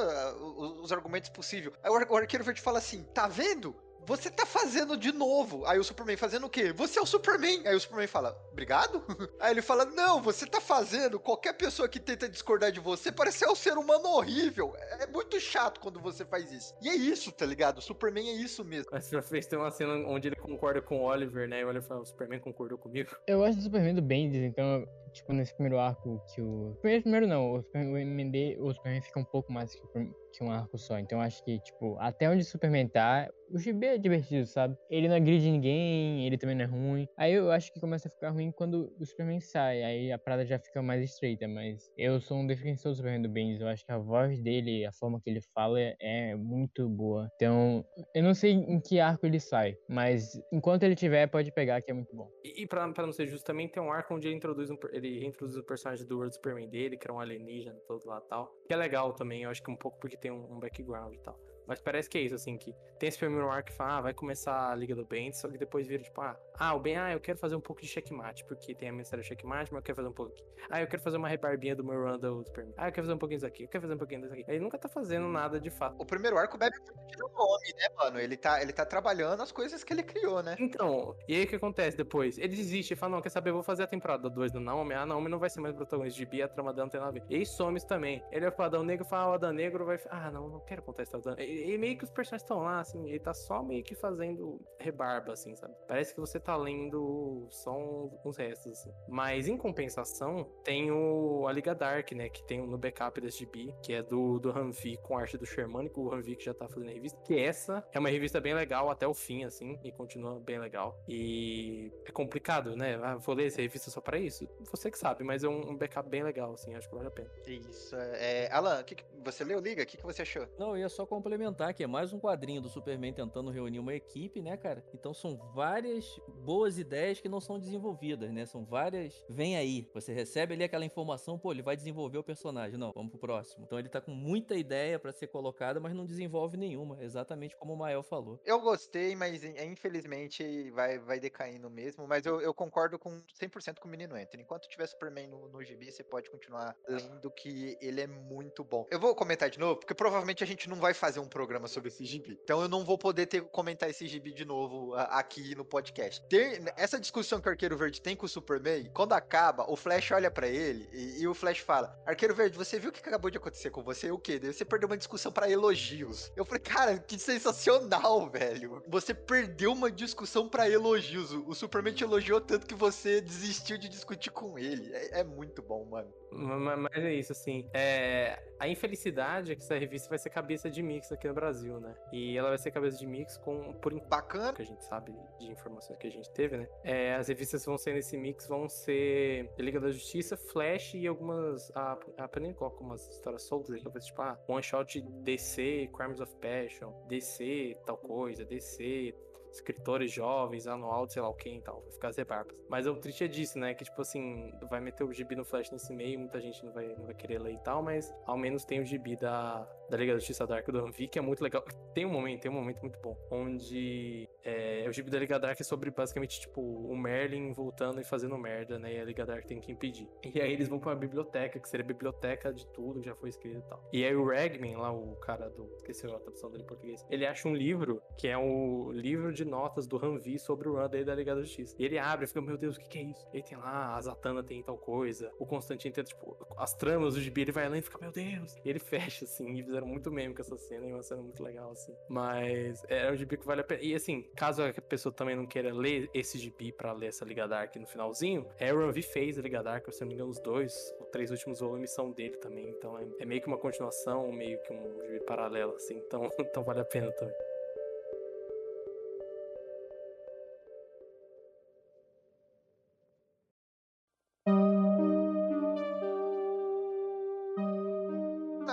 os 0.83 0.93
argumentos 0.93 1.31
possíveis. 1.31 1.75
Aí 1.83 1.91
o, 1.91 1.95
ar- 1.95 2.11
o 2.11 2.17
arqueiro 2.17 2.45
verde 2.45 2.61
fala 2.61 2.79
assim: 2.79 3.03
tá 3.15 3.27
vendo? 3.29 3.75
Você 4.05 4.29
tá 4.33 4.45
fazendo 4.45 4.97
de 4.97 5.13
novo. 5.13 5.65
Aí 5.65 5.79
o 5.79 5.85
Superman 5.85 6.17
fazendo 6.17 6.47
o 6.47 6.51
quê? 6.51 6.73
Você 6.73 6.99
é 6.99 7.03
o 7.03 7.07
Superman. 7.07 7.63
Aí 7.69 7.77
o 7.77 7.79
Superman 7.81 8.09
fala, 8.09 8.37
obrigado? 8.51 9.01
Aí 9.39 9.53
ele 9.53 9.63
fala, 9.63 9.85
não, 9.85 10.21
você 10.21 10.45
tá 10.45 10.61
fazendo. 10.61 11.21
Qualquer 11.21 11.53
pessoa 11.53 11.89
que 11.89 12.01
tenta 12.01 12.29
discordar 12.29 12.73
de 12.73 12.81
você 12.81 13.13
parece 13.13 13.39
ser 13.39 13.49
um 13.49 13.55
ser 13.55 13.79
humano 13.79 14.09
horrível. 14.09 14.75
É 14.99 15.07
muito 15.07 15.39
chato 15.39 15.79
quando 15.79 16.01
você 16.01 16.25
faz 16.25 16.51
isso. 16.51 16.75
E 16.83 16.89
é 16.89 16.97
isso, 16.97 17.31
tá 17.31 17.47
ligado? 17.47 17.79
O 17.79 17.81
Superman 17.81 18.29
é 18.29 18.33
isso 18.33 18.65
mesmo. 18.65 18.91
Mas 18.91 19.09
pra 19.09 19.23
frente 19.23 19.47
tem 19.47 19.57
uma 19.57 19.71
cena 19.71 19.93
onde 20.09 20.27
ele 20.27 20.35
concorda 20.37 20.83
com 20.83 20.99
o 20.99 21.05
Oliver, 21.05 21.49
né? 21.49 21.61
E 21.61 21.65
o 21.65 21.69
Oliver 21.69 21.87
fala, 21.87 22.01
o 22.01 22.05
Superman 22.05 22.41
concordou 22.41 22.77
comigo. 22.79 23.15
Eu 23.25 23.39
gosto 23.39 23.59
do 23.59 23.63
Superman 23.63 23.95
do 23.95 24.03
Bendis, 24.03 24.43
então, 24.43 24.85
tipo, 25.13 25.33
nesse 25.33 25.55
primeiro 25.55 25.79
arco 25.79 26.21
que 26.35 26.41
o. 26.41 26.77
Primeiro, 26.81 27.03
primeiro 27.03 27.27
não, 27.27 27.55
o 27.55 27.63
Superman, 27.63 28.31
de- 28.31 28.57
o 28.61 28.73
Superman 28.73 29.03
fica 29.03 29.21
um 29.21 29.25
pouco 29.25 29.53
mais 29.53 29.75
que, 29.75 29.85
o 29.85 30.15
um 30.41 30.51
arco 30.51 30.79
só. 30.79 30.99
Então 30.99 31.21
acho 31.21 31.43
que, 31.45 31.59
tipo, 31.59 31.97
até 31.99 32.29
onde 32.29 32.45
Superman 32.45 32.89
tá, 32.89 33.29
o 33.53 33.59
GB 33.59 33.87
é 33.87 33.99
divertido, 33.99 34.47
sabe? 34.47 34.77
Ele 34.89 35.09
não 35.09 35.17
agride 35.17 35.51
ninguém, 35.51 36.27
ele 36.27 36.39
também 36.39 36.57
não 36.57 36.65
é 36.65 36.69
ruim. 36.69 37.09
Aí 37.17 37.35
eu 37.35 37.51
acho 37.51 37.73
que 37.73 37.81
começa 37.81 38.09
a 38.09 38.11
ficar 38.11 38.31
ruim 38.31 38.51
quando 38.51 38.93
o 38.99 39.05
Superman 39.05 39.41
sai, 39.41 39.83
aí 39.83 40.13
a 40.13 40.19
parada 40.19 40.45
já 40.45 40.59
fica 40.59 40.81
mais 40.83 41.03
estreita, 41.03 41.47
mas 41.47 41.91
eu 41.97 42.19
sou 42.21 42.39
um 42.39 42.47
defensor 42.47 42.93
do 42.93 42.97
Superman 42.97 43.23
do 43.23 43.29
Bendis, 43.29 43.61
eu 43.61 43.69
acho 43.69 43.85
que 43.85 43.93
a 43.93 43.99
voz 43.99 44.41
dele, 44.41 44.87
a 44.87 44.93
forma 44.93 45.21
que 45.21 45.29
ele 45.29 45.41
fala 45.55 45.79
é, 46.01 46.35
muito 46.35 46.89
boa. 46.89 47.31
Então, 47.37 47.85
eu 48.15 48.23
não 48.23 48.33
sei 48.33 48.53
em 48.53 48.81
que 48.81 49.01
arco 49.01 49.27
ele 49.27 49.39
sai, 49.39 49.77
mas 49.89 50.33
enquanto 50.51 50.85
ele 50.85 50.95
tiver, 50.95 51.27
pode 51.27 51.53
pegar 51.53 51.83
que 51.83 51.91
é 51.91 51.95
muito 51.95 52.15
bom. 52.17 52.31
E, 52.43 52.63
e 52.63 52.67
pra, 52.67 52.87
não 52.87 53.13
ser 53.13 53.27
justo, 53.27 53.45
também 53.45 53.69
tem 53.69 53.83
um 53.83 53.93
arco 53.93 54.15
onde 54.15 54.29
ele 54.29 54.37
introduz, 54.37 54.71
um, 54.71 54.79
ele 54.93 55.27
introduz 55.27 55.57
o 55.59 55.63
personagem 55.63 56.07
do 56.07 56.17
World 56.17 56.35
Superman 56.35 56.69
dele, 56.71 56.97
que 56.97 57.07
era 57.07 57.13
um 57.13 57.21
alienígena 57.21 57.77
todo 57.87 58.07
lá 58.07 58.23
e 58.25 58.29
tal. 58.29 58.51
Que 58.67 58.73
é 58.73 58.77
legal 58.77 59.13
também, 59.13 59.43
eu 59.43 59.51
acho 59.51 59.63
que 59.63 59.71
um 59.71 59.77
pouco 59.77 59.99
porque 60.01 60.17
tem 60.23 60.31
um, 60.31 60.55
um 60.55 60.61
background 60.61 61.13
e 61.13 61.19
tal. 61.19 61.39
Mas 61.67 61.81
parece 61.81 62.09
que 62.09 62.19
é 62.19 62.21
isso, 62.23 62.35
assim, 62.35 62.57
que 62.57 62.75
tem 62.99 63.09
esse 63.09 63.19
primeiro 63.19 63.49
arco 63.49 63.71
que 63.71 63.77
fala, 63.77 63.99
ah, 63.99 64.01
vai 64.01 64.15
começar 64.15 64.71
a 64.71 64.75
Liga 64.75 64.95
do 64.95 65.05
Bendis, 65.05 65.39
só 65.39 65.49
que 65.49 65.59
depois 65.59 65.87
vira, 65.87 66.03
tipo, 66.03 66.21
ah, 66.21 66.37
ah, 66.59 66.75
o 66.75 66.81
Ben, 66.81 66.97
ah, 66.97 67.13
eu 67.13 67.21
quero 67.21 67.39
fazer 67.39 67.57
um 67.57 67.61
pouco 67.61 67.83
de 67.83 67.89
checkmate, 67.89 68.45
porque 68.45 68.75
tem 68.75 68.89
a 68.89 68.93
mensagem 68.93 69.25
checkmate, 69.25 69.73
mas 69.73 69.79
eu 69.79 69.83
quero 69.83 69.97
fazer 69.97 70.09
um 70.09 70.13
pouco 70.13 70.33
aqui. 70.33 70.45
Ah, 70.71 70.81
eu 70.81 70.87
quero 70.87 71.03
fazer 71.03 71.17
uma 71.17 71.29
rebarbinha 71.29 71.75
do 71.75 71.85
meu 71.85 72.01
run 72.01 72.19
do 72.19 72.45
Superman. 72.45 72.75
Ah, 72.77 72.89
eu 72.89 72.93
quero 72.93 73.07
fazer 73.07 73.15
um 73.15 73.19
pouquinho 73.19 73.39
disso 73.39 73.47
aqui, 73.47 73.65
eu 73.65 73.69
quero 73.69 73.83
fazer 73.83 73.95
um 73.95 73.99
pouquinho 73.99 74.21
disso 74.23 74.33
aqui. 74.33 74.45
Ele 74.47 74.61
nunca 74.61 74.79
tá 74.79 74.89
fazendo 74.89 75.29
nada 75.29 75.59
de 75.61 75.71
fato. 75.71 75.97
O 75.99 76.07
primeiro 76.07 76.39
arco 76.39 76.57
bebe 76.57 76.77
muito 76.79 77.07
de 77.07 77.19
nome, 77.19 77.75
né, 77.77 77.89
mano? 77.97 78.21
Ele 78.21 78.37
tá, 78.37 78.63
ele 78.63 78.73
tá 78.73 78.85
trabalhando 78.85 79.43
as 79.43 79.51
coisas 79.51 79.83
que 79.83 79.93
ele 79.93 80.03
criou, 80.03 80.43
né? 80.43 80.57
Então, 80.59 81.17
e 81.29 81.35
aí 81.35 81.45
o 81.45 81.47
que 81.47 81.57
acontece 81.57 81.97
depois? 81.97 82.39
Ele 82.39 82.55
desiste 82.55 82.95
e 82.95 82.97
fala, 82.97 83.17
não, 83.17 83.23
quer 83.23 83.31
saber, 83.31 83.51
eu 83.51 83.55
vou 83.55 83.63
fazer 83.63 83.83
a 83.83 83.87
temporada 83.87 84.31
2 84.31 84.53
do 84.53 84.61
Naomi. 84.61 84.95
A 84.95 85.05
Naomi 85.05 85.29
não 85.29 85.39
vai 85.39 85.51
ser 85.51 85.61
mais 85.61 85.75
protagonista 85.75 86.19
de 86.19 86.27
Bi, 86.27 86.43
a 86.43 86.49
trama 86.49 86.73
dela 86.73 86.85
não 86.85 86.91
tem 86.91 87.01
nada 87.01 87.11
a 87.11 87.13
ver. 87.13 87.25
E 87.29 87.37
aí 87.37 87.47
some 87.47 87.81
também. 87.87 88.23
Ele 88.31 88.43
vai 88.43 88.51
pro 88.51 88.65
Adão 88.65 88.85
Negro 88.85 89.05
fala, 89.05 89.25
ah, 89.25 89.31
o 89.31 89.33
Adão 89.35 89.53
Negro 89.53 89.85
vai... 89.85 89.99
Ah, 90.09 90.31
não, 90.31 90.49
não 90.49 90.61
quero 90.61 90.83
contar 90.83 91.03
esse 91.03 91.15
Adão. 91.17 91.35
E, 91.53 91.79
meio 91.79 91.97
que 91.97 92.05
os 92.05 92.11
personagens 92.11 92.43
estão 92.43 92.61
lá, 92.61 92.81
assim, 92.81 93.09
ele 93.09 93.19
tá 93.19 93.35
só 93.35 93.63
meio 93.63 93.83
que 93.83 93.95
fazendo 93.95 94.61
rebarba, 94.79 95.33
assim, 95.33 95.55
sabe? 95.57 95.75
Parece 95.87 96.15
que 96.15 96.21
você 96.21 96.39
tá 96.41 96.57
lendo 96.57 97.47
só 97.51 97.77
uns, 98.25 98.37
restos, 98.37 98.73
assim. 98.73 98.93
Mas, 99.09 99.49
em 99.49 99.57
compensação, 99.57 100.45
tem 100.65 100.91
o 100.91 101.47
a 101.47 101.53
Liga 101.53 101.75
Dark, 101.75 102.13
né, 102.13 102.29
que 102.29 102.43
tem 102.45 102.65
no 102.67 102.79
backup 102.79 103.21
desse 103.21 103.39
gibi, 103.41 103.75
que 103.83 103.93
é 103.93 104.03
do, 104.03 104.39
do 104.39 104.51
Hanvi 104.51 104.97
com 104.99 105.17
arte 105.17 105.37
do 105.37 105.45
Shermanic, 105.47 105.99
o 105.99 106.13
Hanvi 106.13 106.37
que 106.37 106.45
já 106.45 106.55
tá 106.55 106.69
fazendo 106.69 106.91
a 106.91 106.93
revista. 106.93 107.21
Que 107.23 107.39
essa 107.39 107.85
é 107.93 107.99
uma 107.99 108.09
revista 108.09 108.41
bem 108.41 108.55
legal 108.55 108.91
até 108.91 109.07
o 109.07 109.15
fim, 109.15 109.45
assim, 109.45 109.79
e 109.85 109.93
continua 109.93 110.39
bem 110.41 110.59
legal. 110.59 110.99
E 111.09 111.93
é 112.07 112.11
complicado, 112.11 112.77
né? 112.77 112.99
Ah, 113.03 113.17
vou 113.17 113.35
ler 113.35 113.47
essa 113.47 113.61
revista 113.61 113.91
só 113.91 114.01
pra 114.01 114.19
isso? 114.19 114.49
Você 114.71 114.91
que 114.91 114.99
sabe, 114.99 115.25
mas 115.25 115.45
é 115.45 115.49
um, 115.49 115.71
um 115.71 115.77
backup 115.77 116.09
bem 116.09 116.23
legal, 116.23 116.53
assim, 116.53 116.75
acho 116.75 116.89
que 116.89 116.95
vale 116.95 117.09
a 117.09 117.11
pena. 117.11 117.31
Isso. 117.47 117.95
É... 117.97 118.45
é, 118.45 118.53
Alan, 118.53 118.83
que 118.83 118.95
que- 118.95 119.05
você 119.25 119.45
leu 119.45 119.61
Liga? 119.61 119.83
O 119.83 119.87
que, 119.87 119.97
que 119.97 120.03
você 120.03 120.23
achou? 120.23 120.47
Não, 120.59 120.71
eu 120.71 120.79
ia 120.79 120.89
só 120.89 121.07
complementar 121.07 121.42
que 121.75 121.83
é 121.83 121.87
mais 121.87 122.13
um 122.13 122.21
quadrinho 122.21 122.61
do 122.61 122.69
Superman 122.69 123.13
tentando 123.13 123.51
reunir 123.51 123.79
uma 123.79 123.95
equipe, 123.95 124.41
né, 124.41 124.57
cara? 124.57 124.85
Então 124.95 125.13
são 125.13 125.37
várias 125.55 126.21
boas 126.45 126.79
ideias 126.79 127.21
que 127.21 127.29
não 127.29 127.41
são 127.41 127.59
desenvolvidas, 127.59 128.31
né? 128.33 128.47
São 128.47 128.65
várias. 128.65 129.25
Vem 129.29 129.57
aí. 129.57 129.91
Você 129.95 130.13
recebe 130.13 130.55
ali 130.55 130.65
aquela 130.65 130.85
informação, 130.85 131.39
pô, 131.39 131.51
ele 131.53 131.63
vai 131.63 131.77
desenvolver 131.77 132.19
o 132.19 132.23
personagem. 132.23 132.79
Não, 132.79 132.93
vamos 132.93 133.11
pro 133.11 133.19
próximo. 133.21 133.65
Então 133.65 133.79
ele 133.79 133.89
tá 133.89 134.01
com 134.01 134.13
muita 134.13 134.55
ideia 134.55 134.99
pra 134.99 135.11
ser 135.13 135.27
colocada, 135.27 135.81
mas 135.81 135.95
não 135.95 136.07
desenvolve 136.07 136.57
nenhuma. 136.57 137.03
Exatamente 137.03 137.57
como 137.57 137.73
o 137.73 137.77
Mael 137.77 138.03
falou. 138.03 138.41
Eu 138.45 138.61
gostei, 138.61 139.17
mas 139.17 139.43
in- 139.43 139.55
infelizmente 139.65 140.71
vai, 140.71 140.99
vai 140.99 141.19
decaindo 141.19 141.69
mesmo. 141.69 142.07
Mas 142.07 142.25
eu, 142.25 142.41
eu 142.41 142.55
concordo 142.55 142.99
com 142.99 143.21
100% 143.41 143.79
com 143.81 143.89
o 143.89 143.91
Menino 143.91 144.15
Anthony. 144.15 144.43
Enquanto 144.43 144.69
tiver 144.69 144.87
Superman 144.87 145.29
no, 145.29 145.49
no 145.49 145.63
você 145.63 146.03
pode 146.05 146.31
continuar 146.31 146.77
lendo 146.89 147.31
que 147.31 147.77
ele 147.81 148.01
é 148.01 148.07
muito 148.07 148.63
bom. 148.65 148.87
Eu 148.91 149.01
vou 149.01 149.15
comentar 149.15 149.49
de 149.49 149.59
novo, 149.59 149.77
porque 149.81 149.95
provavelmente 149.95 150.43
a 150.43 150.47
gente 150.47 150.69
não 150.69 150.77
vai 150.77 150.93
fazer 150.93 151.21
um 151.21 151.29
programa 151.33 151.69
sobre 151.69 151.89
esse 151.89 152.05
gibi. 152.05 152.39
Então 152.43 152.61
eu 152.61 152.69
não 152.69 152.85
vou 152.85 152.99
poder 152.99 153.27
ter, 153.27 153.43
comentar 153.43 153.89
esse 153.89 154.07
gibi 154.07 154.33
de 154.33 154.45
novo 154.45 154.95
aqui 154.95 155.55
no 155.55 155.65
podcast. 155.65 156.23
Tem, 156.29 156.61
essa 156.77 156.99
discussão 156.99 157.41
que 157.41 157.49
o 157.49 157.51
Arqueiro 157.53 157.77
Verde 157.77 158.01
tem 158.01 158.17
com 158.17 158.27
o 158.27 158.29
Superman, 158.29 158.91
quando 158.93 159.13
acaba, 159.13 159.71
o 159.71 159.77
Flash 159.77 160.11
olha 160.11 160.31
pra 160.31 160.49
ele 160.49 160.89
e, 160.93 161.23
e 161.23 161.29
o 161.29 161.35
Flash 161.35 161.59
fala: 161.59 161.97
Arqueiro 162.05 162.35
Verde, 162.35 162.59
você 162.59 162.79
viu 162.79 162.91
o 162.91 162.93
que 162.93 163.01
acabou 163.01 163.31
de 163.31 163.39
acontecer 163.39 163.71
com 163.71 163.83
você? 163.83 164.11
O 164.11 164.19
quê? 164.19 164.41
Você 164.41 164.65
perdeu 164.65 164.89
uma 164.89 164.97
discussão 164.97 165.31
pra 165.31 165.49
elogios. 165.49 166.33
Eu 166.37 166.45
falei, 166.45 166.61
cara, 166.61 166.99
que 166.99 167.19
sensacional, 167.19 168.29
velho. 168.29 168.83
Você 168.89 169.15
perdeu 169.15 169.73
uma 169.73 169.91
discussão 169.91 170.49
pra 170.49 170.69
elogios. 170.69 171.33
O 171.33 171.53
o 171.53 171.55
Superman 171.55 171.93
te 171.93 172.03
elogiou 172.03 172.41
tanto 172.41 172.67
que 172.67 172.75
você 172.75 173.21
desistiu 173.21 173.77
de 173.77 173.89
discutir 173.89 174.31
com 174.31 174.59
ele. 174.59 174.93
É, 174.95 175.21
é 175.21 175.25
muito 175.25 175.63
bom, 175.63 175.85
mano. 175.85 176.13
Ma- 176.33 176.59
ma- 176.59 176.77
Mas 176.77 177.05
é 177.05 177.13
isso, 177.13 177.33
assim. 177.33 177.69
É... 177.75 178.43
A 178.59 178.69
infelicidade 178.69 179.53
é 179.53 179.57
que 179.57 179.63
essa 179.63 179.77
revista 179.77 180.09
vai 180.09 180.19
ser 180.19 180.31
cabeça 180.31 180.71
de 180.71 180.83
mix 180.83 181.11
aqui 181.11 181.27
no 181.27 181.35
Brasil, 181.35 181.81
né? 181.81 181.95
E 182.13 182.37
ela 182.37 182.49
vai 182.49 182.59
ser 182.59 182.71
cabeça 182.71 182.97
de 182.97 183.07
mix 183.07 183.37
com, 183.37 183.73
por 183.75 183.93
Bacana. 184.09 184.53
que 184.53 184.63
a 184.63 184.67
gente 184.67 184.85
sabe 184.85 185.13
de 185.39 185.51
informações 185.51 185.99
que 185.99 186.07
a 186.07 186.11
gente 186.11 186.31
teve, 186.31 186.57
né? 186.57 186.69
É, 186.85 187.15
as 187.15 187.29
revistas 187.29 187.65
vão 187.65 187.77
ser 187.77 187.95
nesse 187.95 188.17
mix 188.17 188.47
vão 188.47 188.69
ser 188.69 189.51
Liga 189.59 189.81
da 189.81 189.91
Justiça, 189.91 190.37
Flash 190.37 190.95
e 190.95 191.07
algumas. 191.07 191.71
A, 191.75 191.99
a 192.19 192.29
Panini 192.29 192.55
coloca 192.55 192.77
algumas 192.77 193.09
histórias 193.09 193.43
soltas 193.43 193.83
talvez, 193.83 194.07
tipo, 194.07 194.23
ah, 194.23 194.39
one 194.49 194.63
shot 194.63 195.01
DC, 195.01 195.91
Crimes 195.95 196.21
of 196.21 196.33
Passion, 196.37 196.93
DC, 197.09 197.77
tal 197.85 197.97
coisa, 197.97 198.45
DC, 198.45 199.15
escritores 199.53 200.11
jovens, 200.11 200.67
anual 200.67 201.07
de 201.07 201.13
sei 201.13 201.23
lá 201.23 201.29
o 201.29 201.35
quem 201.35 201.59
e 201.59 201.61
tal, 201.61 201.83
vai 201.83 201.93
ficar 201.93 202.09
as 202.09 202.17
rebarbas. 202.17 202.57
Mas 202.69 202.87
o 202.87 202.95
triste 202.97 203.25
é 203.25 203.29
disso, 203.29 203.59
né? 203.59 203.75
Que 203.75 203.85
tipo 203.85 204.01
assim, 204.01 204.53
vai 204.69 204.81
meter 204.81 205.05
o 205.05 205.13
gibi 205.13 205.37
no 205.37 205.45
Flash 205.45 205.71
nesse 205.71 205.93
meio, 205.93 206.19
muita 206.19 206.41
gente 206.41 206.65
não 206.65 206.73
vai, 206.73 206.89
não 206.95 207.05
vai 207.05 207.15
querer 207.15 207.39
ler 207.39 207.55
e 207.55 207.59
tal, 207.59 207.83
mas 207.83 208.13
ao 208.27 208.37
menos 208.37 208.65
tem 208.65 208.81
o 208.81 208.85
gibi 208.85 209.17
da, 209.17 209.67
da 209.93 209.99
Liga 209.99 210.15
da 210.15 210.19
Justiça 210.19 210.47
Dark 210.47 210.67
do 210.67 210.79
Anvi, 210.79 211.07
que 211.07 211.19
é 211.19 211.23
muito 211.23 211.43
legal. 211.43 211.63
Tem 211.95 212.07
um 212.07 212.11
momento, 212.11 212.41
tem 212.41 212.51
um 212.51 212.55
momento 212.55 212.81
muito 212.81 212.99
bom, 213.01 213.15
onde 213.31 214.27
É, 214.43 214.87
o 214.89 214.93
gibi 214.93 215.11
da 215.11 215.19
Liga 215.19 215.39
Dark 215.39 215.61
é 215.61 215.65
sobre 215.65 215.91
basicamente, 215.91 216.41
tipo, 216.41 216.61
o 216.61 216.97
Merlin 216.97 217.53
voltando 217.53 218.01
e 218.01 218.05
fazendo 218.05 218.37
merda, 218.39 218.79
né? 218.79 218.95
E 218.95 218.99
a 218.99 219.05
Liga 219.05 219.25
Dark 219.25 219.45
tem 219.45 219.61
que 219.61 219.71
impedir. 219.71 220.09
E 220.35 220.41
aí 220.41 220.53
eles 220.53 220.67
vão 220.67 220.79
pra 220.79 220.91
uma 220.91 220.97
biblioteca, 220.97 221.61
que 221.61 221.69
seria 221.69 221.85
a 221.85 221.87
biblioteca 221.87 222.53
de 222.53 222.67
tudo 222.69 223.01
que 223.01 223.07
já 223.07 223.15
foi 223.15 223.29
escrito 223.29 223.59
e 223.59 223.69
tal. 223.69 223.89
E 223.93 224.05
aí 224.05 224.17
o 224.17 224.27
Ragman, 224.27 224.77
lá, 224.77 224.91
o 224.91 225.15
cara 225.17 225.51
do. 225.51 225.71
Esqueci 225.77 226.07
a 226.07 226.19
tradução 226.19 226.51
dele 226.51 226.65
em 226.65 226.67
português. 226.67 227.05
Ele 227.11 227.27
acha 227.27 227.47
um 227.47 227.55
livro, 227.55 228.01
que 228.17 228.27
é 228.27 228.37
o 228.37 228.91
livro 228.93 229.33
de 229.33 229.45
notas 229.45 229.87
do 229.87 230.03
Hanvi 230.03 230.39
sobre 230.39 230.69
o 230.69 230.75
run 230.75 230.89
da 230.89 231.15
Liga 231.15 231.35
da 231.35 231.43
Justiça. 231.43 231.77
E 231.79 231.85
ele 231.85 231.99
abre 231.99 232.25
e 232.25 232.29
fica, 232.29 232.41
meu 232.41 232.57
Deus, 232.57 232.77
o 232.77 232.81
que, 232.81 232.89
que 232.89 232.99
é 232.99 233.03
isso? 233.03 233.29
E 233.33 233.37
aí 233.37 233.43
tem 233.43 233.59
lá, 233.59 233.95
a 233.95 234.01
Zatanna 234.01 234.43
tem 234.43 234.63
tal 234.63 234.79
coisa, 234.79 235.31
o 235.39 235.47
Constantino 235.47 235.95
tem, 235.95 236.03
tipo, 236.03 236.37
as 236.57 236.75
tramas 236.75 237.15
do 237.15 237.21
gibi, 237.21 237.43
ele 237.43 237.53
vai 237.53 237.69
lá 237.69 237.77
e 237.77 237.83
fica, 237.83 237.99
meu 238.01 238.11
Deus. 238.11 238.57
E 238.65 238.71
ele 238.71 238.79
fecha, 238.81 239.25
assim, 239.25 239.53
e 239.55 239.63
fizeram 239.63 239.82
muito 239.87 240.11
meme 240.11 240.35
com 240.35 240.41
essa 240.41 240.57
cena, 240.57 240.87
e 240.87 240.93
uma 240.93 241.03
cena 241.03 241.23
muito 241.23 241.43
legal, 241.43 241.71
assim. 241.71 241.95
Mas 242.09 242.83
é 242.89 243.11
um 243.11 243.17
gibi 243.17 243.37
que 243.37 243.47
vale 243.47 243.61
a 243.61 243.65
pena. 243.65 243.83
E 243.83 243.95
assim, 243.95 244.23
caso 244.37 244.63
a 244.63 244.73
pessoa 244.73 245.13
também 245.13 245.37
não 245.37 245.47
queira 245.47 245.73
ler 245.73 246.09
esse 246.15 246.39
gibi 246.39 246.73
pra 246.73 246.93
ler 246.93 247.09
essa 247.09 247.25
Liga 247.25 247.47
Dark 247.47 247.75
no 247.77 247.87
finalzinho, 247.87 248.47
Aaron 248.61 248.93
V 248.93 249.03
fez 249.03 249.39
a 249.39 249.43
Liga 249.43 249.63
Dark, 249.63 249.91
se 249.93 250.01
não 250.01 250.09
me 250.09 250.15
engano, 250.15 250.31
os 250.31 250.41
dois, 250.41 250.73
os 251.01 251.09
três 251.09 251.31
últimos 251.31 251.61
volumes 251.61 251.91
são 251.91 252.11
dele 252.11 252.37
também. 252.37 252.69
Então 252.69 252.99
é, 252.99 253.07
é 253.21 253.25
meio 253.25 253.41
que 253.41 253.47
uma 253.47 253.59
continuação, 253.59 254.31
meio 254.33 254.61
que 254.63 254.73
um 254.73 255.03
gibi 255.03 255.21
paralelo, 255.25 255.75
assim. 255.75 255.97
Então, 255.97 256.29
então 256.39 256.63
vale 256.63 256.81
a 256.81 256.85
pena 256.85 257.11
também. 257.13 257.52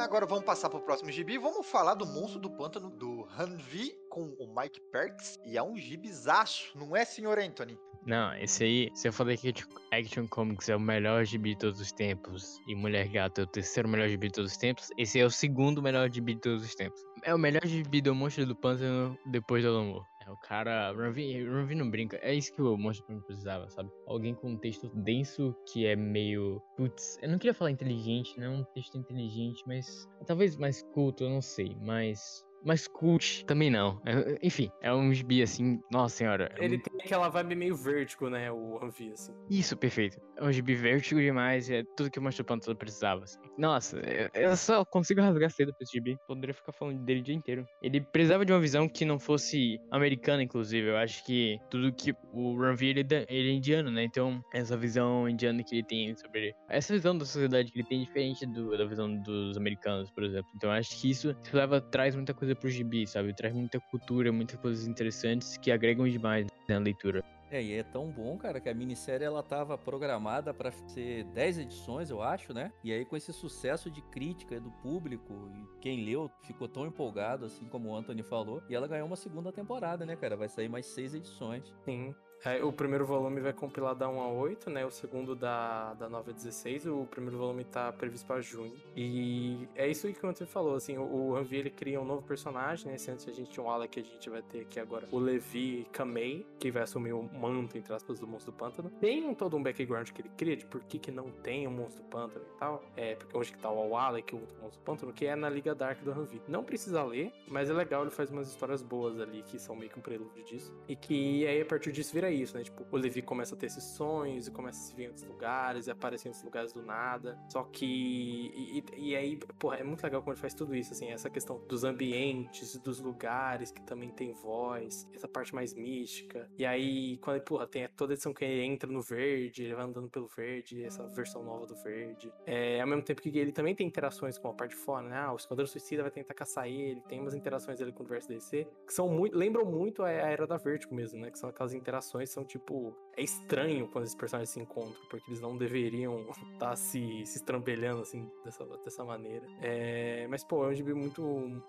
Agora 0.03 0.25
vamos 0.25 0.45
passar 0.45 0.69
pro 0.69 0.79
próximo 0.79 1.11
gibi. 1.11 1.37
Vamos 1.37 1.67
falar 1.67 1.93
do 1.93 2.05
Monstro 2.05 2.39
do 2.39 2.49
Pântano 2.49 2.89
do 2.89 3.27
Hanvi 3.37 3.93
com 4.09 4.33
o 4.39 4.55
Mike 4.55 4.79
Perks. 4.91 5.37
E 5.45 5.57
é 5.57 5.61
um 5.61 5.75
gibizaço, 5.75 6.71
não 6.77 6.95
é, 6.95 7.03
senhor 7.03 7.37
Anthony? 7.37 7.77
Não, 8.05 8.33
esse 8.37 8.63
aí, 8.63 8.89
se 8.95 9.09
eu 9.09 9.13
falei 9.13 9.35
que 9.35 9.53
Action 9.91 10.25
Comics 10.27 10.69
é 10.69 10.75
o 10.75 10.79
melhor 10.79 11.25
gibi 11.25 11.49
de 11.49 11.59
todos 11.59 11.81
os 11.81 11.91
tempos 11.91 12.59
e 12.65 12.73
Mulher 12.73 13.09
Gato 13.09 13.41
é 13.41 13.43
o 13.43 13.47
terceiro 13.47 13.89
melhor 13.89 14.07
gibi 14.07 14.27
de 14.27 14.33
todos 14.35 14.51
os 14.51 14.57
tempos, 14.57 14.87
esse 14.97 15.19
é 15.19 15.25
o 15.25 15.29
segundo 15.29 15.81
melhor 15.81 16.09
gibi 16.09 16.33
de 16.35 16.41
todos 16.41 16.63
os 16.63 16.73
tempos. 16.73 16.99
É 17.23 17.35
o 17.35 17.37
melhor 17.37 17.65
gibi 17.65 18.01
do 18.01 18.15
Monstro 18.15 18.45
do 18.45 18.55
Pântano 18.55 19.17
depois 19.25 19.63
do. 19.63 20.01
É 20.18 20.18
o 20.31 20.37
cara. 20.37 20.91
Ranvi 20.93 21.75
não 21.75 21.89
brinca. 21.89 22.17
É 22.21 22.33
isso 22.33 22.53
que 22.53 22.61
o 22.61 22.77
Monstro 22.77 23.05
Pântano 23.07 23.25
precisava, 23.25 23.69
sabe? 23.69 23.89
Alguém 24.07 24.33
com 24.33 24.51
um 24.51 24.57
texto 24.57 24.89
denso 24.95 25.55
que 25.71 25.85
é 25.85 25.95
meio. 25.95 26.61
Putz, 26.75 27.17
eu 27.21 27.29
não 27.29 27.37
queria 27.37 27.53
falar 27.53 27.71
inteligente, 27.71 28.39
não 28.39 28.45
é 28.45 28.49
um 28.49 28.63
texto 28.63 28.97
inteligente, 28.97 29.63
mas. 29.65 30.07
Talvez 30.25 30.55
mais 30.55 30.81
culto, 30.93 31.23
eu 31.23 31.29
não 31.29 31.41
sei. 31.41 31.75
Mas 31.81 32.45
mas 32.63 32.87
cult 32.87 33.45
também 33.45 33.69
não. 33.69 34.01
É, 34.05 34.37
enfim, 34.43 34.69
é 34.81 34.93
um 34.93 35.13
gibi 35.13 35.41
assim, 35.41 35.81
nossa 35.91 36.15
senhora. 36.15 36.51
É 36.57 36.65
Ele 36.65 36.77
um... 36.77 36.81
tem 36.81 37.01
aquela 37.01 37.29
vibe 37.29 37.55
meio 37.55 37.75
vértigo, 37.75 38.29
né? 38.29 38.51
O 38.51 38.83
Anvi, 38.83 39.11
assim. 39.11 39.33
Isso, 39.49 39.77
perfeito. 39.77 40.19
É 40.39 40.43
um 40.43 40.51
gibi 40.53 40.73
vértigo 40.73 41.19
demais, 41.19 41.69
é 41.69 41.83
tudo 41.97 42.09
que 42.09 42.17
o 42.17 42.21
Master 42.21 42.45
Panther 42.45 42.73
precisava. 42.73 43.25
Assim. 43.25 43.37
Nossa, 43.57 43.99
eu 44.33 44.55
só 44.55 44.85
consigo 44.85 45.19
rasgar 45.19 45.51
cedo 45.51 45.73
pra 45.73 45.83
esse 45.83 45.91
gibi. 45.91 46.17
Poderia 46.25 46.53
ficar 46.53 46.71
falando 46.71 46.97
dele 47.03 47.19
o 47.19 47.23
dia 47.23 47.35
inteiro. 47.35 47.67
Ele 47.81 47.99
precisava 47.99 48.45
de 48.45 48.53
uma 48.53 48.59
visão 48.59 48.87
que 48.87 49.03
não 49.03 49.19
fosse 49.19 49.77
americana, 49.91 50.41
inclusive. 50.41 50.87
Eu 50.87 50.97
acho 50.97 51.25
que 51.25 51.59
tudo 51.69 51.91
que 51.91 52.15
o 52.31 52.57
Ranvi 52.57 52.87
ele, 52.87 53.05
ele 53.27 53.49
é 53.49 53.53
indiano, 53.53 53.91
né? 53.91 54.05
Então, 54.05 54.41
essa 54.53 54.77
visão 54.77 55.27
indiana 55.27 55.61
que 55.61 55.75
ele 55.75 55.83
tem 55.83 56.15
sobre. 56.15 56.55
Essa 56.69 56.93
visão 56.93 57.17
da 57.17 57.25
sociedade 57.25 57.69
que 57.69 57.79
ele 57.79 57.87
tem 57.87 58.01
é 58.01 58.05
diferente 58.05 58.45
do, 58.45 58.77
da 58.77 58.85
visão 58.85 59.13
dos 59.21 59.57
americanos, 59.57 60.09
por 60.09 60.23
exemplo. 60.23 60.49
Então, 60.55 60.69
eu 60.69 60.77
acho 60.77 61.01
que 61.01 61.11
isso 61.11 61.35
leva, 61.51 61.81
traz 61.81 62.15
muita 62.15 62.33
coisa 62.33 62.55
pro 62.55 62.69
gibi, 62.69 63.05
sabe? 63.05 63.35
Traz 63.35 63.53
muita 63.53 63.77
cultura, 63.91 64.31
muitas 64.31 64.57
coisas 64.59 64.87
interessantes 64.87 65.57
que 65.57 65.69
agregam 65.69 66.07
demais 66.07 66.47
na 66.69 66.77
leitura. 66.77 67.21
É, 67.51 67.61
e 67.61 67.73
é 67.73 67.83
tão 67.83 68.11
bom, 68.11 68.37
cara, 68.37 68.59
que 68.59 68.69
a 68.69 68.73
minissérie 68.73 69.25
ela 69.25 69.41
tava 69.41 69.77
programada 69.77 70.53
para 70.53 70.71
ser 70.71 71.23
10 71.25 71.59
edições, 71.59 72.09
eu 72.09 72.21
acho, 72.21 72.53
né? 72.53 72.71
E 72.83 72.91
aí 72.91 73.03
com 73.03 73.17
esse 73.17 73.33
sucesso 73.33 73.89
de 73.89 74.01
crítica 74.03 74.59
do 74.59 74.71
público, 74.71 75.33
e 75.53 75.79
quem 75.79 76.05
leu 76.05 76.29
ficou 76.43 76.67
tão 76.67 76.85
empolgado, 76.85 77.45
assim 77.45 77.65
como 77.65 77.89
o 77.89 77.95
Anthony 77.95 78.21
falou, 78.21 78.61
e 78.69 78.75
ela 78.75 78.87
ganhou 78.87 79.07
uma 79.07 79.15
segunda 79.15 79.51
temporada, 79.51 80.05
né, 80.05 80.15
cara? 80.15 80.37
Vai 80.37 80.47
sair 80.47 80.69
mais 80.69 80.85
seis 80.85 81.13
edições. 81.13 81.73
Sim. 81.83 82.13
É, 82.43 82.63
o 82.63 82.71
primeiro 82.71 83.05
volume 83.05 83.41
vai 83.41 83.53
compilar 83.53 83.93
da 83.93 84.07
1 84.07 84.21
a 84.21 84.27
8, 84.29 84.69
né? 84.69 84.85
O 84.85 84.91
segundo 84.91 85.35
da, 85.35 85.93
da 85.95 86.07
9 86.07 86.31
a 86.31 86.33
16. 86.33 86.85
O 86.87 87.05
primeiro 87.05 87.37
volume 87.37 87.63
tá 87.63 87.91
previsto 87.91 88.25
para 88.25 88.41
junho. 88.41 88.73
E 88.95 89.67
é 89.75 89.87
isso 89.87 90.11
que 90.11 90.25
o 90.25 90.29
Anthony 90.29 90.49
falou, 90.49 90.75
assim, 90.75 90.97
o, 90.97 91.35
Hanvi, 91.35 91.57
ele 91.57 91.69
cria 91.69 91.99
um 91.99 92.05
novo 92.05 92.21
personagem, 92.21 92.91
né? 92.91 92.97
Se 92.97 93.11
antes 93.11 93.27
a 93.27 93.31
gente 93.31 93.49
tinha 93.51 93.65
um 93.65 93.69
Alec, 93.69 93.99
a 93.99 94.03
gente 94.03 94.29
vai 94.29 94.41
ter 94.41 94.61
aqui 94.61 94.79
agora 94.79 95.07
o 95.11 95.19
Levi 95.19 95.85
Kamei, 95.91 96.45
que 96.59 96.71
vai 96.71 96.83
assumir 96.83 97.13
o 97.13 97.23
manto, 97.23 97.77
entre 97.77 97.93
aspas, 97.93 98.19
do 98.19 98.27
Monstro 98.27 98.51
do 98.51 98.57
Pântano. 98.57 98.89
Tem 98.89 99.33
todo 99.35 99.57
um 99.57 99.63
background 99.63 100.09
que 100.09 100.21
ele 100.21 100.31
cria 100.37 100.55
de 100.55 100.65
por 100.65 100.81
que, 100.83 100.97
que 100.97 101.11
não 101.11 101.29
tem 101.31 101.67
o 101.67 101.69
um 101.69 101.73
Monstro 101.73 102.03
do 102.03 102.09
Pântano 102.09 102.45
e 102.45 102.59
tal. 102.59 102.83
É, 102.95 103.15
porque 103.15 103.37
onde 103.37 103.51
que 103.51 103.59
tá 103.59 103.69
o 103.69 103.95
Alec, 103.95 104.33
o 104.33 104.39
Monstro 104.61 104.79
do 104.79 104.85
Pântano, 104.85 105.13
que 105.13 105.25
é 105.25 105.35
na 105.35 105.49
Liga 105.49 105.75
Dark 105.75 106.01
do 106.01 106.11
Hanvi. 106.11 106.41
Não 106.47 106.63
precisa 106.63 107.03
ler, 107.03 107.33
mas 107.47 107.69
é 107.69 107.73
legal, 107.73 108.03
ele 108.03 108.11
faz 108.11 108.29
umas 108.29 108.47
histórias 108.47 108.81
boas 108.81 109.19
ali, 109.19 109.43
que 109.43 109.59
são 109.59 109.75
meio 109.75 109.91
que 109.91 109.99
um 109.99 110.01
prelúdio 110.01 110.43
disso. 110.43 110.73
E 110.87 110.95
que 110.95 111.45
aí, 111.45 111.61
a 111.61 111.65
partir 111.65 111.91
disso, 111.91 112.13
vira 112.13 112.28
isso, 112.31 112.57
né? 112.57 112.63
Tipo, 112.63 112.85
o 112.91 112.97
Levi 112.97 113.21
começa 113.21 113.55
a 113.55 113.57
ter 113.57 113.67
esses 113.67 113.83
sonhos 113.83 114.47
e 114.47 114.51
começa 114.51 114.79
a 114.79 114.81
se 114.81 114.95
ver 114.95 115.03
em 115.03 115.07
outros 115.07 115.25
lugares 115.25 115.87
e 115.87 115.91
aparecer 115.91 116.27
em 116.27 116.31
outros 116.31 116.43
lugares 116.43 116.73
do 116.73 116.81
nada. 116.83 117.37
Só 117.49 117.63
que. 117.63 117.85
E, 117.85 118.83
e, 118.97 119.15
aí, 119.15 119.37
porra, 119.57 119.77
é 119.77 119.83
muito 119.83 120.03
legal 120.03 120.21
como 120.21 120.33
ele 120.33 120.39
faz 120.39 120.53
tudo 120.53 120.75
isso, 120.75 120.93
assim, 120.93 121.09
essa 121.09 121.29
questão 121.29 121.59
dos 121.67 121.83
ambientes, 121.83 122.77
dos 122.79 122.99
lugares 122.99 123.71
que 123.71 123.81
também 123.81 124.11
tem 124.11 124.33
voz, 124.33 125.07
essa 125.13 125.27
parte 125.27 125.53
mais 125.53 125.73
mística. 125.73 126.49
E 126.57 126.65
aí, 126.65 127.17
quando 127.17 127.37
ele, 127.37 127.45
porra, 127.45 127.67
tem 127.67 127.87
toda 127.95 128.13
a 128.13 128.15
edição 128.15 128.33
que 128.33 128.43
ele 128.43 128.63
entra 128.63 128.91
no 128.91 129.01
verde, 129.01 129.63
ele 129.63 129.75
vai 129.75 129.85
andando 129.85 130.09
pelo 130.09 130.27
verde, 130.27 130.83
essa 130.83 131.07
versão 131.07 131.43
nova 131.43 131.65
do 131.65 131.75
verde. 131.75 132.31
É, 132.45 132.81
ao 132.81 132.87
mesmo 132.87 133.03
tempo 133.03 133.21
que 133.21 133.37
ele 133.37 133.51
também 133.51 133.75
tem 133.75 133.87
interações 133.87 134.37
com 134.37 134.49
a 134.49 134.53
parte 134.53 134.71
de 134.71 134.77
fora, 134.77 135.07
né? 135.07 135.17
Ah, 135.17 135.33
o 135.33 135.35
Esquadrão 135.35 135.65
Suicida 135.65 136.01
vai 136.01 136.11
tentar 136.11 136.33
caçar 136.33 136.67
ele, 136.67 137.01
tem 137.01 137.19
umas 137.19 137.33
interações 137.33 137.81
ali 137.81 137.91
com 137.91 137.99
o 137.99 138.05
universo 138.05 138.27
DC, 138.27 138.67
que 138.85 138.93
são 138.93 139.07
muito. 139.09 139.37
lembram 139.37 139.65
muito 139.65 140.03
a 140.03 140.09
Era 140.09 140.45
da 140.45 140.57
Vertigo 140.57 140.93
mesmo, 140.93 141.19
né? 141.19 141.31
Que 141.31 141.39
são 141.39 141.49
aquelas 141.49 141.73
interações, 141.73 142.18
são 142.27 142.43
tipo. 142.43 142.95
É 143.17 143.21
estranho 143.21 143.87
quando 143.89 144.05
esses 144.05 144.15
personagens 144.15 144.49
se 144.49 144.61
encontram, 144.61 144.95
porque 145.09 145.29
eles 145.29 145.41
não 145.41 145.57
deveriam 145.57 146.21
estar 146.29 146.69
tá 146.71 146.75
se, 146.75 147.25
se 147.25 147.37
estrambelhando 147.37 148.01
assim 148.01 148.29
dessa, 148.45 148.65
dessa 148.83 149.03
maneira. 149.03 149.45
É, 149.61 150.25
mas, 150.29 150.43
pô, 150.43 150.63
é 150.65 150.69
um 150.69 150.73
gibi 150.73 150.93
muito, 150.93 151.21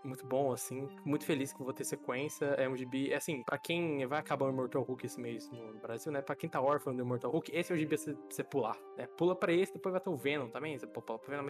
muito 0.04 0.24
bom, 0.26 0.52
assim. 0.52 0.88
Muito 1.04 1.24
feliz 1.24 1.52
que 1.52 1.62
vou 1.62 1.72
ter 1.72 1.84
sequência. 1.84 2.46
É 2.46 2.68
um 2.68 2.76
gibi, 2.76 3.12
é 3.12 3.16
assim, 3.16 3.42
pra 3.42 3.58
quem 3.58 4.06
vai 4.06 4.20
acabar 4.20 4.46
o 4.46 4.50
Immortal 4.50 4.82
Hulk 4.82 5.06
esse 5.06 5.20
mês 5.20 5.50
no 5.50 5.74
Brasil, 5.80 6.12
né? 6.12 6.22
Pra 6.22 6.36
quem 6.36 6.48
tá 6.48 6.60
órfão 6.60 6.94
do 6.94 7.02
Immortal 7.02 7.32
Hulk, 7.32 7.50
esse 7.52 7.72
é 7.72 7.74
o 7.74 7.78
gibi 7.78 7.96
pra 7.96 8.14
você 8.28 8.44
pular, 8.44 8.78
né? 8.96 9.08
Pula 9.16 9.34
pra 9.34 9.52
esse, 9.52 9.72
depois 9.72 9.92
vai 9.92 10.00
ter 10.00 10.10
o 10.10 10.16
Venom 10.16 10.48
também. 10.48 10.78
Você 10.78 10.86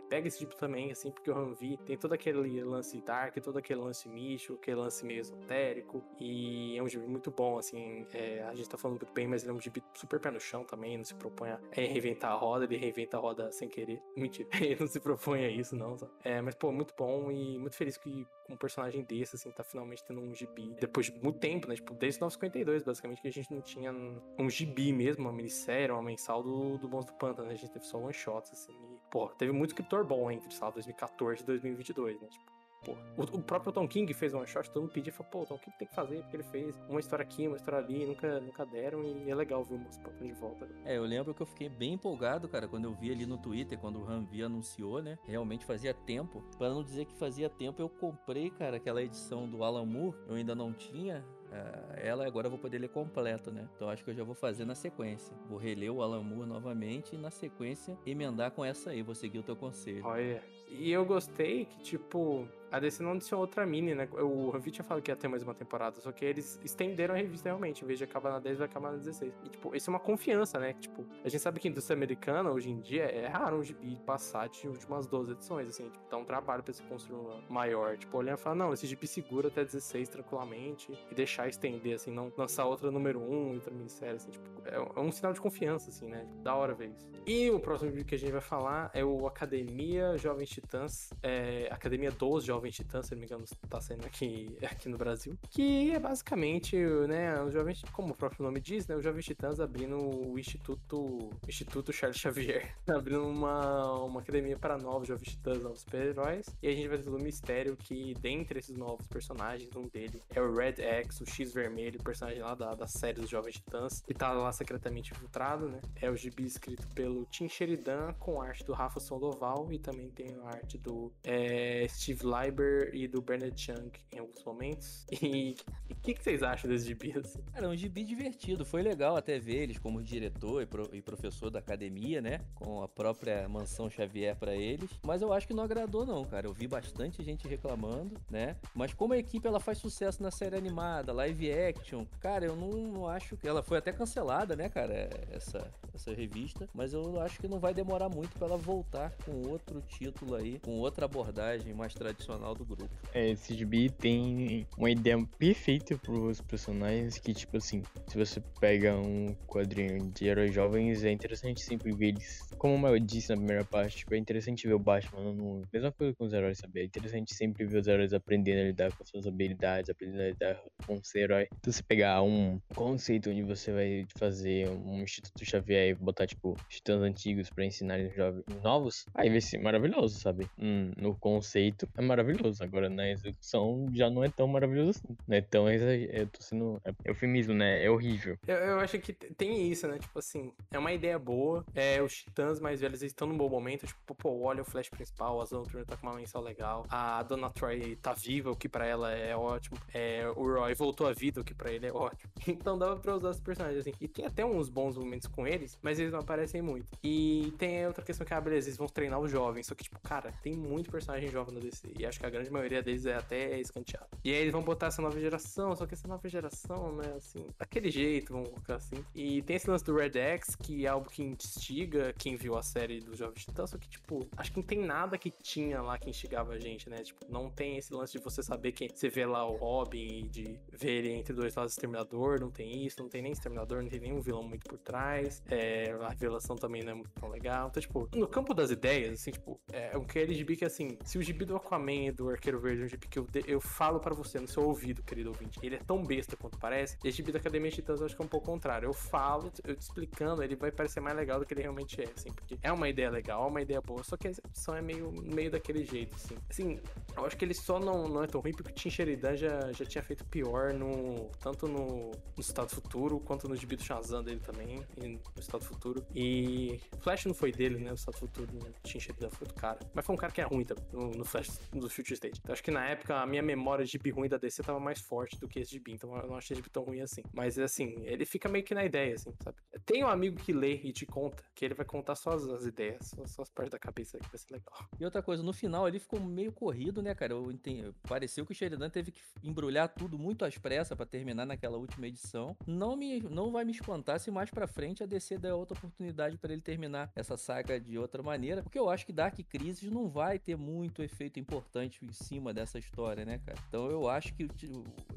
pega 0.08 0.28
esse 0.28 0.40
gibi 0.40 0.56
também, 0.56 0.90
assim, 0.90 1.10
porque 1.10 1.30
o 1.30 1.36
Hanvi 1.36 1.76
tem 1.84 1.96
todo 1.96 2.12
aquele 2.12 2.62
lance 2.64 3.00
dark, 3.00 3.36
todo 3.42 3.58
aquele 3.58 3.80
lance 3.80 4.08
místico, 4.08 4.54
aquele 4.54 4.76
lance 4.76 5.04
meio 5.04 5.20
esotérico. 5.20 6.02
E 6.18 6.76
é 6.76 6.82
um 6.82 6.88
gibi 6.88 7.06
muito 7.06 7.30
bom, 7.30 7.58
assim. 7.58 8.06
É, 8.12 8.42
a 8.44 8.54
gente 8.54 8.68
tá 8.68 8.78
falando 8.78 8.89
muito 8.90 9.06
bem, 9.12 9.26
mas 9.26 9.42
ele 9.42 9.52
é 9.52 9.54
um 9.54 9.60
gibi 9.60 9.82
super 9.94 10.20
pé 10.20 10.30
no 10.30 10.40
chão 10.40 10.64
também, 10.64 10.96
não 10.96 11.04
se 11.04 11.14
propõe 11.14 11.50
a 11.50 11.60
reinventar 11.72 12.32
a 12.32 12.34
roda, 12.34 12.64
ele 12.64 12.76
reinventa 12.76 13.16
a 13.16 13.20
roda 13.20 13.50
sem 13.52 13.68
querer. 13.68 14.02
Mentira, 14.16 14.48
ele 14.60 14.76
não 14.78 14.86
se 14.86 15.00
propõe 15.00 15.44
a 15.44 15.50
isso, 15.50 15.76
não. 15.76 15.96
Sabe? 15.96 16.12
É, 16.24 16.40
mas, 16.40 16.54
pô, 16.54 16.72
muito 16.72 16.94
bom 16.96 17.30
e 17.30 17.58
muito 17.58 17.76
feliz 17.76 17.96
que 17.96 18.26
um 18.48 18.56
personagem 18.56 19.02
desse, 19.04 19.36
assim, 19.36 19.50
tá 19.50 19.62
finalmente 19.62 20.04
tendo 20.04 20.20
um 20.20 20.34
gibi. 20.34 20.74
Depois 20.80 21.06
de 21.06 21.12
muito 21.22 21.38
tempo, 21.38 21.68
né? 21.68 21.74
Tipo, 21.74 21.94
desde 21.94 22.18
1952, 22.18 22.82
basicamente, 22.82 23.22
que 23.22 23.28
a 23.28 23.32
gente 23.32 23.52
não 23.52 23.60
tinha 23.60 23.92
um 24.38 24.50
gibi 24.50 24.92
mesmo, 24.92 25.24
uma 25.24 25.32
minissérie, 25.32 25.92
uma 25.92 26.02
mensal 26.02 26.42
do, 26.42 26.78
do 26.78 26.88
Monstro 26.88 27.14
do 27.14 27.18
Pântano, 27.18 27.48
né? 27.48 27.54
A 27.54 27.56
gente 27.56 27.70
teve 27.70 27.84
só 27.84 27.98
one 27.98 28.12
shots, 28.12 28.52
assim. 28.52 28.72
E, 28.72 28.98
pô, 29.10 29.28
teve 29.28 29.52
muito 29.52 29.70
escritor 29.70 30.04
bom 30.04 30.30
entre, 30.30 30.48
lá, 30.60 30.70
2014 30.70 31.42
e 31.42 31.46
2022, 31.46 32.20
né? 32.20 32.28
Tipo, 32.28 32.49
Pô, 32.84 32.96
o, 33.18 33.42
próprio 33.42 33.72
Tom 33.72 33.86
King 33.86 34.12
fez 34.14 34.32
um 34.32 34.44
shot, 34.46 34.70
todo 34.70 34.82
mundo 34.82 34.92
pedia, 34.92 35.12
falou, 35.12 35.30
pô, 35.30 35.46
Tom 35.46 35.58
King 35.58 35.76
tem 35.78 35.86
que 35.86 35.94
fazer, 35.94 36.22
porque 36.22 36.36
ele 36.36 36.44
fez 36.44 36.80
uma 36.88 36.98
história 36.98 37.22
aqui, 37.22 37.46
uma 37.46 37.56
história 37.56 37.78
ali, 37.78 38.06
nunca, 38.06 38.40
nunca 38.40 38.64
deram, 38.64 39.04
e 39.04 39.28
é 39.28 39.34
legal 39.34 39.62
ver 39.62 39.74
o 39.74 39.78
Monstro 39.78 40.10
de 40.12 40.32
volta. 40.32 40.64
Né? 40.64 40.82
É, 40.86 40.96
eu 40.96 41.04
lembro 41.04 41.34
que 41.34 41.42
eu 41.42 41.46
fiquei 41.46 41.68
bem 41.68 41.94
empolgado, 41.94 42.48
cara, 42.48 42.66
quando 42.66 42.84
eu 42.84 42.94
vi 42.94 43.10
ali 43.10 43.26
no 43.26 43.36
Twitter, 43.36 43.78
quando 43.78 44.00
o 44.00 44.04
Ranvi 44.04 44.42
anunciou, 44.42 45.02
né, 45.02 45.18
realmente 45.24 45.64
fazia 45.64 45.92
tempo, 45.92 46.42
para 46.56 46.70
não 46.70 46.82
dizer 46.82 47.04
que 47.04 47.14
fazia 47.14 47.50
tempo, 47.50 47.82
eu 47.82 47.88
comprei, 47.88 48.48
cara, 48.50 48.78
aquela 48.78 49.02
edição 49.02 49.46
do 49.46 49.62
Alan 49.62 49.84
Moore, 49.84 50.16
eu 50.26 50.34
ainda 50.34 50.54
não 50.54 50.72
tinha, 50.72 51.24
Uh, 51.50 51.94
ela 51.96 52.24
agora 52.24 52.46
eu 52.46 52.50
vou 52.50 52.60
poder 52.60 52.78
ler 52.78 52.88
completo, 52.90 53.50
né? 53.50 53.68
Então 53.74 53.88
acho 53.88 54.04
que 54.04 54.10
eu 54.10 54.14
já 54.14 54.22
vou 54.22 54.36
fazer 54.36 54.64
na 54.64 54.76
sequência. 54.76 55.36
Vou 55.48 55.58
reler 55.58 55.90
o 55.90 56.00
Alan 56.00 56.22
Moore 56.22 56.48
novamente 56.48 57.16
e 57.16 57.18
na 57.18 57.28
sequência 57.28 57.98
emendar 58.06 58.52
com 58.52 58.64
essa 58.64 58.90
aí. 58.90 59.02
Vou 59.02 59.16
seguir 59.16 59.40
o 59.40 59.42
teu 59.42 59.56
conselho. 59.56 60.06
Olha. 60.06 60.40
E 60.70 60.90
eu 60.90 61.04
gostei 61.04 61.66
que, 61.66 61.78
tipo, 61.80 62.48
a 62.70 62.78
DC 62.78 63.02
não 63.02 63.12
adicionou 63.12 63.44
outra 63.44 63.66
mini, 63.66 63.94
né? 63.94 64.08
O 64.12 64.50
Ravi 64.50 64.70
tinha 64.70 64.84
falado 64.84 65.02
que 65.02 65.10
ia 65.10 65.16
ter 65.16 65.26
mais 65.26 65.42
uma 65.42 65.54
temporada, 65.54 66.00
só 66.00 66.12
que 66.12 66.24
eles 66.24 66.60
estenderam 66.64 67.14
a 67.14 67.18
revista 67.18 67.48
realmente. 67.48 67.82
Em 67.82 67.86
vez 67.86 67.98
de 67.98 68.04
acabar 68.04 68.30
na 68.30 68.38
10, 68.38 68.58
vai 68.58 68.66
acabar 68.66 68.92
na 68.92 68.98
16. 68.98 69.32
E, 69.44 69.48
tipo, 69.48 69.74
isso 69.74 69.90
é 69.90 69.92
uma 69.92 69.98
confiança, 69.98 70.58
né? 70.58 70.74
Tipo, 70.74 71.04
a 71.24 71.28
gente 71.28 71.40
sabe 71.40 71.58
que 71.58 71.66
a 71.66 71.70
indústria 71.70 71.96
americana, 71.96 72.50
hoje 72.50 72.70
em 72.70 72.80
dia, 72.80 73.04
é 73.04 73.26
raro 73.26 73.58
um 73.58 73.62
gibi 73.62 73.98
passar 74.06 74.48
de 74.48 74.68
umas 74.86 75.06
12 75.06 75.32
edições, 75.32 75.68
assim. 75.68 75.88
Tipo, 75.90 76.04
dá 76.08 76.16
um 76.16 76.24
trabalho 76.24 76.62
pra 76.62 76.72
se 76.72 76.82
construir 76.84 77.18
uma 77.18 77.40
maior. 77.48 77.96
Tipo, 77.96 78.18
olhando 78.18 78.38
e 78.38 78.40
falar, 78.40 78.54
não, 78.54 78.72
esse 78.72 78.86
gibi 78.86 79.06
segura 79.06 79.48
até 79.48 79.64
16 79.64 80.08
tranquilamente 80.08 80.96
e 81.10 81.14
deixar 81.14 81.48
estender, 81.48 81.96
assim, 81.96 82.12
não 82.12 82.32
lançar 82.36 82.66
outra 82.66 82.90
número 82.90 83.20
1, 83.20 83.54
outra 83.54 83.74
minissérie, 83.74 84.16
assim. 84.16 84.30
Tipo, 84.30 84.46
é, 84.64 84.76
é 84.76 85.00
um 85.00 85.10
sinal 85.10 85.32
de 85.32 85.40
confiança, 85.40 85.90
assim, 85.90 86.08
né? 86.08 86.24
Da 86.42 86.54
hora 86.54 86.72
ver 86.72 86.90
isso. 86.90 87.10
E 87.26 87.50
o 87.50 87.58
próximo 87.58 87.90
vídeo 87.90 88.06
que 88.06 88.14
a 88.14 88.18
gente 88.18 88.32
vai 88.32 88.40
falar 88.40 88.90
é 88.94 89.04
o 89.04 89.26
Academia 89.26 90.16
Jovens 90.16 90.50
Titãs, 90.60 91.10
é, 91.22 91.68
Academia 91.70 92.10
dos 92.10 92.44
Jovens 92.44 92.74
Titãs, 92.74 93.06
se 93.06 93.12
não 93.12 93.20
me 93.20 93.26
engano, 93.26 93.44
tá 93.68 93.80
saindo 93.80 94.06
aqui, 94.06 94.56
aqui 94.62 94.88
no 94.88 94.96
Brasil, 94.96 95.36
que 95.50 95.90
é 95.90 95.98
basicamente, 95.98 96.76
né, 97.08 97.42
os 97.42 97.52
jovens, 97.52 97.82
como 97.92 98.12
o 98.12 98.16
próprio 98.16 98.44
nome 98.44 98.60
diz, 98.60 98.86
né, 98.86 98.94
os 98.96 99.02
Jovens 99.02 99.24
Titãs 99.24 99.60
abrindo 99.60 99.96
o 99.96 100.38
Instituto, 100.38 101.30
Instituto 101.48 101.92
Charles 101.92 102.18
Xavier, 102.18 102.74
abrindo 102.88 103.26
uma, 103.26 104.02
uma 104.02 104.20
academia 104.20 104.56
para 104.58 104.78
novos 104.78 105.08
Jovens 105.08 105.30
Titãs, 105.30 105.62
novos 105.62 105.80
super-heróis, 105.80 106.46
e 106.62 106.68
a 106.68 106.74
gente 106.74 106.88
vai 106.88 106.98
ter 106.98 107.08
o 107.08 107.18
mistério 107.18 107.76
que, 107.76 108.14
dentre 108.20 108.58
esses 108.58 108.76
novos 108.76 109.06
personagens, 109.06 109.70
um 109.74 109.88
dele 109.88 110.22
é 110.34 110.40
o 110.40 110.54
Red 110.54 110.80
X, 110.80 111.20
o 111.20 111.26
X 111.26 111.52
Vermelho, 111.52 112.02
personagem 112.02 112.42
lá 112.42 112.54
da, 112.54 112.74
da 112.74 112.86
série 112.86 113.20
dos 113.20 113.30
Jovens 113.30 113.54
Titãs, 113.54 114.02
que 114.02 114.14
tá 114.14 114.32
lá 114.32 114.52
secretamente 114.52 115.12
infiltrado, 115.12 115.68
né, 115.68 115.80
é 116.00 116.10
o 116.10 116.16
gibi 116.16 116.44
escrito 116.44 116.86
pelo 116.94 117.24
Tim 117.26 117.48
Sheridan, 117.48 118.12
com 118.18 118.40
arte 118.40 118.64
do 118.64 118.72
Rafa 118.72 119.00
Sandoval, 119.00 119.72
e 119.72 119.78
também 119.78 120.10
tem 120.10 120.36
a 120.44 120.49
arte 120.50 120.78
do 120.78 121.12
é, 121.24 121.86
Steve 121.88 122.24
Leiber 122.24 122.90
e 122.94 123.08
do 123.08 123.22
Bernard 123.22 123.60
Chung 123.60 123.90
em 124.12 124.18
alguns 124.18 124.44
momentos. 124.44 125.06
E 125.22 125.54
o 126.00 126.02
que, 126.02 126.14
que, 126.14 126.24
vocês 126.24 126.42
acham 126.42 126.70
desse 126.70 126.86
gibi? 126.86 127.12
Assim? 127.14 127.42
Cara, 127.52 127.66
é 127.66 127.68
um 127.68 127.76
gibi 127.76 128.02
divertido. 128.04 128.64
Foi 128.64 128.80
legal 128.80 129.18
até 129.18 129.38
ver 129.38 129.56
eles 129.56 129.78
como 129.78 130.02
diretor 130.02 130.62
e, 130.62 130.66
pro, 130.66 130.88
e 130.94 131.02
professor 131.02 131.50
da 131.50 131.58
academia, 131.58 132.22
né? 132.22 132.40
Com 132.54 132.82
a 132.82 132.88
própria 132.88 133.46
mansão 133.46 133.90
Xavier 133.90 134.34
para 134.34 134.56
eles. 134.56 134.88
Mas 135.04 135.20
eu 135.20 135.30
acho 135.30 135.46
que 135.46 135.52
não 135.52 135.62
agradou, 135.62 136.06
não, 136.06 136.24
cara. 136.24 136.46
Eu 136.46 136.54
vi 136.54 136.66
bastante 136.66 137.22
gente 137.22 137.46
reclamando, 137.46 138.18
né? 138.30 138.56
Mas 138.74 138.94
como 138.94 139.12
a 139.12 139.18
equipe 139.18 139.46
ela 139.46 139.60
faz 139.60 139.76
sucesso 139.76 140.22
na 140.22 140.30
série 140.30 140.56
animada, 140.56 141.12
live 141.12 141.52
action, 141.52 142.06
cara, 142.18 142.46
eu 142.46 142.56
não, 142.56 142.70
não 142.70 143.06
acho 143.06 143.36
que. 143.36 143.46
Ela 143.46 143.62
foi 143.62 143.76
até 143.76 143.92
cancelada, 143.92 144.56
né, 144.56 144.70
cara? 144.70 145.10
Essa, 145.30 145.70
essa 145.92 146.14
revista. 146.14 146.66
Mas 146.72 146.94
eu 146.94 147.20
acho 147.20 147.38
que 147.38 147.46
não 147.46 147.58
vai 147.58 147.74
demorar 147.74 148.08
muito 148.08 148.38
para 148.38 148.46
ela 148.46 148.56
voltar 148.56 149.12
com 149.26 149.46
outro 149.50 149.82
título 149.82 150.34
aí, 150.34 150.58
com 150.60 150.78
outra 150.78 151.04
abordagem 151.04 151.74
mais 151.74 151.92
tradicional 151.92 152.54
do 152.54 152.64
grupo. 152.64 152.88
É, 153.12 153.28
esse 153.28 153.52
gibi 153.52 153.90
tem 153.90 154.66
uma 154.78 154.90
ideia 154.90 155.22
perfeita 155.38 155.89
pros 155.98 156.40
personagens 156.40 157.18
que, 157.18 157.32
tipo 157.34 157.56
assim, 157.56 157.82
se 158.08 158.16
você 158.18 158.40
pega 158.60 158.96
um 158.96 159.34
quadrinho 159.46 160.10
de 160.12 160.26
heróis 160.26 160.54
jovens, 160.54 161.04
é 161.04 161.10
interessante 161.10 161.60
sempre 161.62 161.92
ver 161.94 162.08
eles. 162.08 162.48
Como 162.58 162.86
eu 162.86 162.98
disse 162.98 163.30
na 163.30 163.36
primeira 163.36 163.64
parte, 163.64 163.98
tipo, 163.98 164.14
é 164.14 164.18
interessante 164.18 164.66
ver 164.66 164.74
o 164.74 164.78
Batman 164.78 165.32
no. 165.32 165.62
Mesma 165.72 165.92
coisa 165.92 166.14
com 166.16 166.24
os 166.24 166.32
heróis, 166.32 166.58
sabe? 166.58 166.80
É 166.80 166.84
interessante 166.84 167.34
sempre 167.34 167.64
ver 167.66 167.78
os 167.78 167.86
heróis 167.86 168.12
aprendendo 168.12 168.60
a 168.60 168.64
lidar 168.64 168.92
com 168.92 169.04
suas 169.04 169.26
habilidades, 169.26 169.90
aprendendo 169.90 170.22
a 170.22 170.28
lidar 170.28 170.60
com 170.86 171.02
ser 171.02 171.20
herói. 171.20 171.48
Então 171.58 171.72
você 171.72 171.82
pegar 171.82 172.22
um 172.22 172.58
conceito 172.74 173.30
onde 173.30 173.42
você 173.42 173.72
vai 173.72 174.06
fazer 174.18 174.68
um 174.68 175.02
Instituto 175.02 175.44
Xavier 175.44 175.90
e 175.90 175.94
botar, 175.94 176.26
tipo, 176.26 176.54
titãs 176.68 177.02
antigos 177.02 177.50
pra 177.50 177.64
ensinar 177.64 178.00
os 178.00 178.14
jovens 178.14 178.44
novos, 178.62 179.06
aí 179.14 179.30
vai 179.30 179.40
ser 179.40 179.58
maravilhoso, 179.58 180.20
sabe? 180.20 180.46
Hum, 180.58 180.90
no 180.96 181.16
conceito 181.18 181.88
é 181.96 182.02
maravilhoso. 182.02 182.62
Agora 182.62 182.88
na 182.88 183.08
execução 183.10 183.88
já 183.94 184.10
não 184.10 184.24
é 184.24 184.28
tão 184.30 184.46
maravilhoso 184.48 184.90
assim. 184.90 185.16
Não 185.26 185.36
é 185.36 185.40
tão 185.40 185.70
eu 185.82 186.26
tô 186.26 186.42
sendo. 186.42 186.80
É 186.84 186.92
eufemismo, 187.04 187.54
né? 187.54 187.84
É 187.84 187.90
horrível. 187.90 188.38
Eu, 188.46 188.56
eu 188.56 188.80
acho 188.80 188.98
que 188.98 189.12
tem 189.12 189.70
isso, 189.70 189.86
né? 189.86 189.98
Tipo 189.98 190.18
assim, 190.18 190.52
é 190.70 190.78
uma 190.78 190.92
ideia 190.92 191.18
boa. 191.18 191.64
É, 191.74 192.02
os 192.02 192.14
titãs 192.14 192.60
mais 192.60 192.80
velhos 192.80 193.02
estão 193.02 193.26
num 193.26 193.36
bom 193.36 193.48
momento. 193.48 193.86
Tipo, 193.86 194.14
pô, 194.14 194.42
olha 194.42 194.62
o 194.62 194.64
Flash 194.64 194.88
principal, 194.88 195.40
a 195.40 195.44
Zona 195.44 195.84
tá 195.86 195.96
com 195.96 196.06
uma 196.06 196.16
mensal 196.16 196.42
legal. 196.42 196.86
A 196.88 197.22
Dona 197.22 197.50
Troy 197.50 197.96
tá 197.96 198.12
viva, 198.12 198.50
o 198.50 198.56
que 198.56 198.68
pra 198.68 198.86
ela 198.86 199.12
é 199.12 199.36
ótimo. 199.36 199.76
É, 199.92 200.26
o 200.36 200.54
Roy 200.54 200.74
voltou 200.74 201.06
à 201.06 201.12
vida, 201.12 201.40
o 201.40 201.44
que 201.44 201.54
pra 201.54 201.70
ele 201.72 201.86
é 201.86 201.92
ótimo. 201.92 202.30
Então 202.60 202.76
dava 202.76 202.96
pra 202.96 203.16
usar 203.16 203.30
os 203.30 203.40
personagens 203.40 203.80
assim. 203.80 203.92
E 204.00 204.08
tem 204.08 204.26
até 204.26 204.44
uns 204.44 204.68
bons 204.68 204.96
momentos 204.96 205.28
com 205.28 205.46
eles, 205.46 205.78
mas 205.80 205.98
eles 205.98 206.12
não 206.12 206.18
aparecem 206.18 206.60
muito. 206.60 206.86
E 207.02 207.54
tem 207.58 207.86
outra 207.86 208.04
questão 208.04 208.26
que, 208.26 208.34
ah, 208.34 208.40
beleza, 208.40 208.68
eles 208.68 208.76
vão 208.76 208.86
treinar 208.86 209.18
os 209.18 209.30
jovens. 209.30 209.66
Só 209.66 209.74
que, 209.74 209.84
tipo, 209.84 209.98
cara, 210.00 210.32
tem 210.42 210.54
muito 210.54 210.90
personagem 210.90 211.30
jovem 211.30 211.54
no 211.54 211.60
DC. 211.60 211.92
E 211.98 212.04
acho 212.04 212.18
que 212.18 212.26
a 212.26 212.30
grande 212.30 212.50
maioria 212.50 212.82
deles 212.82 213.06
é 213.06 213.14
até 213.14 213.58
escanteado. 213.58 214.08
E 214.24 214.30
aí 214.30 214.40
eles 214.40 214.52
vão 214.52 214.62
botar 214.62 214.88
essa 214.88 215.00
nova 215.00 215.18
geração, 215.18 215.69
só 215.74 215.86
que 215.86 215.94
essa 215.94 216.06
nova 216.06 216.28
geração, 216.28 216.92
né, 216.96 217.14
assim, 217.16 217.46
daquele 217.58 217.90
jeito, 217.90 218.32
vamos 218.32 218.50
colocar 218.50 218.76
assim. 218.76 219.04
E 219.14 219.42
tem 219.42 219.56
esse 219.56 219.68
lance 219.68 219.84
do 219.84 219.96
Red 219.96 220.18
X, 220.18 220.54
que 220.54 220.86
é 220.86 220.88
algo 220.88 221.08
que 221.08 221.22
instiga 221.22 222.12
quem 222.18 222.36
viu 222.36 222.56
a 222.56 222.62
série 222.62 223.00
do 223.00 223.16
Jovem 223.16 223.34
Titã, 223.34 223.66
só 223.66 223.78
que, 223.78 223.88
tipo, 223.88 224.28
acho 224.36 224.50
que 224.52 224.58
não 224.58 224.66
tem 224.66 224.78
nada 224.78 225.18
que 225.18 225.30
tinha 225.30 225.80
lá 225.82 225.98
que 225.98 226.10
instigava 226.10 226.52
a 226.52 226.58
gente, 226.58 226.88
né? 226.88 226.98
Tipo, 226.98 227.26
não 227.28 227.50
tem 227.50 227.76
esse 227.76 227.92
lance 227.92 228.12
de 228.12 228.22
você 228.22 228.42
saber 228.42 228.72
quem. 228.72 228.88
Você 228.92 229.08
vê 229.08 229.26
lá 229.26 229.44
o 229.46 229.56
Robin 229.56 230.24
e 230.24 230.28
de 230.28 230.60
ver 230.72 230.90
ele 230.90 231.12
entre 231.12 231.32
dois 231.32 231.54
lados 231.54 231.72
Exterminador, 231.72 232.40
não 232.40 232.50
tem 232.50 232.84
isso, 232.84 233.00
não 233.00 233.08
tem 233.08 233.22
nem 233.22 233.32
Exterminador, 233.32 233.82
não 233.82 233.88
tem 233.88 234.00
nenhum 234.00 234.20
vilão 234.20 234.42
muito 234.42 234.68
por 234.68 234.78
trás. 234.78 235.42
É, 235.48 235.92
a 235.92 236.08
revelação 236.10 236.56
também 236.56 236.82
não 236.82 236.92
é 236.92 236.94
muito 236.94 237.10
tão 237.12 237.28
legal. 237.28 237.68
Então, 237.68 237.80
tipo, 237.80 238.08
no 238.14 238.28
campo 238.28 238.52
das 238.52 238.70
ideias, 238.70 239.14
assim, 239.14 239.30
tipo, 239.30 239.60
é 239.72 239.96
um 239.96 240.04
aquele 240.10 240.34
gibi 240.34 240.56
que, 240.56 240.64
assim, 240.64 240.98
se 241.04 241.16
o 241.16 241.22
gibi 241.22 241.44
do 241.44 241.56
Aquaman 241.56 242.06
e 242.06 242.12
do 242.12 242.28
Arqueiro 242.28 242.60
Verde 242.60 242.82
é 242.82 242.84
um 242.84 242.88
gibi 242.88 243.06
que 243.08 243.18
eu, 243.18 243.26
eu 243.46 243.60
falo 243.60 244.00
para 244.00 244.14
você 244.14 244.40
no 244.40 244.48
seu 244.48 244.64
ouvido, 244.64 245.02
querido 245.02 245.30
ouvinte, 245.30 245.58
ele 245.62 245.76
é 245.76 245.78
tão 245.78 246.02
besta 246.02 246.36
quanto 246.36 246.58
parece, 246.58 246.96
esse 247.04 247.18
gibi 247.18 247.32
da 247.32 247.38
Academia 247.38 247.70
Titãs 247.70 248.00
eu 248.00 248.06
acho 248.06 248.16
que 248.16 248.22
é 248.22 248.24
um 248.24 248.28
pouco 248.28 248.46
contrário. 248.46 248.86
Eu 248.86 248.92
falo, 248.92 249.52
eu 249.64 249.74
te 249.74 249.82
explicando, 249.82 250.42
ele 250.42 250.56
vai 250.56 250.70
parecer 250.70 251.00
mais 251.00 251.16
legal 251.16 251.38
do 251.38 251.46
que 251.46 251.54
ele 251.54 251.62
realmente 251.62 252.00
é, 252.00 252.04
assim, 252.16 252.32
porque 252.32 252.58
é 252.62 252.72
uma 252.72 252.88
ideia 252.88 253.10
legal, 253.10 253.44
é 253.44 253.46
uma 253.46 253.62
ideia 253.62 253.80
boa, 253.80 254.02
só 254.02 254.16
que 254.16 254.26
a 254.26 254.30
execução 254.30 254.76
é 254.76 254.82
meio, 254.82 255.12
meio 255.22 255.50
daquele 255.50 255.84
jeito, 255.84 256.14
assim. 256.14 256.36
Assim, 256.48 256.80
eu 257.16 257.24
acho 257.24 257.36
que 257.36 257.44
ele 257.44 257.54
só 257.54 257.78
não, 257.78 258.08
não 258.08 258.24
é 258.24 258.26
tão 258.26 258.40
ruim 258.40 258.52
porque 258.52 258.70
o 258.70 258.74
Tim 258.74 258.90
Sheridan 258.90 259.36
já, 259.36 259.72
já 259.72 259.84
tinha 259.84 260.02
feito 260.02 260.24
pior 260.24 260.72
no 260.72 261.30
tanto 261.40 261.66
no, 261.66 262.10
no 262.10 262.40
Estado 262.40 262.70
Futuro 262.70 263.20
quanto 263.20 263.48
no 263.48 263.56
gibi 263.56 263.76
do 263.76 263.82
Shazam 263.82 264.22
dele 264.22 264.40
também, 264.40 264.84
no 264.96 265.20
Estado 265.38 265.64
Futuro. 265.64 266.04
E 266.14 266.80
Flash 267.00 267.26
não 267.26 267.34
foi 267.34 267.52
dele, 267.52 267.78
né? 267.78 267.90
O 267.90 267.94
Estado 267.94 268.16
Futuro, 268.16 268.50
o 268.52 268.72
Tim 268.82 269.00
Sheridan 269.00 269.30
foi 269.30 269.46
do 269.46 269.54
cara. 269.54 269.78
Mas 269.94 270.04
foi 270.04 270.14
um 270.14 270.18
cara 270.18 270.32
que 270.32 270.40
é 270.40 270.44
ruim 270.44 270.64
também, 270.64 270.84
no, 270.92 271.10
no 271.10 271.24
Flash 271.24 271.58
do 271.72 271.88
Future 271.88 272.14
State. 272.14 272.40
Então 272.40 272.52
acho 272.52 272.62
que 272.62 272.70
na 272.70 272.86
época 272.86 273.20
a 273.20 273.26
minha 273.26 273.42
memória 273.42 273.84
de 273.84 273.90
gibi 273.90 274.10
ruim 274.10 274.28
da 274.28 274.36
DC 274.36 274.62
tava 274.62 274.80
mais 274.80 275.00
forte 275.00 275.38
do 275.38 275.48
que 275.50 275.60
esse 275.60 275.72
gibi, 275.72 275.92
então 275.92 276.16
eu 276.16 276.28
não 276.28 276.36
achei 276.36 276.56
gibi 276.56 276.70
tão 276.70 276.84
ruim 276.84 277.00
assim. 277.00 277.22
Mas 277.32 277.58
assim, 277.58 277.94
ele 278.04 278.24
fica 278.24 278.48
meio 278.48 278.64
que 278.64 278.74
na 278.74 278.84
ideia, 278.84 279.14
assim, 279.14 279.32
sabe? 279.42 279.56
Tem 279.84 280.04
um 280.04 280.08
amigo 280.08 280.36
que 280.36 280.52
lê 280.52 280.74
e 280.76 280.92
te 280.92 281.04
conta, 281.04 281.42
que 281.54 281.64
ele 281.64 281.74
vai 281.74 281.84
contar 281.84 282.14
só 282.14 282.30
as, 282.30 282.44
as 282.48 282.64
ideias, 282.64 283.08
só, 283.08 283.26
só, 283.26 283.42
as 283.42 283.50
partes 283.50 283.72
da 283.72 283.78
cabeça 283.78 284.18
que 284.18 284.28
vai 284.28 284.38
ser 284.38 284.52
legal. 284.52 284.88
E 284.98 285.04
outra 285.04 285.22
coisa, 285.22 285.42
no 285.42 285.52
final 285.52 285.86
ele 285.88 285.98
ficou 285.98 286.20
meio 286.20 286.52
corrido, 286.52 287.02
né, 287.02 287.14
cara? 287.14 287.32
Eu 287.32 287.50
entendi, 287.50 287.92
pareceu 288.02 288.46
que 288.46 288.52
o 288.52 288.54
Sheridan 288.54 288.88
teve 288.88 289.10
que 289.10 289.20
embrulhar 289.42 289.88
tudo 289.88 290.18
muito 290.18 290.44
às 290.44 290.56
pressas 290.56 290.96
para 290.96 291.06
terminar 291.06 291.46
naquela 291.46 291.76
última 291.76 292.06
edição. 292.06 292.56
Não 292.66 292.96
me 292.96 293.20
não 293.20 293.50
vai 293.50 293.64
me 293.64 293.72
espantar 293.72 294.20
se 294.20 294.30
mais 294.30 294.50
para 294.50 294.66
frente 294.66 295.02
a 295.02 295.06
DC 295.06 295.38
der 295.38 295.52
outra 295.52 295.76
oportunidade 295.76 296.36
para 296.38 296.52
ele 296.52 296.62
terminar 296.62 297.10
essa 297.14 297.36
saga 297.36 297.80
de 297.80 297.98
outra 297.98 298.22
maneira, 298.22 298.62
porque 298.62 298.78
eu 298.78 298.88
acho 298.88 299.06
que 299.06 299.12
Dark 299.12 299.36
Crisis 299.48 299.90
não 299.90 300.08
vai 300.08 300.38
ter 300.38 300.56
muito 300.56 301.02
efeito 301.02 301.38
importante 301.38 302.04
em 302.04 302.12
cima 302.12 302.52
dessa 302.52 302.78
história, 302.78 303.24
né, 303.24 303.38
cara? 303.44 303.58
Então 303.68 303.90
eu 303.90 304.08
acho 304.08 304.34
que 304.34 304.48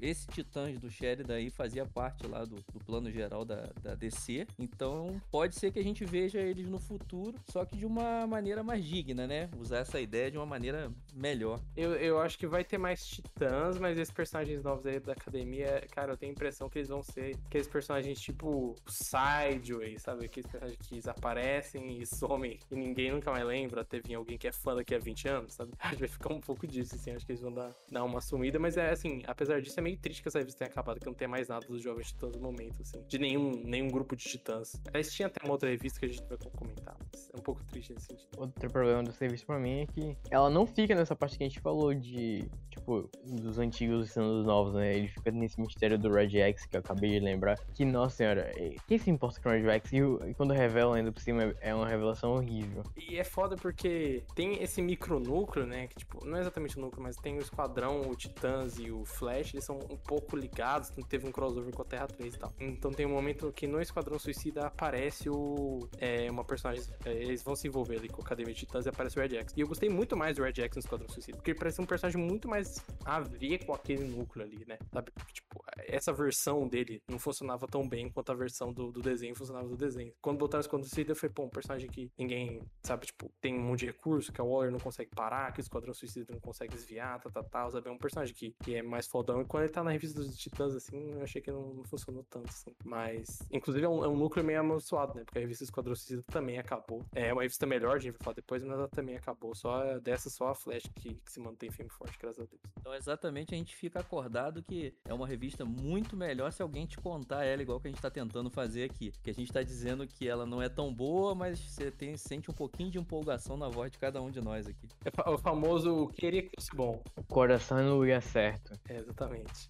esse 0.01 0.22
Titãs 0.25 0.77
do 0.79 0.89
Sheridan 0.89 1.35
aí 1.35 1.49
fazia 1.49 1.85
parte 1.85 2.27
lá 2.27 2.45
do, 2.45 2.55
do 2.71 2.79
plano 2.85 3.11
geral 3.11 3.45
da, 3.45 3.69
da 3.81 3.95
DC. 3.95 4.47
Então 4.57 5.21
pode 5.31 5.55
ser 5.55 5.71
que 5.71 5.79
a 5.79 5.83
gente 5.83 6.05
veja 6.05 6.39
eles 6.39 6.67
no 6.67 6.79
futuro, 6.79 7.37
só 7.49 7.65
que 7.65 7.77
de 7.77 7.85
uma 7.85 8.25
maneira 8.27 8.63
mais 8.63 8.83
digna, 8.83 9.27
né? 9.27 9.49
Usar 9.57 9.79
essa 9.79 9.99
ideia 9.99 10.31
de 10.31 10.37
uma 10.37 10.45
maneira 10.45 10.91
melhor. 11.13 11.59
Eu, 11.75 11.93
eu 11.95 12.19
acho 12.19 12.37
que 12.37 12.47
vai 12.47 12.63
ter 12.63 12.77
mais 12.77 13.05
Titãs, 13.05 13.77
mas 13.77 13.97
esses 13.97 14.13
personagens 14.13 14.63
novos 14.63 14.85
aí 14.85 14.99
da 14.99 15.13
academia, 15.13 15.85
cara, 15.91 16.13
eu 16.13 16.17
tenho 16.17 16.31
a 16.31 16.33
impressão 16.35 16.69
que 16.69 16.79
eles 16.79 16.89
vão 16.89 17.03
ser 17.03 17.37
aqueles 17.45 17.67
personagens 17.67 18.19
tipo 18.19 18.75
Sideway, 18.87 19.97
sabe? 19.99 20.25
Aqueles 20.25 20.49
personagens 20.49 20.79
que 20.87 21.09
aparecem 21.09 22.01
e 22.01 22.05
somem 22.05 22.59
e 22.71 22.75
ninguém 22.75 23.11
nunca 23.11 23.31
mais 23.31 23.45
lembra. 23.45 23.83
Teve 23.83 24.13
alguém 24.13 24.37
que 24.37 24.47
é 24.47 24.51
fã 24.51 24.75
daqui 24.75 24.93
a 24.93 24.99
20 24.99 25.27
anos, 25.27 25.53
sabe? 25.53 25.71
Acho 25.79 25.95
que 25.95 25.99
vai 25.99 26.07
ficar 26.07 26.33
um 26.33 26.41
pouco 26.41 26.67
disso, 26.67 26.95
assim. 26.95 27.11
Acho 27.11 27.25
que 27.25 27.31
eles 27.31 27.41
vão 27.41 27.53
dar, 27.53 27.73
dar 27.89 28.03
uma 28.03 28.21
sumida, 28.21 28.59
mas 28.59 28.77
é 28.77 28.89
assim, 28.91 29.21
apesar 29.27 29.61
disso, 29.61 29.79
é 29.79 29.83
meio 29.83 29.97
triste 29.97 30.12
que 30.21 30.27
essa 30.27 30.39
revista 30.39 30.59
tenha 30.59 30.71
acabado, 30.71 30.99
que 30.99 31.05
não 31.05 31.13
tem 31.13 31.27
mais 31.27 31.47
nada 31.47 31.65
dos 31.65 31.81
Jovens 31.81 32.07
Titãs 32.07 32.35
no 32.35 32.41
momento, 32.41 32.81
assim. 32.81 33.03
De 33.07 33.17
nenhum, 33.17 33.51
nenhum 33.63 33.87
grupo 33.87 34.15
de 34.15 34.23
titãs. 34.23 34.73
Eles 34.93 35.11
tinha 35.13 35.27
até 35.27 35.43
uma 35.43 35.53
outra 35.53 35.69
revista 35.69 35.99
que 35.99 36.05
a 36.05 36.09
gente 36.09 36.23
vai 36.27 36.37
comentar. 36.55 36.95
Mas 37.11 37.29
É 37.33 37.37
um 37.37 37.41
pouco 37.41 37.63
triste 37.65 37.93
nesse 37.93 38.07
sentido. 38.07 38.29
Outro 38.37 38.69
problema 38.69 39.03
do 39.03 39.11
serviço 39.11 39.45
pra 39.45 39.59
mim 39.59 39.81
é 39.81 39.85
que 39.87 40.17
ela 40.29 40.49
não 40.49 40.65
fica 40.65 40.95
nessa 40.95 41.15
parte 41.15 41.37
que 41.37 41.43
a 41.43 41.47
gente 41.47 41.59
falou 41.59 41.93
de, 41.93 42.49
tipo, 42.69 43.09
dos 43.25 43.59
antigos 43.59 44.11
sendo 44.11 44.37
dos 44.37 44.45
novos, 44.45 44.73
né? 44.73 44.95
Ele 44.95 45.07
fica 45.07 45.31
nesse 45.31 45.59
mistério 45.59 45.97
do 45.97 46.09
Red 46.09 46.37
X 46.37 46.65
que 46.65 46.75
eu 46.75 46.79
acabei 46.79 47.11
de 47.11 47.19
lembrar. 47.19 47.57
Que, 47.73 47.85
nossa 47.85 48.17
senhora, 48.17 48.51
quem 48.87 48.97
se 48.97 49.09
importa 49.09 49.41
com 49.41 49.49
o 49.49 49.51
Red 49.51 49.69
X? 49.69 49.93
E, 49.93 49.97
e 50.29 50.33
quando 50.33 50.53
revela 50.53 50.95
ainda 50.95 51.11
por 51.11 51.21
cima 51.21 51.55
é 51.61 51.73
uma 51.73 51.87
revelação 51.87 52.33
horrível. 52.33 52.83
E 52.97 53.17
é 53.17 53.23
foda 53.23 53.55
porque 53.55 54.23
tem 54.35 54.61
esse 54.61 54.81
micronúcleo, 54.81 55.65
né? 55.65 55.87
Que, 55.87 55.95
tipo, 55.95 56.25
não 56.25 56.37
é 56.37 56.41
exatamente 56.41 56.77
o 56.77 56.81
núcleo, 56.81 57.03
mas 57.03 57.15
tem 57.15 57.37
o 57.37 57.39
Esquadrão, 57.39 58.01
o 58.01 58.15
Titãs 58.15 58.77
e 58.77 58.91
o 58.91 59.05
Flash, 59.05 59.53
eles 59.53 59.65
são 59.65 59.79
um 59.93 59.97
pouco 59.97 60.35
ligados. 60.35 60.91
Teve 61.07 61.27
um 61.27 61.31
crossover 61.31 61.73
com 61.73 61.81
a 61.81 61.85
Terra 61.85 62.07
3 62.07 62.33
e 62.33 62.39
tal. 62.39 62.53
Então 62.59 62.91
tem 62.91 63.05
um 63.05 63.11
momento 63.11 63.51
que 63.51 63.67
no 63.67 63.81
Esquadrão 63.81 64.17
Suicida 64.19 64.67
aparece 64.67 65.29
o. 65.29 65.87
É, 65.97 66.29
uma 66.29 66.43
personagem. 66.43 66.83
é, 67.05 67.13
eles 67.13 67.43
vão 67.43 67.55
se 67.55 67.67
envolver 67.67 67.97
ali 67.97 68.09
com 68.09 68.21
a 68.21 68.25
Academia 68.25 68.53
de 68.53 68.61
Titãs 68.61 68.85
e 68.85 68.89
aparece 68.89 69.17
o 69.17 69.21
Red 69.21 69.35
X. 69.37 69.53
E 69.55 69.61
eu 69.61 69.67
gostei 69.67 69.89
muito 69.89 70.15
mais 70.17 70.35
do 70.35 70.43
Red 70.43 70.61
X 70.61 70.75
no 70.75 70.79
Esquadrão 70.79 71.09
Suicida. 71.09 71.37
Porque 71.37 71.51
ele 71.51 71.59
parece 71.59 71.81
um 71.81 71.85
personagem 71.85 72.21
muito 72.21 72.47
mais 72.47 72.83
a 73.05 73.19
ver 73.19 73.65
com 73.65 73.73
aquele 73.73 74.03
núcleo 74.03 74.45
ali, 74.45 74.65
né? 74.65 74.77
Sabe? 74.91 75.11
Tipo, 75.31 75.63
essa 75.87 76.11
versão 76.11 76.67
dele 76.67 77.01
não 77.07 77.19
funcionava 77.19 77.67
tão 77.67 77.87
bem 77.87 78.09
quanto 78.09 78.31
a 78.31 78.35
versão 78.35 78.73
do, 78.73 78.91
do 78.91 79.01
desenho 79.01 79.35
funcionava 79.35 79.67
do 79.67 79.77
desenho. 79.77 80.13
Quando 80.21 80.37
botaram 80.37 80.59
o 80.59 80.65
Esquadrão 80.65 80.87
Suicida, 80.87 81.15
falei, 81.15 81.33
pô, 81.33 81.43
um 81.43 81.49
personagem 81.49 81.89
que 81.89 82.11
ninguém, 82.17 82.61
sabe, 82.83 83.05
tipo, 83.05 83.31
tem 83.41 83.57
um 83.57 83.61
monte 83.61 83.81
de 83.81 83.85
recurso, 83.87 84.31
que 84.31 84.41
a 84.41 84.43
Waller 84.43 84.71
não 84.71 84.79
consegue 84.79 85.11
parar, 85.15 85.51
que 85.51 85.59
o 85.59 85.61
Esquadrão 85.61 85.93
Suicida 85.93 86.31
não 86.31 86.39
consegue 86.39 86.73
desviar, 86.73 87.19
tá, 87.21 87.29
tá, 87.29 87.43
tá, 87.43 87.69
sabe? 87.69 87.89
É 87.89 87.91
um 87.91 87.97
personagem 87.97 88.33
que, 88.33 88.55
que 88.63 88.75
é 88.75 88.81
mais 88.81 89.07
fodão. 89.07 89.41
E 89.41 89.45
quando 89.45 89.63
ele 89.63 89.73
tá 89.73 89.82
na 89.83 89.91
revista 89.91 90.19
dos 90.19 90.37
Titãs, 90.37 90.75
assim, 90.75 91.11
eu 91.11 91.23
achei 91.23 91.41
que 91.41 91.51
não, 91.51 91.73
não 91.73 91.83
funcionou 91.83 92.23
tanto, 92.29 92.49
assim. 92.49 92.75
Mas, 92.83 93.39
inclusive, 93.51 93.85
é 93.85 93.89
um, 93.89 94.03
é 94.03 94.07
um 94.07 94.15
núcleo 94.15 94.45
meio 94.45 94.59
amaldiçoado, 94.59 95.15
né? 95.15 95.23
Porque 95.23 95.39
a 95.39 95.41
revista 95.41 95.63
Esquadrão 95.63 95.95
Suicida 95.95 96.23
também 96.23 96.57
acabou. 96.57 97.03
É 97.13 97.31
uma 97.31 97.41
revista 97.41 97.65
melhor, 97.65 97.95
a 97.95 97.99
gente 97.99 98.13
vai 98.13 98.21
falar 98.23 98.35
depois, 98.35 98.63
mas 98.63 98.73
ela 98.73 98.87
também 98.87 99.15
acabou. 99.15 99.55
Só 99.55 99.99
dessa, 99.99 100.29
só 100.29 100.49
a 100.49 100.55
Flash 100.55 100.83
que, 100.95 101.15
que 101.15 101.31
se 101.31 101.39
mantém 101.39 101.69
firme 101.71 101.89
e 101.93 101.97
forte, 101.97 102.17
graças 102.19 102.41
a 102.41 102.45
Deus. 102.45 102.61
Então, 102.79 102.93
exatamente, 102.93 103.53
a 103.53 103.57
gente 103.57 103.75
fica 103.75 103.99
acordado 103.99 104.61
que 104.61 104.93
é 105.05 105.13
uma 105.13 105.27
revista 105.27 105.65
muito 105.65 106.15
melhor 106.15 106.51
se 106.51 106.61
alguém 106.61 106.85
te 106.85 106.97
contar 106.97 107.45
ela, 107.45 107.61
igual 107.61 107.79
que 107.79 107.87
a 107.87 107.91
gente 107.91 108.01
tá 108.01 108.09
tentando 108.09 108.49
fazer 108.49 108.83
aqui. 108.83 109.11
Que 109.23 109.29
a 109.29 109.33
gente 109.33 109.51
tá 109.51 109.63
dizendo 109.63 110.07
que 110.07 110.27
ela 110.27 110.45
não 110.45 110.61
é 110.61 110.69
tão 110.69 110.93
boa, 110.93 111.35
mas 111.35 111.59
você 111.59 111.91
tem, 111.91 112.15
sente 112.17 112.49
um 112.49 112.53
pouquinho 112.53 112.91
de 112.91 112.97
empolgação 112.97 113.57
na 113.57 113.69
voz 113.69 113.91
de 113.91 113.97
cada 113.97 114.21
um 114.21 114.29
de 114.29 114.41
nós 114.41 114.67
aqui. 114.67 114.87
É 115.05 115.29
o 115.29 115.37
famoso 115.37 116.07
queria 116.09 116.43
que 116.43 116.49
fosse 116.55 116.75
bom. 116.75 117.01
O 117.15 117.23
coração 117.23 117.81
no 117.83 117.97
lugar 117.97 118.21
certo. 118.21 118.73
É, 118.87 118.97
exatamente. 118.97 119.69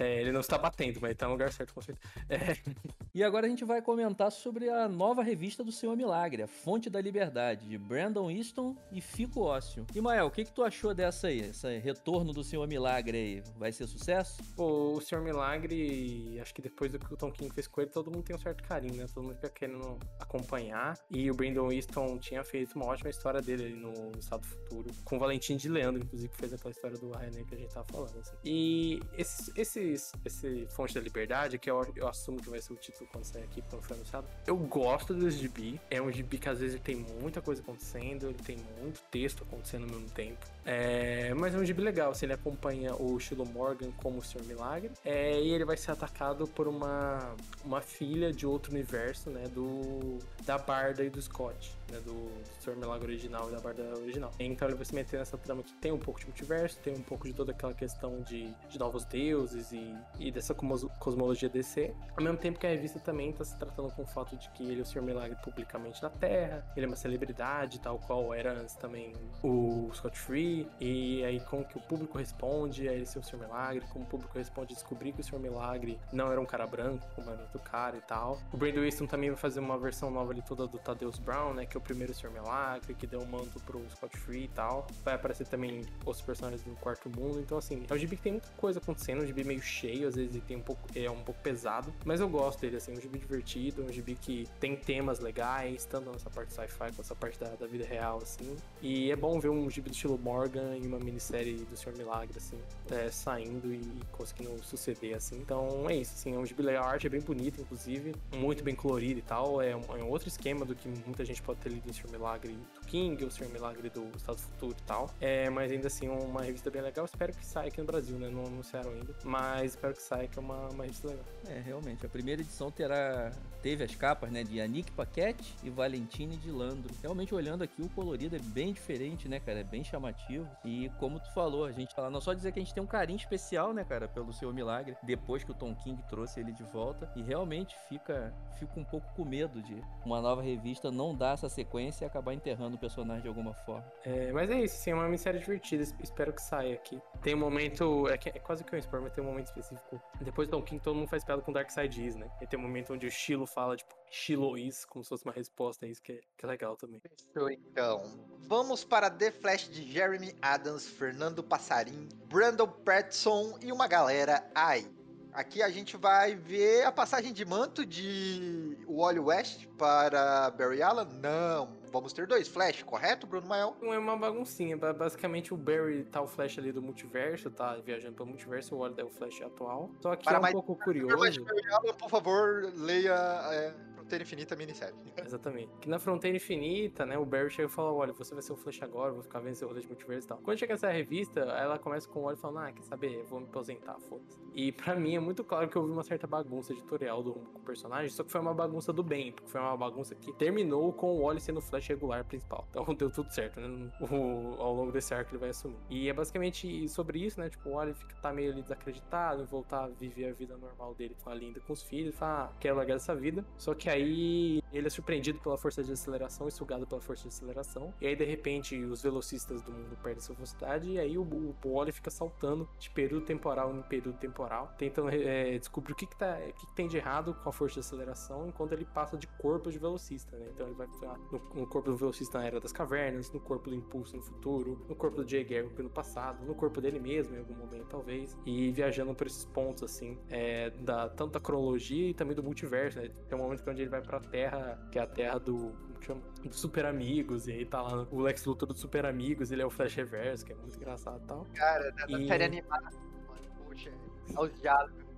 É, 0.00 0.20
ele 0.20 0.32
não 0.32 0.40
está 0.40 0.56
batendo, 0.56 0.98
mas 1.00 1.10
ele 1.10 1.14
tá 1.14 1.26
no 1.26 1.32
lugar 1.32 1.52
certo, 1.52 1.74
com 1.74 1.82
certeza. 1.82 2.08
É, 2.28 2.56
E 3.12 3.24
agora 3.24 3.46
a 3.46 3.50
gente 3.50 3.64
vai 3.64 3.82
comentar 3.82 4.30
sobre 4.30 4.68
a 4.68 4.88
nova 4.88 5.20
revista 5.20 5.64
do 5.64 5.72
Senhor 5.72 5.96
Milagre, 5.96 6.44
a 6.44 6.46
Fonte 6.46 6.88
da 6.88 7.00
Liberdade, 7.00 7.66
de 7.68 7.76
Brandon 7.76 8.30
Easton 8.30 8.76
e 8.92 9.00
Fico 9.00 9.40
Ócio. 9.40 9.84
E 9.92 10.00
Mael, 10.00 10.26
o 10.26 10.30
que, 10.30 10.44
que 10.44 10.52
tu 10.52 10.62
achou 10.62 10.94
dessa 10.94 11.26
aí? 11.26 11.40
Esse 11.40 11.78
retorno 11.78 12.32
do 12.32 12.44
Senhor 12.44 12.68
Milagre 12.68 13.18
aí? 13.18 13.42
Vai 13.58 13.72
ser 13.72 13.88
sucesso? 13.88 14.40
pô, 14.54 14.92
o 14.92 15.00
Senhor 15.00 15.24
Milagre, 15.24 16.38
acho 16.40 16.54
que 16.54 16.62
depois 16.62 16.92
do 16.92 17.00
que 17.00 17.12
o 17.12 17.16
Tom 17.16 17.32
King 17.32 17.52
fez 17.52 17.66
com 17.66 17.80
ele, 17.80 17.90
todo 17.90 18.12
mundo 18.12 18.22
tem 18.22 18.36
um 18.36 18.38
certo 18.38 18.62
carinho, 18.62 18.94
né? 18.94 19.06
Todo 19.12 19.24
mundo 19.24 19.34
fica 19.34 19.50
querendo 19.50 19.98
acompanhar. 20.20 20.96
E 21.10 21.28
o 21.30 21.34
Brandon 21.34 21.72
Easton 21.72 22.16
tinha 22.18 22.44
feito 22.44 22.76
uma 22.76 22.86
ótima 22.86 23.10
história 23.10 23.42
dele 23.42 23.64
ali 23.64 23.74
no 23.74 24.12
Estado 24.18 24.46
Futuro, 24.46 24.88
com 25.04 25.16
o 25.16 25.18
Valentim 25.18 25.56
de 25.56 25.68
Leandro, 25.68 26.00
inclusive, 26.02 26.30
que 26.30 26.36
fez 26.36 26.52
aquela 26.52 26.70
história 26.70 26.96
do 26.96 27.10
René 27.10 27.42
que 27.42 27.56
a 27.56 27.58
gente 27.58 27.74
tava 27.74 27.86
falando. 27.90 28.16
assim. 28.18 28.36
E 28.44 29.00
esse, 29.18 29.50
esses, 29.92 30.12
esse 30.24 30.66
Fonte 30.70 30.94
da 30.94 31.00
Liberdade, 31.00 31.58
que 31.58 31.70
eu, 31.70 31.80
eu 31.96 32.08
assumo 32.08 32.40
que 32.40 32.48
vai 32.48 32.60
ser 32.60 32.72
o 32.72 32.76
título 32.76 33.08
quando 33.12 33.24
sair 33.24 33.44
aqui, 33.44 33.62
quando 33.68 33.82
for 33.82 33.94
anunciado, 33.94 34.26
eu 34.46 34.56
gosto 34.56 35.14
desse 35.14 35.38
gibi. 35.38 35.80
É 35.90 36.00
um 36.00 36.10
gibi 36.10 36.38
que 36.38 36.48
às 36.48 36.60
vezes 36.60 36.80
tem 36.80 36.96
muita 36.96 37.40
coisa 37.40 37.62
acontecendo, 37.62 38.26
ele 38.26 38.34
tem 38.34 38.58
muito 38.80 39.00
texto 39.10 39.42
acontecendo 39.42 39.84
ao 39.84 39.90
mesmo 39.90 40.10
tempo. 40.10 40.46
É, 40.64 41.32
mas 41.34 41.54
é 41.54 41.58
um 41.58 41.64
gibi 41.64 41.82
legal, 41.82 42.10
assim, 42.10 42.26
ele 42.26 42.34
acompanha 42.34 42.94
o 42.94 43.18
Shiloh 43.18 43.46
Morgan 43.46 43.90
como 43.92 44.18
o 44.18 44.22
Senhor 44.22 44.46
Milagre. 44.46 44.90
É, 45.04 45.40
e 45.40 45.50
ele 45.50 45.64
vai 45.64 45.76
ser 45.76 45.92
atacado 45.92 46.46
por 46.46 46.68
uma, 46.68 47.34
uma 47.64 47.80
filha 47.80 48.32
de 48.32 48.46
outro 48.46 48.72
universo, 48.72 49.30
né? 49.30 49.44
Do. 49.48 50.18
Da 50.44 50.58
Barda 50.58 51.04
e 51.04 51.10
do 51.10 51.20
Scott, 51.20 51.72
né? 51.90 51.98
Do, 52.00 52.12
do 52.12 52.62
Senhor 52.62 52.76
Milagre 52.76 53.06
original 53.06 53.48
e 53.48 53.52
da 53.52 53.60
Barda 53.60 53.82
original. 53.98 54.32
Então 54.38 54.68
ele 54.68 54.76
vai 54.76 54.84
se 54.84 54.94
meter 54.94 55.18
nessa 55.18 55.38
trama 55.38 55.62
que 55.62 55.72
tem 55.74 55.92
um 55.92 55.98
pouco 55.98 56.20
de 56.20 56.26
multiverso, 56.26 56.78
tem 56.78 56.94
um 56.94 57.02
pouco 57.02 57.26
de 57.26 57.34
toda 57.34 57.52
aquela 57.52 57.74
questão 57.74 58.20
de, 58.20 58.52
de 58.68 58.78
novos 58.78 59.04
deuses 59.04 59.72
e, 59.72 59.76
e 60.18 60.30
dessa 60.30 60.54
cosmo- 60.54 60.90
cosmologia 60.98 61.48
DC. 61.48 61.94
Ao 62.16 62.22
mesmo 62.22 62.38
tempo 62.38 62.58
que 62.58 62.66
a 62.66 62.70
revista 62.70 62.98
também 62.98 63.32
tá 63.32 63.44
se 63.44 63.56
tratando 63.56 63.90
com 63.92 64.02
o 64.02 64.06
fato 64.06 64.36
de 64.36 64.48
que 64.50 64.62
ele 64.62 64.80
é 64.80 64.82
o 64.82 64.86
Senhor 64.86 65.04
Milagre 65.04 65.36
publicamente 65.42 66.02
na 66.02 66.10
Terra, 66.10 66.64
ele 66.76 66.86
é 66.86 66.88
uma 66.88 66.96
celebridade, 66.96 67.80
tal 67.80 67.98
qual 67.98 68.32
era 68.34 68.52
antes 68.52 68.74
também 68.74 69.12
o 69.42 69.90
Scott 69.92 70.18
Free, 70.18 70.68
e 70.80 71.24
aí 71.24 71.40
como 71.40 71.64
que 71.64 71.76
o 71.76 71.80
público 71.80 72.18
responde 72.18 72.88
a 72.88 72.92
ele 72.92 73.06
ser 73.06 73.18
o 73.18 73.22
Senhor 73.22 73.42
Milagre, 73.42 73.84
como 73.92 74.04
o 74.04 74.08
público 74.08 74.36
responde 74.36 74.72
a 74.72 74.76
descobrir 74.76 75.12
que 75.12 75.20
o 75.20 75.24
Senhor 75.24 75.40
Milagre 75.40 75.98
não 76.12 76.30
era 76.30 76.40
um 76.40 76.46
cara 76.46 76.66
branco, 76.66 77.06
como 77.14 77.30
era 77.30 77.40
outro 77.40 77.60
cara 77.60 77.96
e 77.96 78.00
tal. 78.00 78.38
O 78.52 78.56
Brandon 78.56 78.82
Easton 78.82 79.06
também 79.06 79.30
vai 79.30 79.38
fazer 79.38 79.60
uma 79.60 79.78
versão 79.78 80.10
nova 80.10 80.32
ali 80.32 80.42
toda 80.42 80.66
do 80.66 80.78
Thaddeus 80.78 81.18
Brown, 81.18 81.54
né, 81.54 81.66
que 81.66 81.76
é 81.76 81.78
o 81.78 81.82
primeiro 81.82 82.14
Senhor 82.14 82.32
Milagre, 82.32 82.94
que 82.94 83.06
deu 83.06 83.20
o 83.20 83.26
manto 83.26 83.58
pro 83.60 83.80
Scott 83.90 84.16
Free 84.18 84.44
e 84.44 84.48
tal. 84.48 84.86
Vai 85.04 85.14
aparecer 85.14 85.46
também 85.46 85.82
os 86.04 86.20
personagens 86.20 86.62
do 86.62 86.74
Quarto 86.76 87.08
Mundo, 87.08 87.40
então 87.40 87.58
assim, 87.58 87.84
é 87.88 87.94
um 87.94 87.98
gibi 87.98 88.16
que 88.16 88.22
tem 88.22 88.32
muita 88.32 88.48
coisa 88.56 88.78
acontecendo, 88.78 89.22
um 89.22 89.26
gibi 89.26 89.44
meio 89.44 89.59
cheio, 89.60 90.08
às 90.08 90.14
vezes 90.14 90.34
ele 90.34 90.44
tem 90.46 90.56
um 90.56 90.62
pouco, 90.62 90.82
é 90.94 91.10
um 91.10 91.22
pouco 91.22 91.40
pesado, 91.40 91.92
mas 92.04 92.20
eu 92.20 92.28
gosto 92.28 92.60
dele, 92.60 92.76
assim, 92.76 92.92
é 92.92 92.96
um 92.96 93.00
gibi 93.00 93.18
divertido, 93.18 93.82
é 93.82 93.84
um 93.84 93.92
gibi 93.92 94.14
que 94.14 94.46
tem 94.58 94.76
temas 94.76 95.20
legais, 95.20 95.84
tanto 95.84 96.10
nessa 96.10 96.30
parte 96.30 96.52
sci-fi 96.52 96.78
quanto 96.78 97.00
essa 97.00 97.14
parte 97.14 97.38
da, 97.38 97.48
da 97.50 97.66
vida 97.66 97.84
real, 97.84 98.18
assim. 98.22 98.56
E 98.80 99.10
é 99.10 99.16
bom 99.16 99.38
ver 99.38 99.48
um 99.48 99.68
gibi 99.70 99.90
do 99.90 99.92
estilo 99.92 100.18
Morgan 100.18 100.76
e 100.76 100.86
uma 100.86 100.98
minissérie 100.98 101.54
do 101.64 101.76
Senhor 101.76 101.96
Milagre, 101.96 102.36
assim, 102.36 102.58
é, 102.90 103.10
saindo 103.10 103.72
e 103.72 103.80
conseguindo 104.12 104.62
suceder, 104.64 105.16
assim. 105.16 105.36
Então 105.38 105.88
é 105.88 105.96
isso, 105.96 106.14
assim, 106.14 106.34
é 106.34 106.38
um 106.38 106.46
gibi 106.46 106.62
legal, 106.62 106.84
a 106.84 106.90
arte 106.90 107.06
é 107.06 107.10
bem 107.10 107.20
bonita, 107.20 107.60
inclusive, 107.60 108.14
muito 108.36 108.62
bem 108.62 108.74
colorida 108.74 109.18
e 109.18 109.22
tal. 109.22 109.60
É 109.60 109.76
um, 109.76 109.82
é 109.96 110.02
um 110.02 110.08
outro 110.08 110.28
esquema 110.28 110.64
do 110.64 110.74
que 110.74 110.88
muita 111.06 111.24
gente 111.24 111.42
pode 111.42 111.60
ter 111.60 111.70
lido 111.70 111.88
em 111.88 111.92
Senhor 111.92 112.10
Milagre 112.10 112.52
do 112.52 112.79
King, 112.90 113.22
ou 113.24 113.30
Senhor 113.30 113.52
Milagre 113.52 113.88
do 113.88 114.10
Estado 114.16 114.38
Futuro 114.38 114.76
e 114.76 114.82
tal. 114.82 115.10
É, 115.20 115.48
mas 115.48 115.70
ainda 115.70 115.86
assim, 115.86 116.08
uma 116.08 116.42
revista 116.42 116.70
bem 116.70 116.82
legal. 116.82 117.04
Espero 117.04 117.32
que 117.32 117.46
saia 117.46 117.68
aqui 117.68 117.80
no 117.80 117.86
Brasil, 117.86 118.18
né? 118.18 118.28
Não 118.28 118.46
anunciaram 118.46 118.90
ainda. 118.90 119.14
Mas 119.24 119.72
espero 119.72 119.94
que 119.94 120.02
saia, 120.02 120.26
que 120.26 120.38
é 120.38 120.42
uma, 120.42 120.68
uma 120.68 120.84
revista 120.84 121.08
legal. 121.08 121.24
É, 121.46 121.60
realmente. 121.60 122.04
A 122.04 122.08
primeira 122.08 122.42
edição 122.42 122.70
terá 122.70 123.32
teve 123.62 123.84
as 123.84 123.94
capas, 123.94 124.30
né, 124.30 124.42
de 124.42 124.60
Anik 124.60 124.90
Paquete 124.92 125.54
e 125.62 125.70
Valentine 125.70 126.36
de 126.36 126.50
Landro. 126.50 126.94
Realmente 127.02 127.34
olhando 127.34 127.62
aqui 127.62 127.82
o 127.82 127.88
colorido 127.90 128.34
é 128.34 128.38
bem 128.38 128.72
diferente, 128.72 129.28
né, 129.28 129.38
cara? 129.38 129.60
É 129.60 129.64
bem 129.64 129.84
chamativo. 129.84 130.48
E 130.64 130.90
como 130.98 131.20
tu 131.20 131.32
falou, 131.32 131.64
a 131.64 131.72
gente 131.72 131.94
fala, 131.94 132.10
não 132.10 132.20
só 132.20 132.32
dizer 132.32 132.52
que 132.52 132.58
a 132.58 132.62
gente 132.62 132.74
tem 132.74 132.82
um 132.82 132.86
carinho 132.86 133.18
especial, 133.18 133.72
né, 133.72 133.84
cara, 133.84 134.08
pelo 134.08 134.32
seu 134.32 134.52
milagre, 134.52 134.96
depois 135.02 135.44
que 135.44 135.50
o 135.50 135.54
Tom 135.54 135.74
King 135.74 136.02
trouxe 136.08 136.40
ele 136.40 136.52
de 136.52 136.64
volta, 136.64 137.10
e 137.14 137.22
realmente 137.22 137.76
fica 137.88 138.32
fica 138.58 138.78
um 138.78 138.84
pouco 138.84 139.06
com 139.14 139.24
medo 139.24 139.62
de 139.62 139.82
uma 140.04 140.20
nova 140.20 140.42
revista 140.42 140.90
não 140.90 141.14
dar 141.14 141.34
essa 141.34 141.48
sequência 141.48 142.04
e 142.04 142.06
acabar 142.06 142.34
enterrando 142.34 142.76
o 142.76 142.78
personagem 142.80 143.22
de 143.22 143.28
alguma 143.28 143.54
forma. 143.54 143.84
É, 144.04 144.32
mas 144.32 144.50
é 144.50 144.60
isso, 144.60 144.76
sim, 144.82 144.90
é 144.90 144.94
uma 144.94 145.04
minissérie 145.04 145.38
divertida. 145.40 145.82
es- 145.82 145.94
Espero 146.02 146.32
que 146.32 146.42
saia 146.42 146.74
aqui. 146.74 147.00
Tem 147.22 147.34
um 147.34 147.38
momento. 147.38 148.08
É, 148.08 148.16
que- 148.18 148.30
é 148.30 148.38
quase 148.40 148.64
que 148.64 148.74
um 148.74 148.78
spoiler, 148.78 149.04
mas 149.04 149.12
tem 149.14 149.22
um 149.22 149.26
momento 149.26 149.46
específico. 149.46 150.00
Depois 150.20 150.48
do 150.48 150.56
Tom 150.56 150.62
King, 150.62 150.82
todo 150.82 150.96
mundo 150.96 151.08
faz 151.08 151.22
piada 151.24 151.42
com 151.42 151.52
Dark 151.52 151.70
Side 151.70 152.06
Is, 152.06 152.16
né? 152.16 152.28
E 152.40 152.46
tem 152.46 152.58
um 152.58 152.62
momento 152.62 152.92
onde 152.94 153.06
o 153.06 153.10
Shiloh 153.10 153.46
fala, 153.46 153.76
tipo, 153.76 153.94
Shiloh 154.10 154.56
Is, 154.58 154.84
como 154.84 155.04
se 155.04 155.08
fosse 155.10 155.24
uma 155.24 155.32
resposta 155.32 155.86
a 155.86 155.88
isso, 155.88 156.02
que 156.02 156.12
é, 156.12 156.20
que 156.36 156.44
é 156.44 156.48
legal 156.48 156.76
também. 156.76 157.00
Fechou 157.00 157.50
então. 157.50 158.02
Vamos 158.48 158.82
para 158.84 159.08
The 159.10 159.30
Flash 159.30 159.68
de 159.70 159.82
Jeremy 159.92 160.34
Adams, 160.42 160.88
Fernando 160.88 161.42
Passarim, 161.42 162.08
Brandon 162.26 162.66
Patterson 162.66 163.58
e 163.62 163.70
uma 163.70 163.86
galera 163.86 164.42
aí. 164.54 164.86
Aqui 165.32 165.62
a 165.62 165.68
gente 165.68 165.96
vai 165.96 166.34
ver 166.34 166.84
a 166.84 166.90
passagem 166.92 167.32
de 167.32 167.44
manto 167.44 167.86
de 167.86 168.76
Wally 168.88 169.20
West 169.20 169.66
para 169.78 170.50
Barry 170.50 170.82
Allen? 170.82 171.06
Não. 171.22 171.78
Vamos 171.92 172.12
ter 172.12 172.26
dois 172.26 172.46
Flash, 172.48 172.82
correto, 172.84 173.26
Bruno 173.26 173.46
Mael? 173.48 173.76
Não 173.80 173.92
é 173.92 173.98
uma 173.98 174.16
baguncinha, 174.16 174.76
ba- 174.76 174.92
basicamente 174.92 175.52
o 175.52 175.56
Barry 175.56 176.04
tá 176.04 176.20
o 176.20 176.26
Flash 176.26 176.58
ali 176.58 176.70
do 176.72 176.80
multiverso, 176.82 177.50
tá 177.50 177.76
viajando 177.84 178.14
pelo 178.14 178.28
multiverso, 178.28 178.74
o 178.74 178.78
Wally 178.78 178.94
é 178.98 179.04
o 179.04 179.10
Flash 179.10 179.40
atual. 179.42 179.90
Só 180.00 180.14
que 180.16 180.24
Para 180.24 180.34
é 180.36 180.38
um 180.38 180.42
mais- 180.42 180.52
pouco 180.52 180.74
Mas, 180.76 180.84
curioso. 180.84 181.44
Barry 181.44 181.72
Allen, 181.74 181.94
por 181.94 182.10
favor, 182.10 182.72
leia 182.76 183.14
é, 183.52 183.74
Fronteira 184.10 184.24
Infinita 184.24 184.56
minissérie. 184.56 184.94
Exatamente. 185.24 185.70
Que 185.80 185.88
na 185.88 185.98
Fronteira 185.98 186.36
Infinita, 186.36 187.06
né, 187.06 187.16
o 187.16 187.24
Barry 187.24 187.48
chega 187.50 187.68
e 187.68 187.70
fala, 187.70 187.92
olha, 187.92 188.12
você 188.12 188.34
vai 188.34 188.42
ser 188.42 188.52
o 188.52 188.56
Flash 188.56 188.82
agora, 188.82 189.12
vou 189.12 189.22
ficar 189.22 189.38
vendo 189.38 189.54
seu 189.54 189.68
rolê 189.68 189.80
de 189.80 189.86
multiverso 189.86 190.26
e 190.26 190.28
tal. 190.28 190.38
Quando 190.38 190.58
chega 190.58 190.74
essa 190.74 190.88
revista, 190.90 191.40
ela 191.40 191.78
começa 191.78 192.08
com 192.08 192.20
o 192.20 192.22
Wally 192.24 192.36
falando, 192.38 192.58
ah, 192.66 192.72
quer 192.72 192.82
saber, 192.82 193.20
eu 193.20 193.24
vou 193.26 193.38
me 193.40 193.46
aposentar, 193.46 193.98
foda-se. 194.00 194.36
E 194.52 194.72
pra 194.72 194.96
mim 194.96 195.14
é 195.14 195.20
muito 195.20 195.44
claro 195.44 195.68
que 195.68 195.78
houve 195.78 195.92
uma 195.92 196.02
certa 196.02 196.26
bagunça 196.26 196.72
editorial 196.72 197.22
do 197.22 197.34
personagem, 197.64 198.10
só 198.10 198.24
que 198.24 198.32
foi 198.32 198.40
uma 198.40 198.52
bagunça 198.54 198.92
do 198.92 199.02
bem, 199.02 199.30
porque 199.32 199.48
foi 199.48 199.60
uma 199.60 199.76
bagunça 199.76 200.14
que 200.16 200.32
terminou 200.32 200.92
com 200.92 201.14
o 201.16 201.22
Wally 201.22 201.40
sendo 201.40 201.58
o 201.58 201.62
Flash 201.62 201.86
regular 201.88 202.24
principal. 202.24 202.66
Então 202.70 202.84
deu 202.94 203.10
tudo 203.10 203.30
certo, 203.30 203.60
né? 203.60 203.90
O- 204.00 204.56
ao 204.60 204.74
longo 204.74 204.90
desse 204.90 205.14
arco 205.14 205.30
ele 205.30 205.38
vai 205.38 205.50
assumir. 205.50 205.76
E 205.88 206.08
é 206.08 206.12
basicamente 206.12 206.88
sobre 206.88 207.24
isso, 207.24 207.38
né? 207.38 207.48
Tipo, 207.48 207.68
o 207.70 207.72
Wally 207.74 207.94
fica, 207.94 208.16
tá 208.16 208.32
meio 208.32 208.50
ali 208.52 208.62
desacreditado 208.62 209.46
voltar 209.46 209.84
a 209.84 209.88
viver 209.88 210.30
a 210.30 210.32
vida 210.32 210.56
normal 210.56 210.94
dele 210.94 211.16
com 211.22 211.30
a 211.30 211.34
Linda, 211.34 211.60
com 211.60 211.72
os 211.72 211.82
filhos, 211.82 212.14
fala, 212.16 212.44
ah, 212.46 212.56
quero 212.58 212.76
largar 212.76 212.96
essa 212.96 213.14
vida. 213.14 213.44
Só 213.56 213.74
que 213.74 213.88
aí 213.88 213.99
aí 214.00 214.62
ele 214.72 214.86
é 214.86 214.90
surpreendido 214.90 215.38
pela 215.40 215.56
força 215.56 215.82
de 215.82 215.92
aceleração 215.92 216.48
e 216.48 216.52
sugado 216.52 216.86
pela 216.86 217.00
força 217.00 217.22
de 217.22 217.28
aceleração. 217.28 217.92
E 218.00 218.06
aí, 218.06 218.16
de 218.16 218.24
repente, 218.24 218.76
os 218.76 219.02
velocistas 219.02 219.62
do 219.62 219.72
mundo 219.72 219.96
perdem 220.02 220.20
sua 220.20 220.34
velocidade. 220.34 220.90
E 220.90 220.98
aí 220.98 221.18
o, 221.18 221.22
o 221.22 221.54
Wally 221.64 221.92
fica 221.92 222.10
saltando 222.10 222.68
de 222.78 222.90
período 222.90 223.24
temporal 223.24 223.74
em 223.74 223.82
período 223.82 224.18
temporal, 224.18 224.72
tentando 224.78 225.10
é, 225.10 225.58
descobrir 225.58 225.92
o 225.92 225.96
que, 225.96 226.06
que, 226.06 226.16
tá, 226.16 226.38
o 226.48 226.52
que, 226.52 226.66
que 226.66 226.74
tem 226.74 226.88
de 226.88 226.96
errado 226.96 227.34
com 227.34 227.48
a 227.48 227.52
força 227.52 227.74
de 227.74 227.80
aceleração, 227.80 228.48
enquanto 228.48 228.72
ele 228.72 228.84
passa 228.84 229.16
de 229.16 229.26
corpo 229.26 229.70
de 229.70 229.78
velocista, 229.78 230.36
né? 230.36 230.46
Então 230.54 230.66
ele 230.66 230.76
vai 230.76 230.86
ficar 230.86 231.18
no, 231.30 231.38
no 231.54 231.66
corpo 231.66 231.90
do 231.90 231.96
velocista 231.96 232.38
na 232.38 232.46
era 232.46 232.60
das 232.60 232.72
cavernas, 232.72 233.30
no 233.32 233.40
corpo 233.40 233.70
do 233.70 233.76
impulso 233.76 234.16
no 234.16 234.22
futuro, 234.22 234.84
no 234.88 234.94
corpo 234.94 235.22
do 235.22 235.28
Jay 235.28 235.44
Garrick 235.44 235.82
no 235.82 235.90
passado, 235.90 236.44
no 236.44 236.54
corpo 236.54 236.80
dele 236.80 236.98
mesmo 236.98 237.34
em 237.34 237.38
algum 237.38 237.54
momento, 237.54 237.86
talvez. 237.88 238.36
E 238.46 238.70
viajando 238.70 239.14
por 239.14 239.26
esses 239.26 239.44
pontos, 239.44 239.82
assim, 239.82 240.18
é, 240.28 240.70
da, 240.70 241.08
tanto 241.08 241.32
da 241.32 241.40
cronologia 241.40 242.10
e 242.10 242.14
também 242.14 242.34
do 242.34 242.42
multiverso, 242.42 243.00
né? 243.00 243.10
Tem 243.28 243.38
um 243.38 243.42
momento 243.42 243.68
onde 243.68 243.82
ele 243.82 243.89
vai 243.90 244.00
pra 244.00 244.20
Terra, 244.20 244.78
que 244.90 244.98
é 244.98 245.02
a 245.02 245.06
Terra 245.06 245.38
do. 245.38 245.56
Como 245.56 245.98
que 246.00 246.06
chama? 246.06 246.20
Dos 246.42 246.58
Super 246.60 246.86
Amigos. 246.86 247.46
E 247.48 247.52
aí 247.52 247.66
tá 247.66 247.82
lá 247.82 248.06
o 248.10 248.20
Lex 248.22 248.44
Luthor 248.46 248.68
dos 248.68 248.80
Super 248.80 249.04
Amigos, 249.04 249.50
ele 249.52 249.60
é 249.62 249.66
o 249.66 249.70
Flash 249.70 249.94
Reverso, 249.96 250.46
que 250.46 250.52
é 250.52 250.56
muito 250.56 250.76
engraçado 250.76 251.20
e 251.22 251.26
tal. 251.26 251.46
Cara, 251.54 251.90
da, 251.92 252.06
E- 252.18 252.26
série 252.28 252.44
animada, 252.44 252.84
mano, 253.28 253.40
poxa, 253.66 253.92
aos 254.36 254.52
diálogos. 254.60 255.09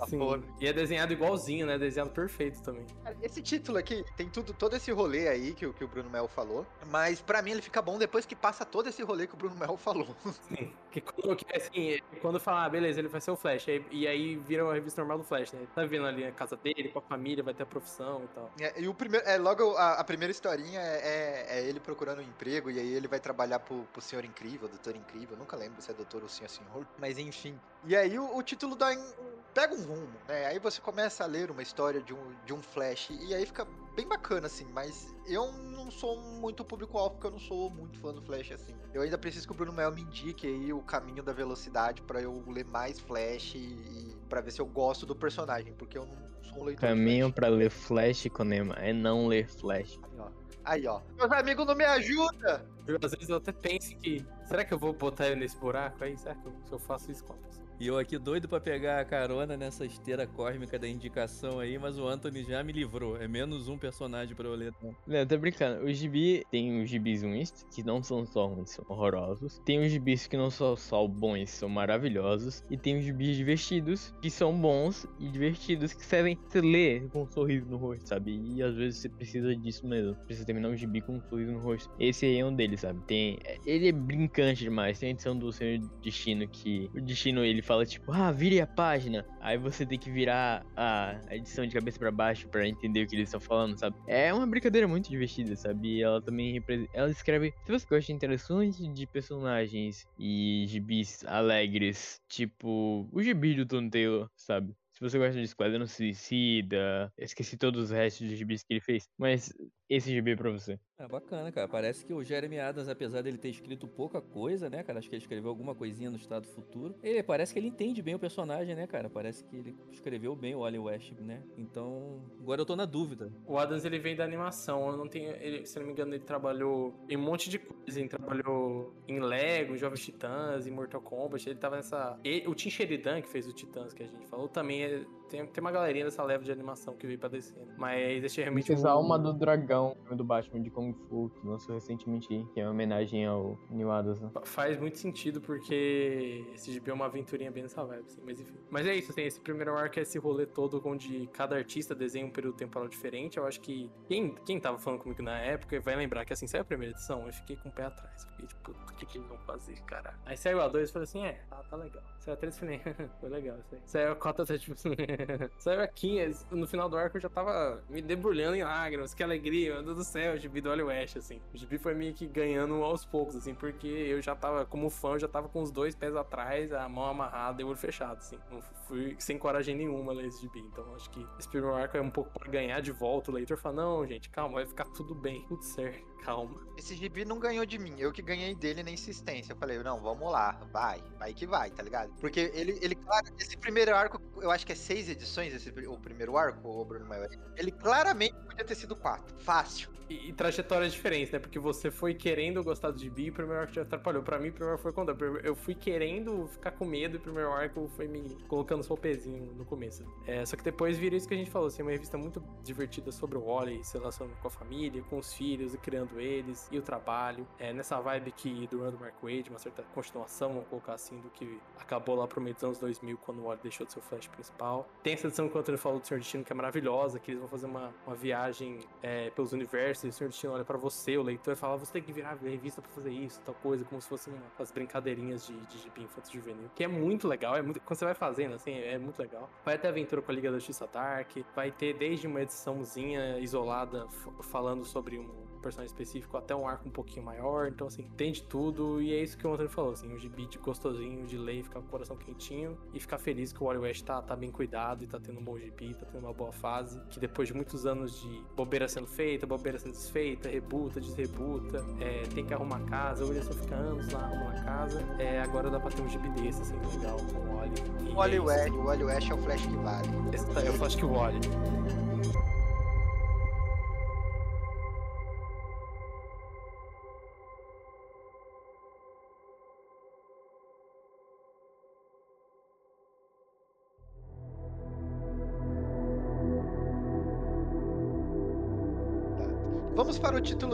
Tá 0.00 0.06
Sim. 0.06 0.42
E 0.60 0.66
é 0.66 0.72
desenhado 0.72 1.12
igualzinho, 1.12 1.66
né? 1.66 1.78
Desenhado 1.78 2.10
perfeito 2.10 2.62
também. 2.62 2.84
Esse 3.22 3.40
título 3.42 3.78
aqui 3.78 4.04
tem 4.16 4.28
tudo, 4.28 4.52
todo 4.52 4.74
esse 4.76 4.90
rolê 4.92 5.28
aí 5.28 5.52
que, 5.54 5.66
o- 5.66 5.72
que 5.72 5.84
o 5.84 5.88
Bruno 5.88 6.10
Mel 6.10 6.26
falou, 6.28 6.66
mas 6.88 7.20
pra 7.20 7.42
mim 7.42 7.52
ele 7.52 7.62
fica 7.62 7.80
bom 7.82 7.98
depois 7.98 8.24
que 8.26 8.34
passa 8.34 8.64
todo 8.64 8.88
esse 8.88 9.02
rolê 9.02 9.26
que 9.26 9.34
o 9.34 9.36
Bruno 9.36 9.56
Mel 9.56 9.76
falou. 9.76 10.08
Sim. 10.48 10.72
Que 10.90 11.00
quando, 11.00 11.36
que, 11.36 11.56
assim, 11.56 11.98
quando 12.20 12.40
fala, 12.40 12.64
ah, 12.64 12.68
beleza, 12.68 12.98
ele 12.98 13.06
vai 13.08 13.20
ser 13.20 13.30
o 13.30 13.36
Flash. 13.36 13.68
aí- 13.68 13.84
e 13.90 14.08
aí 14.08 14.36
vira 14.36 14.64
uma 14.64 14.74
revista 14.74 15.00
normal 15.00 15.18
do 15.18 15.24
Flash, 15.24 15.52
né? 15.52 15.60
Tá 15.74 15.84
vendo 15.84 16.06
ali 16.06 16.24
a 16.24 16.32
casa 16.32 16.56
dele, 16.56 16.88
com 16.88 16.98
a 16.98 17.02
família, 17.02 17.44
vai 17.44 17.54
ter 17.54 17.62
a 17.62 17.66
profissão 17.66 18.24
e 18.24 18.28
tal. 18.34 18.50
É, 18.60 18.80
e 18.80 18.88
o 18.88 18.94
primeiro, 18.94 19.24
é, 19.26 19.38
logo 19.38 19.76
a, 19.76 19.92
a 20.00 20.04
primeira 20.04 20.32
historinha 20.32 20.80
é, 20.80 20.96
é- 21.00 21.58
é 21.60 21.68
ele 21.68 21.78
procurando 21.78 22.18
um 22.18 22.22
emprego, 22.22 22.70
e 22.70 22.78
aí 22.80 22.92
ele 22.92 23.06
vai 23.06 23.20
trabalhar 23.20 23.60
pro, 23.60 23.84
pro 23.92 24.00
Senhor 24.00 24.24
Incrível, 24.24 24.68
Doutor 24.68 24.96
Incrível, 24.96 25.36
nunca 25.36 25.56
lembro 25.56 25.80
se 25.80 25.90
é 25.90 25.94
Doutor 25.94 26.22
ou 26.22 26.28
se 26.28 26.44
é 26.44 26.48
Senhor, 26.48 26.86
mas 26.98 27.18
enfim. 27.18 27.58
E 27.84 27.94
aí 27.94 28.18
o, 28.18 28.36
o 28.36 28.42
título 28.42 28.74
dá 28.74 28.92
em- 28.92 29.14
pega 29.54 29.74
um 29.74 29.82
rumo, 29.82 30.08
né? 30.28 30.46
Aí 30.46 30.58
você 30.58 30.80
começa 30.80 31.24
a 31.24 31.26
ler 31.26 31.50
uma 31.50 31.62
história 31.62 32.00
de 32.00 32.14
um, 32.14 32.32
de 32.44 32.52
um 32.52 32.62
Flash, 32.62 33.10
e 33.10 33.34
aí 33.34 33.44
fica 33.44 33.66
bem 33.94 34.06
bacana, 34.06 34.46
assim, 34.46 34.64
mas 34.72 35.14
eu 35.26 35.52
não 35.52 35.90
sou 35.90 36.16
muito 36.16 36.64
público-alvo, 36.64 37.16
porque 37.16 37.26
eu 37.26 37.32
não 37.32 37.38
sou 37.38 37.70
muito 37.70 37.98
fã 37.98 38.12
do 38.12 38.22
Flash, 38.22 38.52
assim. 38.52 38.74
Eu 38.94 39.02
ainda 39.02 39.18
preciso 39.18 39.46
que 39.46 39.52
o 39.52 39.56
Bruno 39.56 39.72
Mel 39.72 39.92
me 39.92 40.02
indique 40.02 40.46
aí 40.46 40.72
o 40.72 40.80
caminho 40.80 41.22
da 41.22 41.32
velocidade 41.32 42.02
pra 42.02 42.20
eu 42.20 42.42
ler 42.46 42.64
mais 42.64 42.98
Flash 42.98 43.54
e, 43.54 43.58
e 43.58 44.16
para 44.28 44.40
ver 44.40 44.50
se 44.52 44.60
eu 44.60 44.66
gosto 44.66 45.04
do 45.04 45.14
personagem, 45.14 45.72
porque 45.74 45.98
eu 45.98 46.06
não 46.06 46.16
sou 46.42 46.62
um 46.62 46.64
leitor 46.64 46.88
Caminho 46.88 47.32
pra 47.32 47.48
ler 47.48 47.70
Flash, 47.70 48.28
Konema, 48.32 48.74
é 48.74 48.92
não 48.92 49.26
ler 49.26 49.48
Flash. 49.48 49.98
Aí, 50.02 50.18
ó. 50.18 50.28
Aí, 50.64 50.86
ó. 50.86 51.00
Meus 51.16 51.32
amigos 51.32 51.66
não 51.66 51.74
me 51.74 51.84
ajudam! 51.84 52.60
Eu, 52.86 52.98
às 53.02 53.12
vezes 53.12 53.28
eu 53.28 53.36
até 53.36 53.52
penso 53.52 53.96
que. 53.96 54.24
Será 54.46 54.64
que 54.64 54.74
eu 54.74 54.78
vou 54.78 54.92
botar 54.92 55.26
ele 55.26 55.36
nesse 55.36 55.56
buraco 55.56 56.02
aí? 56.02 56.16
Será 56.16 56.34
que 56.34 56.46
eu, 56.46 56.52
se 56.64 56.72
eu 56.72 56.78
faço 56.78 57.10
isso 57.10 57.24
com 57.24 57.34
a 57.34 57.36
pessoa? 57.36 57.69
E 57.80 57.86
eu 57.86 57.96
aqui 57.96 58.18
doido 58.18 58.46
pra 58.46 58.60
pegar 58.60 59.00
a 59.00 59.04
carona 59.06 59.56
nessa 59.56 59.86
esteira 59.86 60.26
cósmica 60.26 60.78
da 60.78 60.86
indicação 60.86 61.58
aí, 61.58 61.78
mas 61.78 61.98
o 61.98 62.06
Anthony 62.06 62.44
já 62.44 62.62
me 62.62 62.74
livrou. 62.74 63.16
É 63.16 63.26
menos 63.26 63.68
um 63.68 63.78
personagem 63.78 64.36
pra 64.36 64.46
eu 64.46 64.54
ler. 64.54 64.74
Então. 64.76 64.94
Não, 65.06 65.26
tô 65.26 65.38
brincando. 65.38 65.86
O 65.86 65.90
gibi 65.90 66.44
tem 66.50 66.82
os 66.82 66.90
gibis 66.90 67.22
ruins, 67.22 67.64
que 67.74 67.82
não 67.82 68.02
são 68.02 68.26
só 68.26 68.48
ruins, 68.48 68.72
são 68.72 68.84
horrorosos. 68.86 69.62
Tem 69.64 69.80
os 69.80 69.90
gibis 69.90 70.26
que 70.26 70.36
não 70.36 70.50
são 70.50 70.76
só 70.76 71.06
bons, 71.08 71.48
são 71.48 71.70
maravilhosos. 71.70 72.62
E 72.70 72.76
tem 72.76 72.98
os 72.98 73.04
gibis 73.04 73.34
divertidos, 73.34 74.14
que 74.20 74.28
são 74.28 74.54
bons 74.54 75.06
e 75.18 75.30
divertidos, 75.30 75.94
que 75.94 76.04
servem 76.04 76.36
você 76.50 76.60
ler 76.60 77.08
com 77.08 77.22
um 77.22 77.26
sorriso 77.26 77.64
no 77.64 77.78
rosto, 77.78 78.06
sabe? 78.06 78.38
E 78.56 78.62
às 78.62 78.74
vezes 78.74 78.98
você 78.98 79.08
precisa 79.08 79.56
disso 79.56 79.86
mesmo. 79.86 80.14
Precisa 80.26 80.44
terminar 80.44 80.68
um 80.68 80.76
gibi 80.76 81.00
com 81.00 81.14
um 81.14 81.22
sorriso 81.30 81.52
no 81.52 81.60
rosto. 81.60 81.90
Esse 81.98 82.26
aí 82.26 82.40
é 82.40 82.44
um 82.44 82.54
deles, 82.54 82.80
sabe? 82.80 83.00
Tem. 83.06 83.38
Ele 83.64 83.88
é 83.88 83.92
brincante 83.92 84.64
demais. 84.64 84.98
Tem 84.98 85.08
a 85.08 85.12
edição 85.12 85.34
do 85.34 85.50
Senhor 85.50 85.78
Destino 86.02 86.46
que. 86.46 86.90
O 86.94 87.00
Destino 87.00 87.42
ele 87.42 87.69
fala 87.70 87.86
tipo, 87.86 88.10
ah, 88.10 88.32
vire 88.32 88.60
a 88.60 88.66
página. 88.66 89.24
Aí 89.40 89.56
você 89.56 89.86
tem 89.86 89.96
que 89.96 90.10
virar 90.10 90.66
a 90.76 91.20
edição 91.30 91.64
de 91.64 91.72
cabeça 91.72 92.00
pra 92.00 92.10
baixo 92.10 92.48
pra 92.48 92.66
entender 92.66 93.04
o 93.04 93.06
que 93.06 93.14
eles 93.14 93.28
estão 93.28 93.38
falando, 93.38 93.78
sabe? 93.78 93.96
É 94.08 94.34
uma 94.34 94.44
brincadeira 94.44 94.88
muito 94.88 95.08
divertida, 95.08 95.54
sabe? 95.54 95.98
E 95.98 96.02
ela 96.02 96.20
também 96.20 96.60
ela 96.92 97.08
escreve, 97.08 97.54
se 97.64 97.70
você 97.70 97.86
gosta 97.86 98.06
de 98.06 98.12
interações 98.12 98.76
de 98.76 99.06
personagens 99.06 100.04
e 100.18 100.64
gibis 100.66 101.24
alegres, 101.26 102.20
tipo 102.28 103.08
o 103.12 103.22
gibi 103.22 103.54
do 103.54 103.64
Tom 103.64 103.88
Taylor, 103.88 104.28
sabe? 104.34 104.74
Se 104.92 105.00
você 105.00 105.16
gosta 105.16 105.34
de 105.34 105.44
Esquadrão 105.44 105.86
Suicida, 105.86 107.12
esqueci 107.16 107.56
todos 107.56 107.84
os 107.84 107.90
restos 107.90 108.28
dos 108.28 108.36
gibis 108.36 108.64
que 108.64 108.74
ele 108.74 108.80
fez, 108.80 109.04
mas 109.16 109.52
esse 109.90 110.10
gibi 110.10 110.30
é 110.30 110.36
pra 110.36 110.50
você. 110.50 110.78
Ah, 110.98 111.08
bacana, 111.08 111.50
cara. 111.50 111.66
Parece 111.66 112.04
que 112.04 112.12
o 112.12 112.22
Jeremy 112.22 112.58
Adams, 112.58 112.88
apesar 112.88 113.22
dele 113.22 113.38
ter 113.38 113.48
escrito 113.48 113.88
pouca 113.88 114.20
coisa, 114.20 114.68
né, 114.70 114.82
cara? 114.82 114.98
Acho 114.98 115.08
que 115.08 115.14
ele 115.14 115.22
escreveu 115.22 115.48
alguma 115.50 115.74
coisinha 115.74 116.10
no 116.10 116.16
Estado 116.16 116.46
Futuro. 116.46 116.94
Ele 117.02 117.22
parece 117.22 117.52
que 117.52 117.58
ele 117.58 117.68
entende 117.68 118.02
bem 118.02 118.14
o 118.14 118.18
personagem, 118.18 118.74
né, 118.74 118.86
cara? 118.86 119.08
Parece 119.08 119.42
que 119.44 119.56
ele 119.56 119.74
escreveu 119.90 120.36
bem 120.36 120.54
o 120.54 120.60
Wally 120.60 120.78
West, 120.78 121.12
né? 121.20 121.42
Então, 121.56 122.22
agora 122.40 122.60
eu 122.60 122.66
tô 122.66 122.76
na 122.76 122.84
dúvida. 122.84 123.32
O 123.46 123.58
Adams 123.58 123.84
ele 123.84 123.98
vem 123.98 124.14
da 124.14 124.24
animação. 124.24 124.90
Eu 124.90 124.96
não 124.96 125.08
tenho. 125.08 125.30
ele- 125.40 125.64
se 125.66 125.78
não 125.78 125.86
me 125.86 125.92
engano, 125.92 126.14
ele 126.14 126.24
trabalhou 126.24 126.94
em 127.08 127.16
um 127.16 127.20
monte 127.22 127.48
de 127.48 127.58
coisa. 127.58 127.98
Ele 127.98 128.08
trabalhou 128.08 128.94
em 129.08 129.18
Lego, 129.20 129.74
em 129.74 129.78
Jovens 129.78 130.04
Titãs, 130.04 130.66
em 130.66 130.70
Mortal 130.70 131.00
Kombat. 131.00 131.48
Ele 131.48 131.58
tava 131.58 131.76
nessa. 131.76 132.18
ele- 132.22 132.46
o 132.46 132.54
Tim 132.54 132.68
Sheridan, 132.70 133.22
que 133.22 133.28
fez 133.28 133.46
o 133.48 133.52
Titãs 133.52 133.92
que 133.94 134.02
a 134.02 134.06
gente 134.06 134.26
falou, 134.26 134.48
também 134.48 134.84
é- 134.84 135.04
tem, 135.30 135.46
tem 135.46 135.60
uma 135.62 135.70
galerinha 135.72 136.04
dessa 136.04 136.22
leva 136.22 136.42
de 136.44 136.50
animação 136.52 136.94
que 136.96 137.06
veio 137.06 137.18
pra 137.18 137.28
descer. 137.28 137.56
né? 137.56 137.74
Mas 137.78 138.24
esse 138.24 138.40
é 138.40 138.44
realmente. 138.44 138.66
fez 138.66 138.84
o- 138.84 138.88
a 138.88 138.90
Alma 138.90 139.18
do 139.18 139.32
Dragão, 139.32 139.96
do 140.10 140.24
Batman 140.24 140.60
de 140.60 140.70
Kung 140.70 140.92
Fu, 141.08 141.30
que 141.40 141.46
lançou 141.46 141.74
recentemente, 141.74 142.28
que 142.52 142.60
é 142.60 142.64
uma 142.64 142.72
homenagem 142.72 143.24
ao 143.26 143.56
Neil 143.70 143.90
Adams, 143.90 144.20
né? 144.20 144.30
Faz 144.44 144.78
muito 144.78 144.98
sentido 144.98 145.40
porque 145.40 146.44
esse 146.54 146.72
gibi 146.72 146.90
é 146.90 146.92
uma 146.94 147.06
aventurinha 147.06 147.50
bem 147.50 147.62
nessa 147.62 147.84
vibe, 147.84 148.04
assim, 148.06 148.20
mas 148.24 148.40
enfim. 148.40 148.54
Mas 148.68 148.86
é 148.86 148.94
isso, 148.94 149.12
tem 149.14 149.26
esse 149.26 149.40
primeiro 149.40 149.76
arco, 149.76 149.98
é 149.98 150.02
esse 150.02 150.18
rolê 150.18 150.46
todo 150.46 150.80
onde 150.84 151.28
cada 151.32 151.56
artista 151.56 151.94
desenha 151.94 152.26
um 152.26 152.30
período 152.30 152.56
temporal 152.56 152.88
diferente. 152.88 153.38
Eu 153.38 153.46
acho 153.46 153.60
que 153.60 153.90
quem, 154.06 154.34
quem 154.44 154.58
tava 154.60 154.78
falando 154.78 155.00
comigo 155.00 155.22
na 155.22 155.38
época 155.38 155.80
vai 155.80 155.94
lembrar 155.96 156.24
que 156.24 156.32
assim, 156.32 156.46
saiu 156.46 156.62
a 156.62 156.64
primeira 156.64 156.92
edição, 156.94 157.26
eu 157.26 157.32
fiquei 157.32 157.56
com 157.56 157.68
o 157.68 157.72
pé 157.72 157.84
atrás. 157.84 158.24
Fiquei 158.30 158.46
tipo, 158.46 158.70
o 158.72 158.94
que, 158.94 159.06
que 159.06 159.18
eles 159.18 159.28
vão 159.28 159.38
fazer, 159.38 159.80
cara? 159.82 160.14
Aí 160.26 160.36
saiu 160.36 160.60
a 160.60 160.68
2 160.68 160.88
e 160.88 160.92
falei 160.92 161.04
assim, 161.04 161.24
é, 161.24 161.40
tá, 161.48 161.56
tá 161.68 161.76
legal. 161.76 162.02
Saiu 162.18 162.34
a 162.34 162.36
3 162.36 162.56
e 162.56 162.58
falei, 162.60 162.80
foi 163.20 163.28
legal 163.28 163.58
isso 163.58 163.74
aí. 163.74 163.80
Saiu 163.86 164.12
a 164.12 164.16
4 164.16 164.42
até 164.42 164.58
tipo 164.58 164.72
assim, 164.74 164.90
a 165.82 165.86
15, 165.86 166.46
no 166.50 166.66
final 166.66 166.88
do 166.88 166.96
arco 166.96 167.16
eu 167.16 167.20
já 167.20 167.28
tava 167.28 167.82
me 167.88 168.02
debulhando 168.02 168.56
em 168.56 168.62
lágrimas, 168.62 169.14
que 169.14 169.22
alegria, 169.22 169.74
meu 169.74 169.82
Deus 169.82 169.98
do 169.98 170.04
céu, 170.04 170.34
o 170.34 170.38
gibi 170.38 170.60
do 170.60 170.68
Wally 170.68 170.82
West, 170.82 171.16
assim. 171.16 171.40
O 171.52 171.56
gibi 171.56 171.78
foi 171.78 171.94
meio 171.94 172.14
que 172.14 172.26
ganhando 172.26 172.82
aos 172.82 173.04
poucos, 173.04 173.36
assim, 173.36 173.54
porque 173.54 173.86
eu 173.86 174.20
já 174.20 174.34
tava, 174.34 174.64
como 174.66 174.90
fã, 174.90 175.10
eu 175.10 175.20
já 175.20 175.28
tava 175.28 175.48
com 175.48 175.62
os 175.62 175.70
dois 175.70 175.94
pés 175.94 176.14
atrás, 176.16 176.72
a 176.72 176.88
mão 176.88 177.04
amarrada 177.04 177.60
e 177.60 177.64
o 177.64 177.68
olho 177.68 177.76
fechado, 177.76 178.18
assim. 178.18 178.38
Não 178.50 178.60
fui 178.86 179.14
sem 179.18 179.38
coragem 179.38 179.76
nenhuma 179.76 180.12
ler 180.12 180.26
esse 180.26 180.40
gibi. 180.40 180.60
Então 180.60 180.94
acho 180.94 181.10
que 181.10 181.26
esse 181.38 181.48
primeiro 181.48 181.74
arco 181.74 181.96
é 181.96 182.00
um 182.00 182.10
pouco 182.10 182.30
pra 182.38 182.50
ganhar 182.50 182.80
de 182.80 182.92
volta. 182.92 183.30
O 183.30 183.34
leitor 183.34 183.56
fala, 183.56 183.76
não, 183.76 184.06
gente, 184.06 184.28
calma, 184.30 184.54
vai 184.54 184.66
ficar 184.66 184.84
tudo 184.86 185.14
bem, 185.14 185.44
tudo 185.46 185.62
certo, 185.62 186.04
calma. 186.24 186.60
Esse 186.76 186.94
gibi 186.96 187.24
não 187.24 187.38
ganhou 187.38 187.64
de 187.66 187.78
mim, 187.78 187.94
eu 187.98 188.12
que 188.12 188.22
ganhei 188.22 188.54
dele 188.54 188.82
na 188.82 188.90
insistência. 188.90 189.52
Eu 189.52 189.56
falei, 189.56 189.78
não, 189.82 190.00
vamos 190.00 190.30
lá, 190.30 190.60
vai, 190.72 191.02
vai 191.18 191.34
que 191.34 191.46
vai, 191.46 191.70
tá 191.70 191.82
ligado? 191.82 192.12
Porque 192.20 192.50
ele, 192.54 192.78
ele 192.80 192.94
claro, 192.94 193.26
esse 193.38 193.56
primeiro 193.56 193.94
arco, 193.94 194.20
eu 194.40 194.50
acho 194.50 194.66
que 194.66 194.72
é 194.72 194.76
seis 194.76 195.08
edições, 195.10 195.52
esse, 195.54 195.70
o 195.86 195.96
primeiro 195.98 196.36
arco, 196.36 196.68
o 196.68 196.84
Bruno 196.84 197.06
Maior. 197.06 197.28
Ele 197.56 197.70
claramente 197.70 198.34
podia 198.46 198.64
ter 198.64 198.74
sido 198.74 198.96
quatro, 198.96 199.34
fácil. 199.38 199.90
E, 200.10 200.30
e 200.30 200.32
trajetórias 200.32 200.92
diferentes, 200.92 201.30
né? 201.30 201.38
Porque 201.38 201.58
você 201.58 201.88
foi 201.88 202.12
querendo 202.14 202.64
gostar 202.64 202.90
do 202.90 202.98
gibi 202.98 203.26
e 203.26 203.30
o 203.30 203.32
primeiro 203.32 203.60
arco 203.60 203.72
te 203.72 203.78
atrapalhou. 203.78 204.22
Pra 204.24 204.40
mim, 204.40 204.48
o 204.48 204.52
primeiro 204.52 204.76
foi 204.76 204.92
quando 204.92 205.16
eu 205.44 205.54
fui 205.54 205.72
querendo 205.72 206.48
ficar 206.48 206.72
com 206.72 206.84
medo 206.84 207.14
e 207.14 207.18
o 207.18 207.20
primeiro 207.20 207.52
arco 207.52 207.88
foi 207.94 208.08
me 208.08 208.36
colocando 208.48 208.82
só 208.82 208.94
o 208.94 208.96
pezinho 208.96 209.54
no 209.54 209.64
começo. 209.64 210.04
É, 210.26 210.44
só 210.44 210.56
que 210.56 210.64
depois 210.64 210.98
vira 210.98 211.14
isso 211.14 211.28
que 211.28 211.34
a 211.34 211.36
gente 211.36 211.50
falou, 211.50 211.68
assim, 211.68 211.82
uma 211.82 211.92
revista 211.92 212.18
muito 212.18 212.42
divertida 212.64 213.12
sobre 213.12 213.38
o 213.38 213.44
Wally, 213.46 213.84
se 213.84 213.96
relacionando 213.96 214.36
com 214.36 214.48
a 214.48 214.50
família, 214.50 215.00
com 215.04 215.18
os 215.18 215.32
filhos 215.32 215.74
e 215.74 215.78
criando 215.78 216.20
eles 216.20 216.68
e 216.72 216.78
o 216.78 216.82
trabalho. 216.82 217.46
É, 217.56 217.72
nessa 217.72 218.00
vibe 218.00 218.32
que 218.32 218.66
do 218.66 218.80
Run 218.80 218.90
do 218.90 218.98
Mark 218.98 219.14
Wade, 219.22 219.48
uma 219.48 219.60
certa 219.60 219.84
continuação, 219.94 220.54
vamos 220.54 220.68
colocar 220.68 220.94
assim, 220.94 221.20
do 221.20 221.30
que 221.30 221.60
acabou 221.78 222.16
lá 222.16 222.26
pro 222.26 222.40
meio 222.40 222.54
dos 222.54 222.64
anos 222.64 222.78
2000, 222.78 223.16
quando 223.18 223.38
o 223.38 223.44
Wally 223.44 223.60
deixou 223.62 223.86
de 223.86 223.92
ser 223.92 224.00
o 224.00 224.02
Flash 224.02 224.26
principal. 224.26 224.88
Tem 225.02 225.14
essa 225.14 225.28
edição 225.28 225.48
que 225.48 225.56
o 225.56 225.60
Antônio 225.60 225.78
falou 225.78 225.98
do 225.98 226.06
Senhor 226.06 226.20
Destino, 226.20 226.44
que 226.44 226.52
é 226.52 226.54
maravilhosa, 226.54 227.18
que 227.18 227.30
eles 227.30 227.40
vão 227.40 227.48
fazer 227.48 227.64
uma, 227.64 227.90
uma 228.06 228.14
viagem 228.14 228.80
é, 229.02 229.30
pelos 229.30 229.52
universos, 229.52 230.04
e 230.04 230.08
o 230.08 230.12
Senhor 230.12 230.28
Destino 230.28 230.52
olha 230.52 230.64
pra 230.64 230.76
você, 230.76 231.16
o 231.16 231.22
leitor, 231.22 231.54
e 231.54 231.56
fala, 231.56 231.78
você 231.78 231.90
tem 231.90 232.02
que 232.02 232.12
virar 232.12 232.34
revista 232.34 232.82
pra 232.82 232.90
fazer 232.90 233.10
isso, 233.10 233.40
tal 233.40 233.54
coisa, 233.54 233.82
como 233.84 233.98
se 234.00 234.08
fossem 234.08 234.34
as 234.58 234.70
brincadeirinhas 234.70 235.46
de, 235.46 235.56
de 235.56 235.78
gibi 235.78 236.02
infanto 236.02 236.30
juvenil, 236.30 236.70
que 236.74 236.84
é 236.84 236.88
muito 236.88 237.26
legal, 237.26 237.56
é 237.56 237.62
muito, 237.62 237.80
quando 237.80 237.98
você 237.98 238.04
vai 238.04 238.14
fazendo, 238.14 238.54
assim, 238.54 238.74
é 238.74 238.98
muito 238.98 239.18
legal. 239.18 239.48
Vai 239.64 239.78
ter 239.78 239.88
aventura 239.88 240.20
com 240.20 240.30
a 240.30 240.34
Liga 240.34 240.50
da 240.50 240.58
Justiça 240.58 240.86
Dark, 240.86 241.30
vai 241.56 241.72
ter 241.72 241.94
desde 241.94 242.26
uma 242.26 242.42
ediçãozinha 242.42 243.38
isolada 243.38 244.06
falando 244.42 244.84
sobre 244.84 245.18
um 245.18 245.49
personagem 245.60 245.92
específico 245.92 246.36
até 246.36 246.54
um 246.54 246.66
arco 246.66 246.88
um 246.88 246.92
pouquinho 246.92 247.24
maior. 247.24 247.68
Então, 247.68 247.86
assim, 247.86 248.02
tem 248.16 248.32
de 248.32 248.42
tudo. 248.42 249.00
E 249.00 249.12
é 249.12 249.22
isso 249.22 249.36
que 249.36 249.46
o 249.46 249.52
Antônio 249.52 249.70
falou, 249.70 249.92
assim, 249.92 250.12
um 250.12 250.18
gibi 250.18 250.46
de 250.46 250.58
gostosinho, 250.58 251.26
de 251.26 251.36
ler, 251.36 251.62
ficar 251.62 251.80
com 251.80 251.86
o 251.86 251.90
coração 251.90 252.16
quentinho 252.16 252.76
e 252.92 253.00
ficar 253.00 253.18
feliz 253.18 253.52
que 253.52 253.62
o 253.62 253.66
Wally 253.66 253.80
West 253.80 254.04
tá, 254.04 254.20
tá 254.22 254.34
bem 254.34 254.50
cuidado 254.50 255.04
e 255.04 255.06
tá 255.06 255.18
tendo 255.18 255.38
um 255.40 255.44
bom 255.44 255.58
gibi, 255.58 255.94
tá 255.94 256.06
tendo 256.10 256.24
uma 256.24 256.32
boa 256.32 256.52
fase. 256.52 257.00
Que 257.10 257.20
depois 257.20 257.48
de 257.48 257.54
muitos 257.54 257.86
anos 257.86 258.20
de 258.20 258.42
bobeira 258.56 258.88
sendo 258.88 259.06
feita, 259.06 259.46
bobeira 259.46 259.78
sendo 259.78 259.92
desfeita, 259.92 260.48
rebuta, 260.48 261.00
desrebuta, 261.00 261.84
é, 262.00 262.22
tem 262.34 262.44
que 262.44 262.54
arrumar 262.54 262.80
casa, 262.86 263.24
o 263.24 263.28
Williamson 263.28 263.52
fica 263.52 263.74
anos 263.74 264.10
lá 264.12 264.20
arrumando 264.20 264.56
a 264.58 264.62
casa. 264.62 265.00
É, 265.18 265.40
agora 265.40 265.70
dá 265.70 265.78
pra 265.78 265.90
ter 265.90 266.02
um 266.02 266.08
gibi 266.08 266.28
desse, 266.30 266.62
assim, 266.62 266.74
legal 266.96 267.16
com 267.18 267.38
o 267.38 267.56
Wally. 267.56 268.10
O 268.10 268.14
Wally 268.14 268.36
é. 268.36 268.40
West, 268.40 268.72
o 268.72 268.84
Wally 268.84 269.04
West 269.04 269.30
é 269.30 269.34
o 269.34 269.38
Flash 269.38 269.66
que 269.66 269.76
vale. 269.76 270.08
Esse 270.32 270.46
tá- 270.52 270.60
Eu 270.62 270.84
acho 270.84 270.96
que 270.96 271.04
o 271.04 271.12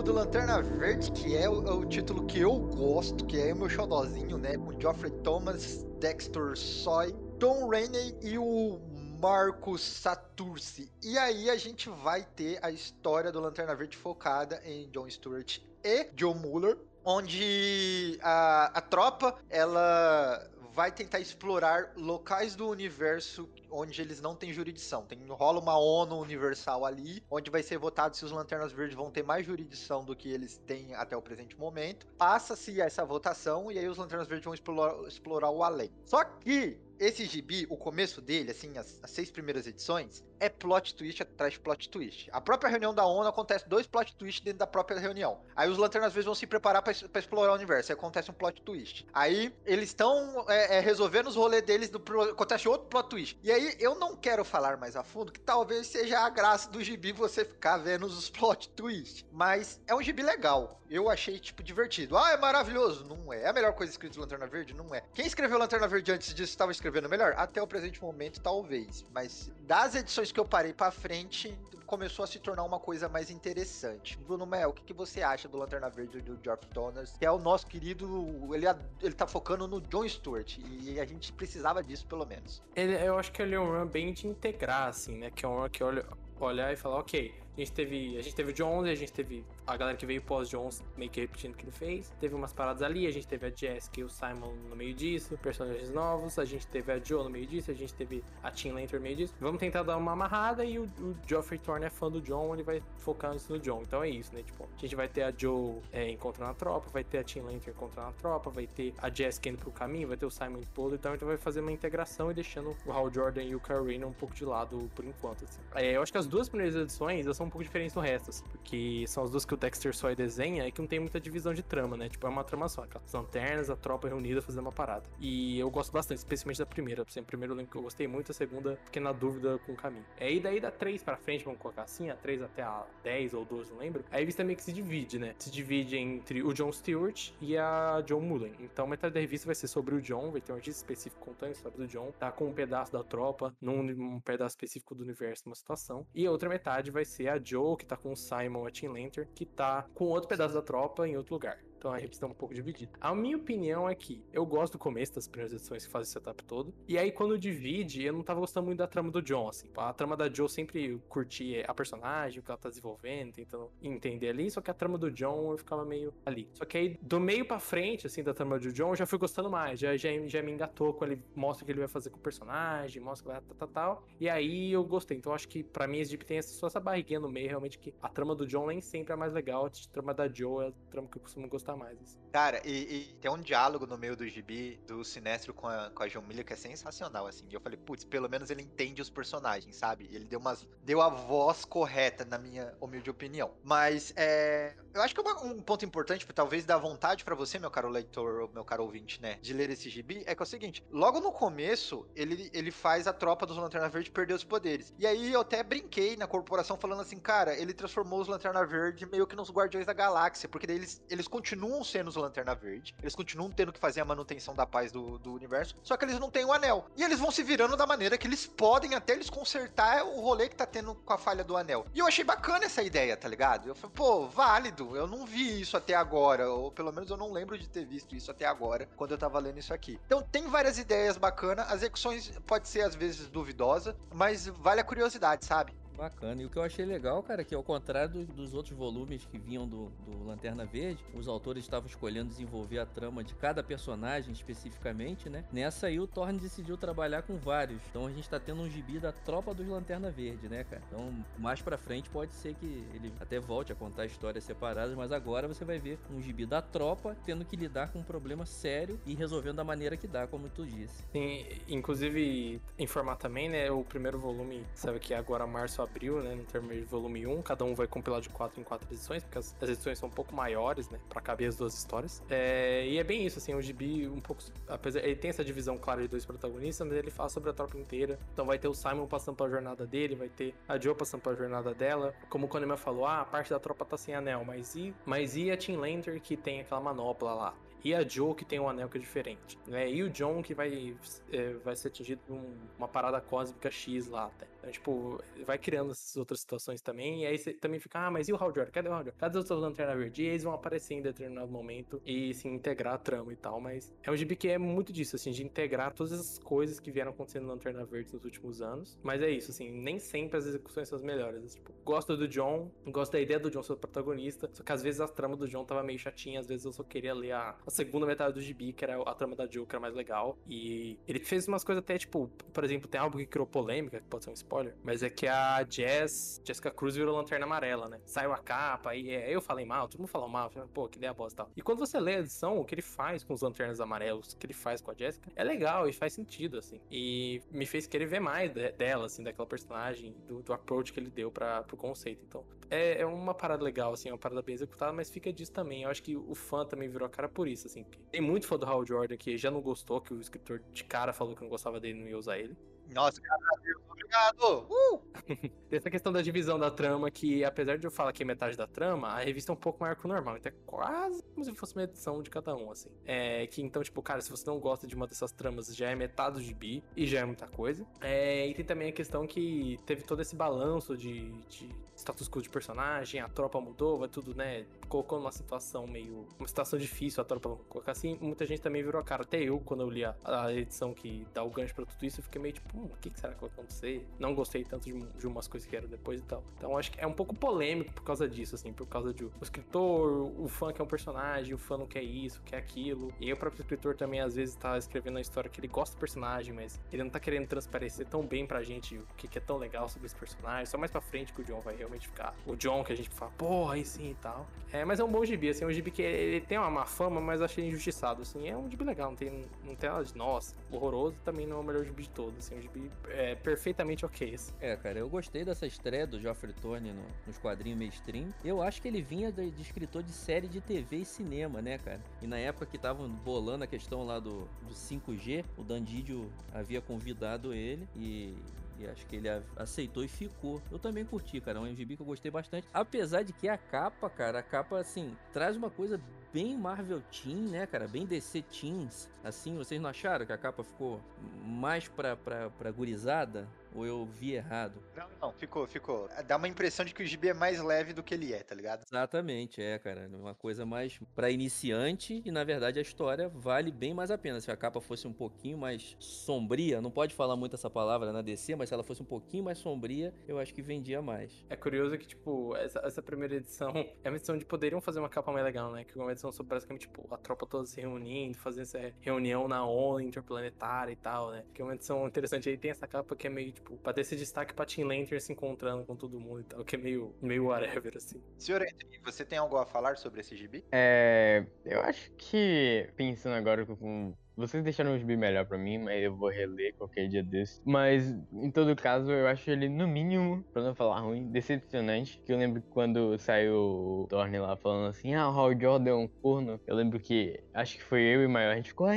do 0.07 0.12
Lanterna 0.12 0.62
Verde, 0.62 1.11
que 1.11 1.36
é 1.36 1.50
o, 1.50 1.66
é 1.66 1.72
o 1.72 1.84
título 1.84 2.24
que 2.26 2.38
eu 2.38 2.57
gosto, 2.57 3.26
que 3.26 3.40
é 3.40 3.52
o 3.52 3.57
meu 3.57 3.68
xodozinho, 3.68 4.38
né? 4.38 4.57
Com 4.57 4.80
Geoffrey 4.80 5.11
Thomas, 5.24 5.84
Dexter 5.98 6.57
Soy, 6.57 7.12
Tom 7.40 7.68
Rainey 7.68 8.16
e 8.22 8.38
o 8.38 8.78
Marcos 9.20 9.82
Satursi. 9.82 10.88
E 11.02 11.18
aí 11.18 11.50
a 11.50 11.57
gente 11.57 11.88
vai 11.88 12.22
ter 12.22 12.57
a 12.62 12.70
história 12.70 13.32
do 13.32 13.40
Lanterna 13.40 13.74
Verde 13.74 13.96
focada 13.96 14.62
em 14.64 14.88
John 14.90 15.11
Stewart 15.11 15.59
e 15.82 16.09
Joe 16.16 16.36
Muller, 16.36 16.78
onde 17.04 18.16
a, 18.22 18.78
a 18.78 18.80
tropa 18.80 19.36
ela 19.50 20.48
vai 20.72 20.92
tentar 20.92 21.18
explorar 21.18 21.90
locais 21.96 22.54
do 22.54 22.68
universo 22.68 23.48
onde 23.76 24.00
eles 24.00 24.20
não 24.20 24.34
têm 24.34 24.52
jurisdição. 24.52 25.04
Tem, 25.04 25.18
rola 25.28 25.60
uma 25.60 25.78
ONU 25.78 26.18
universal 26.18 26.84
ali, 26.84 27.22
onde 27.30 27.50
vai 27.50 27.62
ser 27.62 27.78
votado 27.78 28.16
se 28.16 28.24
os 28.24 28.32
Lanternas 28.32 28.72
Verdes 28.72 28.96
vão 28.96 29.10
ter 29.10 29.22
mais 29.22 29.44
jurisdição 29.44 30.04
do 30.04 30.16
que 30.16 30.28
eles 30.28 30.58
têm 30.66 30.94
até 30.94 31.16
o 31.16 31.22
presente 31.22 31.58
momento. 31.58 32.06
Passa-se 32.18 32.80
essa 32.80 33.04
votação 33.04 33.70
e 33.70 33.78
aí 33.78 33.88
os 33.88 33.98
Lanternas 33.98 34.26
Verdes 34.26 34.44
vão 34.44 34.54
explorar, 34.54 35.06
explorar 35.06 35.50
o 35.50 35.62
além. 35.62 35.90
Só 36.04 36.24
que 36.24 36.78
esse 36.98 37.26
gibi, 37.26 37.66
o 37.68 37.76
começo 37.76 38.20
dele, 38.20 38.50
assim, 38.50 38.76
as, 38.78 38.98
as 39.02 39.10
seis 39.10 39.30
primeiras 39.30 39.66
edições, 39.66 40.24
é 40.40 40.48
plot 40.48 40.94
twist 40.94 41.22
atrás 41.22 41.54
de 41.54 41.60
plot 41.60 41.88
twist. 41.88 42.28
A 42.32 42.40
própria 42.40 42.70
reunião 42.70 42.94
da 42.94 43.04
ONU 43.04 43.28
acontece 43.28 43.68
dois 43.68 43.86
plot 43.86 44.14
twists 44.16 44.42
dentro 44.42 44.58
da 44.58 44.66
própria 44.66 44.98
reunião. 44.98 45.40
Aí 45.54 45.68
os 45.68 45.78
Lanternas 45.78 46.12
Verdes 46.12 46.26
vão 46.26 46.34
se 46.34 46.46
preparar 46.46 46.82
pra 46.82 46.92
explorar 47.20 47.52
o 47.52 47.54
universo. 47.54 47.92
Aí 47.92 47.98
acontece 47.98 48.30
um 48.30 48.34
plot 48.34 48.62
twist. 48.62 49.06
Aí 49.12 49.54
eles 49.64 49.90
estão 49.90 50.44
é, 50.48 50.76
é, 50.76 50.80
resolvendo 50.80 51.26
os 51.26 51.36
rolês 51.36 51.62
deles, 51.62 51.90
do, 51.90 51.98
acontece 52.22 52.68
outro 52.68 52.88
plot 52.88 53.08
twist. 53.08 53.38
E 53.42 53.50
aí 53.50 53.65
eu 53.78 53.94
não 53.94 54.16
quero 54.16 54.44
falar 54.44 54.76
mais 54.76 54.96
a 54.96 55.02
fundo, 55.02 55.32
que 55.32 55.40
talvez 55.40 55.86
seja 55.86 56.20
a 56.20 56.28
graça 56.28 56.70
do 56.70 56.82
gibi 56.82 57.12
você 57.12 57.44
ficar 57.44 57.78
vendo 57.78 58.06
os 58.06 58.28
plot 58.30 58.68
twists. 58.70 59.24
Mas 59.32 59.80
é 59.86 59.94
um 59.94 60.02
gibi 60.02 60.22
legal. 60.22 60.80
Eu 60.88 61.10
achei, 61.10 61.38
tipo, 61.38 61.62
divertido. 61.62 62.16
Ah, 62.16 62.32
é 62.32 62.36
maravilhoso. 62.36 63.04
Não 63.04 63.32
é. 63.32 63.42
É 63.42 63.48
a 63.48 63.52
melhor 63.52 63.72
coisa 63.72 63.90
escrita 63.90 64.20
Lanterna 64.20 64.46
Verde? 64.46 64.74
Não 64.74 64.94
é. 64.94 65.02
Quem 65.14 65.26
escreveu 65.26 65.58
Lanterna 65.58 65.88
Verde 65.88 66.12
antes 66.12 66.32
disso 66.32 66.50
estava 66.50 66.70
escrevendo 66.70 67.08
melhor? 67.08 67.34
Até 67.36 67.60
o 67.60 67.66
presente 67.66 68.00
momento, 68.00 68.40
talvez. 68.40 69.04
Mas 69.12 69.50
das 69.62 69.94
edições 69.94 70.30
que 70.30 70.38
eu 70.38 70.44
parei 70.44 70.72
pra 70.72 70.90
frente, 70.90 71.58
começou 71.87 72.24
a 72.24 72.26
se 72.26 72.39
tornar 72.39 72.64
uma 72.64 72.78
coisa 72.78 73.09
mais 73.09 73.30
interessante. 73.30 74.18
Bruno 74.18 74.45
Mel, 74.45 74.70
o 74.70 74.72
que, 74.72 74.82
que 74.82 74.93
você 74.93 75.22
acha 75.22 75.49
do 75.49 75.57
Lanterna 75.57 75.89
Verde 75.89 76.20
do 76.20 76.39
Geoff 76.43 76.66
Thomas? 76.68 77.16
Que 77.16 77.24
é 77.24 77.30
o 77.30 77.39
nosso 77.39 77.66
querido. 77.66 78.55
Ele, 78.55 78.66
ele 79.01 79.14
tá 79.14 79.26
focando 79.26 79.66
no 79.66 79.80
John 79.80 80.07
Stewart. 80.09 80.59
E 80.59 81.01
a 81.01 81.07
gente 81.07 81.32
precisava 81.32 81.82
disso, 81.82 82.07
pelo 82.07 82.26
menos. 82.26 82.62
Ele, 82.74 82.95
eu 82.95 83.18
acho 83.18 83.32
que 83.32 83.41
ele 83.41 83.55
é 83.55 83.61
um 83.61 83.70
run 83.70 83.87
bem 83.87 84.12
de 84.12 84.26
integrar, 84.26 84.89
assim, 84.89 85.16
né? 85.16 85.30
Que 85.30 85.45
é 85.45 85.49
um 85.49 85.61
run 85.61 85.68
que 85.68 85.82
olha, 85.82 86.05
olhar 86.41 86.72
e 86.72 86.76
falar, 86.76 86.99
ok, 86.99 87.32
a 87.57 87.61
gente 87.61 87.72
teve. 87.72 88.18
A 88.18 88.22
gente 88.22 88.34
teve 88.34 88.50
o 88.50 88.54
Jones, 88.54 88.90
a 88.90 88.94
gente 88.94 89.12
teve 89.12 89.44
a 89.66 89.76
galera 89.76 89.96
que 89.96 90.04
veio 90.04 90.20
pós-Jones 90.22 90.82
meio 90.96 91.11
que 91.11 91.20
repetindo 91.20 91.54
o 91.54 91.57
que 91.57 91.64
ele 91.64 91.72
fez. 91.72 92.12
Teve 92.20 92.34
umas 92.34 92.52
paradas 92.52 92.82
ali, 92.82 93.07
a 93.07 93.11
gente 93.11 93.26
teve 93.26 93.46
a 93.46 93.50
Jessica 93.50 94.00
e 94.00 94.04
o 94.04 94.09
Simon 94.09 94.52
no 94.68 94.76
meio 94.76 94.94
disso, 94.94 95.38
personagens 95.38 95.90
novos, 95.90 96.38
a 96.38 96.44
gente 96.44 96.66
teve 96.66 96.92
a 96.92 96.98
Joe 96.98 97.24
no 97.24 97.30
meio 97.30 97.46
disso, 97.46 97.70
a 97.70 97.74
gente 97.74 97.94
teve 97.94 98.22
a 98.42 98.50
Tim 98.50 98.72
Lantern 98.72 98.96
no 98.96 99.02
meio 99.02 99.16
disso. 99.16 99.34
Vamos 99.40 99.59
tentar 99.59 99.82
dar 99.82 99.96
uma 99.96 100.12
amarrada 100.12 100.64
e 100.64 100.78
o, 100.78 100.84
o 101.00 101.16
Geoffrey 101.26 101.59
Thorne 101.59 101.86
é 101.86 101.90
fã 101.90 102.11
do 102.11 102.20
John, 102.20 102.54
ele 102.54 102.62
vai 102.62 102.82
focar 102.96 103.32
nisso 103.32 103.52
no 103.52 103.59
John. 103.59 103.82
Então 103.82 104.02
é 104.02 104.11
isso, 104.11 104.34
né? 104.34 104.42
Tipo, 104.42 104.64
a 104.64 104.80
gente 104.80 104.94
vai 104.94 105.09
ter 105.09 105.22
a 105.22 105.32
Joe 105.36 105.80
é, 105.92 106.11
encontrando 106.11 106.50
a 106.50 106.54
tropa, 106.54 106.90
vai 106.90 107.04
ter 107.04 107.18
a 107.18 107.24
Tim 107.24 107.40
Lantern 107.40 107.70
encontrando 107.70 108.09
a 108.09 108.12
tropa, 108.12 108.50
vai 108.50 108.66
ter 108.66 108.92
a 108.98 109.09
Jessica 109.09 109.48
indo 109.48 109.59
pro 109.59 109.70
caminho, 109.70 110.09
vai 110.09 110.16
ter 110.16 110.26
o 110.26 110.30
Simon 110.30 110.59
exposto, 110.59 110.94
então 110.94 111.12
a 111.12 111.14
gente 111.14 111.24
vai 111.24 111.36
fazer 111.36 111.61
uma 111.61 111.72
integração 111.72 112.30
e 112.30 112.34
deixando 112.34 112.76
o 112.84 112.92
Hal 112.92 113.12
Jordan 113.12 113.42
e 113.42 113.54
o 113.54 113.59
Rayner 113.59 114.07
um 114.07 114.12
pouco 114.12 114.34
de 114.34 114.44
lado 114.44 114.90
por 114.94 115.04
enquanto, 115.04 115.44
assim. 115.44 115.61
É, 115.74 115.96
eu 115.96 116.02
acho 116.02 116.12
que 116.12 116.18
as 116.18 116.26
duas 116.26 116.48
primeiras 116.48 116.74
edições 116.76 117.26
são 117.36 117.45
um 117.47 117.51
pouco 117.51 117.64
diferentes 117.64 117.94
do 117.94 118.01
resto, 118.01 118.30
assim, 118.30 118.44
porque 118.49 119.05
são 119.07 119.24
as 119.24 119.30
duas 119.30 119.44
que 119.44 119.55
o 119.55 119.57
Dexter 119.57 119.94
Soy 119.94 120.14
desenha 120.14 120.66
e 120.66 120.72
que 120.72 120.80
não 120.80 120.88
tem 120.88 121.01
muita 121.01 121.20
divisão 121.20 121.55
de 121.55 121.62
trama, 121.62 121.97
né? 121.97 122.09
Tipo, 122.09 122.26
é 122.26 122.30
uma 122.30 122.44
trama 122.44 122.68
só, 122.68 122.84
aquelas 122.84 123.12
lanternas, 123.12 123.70
a 123.70 123.76
tropa 123.76 124.09
reunida 124.09 124.42
fazendo 124.42 124.62
uma 124.62 124.72
parada. 124.72 125.09
E 125.20 125.59
eu 125.59 125.70
gosto 125.70 125.92
bastante, 125.92 126.18
especialmente 126.18 126.59
da 126.59 126.66
primeira. 126.66 127.03
Assim, 127.03 127.20
a 127.20 127.22
primeira 127.22 127.53
eu 127.53 127.57
lembro 127.57 127.72
que 127.72 127.78
eu 127.78 127.82
gostei 127.82 128.07
muito, 128.07 128.32
a 128.32 128.34
segunda 128.34 128.78
fiquei 128.84 129.01
na 129.01 129.12
dúvida 129.12 129.59
com 129.66 129.72
o 129.72 129.76
caminho. 129.76 130.05
É, 130.18 130.32
e 130.32 130.40
daí 130.40 130.61
da 130.61 130.70
3 130.70 131.03
pra 131.03 131.16
frente, 131.16 131.44
vamos 131.44 131.61
colocar 131.61 131.82
assim, 131.82 132.11
a 132.11 132.16
3 132.16 132.42
até 132.42 132.62
a 132.62 132.84
10 133.03 133.34
ou 133.34 133.44
12, 133.44 133.72
não 133.72 133.78
lembro. 133.78 134.05
Aí 134.11 134.16
a 134.16 134.20
revista 134.20 134.42
meio 134.44 134.57
que 134.57 134.64
se 134.64 134.72
divide, 134.72 135.18
né? 135.18 135.34
Se 135.38 135.51
divide 135.51 135.97
entre 135.97 136.42
o 136.42 136.53
John 136.53 136.72
Stewart 136.72 137.30
e 137.40 137.57
a 137.57 138.03
John 138.07 138.20
Mullen. 138.20 138.55
Então 138.61 138.86
metade 138.86 139.14
da 139.14 139.20
revista 139.20 139.47
vai 139.47 139.55
ser 139.55 139.68
sobre 139.68 139.94
o 139.94 140.01
John, 140.01 140.30
vai 140.30 140.40
ter 140.40 140.53
um 140.53 140.57
artista 140.57 140.80
específico 140.80 141.24
contando 141.24 141.51
a 141.51 141.53
história 141.53 141.78
do 141.78 141.86
John, 141.86 142.12
tá 142.18 142.30
com 142.32 142.47
um 142.47 142.53
pedaço 142.53 142.92
da 142.92 143.03
tropa, 143.03 143.55
num 143.61 143.80
um 143.80 144.20
pedaço 144.20 144.55
específico 144.55 144.94
do 144.94 145.03
universo, 145.03 145.44
numa 145.47 145.55
situação. 145.55 146.07
E 146.14 146.26
a 146.26 146.30
outra 146.30 146.49
metade 146.49 146.90
vai 146.90 147.05
ser 147.05 147.28
a 147.28 147.36
Joe, 147.43 147.76
que 147.76 147.87
tá 147.87 147.97
com 147.97 148.12
o 148.12 148.16
Simon, 148.16 148.66
a 148.66 148.70
Tim 148.70 148.89
Lantern, 148.89 149.28
que 149.34 149.45
tá 149.45 149.87
com 149.95 150.07
outro 150.07 150.28
pedaço 150.28 150.55
da 150.55 150.62
tropa 150.62 151.07
em 151.07 151.16
outro 151.16 151.34
lugar. 151.34 151.59
Então 151.87 151.95
a 151.95 151.99
revista 151.99 152.26
é 152.26 152.28
um 152.28 152.34
pouco 152.34 152.53
dividida. 152.53 152.91
A 153.01 153.14
minha 153.14 153.37
opinião 153.37 153.89
é 153.89 153.95
que 153.95 154.20
eu 154.32 154.45
gosto 154.45 154.72
do 154.72 154.78
começo 154.78 155.14
das 155.14 155.28
primeiras 155.28 155.53
edições 155.53 155.87
que 155.87 155.93
fazem 155.93 156.03
esse 156.03 156.14
setup 156.14 156.43
todo. 156.43 156.74
E 156.89 156.99
aí, 156.99 157.12
quando 157.12 157.39
divide, 157.39 158.03
eu 158.03 158.12
não 158.12 158.24
tava 158.24 158.41
gostando 158.41 158.66
muito 158.66 158.78
da 158.78 158.89
trama 158.89 159.09
do 159.09 159.22
John, 159.22 159.49
assim. 159.49 159.68
A 159.76 159.93
trama 159.93 160.16
da 160.16 160.28
Joe 160.28 160.49
sempre 160.49 161.01
curti 161.09 161.62
a 161.64 161.72
personagem, 161.72 162.41
o 162.41 162.43
que 162.43 162.51
ela 162.51 162.59
tá 162.59 162.68
desenvolvendo, 162.68 163.34
tentando 163.34 163.70
entender 163.80 164.30
ali. 164.30 164.51
Só 164.51 164.61
que 164.61 164.68
a 164.68 164.74
trama 164.74 164.99
do 164.99 165.12
John 165.12 165.53
eu 165.53 165.59
ficava 165.59 165.84
meio 165.84 166.12
ali. 166.24 166.51
Só 166.55 166.64
que 166.64 166.76
aí, 166.76 166.99
do 167.01 167.20
meio 167.20 167.45
pra 167.45 167.61
frente, 167.61 168.05
assim, 168.05 168.20
da 168.20 168.34
trama 168.34 168.59
do 168.59 168.72
John, 168.72 168.89
eu 168.89 168.97
já 168.97 169.07
fui 169.07 169.20
gostando 169.20 169.49
mais. 169.49 169.78
Já, 169.78 169.97
já, 169.97 170.09
já 170.26 170.43
me 170.43 170.51
engatou 170.51 170.93
quando 170.93 171.12
ele 171.12 171.22
mostra 171.37 171.62
o 171.62 171.66
que 171.66 171.70
ele 171.70 171.78
vai 171.78 171.89
fazer 171.89 172.11
com 172.11 172.18
o 172.18 172.20
personagem, 172.20 173.01
mostra 173.01 173.37
que 173.37 173.47
vai 173.47 173.57
tal, 173.57 173.68
tal. 173.68 174.07
E 174.18 174.28
aí 174.28 174.72
eu 174.72 174.82
gostei. 174.82 175.16
Então 175.16 175.32
acho 175.32 175.47
que 175.47 175.62
pra 175.62 175.87
mim 175.87 176.03
Deep 176.03 176.26
tem 176.26 176.43
só 176.43 176.66
essa 176.66 176.80
barriguinha 176.80 177.20
no 177.20 177.28
meio, 177.28 177.49
realmente, 177.49 177.78
que 177.78 177.95
a 178.03 178.09
trama 178.09 178.34
do 178.34 178.45
John 178.45 178.66
nem 178.66 178.80
sempre 178.80 179.12
é 179.12 179.16
mais 179.16 179.32
legal. 179.32 179.66
A 179.66 179.70
trama 179.93 180.12
da 180.12 180.26
Joe 180.26 180.64
é 180.64 180.68
a 180.70 180.72
trama 180.91 181.07
que 181.07 181.18
eu 181.18 181.22
costumo 181.22 181.47
gostar 181.49 181.75
mais. 181.76 182.00
Assim. 182.00 182.18
Cara, 182.32 182.60
e, 182.64 182.70
e 182.70 183.16
tem 183.20 183.30
um 183.30 183.38
diálogo 183.38 183.86
no 183.86 183.96
meio 183.96 184.16
do 184.16 184.28
gibi 184.28 184.78
do 184.86 185.04
Sinestro 185.04 185.54
com 185.54 185.66
a, 185.66 185.90
com 185.90 186.02
a 186.02 186.08
John 186.08 186.22
Miller 186.22 186.44
que 186.44 186.52
é 186.52 186.56
sensacional, 186.56 187.26
assim. 187.26 187.46
E 187.48 187.54
eu 187.54 187.60
falei, 187.60 187.78
putz, 187.78 188.04
pelo 188.04 188.28
menos 188.28 188.50
ele 188.50 188.62
entende 188.62 189.00
os 189.00 189.08
personagens, 189.08 189.76
sabe? 189.76 190.08
Ele 190.12 190.24
deu, 190.24 190.38
umas, 190.38 190.66
deu 190.84 191.00
a 191.00 191.08
voz 191.08 191.64
correta, 191.64 192.24
na 192.24 192.38
minha 192.38 192.74
humilde 192.80 193.08
opinião. 193.08 193.52
Mas, 193.62 194.12
é. 194.16 194.74
Eu 194.97 195.03
acho 195.03 195.14
que 195.14 195.20
uma- 195.20 195.38
um 195.44 195.61
ponto 195.61 195.84
importante, 195.84 196.26
talvez 196.34 196.64
dar 196.64 196.78
vontade 196.78 197.22
pra 197.22 197.34
você, 197.34 197.59
meu 197.59 197.70
caro 197.70 197.88
leitor, 197.90 198.49
meu 198.55 198.64
caro 198.64 198.82
ouvinte, 198.82 199.20
né, 199.20 199.38
de 199.42 199.53
ler 199.53 199.68
esse 199.68 199.90
gibi, 199.90 200.22
é 200.26 200.34
que 200.34 200.42
é 200.42 200.44
o 200.44 200.47
seguinte: 200.47 200.82
logo 200.90 201.20
no 201.20 201.30
começo, 201.30 202.07
ele, 202.16 202.51
ele 202.55 202.70
faz 202.70 203.07
a 203.07 203.12
tropa 203.12 203.44
dos 203.44 203.59
Lanterna 203.59 203.90
Verde 203.90 204.11
perder 204.11 204.32
os 204.32 204.42
poderes. 204.42 204.94
E 204.99 205.07
aí 205.07 205.30
eu 205.32 205.40
até 205.42 205.62
brinquei 205.62 206.16
na 206.16 206.26
corporação 206.26 206.78
falando 206.78 207.03
assim, 207.03 207.18
cara, 207.18 207.55
ele 207.55 207.74
transformou 207.74 208.20
os 208.22 208.28
Lanterna 208.28 208.64
Verde 208.64 209.05
meio 209.05 209.26
que 209.26 209.36
nos 209.36 209.51
Guardiões 209.51 209.84
da 209.86 209.92
Galáxia, 209.92 210.49
porque 210.49 210.66
daí 210.66 210.76
eles, 210.76 211.03
eles 211.11 211.28
continuam 211.28 211.84
sendo 211.84 212.09
os 212.09 212.16
Lanterna 212.16 212.55
Verde, 212.55 212.94
eles 213.03 213.14
continuam 213.14 213.51
tendo 213.51 213.74
que 213.74 213.78
fazer 213.78 214.01
a 214.01 214.05
manutenção 214.05 214.55
da 214.55 214.64
paz 214.66 214.90
do, 214.90 215.18
do 215.18 215.34
universo, 215.34 215.74
só 215.82 215.94
que 215.97 216.07
eles 216.07 216.18
não 216.18 216.30
têm 216.30 216.47
o 216.47 216.53
anel. 216.55 216.86
E 216.97 217.03
eles 217.03 217.18
vão 217.18 217.30
se 217.30 217.42
virando 217.42 217.76
da 217.76 217.86
maneira 217.86 218.16
que 218.16 218.26
eles 218.26 218.47
podem 218.47 218.94
até 218.94 219.12
eles 219.12 219.28
consertar 219.28 220.05
o 220.07 220.20
rolê 220.22 220.49
que 220.49 220.57
tá 220.57 220.64
tendo 220.64 220.94
com 220.94 221.12
a 221.12 221.18
falha 221.18 221.44
do 221.44 221.55
anel. 221.55 221.84
E 221.94 221.99
eu 221.99 222.07
achei 222.07 222.24
bacana 222.24 222.64
essa 222.64 222.82
ideia, 222.82 223.14
tá 223.14 223.28
ligado? 223.28 223.68
Eu 223.68 223.74
falei, 223.74 223.94
pô, 223.94 224.26
válido, 224.28 224.86
eu 224.95 225.07
não 225.07 225.26
vi 225.26 225.61
isso 225.61 225.76
até 225.76 225.95
agora, 225.95 226.51
ou 226.51 226.70
pelo 226.70 226.93
menos 226.93 227.11
eu 227.11 227.16
não 227.16 227.32
lembro 227.32 227.59
de 227.59 227.68
ter 227.68 227.84
visto 227.84 228.14
isso 228.14 228.30
até 228.30 228.45
agora, 228.45 228.89
quando 228.97 229.12
eu 229.12 229.18
tava 229.18 229.39
lendo 229.39 229.59
isso 229.59 229.72
aqui. 229.72 229.99
Então 230.07 230.22
tem 230.22 230.47
várias 230.49 230.78
ideias 230.78 231.16
bacanas, 231.16 231.66
as 231.68 231.76
execuções 231.76 232.39
pode 232.47 232.68
ser 232.68 232.82
às 232.82 232.95
vezes 232.95 233.28
duvidosa, 233.28 233.97
mas 234.12 234.47
vale 234.47 234.80
a 234.80 234.84
curiosidade, 234.84 235.45
sabe? 235.45 235.72
Bacana. 235.97 236.42
E 236.42 236.44
o 236.47 236.51
que 236.51 236.59
eu 236.59 236.62
achei 236.62 236.84
legal, 236.84 237.22
cara, 237.22 237.40
é 237.42 237.44
que 237.44 237.55
ao 237.55 237.62
contrário 237.62 238.11
do- 238.12 238.24
dos 238.32 238.55
outros 238.55 238.76
volumes 238.76 239.24
que 239.24 239.38
vinham 239.38 239.66
do, 239.66 239.90
do 240.05 240.26
Lanterna 240.26 240.64
Verde, 240.64 241.03
os 241.14 241.26
autores 241.28 241.64
estavam 241.64 241.88
escolhendo 241.88 242.28
desenvolver 242.28 242.78
a 242.78 242.86
trama 242.86 243.24
de 243.24 243.34
cada 243.34 243.62
personagem 243.62 244.32
especificamente, 244.32 245.28
né? 245.30 245.44
Nessa 245.53 245.86
aí 245.86 245.99
o 245.99 246.07
Thorne 246.07 246.38
decidiu 246.38 246.76
trabalhar 246.76 247.22
com 247.22 247.36
vários. 247.36 247.80
Então 247.90 248.07
a 248.07 248.11
gente 248.12 248.28
tá 248.28 248.38
tendo 248.38 248.61
um 248.62 248.68
gibi 248.68 248.99
da 248.99 249.12
tropa 249.12 249.55
dos 249.55 249.66
Lanterna 249.66 250.11
Verde, 250.11 250.49
né, 250.49 250.64
cara? 250.64 250.82
Então 250.88 251.12
mais 251.38 251.62
pra 251.62 251.78
frente 251.78 252.11
pode 252.11 252.32
ser 252.34 252.55
que 252.55 252.66
ele 252.94 253.12
até 253.20 253.38
volte 253.40 253.72
a 253.72 253.74
contar 253.74 254.05
histórias 254.07 254.44
separadas, 254.44 254.94
mas 254.94 255.12
agora 255.12 255.49
você 255.49 255.64
vai 255.64 255.78
ver 255.78 255.99
um 256.11 256.20
gibi 256.20 256.44
da 256.44 256.61
tropa 256.61 257.16
tendo 257.24 257.44
que 257.44 257.57
lidar 257.57 257.90
com 257.90 258.01
um 258.01 258.05
problema 258.05 258.44
sério 258.44 259.01
e 259.07 259.14
resolvendo 259.14 259.57
da 259.57 259.64
maneira 259.64 259.97
que 259.97 260.07
dá, 260.07 260.26
como 260.26 260.49
tu 260.49 260.66
disse. 260.66 261.05
Sim, 261.12 261.47
inclusive, 261.68 262.61
informar 262.78 263.16
também, 263.16 263.49
né? 263.49 263.70
O 263.70 263.82
primeiro 263.84 264.18
volume, 264.18 264.64
sabe 264.74 264.99
que 264.99 265.14
agora 265.14 265.47
março, 265.47 265.86
abril, 265.87 266.22
né? 266.22 266.34
No 266.34 266.45
termo 266.45 266.68
de 266.68 266.80
volume 266.82 267.26
1, 267.26 267.43
cada 267.43 267.64
um 267.64 267.74
vai 267.74 267.87
compilar 267.87 268.20
de 268.20 268.28
4 268.28 268.61
em 268.61 268.64
4 268.64 268.89
edições, 268.93 269.22
porque 269.24 269.39
as, 269.39 269.57
as 269.61 269.68
edições 269.70 269.99
são 269.99 270.09
um 270.09 270.12
pouco 270.12 270.34
maiores, 270.34 270.89
né? 270.91 270.99
Pra 271.09 271.20
caber 271.20 271.49
as 271.49 271.57
duas 271.57 271.74
histórias. 271.74 272.22
É, 272.28 272.87
e 272.87 272.99
é 272.99 273.05
bem 273.05 273.24
isso, 273.24 273.39
assim, 273.39 273.55
o 273.55 273.62
gibi 273.62 274.07
um 274.09 274.20
pouco. 274.20 274.43
Apesar, 274.68 275.01
ele 275.01 275.16
tem 275.16 275.30
essa 275.30 275.45
divisão 275.45 275.78
clara 275.78 276.03
de 276.03 276.09
dois 276.09 276.24
protagonistas, 276.26 276.87
mas 276.87 276.97
ele 276.99 277.11
fala 277.11 277.28
sobre 277.28 277.51
a 277.51 277.53
tropa 277.53 277.78
inteira. 277.78 278.18
Então 278.32 278.45
vai 278.47 278.59
ter 278.59 278.68
o 278.68 278.74
Simon 278.74 279.07
passando 279.07 279.37
pela 279.37 279.49
jornada 279.49 279.87
dele, 279.87 280.14
vai 280.14 280.28
ter 280.28 280.55
a 280.68 280.78
Joe 280.78 280.95
passando 280.95 281.22
pela 281.22 281.34
jornada 281.37 281.72
dela. 281.72 282.14
Como 282.28 282.47
o 282.47 282.49
Konema 282.49 282.76
falou, 282.76 283.07
ah, 283.07 283.20
a 283.20 283.24
parte 283.24 283.51
da 283.51 283.59
tropa 283.59 283.84
tá 283.84 283.97
sem 283.97 284.14
anel, 284.14 284.45
mas 284.45 284.74
e, 284.74 284.95
mas 285.05 285.37
e 285.37 285.51
a 285.51 285.57
Team 285.57 285.78
Lantern 285.80 286.20
que 286.20 286.37
tem 286.37 286.61
aquela 286.61 286.80
manopla 286.80 287.32
lá? 287.34 287.55
E 287.84 287.95
a 287.95 288.03
Joe 288.07 288.34
que 288.34 288.45
tem 288.45 288.59
um 288.59 288.68
anel 288.68 288.89
que 288.89 288.99
é 288.99 289.01
diferente, 289.01 289.57
né? 289.66 289.89
E 289.89 290.03
o 290.03 290.11
John 290.11 290.43
que 290.43 290.53
vai, 290.55 290.97
é, 291.30 291.53
vai 291.64 291.76
ser 291.76 291.87
atingido 291.89 292.20
por 292.26 292.34
um- 292.34 292.57
uma 292.76 292.89
parada 292.89 293.20
cósmica 293.20 293.70
X 293.70 294.09
lá 294.09 294.24
até. 294.26 294.47
Então, 294.66 294.72
tipo, 294.72 295.22
vai 295.44 295.58
criando 295.58 295.92
essas 295.92 296.16
outras 296.16 296.40
situações 296.40 296.80
também. 296.80 297.22
E 297.22 297.26
aí 297.26 297.38
você 297.38 297.52
também 297.52 297.78
fica, 297.78 298.00
ah, 298.00 298.10
mas 298.10 298.28
e 298.28 298.32
o 298.32 298.36
Hal 298.36 298.52
Jordan? 298.52 298.72
Cadê 298.72 298.88
o 298.88 298.92
Hal 298.92 299.04
Jordan? 299.04 299.18
Cadê 299.18 299.38
os 299.38 299.44
outros 299.44 299.60
Lanterna 299.60 299.94
Verde? 299.94 300.22
E 300.24 300.26
eles 300.26 300.42
vão 300.42 300.52
aparecer 300.52 300.94
em 300.94 301.02
determinado 301.02 301.50
momento 301.50 302.02
e 302.04 302.34
se 302.34 302.48
integrar 302.48 302.94
a 302.94 302.98
trama 302.98 303.32
e 303.32 303.36
tal. 303.36 303.60
Mas 303.60 303.94
é 304.02 304.10
um 304.10 304.16
gibi 304.16 304.34
que 304.34 304.48
é 304.48 304.58
muito 304.58 304.92
disso, 304.92 305.14
assim, 305.14 305.30
de 305.30 305.44
integrar 305.44 305.92
todas 305.92 306.12
essas 306.12 306.38
coisas 306.38 306.80
que 306.80 306.90
vieram 306.90 307.12
acontecendo 307.12 307.44
no 307.44 307.50
Lanterna 307.50 307.84
Verde 307.84 308.12
nos 308.12 308.24
últimos 308.24 308.60
anos. 308.60 308.98
Mas 309.02 309.22
é 309.22 309.30
isso, 309.30 309.52
assim, 309.52 309.70
nem 309.70 310.00
sempre 310.00 310.36
as 310.36 310.46
execuções 310.46 310.88
são 310.88 310.96
as 310.96 311.02
melhores. 311.02 311.54
Tipo, 311.54 311.72
gosto 311.84 312.16
do 312.16 312.26
John, 312.26 312.70
gosto 312.86 313.12
da 313.12 313.20
ideia 313.20 313.38
do 313.38 313.50
John 313.50 313.62
ser 313.62 313.74
o 313.74 313.76
protagonista. 313.76 314.50
Só 314.52 314.64
que 314.64 314.72
às 314.72 314.82
vezes 314.82 315.00
a 315.00 315.06
trama 315.06 315.36
do 315.36 315.46
John 315.46 315.64
tava 315.64 315.84
meio 315.84 315.98
chatinha, 315.98 316.40
às 316.40 316.48
vezes 316.48 316.64
eu 316.64 316.72
só 316.72 316.82
queria 316.82 317.14
ler 317.14 317.32
a, 317.32 317.56
a 317.64 317.70
segunda 317.70 318.04
metade 318.04 318.34
do 318.34 318.40
gibi, 318.40 318.72
que 318.72 318.84
era 318.84 319.00
a 319.00 319.14
trama 319.14 319.36
da 319.36 319.46
Jill, 319.46 319.64
que 319.64 319.74
era 319.74 319.80
mais 319.80 319.94
legal. 319.94 320.36
E 320.48 320.98
ele 321.06 321.20
fez 321.20 321.46
umas 321.46 321.62
coisas 321.62 321.82
até, 321.82 321.96
tipo, 321.96 322.28
por 322.52 322.64
exemplo, 322.64 322.88
tem 322.88 323.00
algo 323.00 323.16
que 323.16 323.26
criou 323.26 323.46
polêmica, 323.46 324.00
que 324.00 324.06
pode 324.06 324.24
ser 324.24 324.30
um 324.30 324.34
spoiler, 324.34 324.55
mas 324.82 325.02
é 325.02 325.11
que 325.11 325.26
a 325.26 325.64
Jess, 325.68 326.40
Jessica 326.44 326.70
Cruz 326.70 326.96
virou 326.96 327.16
lanterna 327.16 327.44
amarela, 327.46 327.88
né? 327.88 328.00
Saiu 328.04 328.32
a 328.32 328.38
capa, 328.38 328.90
aí 328.90 329.11
é, 329.11 329.34
eu 329.34 329.40
falei 329.40 329.64
mal, 329.64 329.88
todo 329.88 330.00
mundo 330.00 330.09
falou 330.09 330.28
mal, 330.28 330.50
pô, 330.72 330.88
que 330.88 330.98
ideia 330.98 331.12
bosta 331.12 331.44
tal. 331.44 331.50
E 331.57 331.62
quando 331.62 331.78
você 331.78 331.98
lê 332.00 332.16
a 332.16 332.18
edição, 332.20 332.59
o 332.59 332.64
que 332.64 332.74
ele 332.74 332.82
faz 332.82 333.22
com 333.24 333.34
os 333.34 333.42
lanternas 333.42 333.80
amarelos, 333.80 334.32
o 334.32 334.36
que 334.36 334.46
ele 334.46 334.54
faz 334.54 334.80
com 334.80 334.90
a 334.90 334.94
Jessica, 334.94 335.30
é 335.34 335.44
legal 335.44 335.88
e 335.88 335.92
faz 335.92 336.12
sentido, 336.12 336.59
assim. 336.59 336.80
E 336.90 337.42
me 337.50 337.66
fez 337.66 337.86
querer 337.86 338.07
ver 338.07 338.20
mais 338.20 338.52
de- 338.52 338.72
dela, 338.72 339.07
assim, 339.07 339.22
daquela 339.22 339.46
personagem, 339.46 340.14
do, 340.26 340.42
do 340.42 340.52
approach 340.52 340.92
que 340.92 341.00
ele 341.00 341.11
deu 341.11 341.30
para 341.30 341.62
pro 341.62 341.76
conceito. 341.76 342.24
Então, 342.26 342.44
é, 342.70 343.00
é 343.00 343.07
uma 343.07 343.34
parada 343.34 343.62
legal, 343.62 343.92
assim, 343.92 344.09
é 344.09 344.12
uma 344.12 344.18
parada 344.18 344.42
bem 344.42 344.54
executada, 344.54 344.92
mas 344.92 345.11
fica 345.11 345.32
disso 345.32 345.52
também. 345.52 345.82
Eu 345.82 345.90
acho 345.90 346.02
que 346.02 346.16
o 346.16 346.34
fã 346.34 346.64
também 346.64 346.88
virou 346.88 347.07
a 347.07 347.11
cara 347.11 347.28
por 347.28 347.46
isso, 347.46 347.66
assim. 347.66 347.84
Tem 348.11 348.20
muito 348.20 348.46
fã 348.46 348.59
do 348.59 348.66
Hal 348.66 348.84
Jordan 348.84 349.16
que 349.16 349.36
já 349.36 349.50
não 349.50 349.61
gostou, 349.61 350.00
que 350.00 350.12
o 350.14 350.20
escritor 350.20 350.61
de 350.72 350.84
cara 350.84 351.12
falou 351.12 351.34
que 351.34 351.42
não 351.42 351.48
gostava 351.48 351.78
dele 351.80 352.00
não 352.00 352.09
ia 352.09 352.18
usar 352.18 352.38
ele. 352.38 352.57
Nossa, 352.93 353.20
Deus, 353.62 353.82
obrigado! 353.89 354.66
Uh! 354.70 355.03
Tem 355.68 355.76
essa 355.78 355.91
questão 355.91 356.12
da 356.12 356.22
divisão 356.22 356.59
da 356.59 356.70
trama, 356.70 357.11
que 357.11 357.45
apesar 357.45 357.76
de 357.76 357.87
eu 357.87 357.91
falar 357.91 358.12
que 358.12 358.22
é 358.22 358.26
metade 358.26 358.57
da 358.57 358.66
trama, 358.66 359.09
a 359.09 359.18
revista 359.20 359.51
é 359.51 359.55
um 359.55 359.57
pouco 359.57 359.80
maior 359.80 359.97
que 359.97 360.05
o 360.05 360.09
normal. 360.09 360.37
Então 360.37 360.53
é 360.53 360.55
quase 360.64 361.22
como 361.34 361.45
se 361.45 361.53
fosse 361.55 361.74
uma 361.74 361.82
edição 361.82 362.22
de 362.22 362.30
cada 362.30 362.55
um, 362.55 362.70
assim. 362.70 362.91
É 363.05 363.47
que 363.47 363.62
então, 363.62 363.82
tipo, 363.82 364.01
cara, 364.03 364.20
se 364.20 364.30
você 364.30 364.47
não 364.47 364.59
gosta 364.59 364.87
de 364.87 364.95
uma 364.95 365.07
dessas 365.07 365.32
tramas, 365.32 365.74
já 365.74 365.91
é 365.91 365.95
metade 365.95 366.37
do 366.37 366.43
gibi 366.43 366.82
e 366.97 367.07
já 367.07 367.20
é 367.20 367.24
muita 367.24 367.47
coisa. 367.47 367.87
É, 368.01 368.47
e 368.47 368.55
tem 368.55 368.64
também 368.64 368.89
a 368.89 368.93
questão 368.93 369.26
que 369.26 369.78
teve 369.84 370.03
todo 370.03 370.22
esse 370.22 370.37
balanço 370.37 370.97
de, 370.97 371.30
de 371.49 371.68
status 371.97 372.28
quo 372.28 372.41
de 372.41 372.49
personagem, 372.49 373.20
a 373.20 373.28
tropa 373.28 373.61
mudou, 373.61 373.99
vai 373.99 374.09
tudo, 374.09 374.34
né? 374.34 374.66
Colocou 374.89 375.18
numa 375.18 375.32
situação 375.32 375.87
meio. 375.87 376.26
Uma 376.39 376.49
situação 376.49 376.78
difícil, 376.78 377.22
a 377.22 377.24
tropa 377.24 377.57
colocar 377.68 377.93
assim. 377.93 378.18
Muita 378.20 378.47
gente 378.47 378.61
também 378.61 378.82
virou 378.82 379.01
a 379.01 379.05
cara. 379.05 379.22
Até 379.22 379.41
eu, 379.43 379.61
quando 379.61 379.80
eu 379.80 379.91
li 379.91 380.05
a, 380.05 380.14
a 380.24 380.53
edição 380.53 380.95
que 380.95 381.26
dá 381.32 381.43
o 381.43 381.51
gancho 381.51 381.74
pra 381.74 381.84
tudo 381.84 382.05
isso, 382.05 382.20
eu 382.20 382.24
fiquei 382.24 382.41
meio 382.41 382.55
tipo, 382.55 382.78
hum, 382.78 382.84
o 382.93 382.97
que, 382.97 383.11
que 383.11 383.20
será 383.20 383.34
que 383.34 383.41
vai 383.41 383.51
acontecer? 383.51 384.07
Não 384.18 384.34
gostei 384.34 384.64
tanto 384.64 384.84
de, 384.84 384.99
de 384.99 385.26
umas 385.26 385.49
coisas 385.49 385.68
que 385.68 385.76
eram 385.76 385.89
depois 385.89 386.20
e 386.20 386.24
tal. 386.24 386.43
Então 386.57 386.76
acho 386.76 386.91
que 386.93 387.01
é 387.01 387.07
um 387.07 387.12
pouco 387.12 387.34
polêmico 387.34 387.93
por 387.93 388.03
causa 388.03 388.28
disso, 388.28 388.55
assim, 388.55 388.72
por 388.72 388.87
causa 388.87 389.12
de 389.12 389.24
o 389.24 389.32
escritor, 389.43 390.32
o 390.39 390.49
fã 390.49 390.72
que 390.72 390.80
é 390.80 390.84
um 390.84 390.89
personagem, 390.89 391.55
o 391.55 391.59
fã 391.59 391.76
não 391.76 391.87
quer 391.87 392.03
isso, 392.03 392.43
quer 392.43 392.57
aquilo. 392.57 393.12
E 393.20 393.26
aí 393.26 393.32
o 393.32 393.37
próprio 393.37 393.61
escritor 393.62 393.95
também, 393.95 394.20
às 394.20 394.34
vezes, 394.34 394.55
tá 394.55 394.76
escrevendo 394.78 395.18
a 395.18 395.20
história 395.20 395.51
que 395.51 395.61
ele 395.61 395.68
gosta 395.68 395.97
do 395.97 395.99
personagem, 395.99 396.55
mas 396.55 396.80
ele 396.93 397.03
não 397.03 397.11
tá 397.11 397.20
querendo 397.20 397.47
transparecer 397.47 398.07
tão 398.07 398.26
bem 398.26 398.47
pra 398.47 398.62
gente 398.62 398.97
o 398.97 399.07
que, 399.16 399.28
que 399.28 399.39
é 399.39 399.41
tão 399.41 399.57
legal 399.57 399.89
sobre 399.89 400.07
esse 400.07 400.16
personagem. 400.16 400.66
Só 400.66 400.78
mais 400.78 400.91
pra 400.91 401.01
frente 401.01 401.32
que 401.32 401.41
o 401.41 401.45
John 401.45 401.61
vai 401.61 401.76
realmente 401.76 402.09
ficar. 402.09 402.34
O 402.47 402.57
John 402.57 402.84
que 402.84 402.93
a 402.93 402.97
gente 402.97 403.11
fala, 403.11 403.30
porra, 403.32 403.74
aí 403.74 403.84
sim 403.84 404.11
e 404.11 404.14
tal. 404.14 404.47
É, 404.72 404.75
mas 404.84 405.00
é 405.00 405.04
um 405.04 405.10
bom 405.10 405.24
gibi, 405.24 405.48
assim, 405.50 405.64
é 405.64 405.66
um 405.66 405.72
gibi 405.72 405.90
que 405.90 406.02
ele 406.02 406.40
tem 406.40 406.58
uma 406.58 406.70
má 406.70 406.84
fama, 406.86 407.20
mas 407.20 407.40
achei 407.42 407.66
injustiçado, 407.66 408.22
assim. 408.22 408.48
É 408.48 408.56
um 408.56 408.70
gibi 408.70 408.84
legal, 408.84 409.10
não 409.10 409.16
tem, 409.16 409.44
não 409.64 409.74
tem 409.74 409.88
nada 409.90 410.04
de, 410.04 410.16
nossa, 410.16 410.54
horroroso, 410.70 411.16
também 411.24 411.46
não 411.46 411.58
é 411.58 411.60
o 411.60 411.64
melhor 411.64 411.84
gibi 411.84 412.02
de 412.04 412.10
todos, 412.10 412.38
assim, 412.38 412.54
é 412.54 412.58
um 412.58 412.62
gibi 412.62 412.90
é, 413.08 413.34
perfeitamente 413.34 414.04
ok, 414.04 414.34
assim. 414.34 414.52
É, 414.60 414.76
cara, 414.76 414.98
eu 414.98 415.08
gostei 415.08 415.44
dessa 415.44 415.66
estreia 415.66 416.06
do 416.06 416.20
Geoffrey 416.20 416.52
Thorne 416.54 416.92
no- 416.92 417.02
nos 417.26 417.38
quadrinhos 417.38 417.78
mainstream. 417.78 418.32
Eu 418.44 418.62
acho 418.62 418.80
que 418.82 418.88
ele 418.88 419.02
vinha 419.02 419.30
de, 419.32 419.50
de 419.50 419.62
escritor 419.62 420.02
de 420.02 420.12
série 420.12 420.48
de 420.48 420.60
TV 420.60 420.96
e 420.98 421.04
cinema, 421.04 421.60
né, 421.62 421.78
cara? 421.78 422.00
E 422.20 422.26
na 422.26 422.38
época 422.38 422.66
que 422.66 422.76
estavam 422.76 423.08
bolando 423.08 423.64
a 423.64 423.66
questão 423.66 424.04
lá 424.04 424.18
do, 424.18 424.48
do 424.62 424.74
5G, 424.74 425.44
o 425.56 425.62
Dan 425.62 425.82
Didio 425.82 426.30
havia 426.52 426.80
convidado 426.80 427.52
ele 427.54 427.88
e. 427.96 428.34
E 428.78 428.86
acho 428.86 429.06
que 429.06 429.16
ele 429.16 429.28
aceitou 429.56 430.04
e 430.04 430.08
ficou. 430.08 430.60
Eu 430.70 430.78
também 430.78 431.04
curti, 431.04 431.40
cara. 431.40 431.58
É 431.58 431.60
um 431.60 431.66
MVB 431.66 431.96
que 431.96 432.02
eu 432.02 432.06
gostei 432.06 432.30
bastante. 432.30 432.66
Apesar 432.72 433.22
de 433.22 433.32
que 433.32 433.48
a 433.48 433.56
capa, 433.56 434.08
cara, 434.10 434.40
a 434.40 434.42
capa, 434.42 434.78
assim, 434.78 435.16
traz 435.32 435.56
uma 435.56 435.70
coisa 435.70 436.00
bem 436.32 436.56
Marvel 436.56 437.00
Teen, 437.10 437.48
né, 437.48 437.66
cara? 437.66 437.88
Bem 437.88 438.04
DC 438.04 438.42
Teens. 438.42 439.08
Assim, 439.24 439.56
vocês 439.56 439.80
não 439.80 439.88
acharam 439.88 440.26
que 440.26 440.32
a 440.32 440.38
capa 440.38 440.62
ficou 440.62 441.00
mais 441.44 441.88
pra, 441.88 442.16
pra, 442.16 442.50
pra 442.50 442.70
gurizada? 442.70 443.48
Ou 443.76 443.86
eu 443.86 444.06
vi 444.06 444.32
errado? 444.32 444.82
Não, 444.96 445.06
não, 445.20 445.32
ficou, 445.32 445.66
ficou. 445.66 446.08
Dá 446.26 446.36
uma 446.36 446.48
impressão 446.48 446.84
de 446.84 446.94
que 446.94 447.02
o 447.02 447.06
gibi 447.06 447.28
é 447.28 447.34
mais 447.34 447.60
leve 447.62 447.92
do 447.92 448.02
que 448.02 448.14
ele 448.14 448.32
é, 448.32 448.42
tá 448.42 448.54
ligado? 448.54 448.82
Exatamente, 448.90 449.60
é, 449.60 449.78
cara. 449.78 450.08
Uma 450.12 450.34
coisa 450.34 450.64
mais 450.64 450.98
pra 451.14 451.30
iniciante 451.30 452.22
e 452.24 452.30
na 452.30 452.42
verdade 452.42 452.78
a 452.78 452.82
história 452.82 453.28
vale 453.28 453.70
bem 453.70 453.92
mais 453.92 454.10
a 454.10 454.16
pena. 454.16 454.40
Se 454.40 454.50
a 454.50 454.56
capa 454.56 454.80
fosse 454.80 455.06
um 455.06 455.12
pouquinho 455.12 455.58
mais 455.58 455.94
sombria, 455.98 456.80
não 456.80 456.90
pode 456.90 457.14
falar 457.14 457.36
muito 457.36 457.54
essa 457.54 457.68
palavra 457.68 458.12
na 458.12 458.22
DC, 458.22 458.56
mas 458.56 458.70
se 458.70 458.74
ela 458.74 458.82
fosse 458.82 459.02
um 459.02 459.06
pouquinho 459.06 459.44
mais 459.44 459.58
sombria, 459.58 460.14
eu 460.26 460.38
acho 460.38 460.54
que 460.54 460.62
vendia 460.62 461.02
mais. 461.02 461.44
É 461.50 461.56
curioso 461.56 461.98
que, 461.98 462.06
tipo, 462.06 462.56
essa, 462.56 462.80
essa 462.80 463.02
primeira 463.02 463.34
edição 463.34 463.72
é 464.02 464.08
uma 464.08 464.16
edição 464.16 464.38
de 464.38 464.44
poderiam 464.46 464.80
fazer 464.80 465.00
uma 465.00 465.08
capa 465.10 465.30
mais 465.30 465.44
legal, 465.44 465.70
né? 465.70 465.84
Que 465.84 465.98
é 465.98 466.02
uma 466.02 466.12
edição 466.12 466.32
sobre 466.32 466.54
basicamente, 466.54 466.82
tipo, 466.82 467.06
a 467.12 467.18
tropa 467.18 467.46
toda 467.46 467.66
se 467.66 467.80
reunindo, 467.80 468.38
fazendo 468.38 468.62
essa 468.62 468.94
reunião 469.00 469.46
na 469.46 469.66
ONU 469.66 470.00
interplanetária 470.00 470.92
e 470.92 470.96
tal, 470.96 471.30
né? 471.30 471.44
Que 471.52 471.60
é 471.60 471.64
uma 471.64 471.74
edição 471.74 472.06
interessante. 472.06 472.48
Aí 472.48 472.56
tem 472.56 472.70
essa 472.70 472.86
capa 472.86 473.14
que 473.14 473.26
é 473.26 473.30
meio, 473.30 473.52
tipo, 473.52 473.65
pra 473.82 473.92
ter 473.92 474.02
esse 474.02 474.16
destaque 474.16 474.54
pra 474.54 474.64
Team 474.64 474.88
Lantern 474.88 475.20
se 475.20 475.32
encontrando 475.32 475.84
com 475.84 475.96
todo 475.96 476.20
mundo 476.20 476.40
e 476.40 476.44
tal, 476.44 476.64
que 476.64 476.76
é 476.76 476.78
meio, 476.78 477.14
meio 477.20 477.46
whatever, 477.46 477.92
assim. 477.96 478.22
Senhor 478.38 478.62
Anthony, 478.62 479.00
você 479.04 479.24
tem 479.24 479.38
algo 479.38 479.56
a 479.56 479.66
falar 479.66 479.96
sobre 479.96 480.20
esse 480.20 480.36
gibi? 480.36 480.64
É, 480.72 481.44
eu 481.64 481.80
acho 481.82 482.10
que, 482.12 482.88
pensando 482.96 483.34
agora 483.34 483.64
com. 483.66 484.14
Vocês 484.36 484.62
deixaram 484.62 484.94
o 484.94 484.98
gibi 484.98 485.16
melhor 485.16 485.46
pra 485.46 485.56
mim, 485.56 485.78
mas 485.78 486.02
eu 486.02 486.14
vou 486.14 486.28
reler 486.28 486.74
qualquer 486.74 487.08
dia 487.08 487.22
desse. 487.22 487.62
Mas, 487.64 488.14
em 488.34 488.50
todo 488.50 488.76
caso, 488.76 489.10
eu 489.10 489.26
acho 489.26 489.50
ele, 489.50 489.66
no 489.66 489.88
mínimo, 489.88 490.44
pra 490.52 490.62
não 490.62 490.74
falar 490.74 491.00
ruim, 491.00 491.30
decepcionante. 491.30 492.20
Que 492.22 492.34
eu 492.34 492.36
lembro 492.36 492.60
que 492.60 492.68
quando 492.68 493.18
saiu 493.18 493.54
o 494.02 494.06
Thorne 494.10 494.38
lá 494.38 494.54
falando 494.54 494.90
assim, 494.90 495.14
ah, 495.14 495.30
o 495.30 495.32
Hal 495.32 495.58
Jordan 495.58 495.90
é 495.90 495.94
um 495.94 496.06
corno. 496.06 496.60
Eu 496.66 496.76
lembro 496.76 497.00
que, 497.00 497.42
acho 497.54 497.76
que 497.76 497.82
foi 497.82 498.02
eu 498.02 498.24
e 498.24 498.26
o 498.26 498.28
Maior, 498.28 498.52
a 498.52 498.56
gente 498.56 498.68
ficou, 498.68 498.88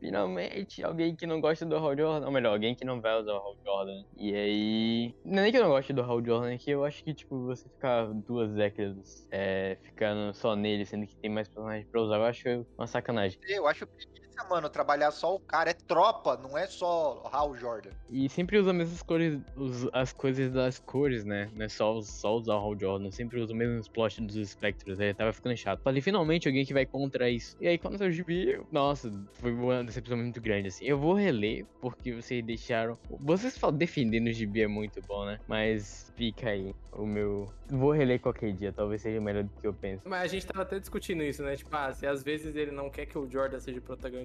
finalmente, 0.00 0.82
alguém 0.82 1.14
que 1.16 1.26
não 1.26 1.40
gosta 1.40 1.64
do 1.66 1.76
Hal 1.76 1.96
Jordan. 1.96 2.26
Ou 2.26 2.32
melhor, 2.32 2.52
alguém 2.52 2.74
que 2.74 2.84
não 2.84 3.00
vai 3.00 3.18
usar 3.20 3.32
o 3.32 3.36
Hal 3.36 3.56
Jordan. 3.64 4.04
E 4.16 4.34
aí, 4.34 5.14
não 5.24 5.40
é 5.40 5.42
nem 5.42 5.52
que 5.52 5.58
eu 5.58 5.62
não 5.62 5.70
gosto 5.70 5.92
do 5.92 6.02
Hal 6.02 6.24
Jordan, 6.24 6.52
é 6.52 6.58
que 6.58 6.70
eu 6.70 6.84
acho 6.84 7.02
que, 7.04 7.14
tipo, 7.14 7.44
você 7.46 7.68
ficar 7.68 8.06
duas 8.12 8.52
décadas 8.54 9.26
é, 9.30 9.78
ficando 9.82 10.34
só 10.34 10.54
nele, 10.56 10.84
sendo 10.86 11.06
que 11.06 11.16
tem 11.16 11.30
mais 11.30 11.48
personagens 11.48 11.88
pra 11.90 12.00
usar, 12.02 12.16
eu 12.16 12.24
acho 12.24 12.66
uma 12.76 12.86
sacanagem. 12.86 13.38
Eu 13.48 13.66
acho 13.66 13.86
preguiça 13.86 14.27
mano, 14.44 14.68
trabalhar 14.68 15.10
só 15.10 15.34
o 15.34 15.40
cara. 15.40 15.70
É 15.70 15.74
tropa, 15.74 16.36
não 16.36 16.56
é 16.56 16.66
só 16.66 17.28
Hal 17.32 17.54
Jordan. 17.56 17.90
E 18.10 18.28
sempre 18.28 18.58
usa 18.58 18.70
as 18.70 18.76
mesmas 18.76 19.02
cores, 19.02 19.38
os- 19.56 19.88
as 19.92 20.12
coisas 20.12 20.52
das 20.52 20.78
cores, 20.78 21.24
né? 21.24 21.50
Não 21.54 21.64
é 21.64 21.68
só, 21.68 22.00
só 22.02 22.34
usar 22.36 22.54
o 22.54 22.58
Hal 22.58 22.78
Jordan, 22.78 23.10
sempre 23.10 23.40
usa 23.40 23.52
o 23.52 23.56
mesmo 23.56 23.82
plot 23.90 24.20
dos 24.22 24.48
Spectros, 24.50 25.00
aí 25.00 25.12
tava 25.14 25.32
ficando 25.32 25.56
chato. 25.56 25.80
Falei, 25.82 26.00
finalmente 26.00 26.46
alguém 26.48 26.64
que 26.64 26.72
vai 26.74 26.86
contra 26.86 27.30
isso. 27.30 27.56
E 27.60 27.68
aí 27.68 27.78
quando 27.78 27.98
saiu 27.98 28.10
o 28.10 28.12
gibi, 28.12 28.50
eu- 28.52 28.66
nossa, 28.70 29.10
foi 29.34 29.52
uma 29.52 29.82
decepção 29.84 30.16
muito 30.16 30.40
grande, 30.40 30.68
assim. 30.68 30.84
Eu 30.84 30.98
vou 30.98 31.14
reler, 31.14 31.64
porque 31.80 32.12
vocês 32.12 32.44
deixaram... 32.44 32.98
Vocês 33.20 33.56
falam, 33.56 33.76
defendendo 33.76 34.26
o 34.28 34.32
gibi 34.32 34.62
é 34.62 34.68
muito 34.68 35.00
bom, 35.02 35.24
né? 35.24 35.38
Mas 35.46 36.12
fica 36.16 36.50
aí, 36.50 36.74
o 36.92 37.06
meu... 37.06 37.48
Vou 37.70 37.92
reler 37.92 38.18
qualquer 38.20 38.52
dia, 38.52 38.72
talvez 38.72 39.02
seja 39.02 39.20
melhor 39.20 39.44
do 39.44 39.50
que 39.60 39.66
eu 39.66 39.74
penso. 39.74 40.02
Mas 40.08 40.22
a 40.22 40.26
gente 40.26 40.46
tava 40.46 40.62
até 40.62 40.78
discutindo 40.78 41.22
isso, 41.22 41.42
né? 41.42 41.54
Tipo, 41.54 41.74
ah, 41.76 41.92
se 41.92 42.06
às 42.06 42.22
vezes 42.22 42.56
ele 42.56 42.70
não 42.70 42.88
quer 42.88 43.04
que 43.04 43.18
o 43.18 43.30
Jordan 43.30 43.60
seja 43.60 43.78
o 43.78 43.82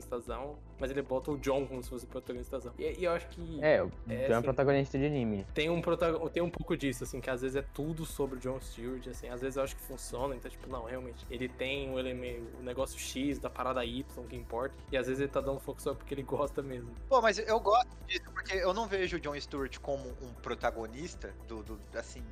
protagonistazão, 0.07 0.57
mas 0.79 0.91
ele 0.91 1.01
bota 1.01 1.31
o 1.31 1.37
John 1.37 1.65
como 1.65 1.81
se 1.83 1.89
fosse 1.89 2.05
o 2.05 2.07
protagonistazão. 2.07 2.73
E, 2.77 2.99
e 2.99 3.05
eu 3.05 3.11
acho 3.11 3.27
que 3.29 3.59
É, 3.61 3.81
o 3.83 3.87
É, 4.09 4.15
John 4.27 4.33
é 4.33 4.33
assim. 4.35 4.41
protagonista 4.43 4.97
de 4.97 5.05
anime. 5.05 5.45
tem 5.53 5.69
um, 5.69 5.81
protagon... 5.81 6.27
tem 6.29 6.43
um 6.43 6.49
pouco 6.49 6.75
disso, 6.75 7.03
assim, 7.03 7.19
que 7.19 7.29
às 7.29 7.41
vezes 7.41 7.55
é 7.55 7.61
tudo 7.73 8.05
sobre 8.05 8.37
o 8.37 8.39
John 8.39 8.59
Stewart, 8.59 9.07
assim, 9.07 9.27
às 9.29 9.41
vezes 9.41 9.57
eu 9.57 9.63
acho 9.63 9.75
que 9.75 9.81
funciona, 9.81 10.35
então, 10.35 10.49
tipo, 10.49 10.69
não, 10.69 10.83
realmente, 10.85 11.25
ele 11.29 11.47
tem 11.47 11.91
o 11.91 11.99
elemento, 11.99 12.43
o 12.59 12.63
negócio 12.63 12.99
X 12.99 13.39
da 13.39 13.49
parada 13.49 13.83
Y 13.85 14.03
que 14.27 14.35
importa, 14.35 14.75
e 14.91 14.97
às 14.97 15.07
vezes 15.07 15.21
ele 15.21 15.31
tá 15.31 15.41
dando 15.41 15.59
foco 15.59 15.81
só 15.81 15.93
porque 15.93 16.13
ele 16.13 16.23
gosta 16.23 16.61
mesmo. 16.61 16.89
Pô, 17.09 17.21
mas 17.21 17.37
eu 17.39 17.59
gosto 17.59 17.87
disso, 18.07 18.23
porque 18.33 18.55
eu 18.57 18.73
não 18.73 18.87
vejo 18.87 19.17
o 19.17 19.19
John 19.19 19.39
Stewart 19.39 19.77
como 19.79 20.09
um 20.21 20.33
protagonista 20.41 21.33
do, 21.47 21.63
do- 21.63 21.79
assim, 21.95 22.23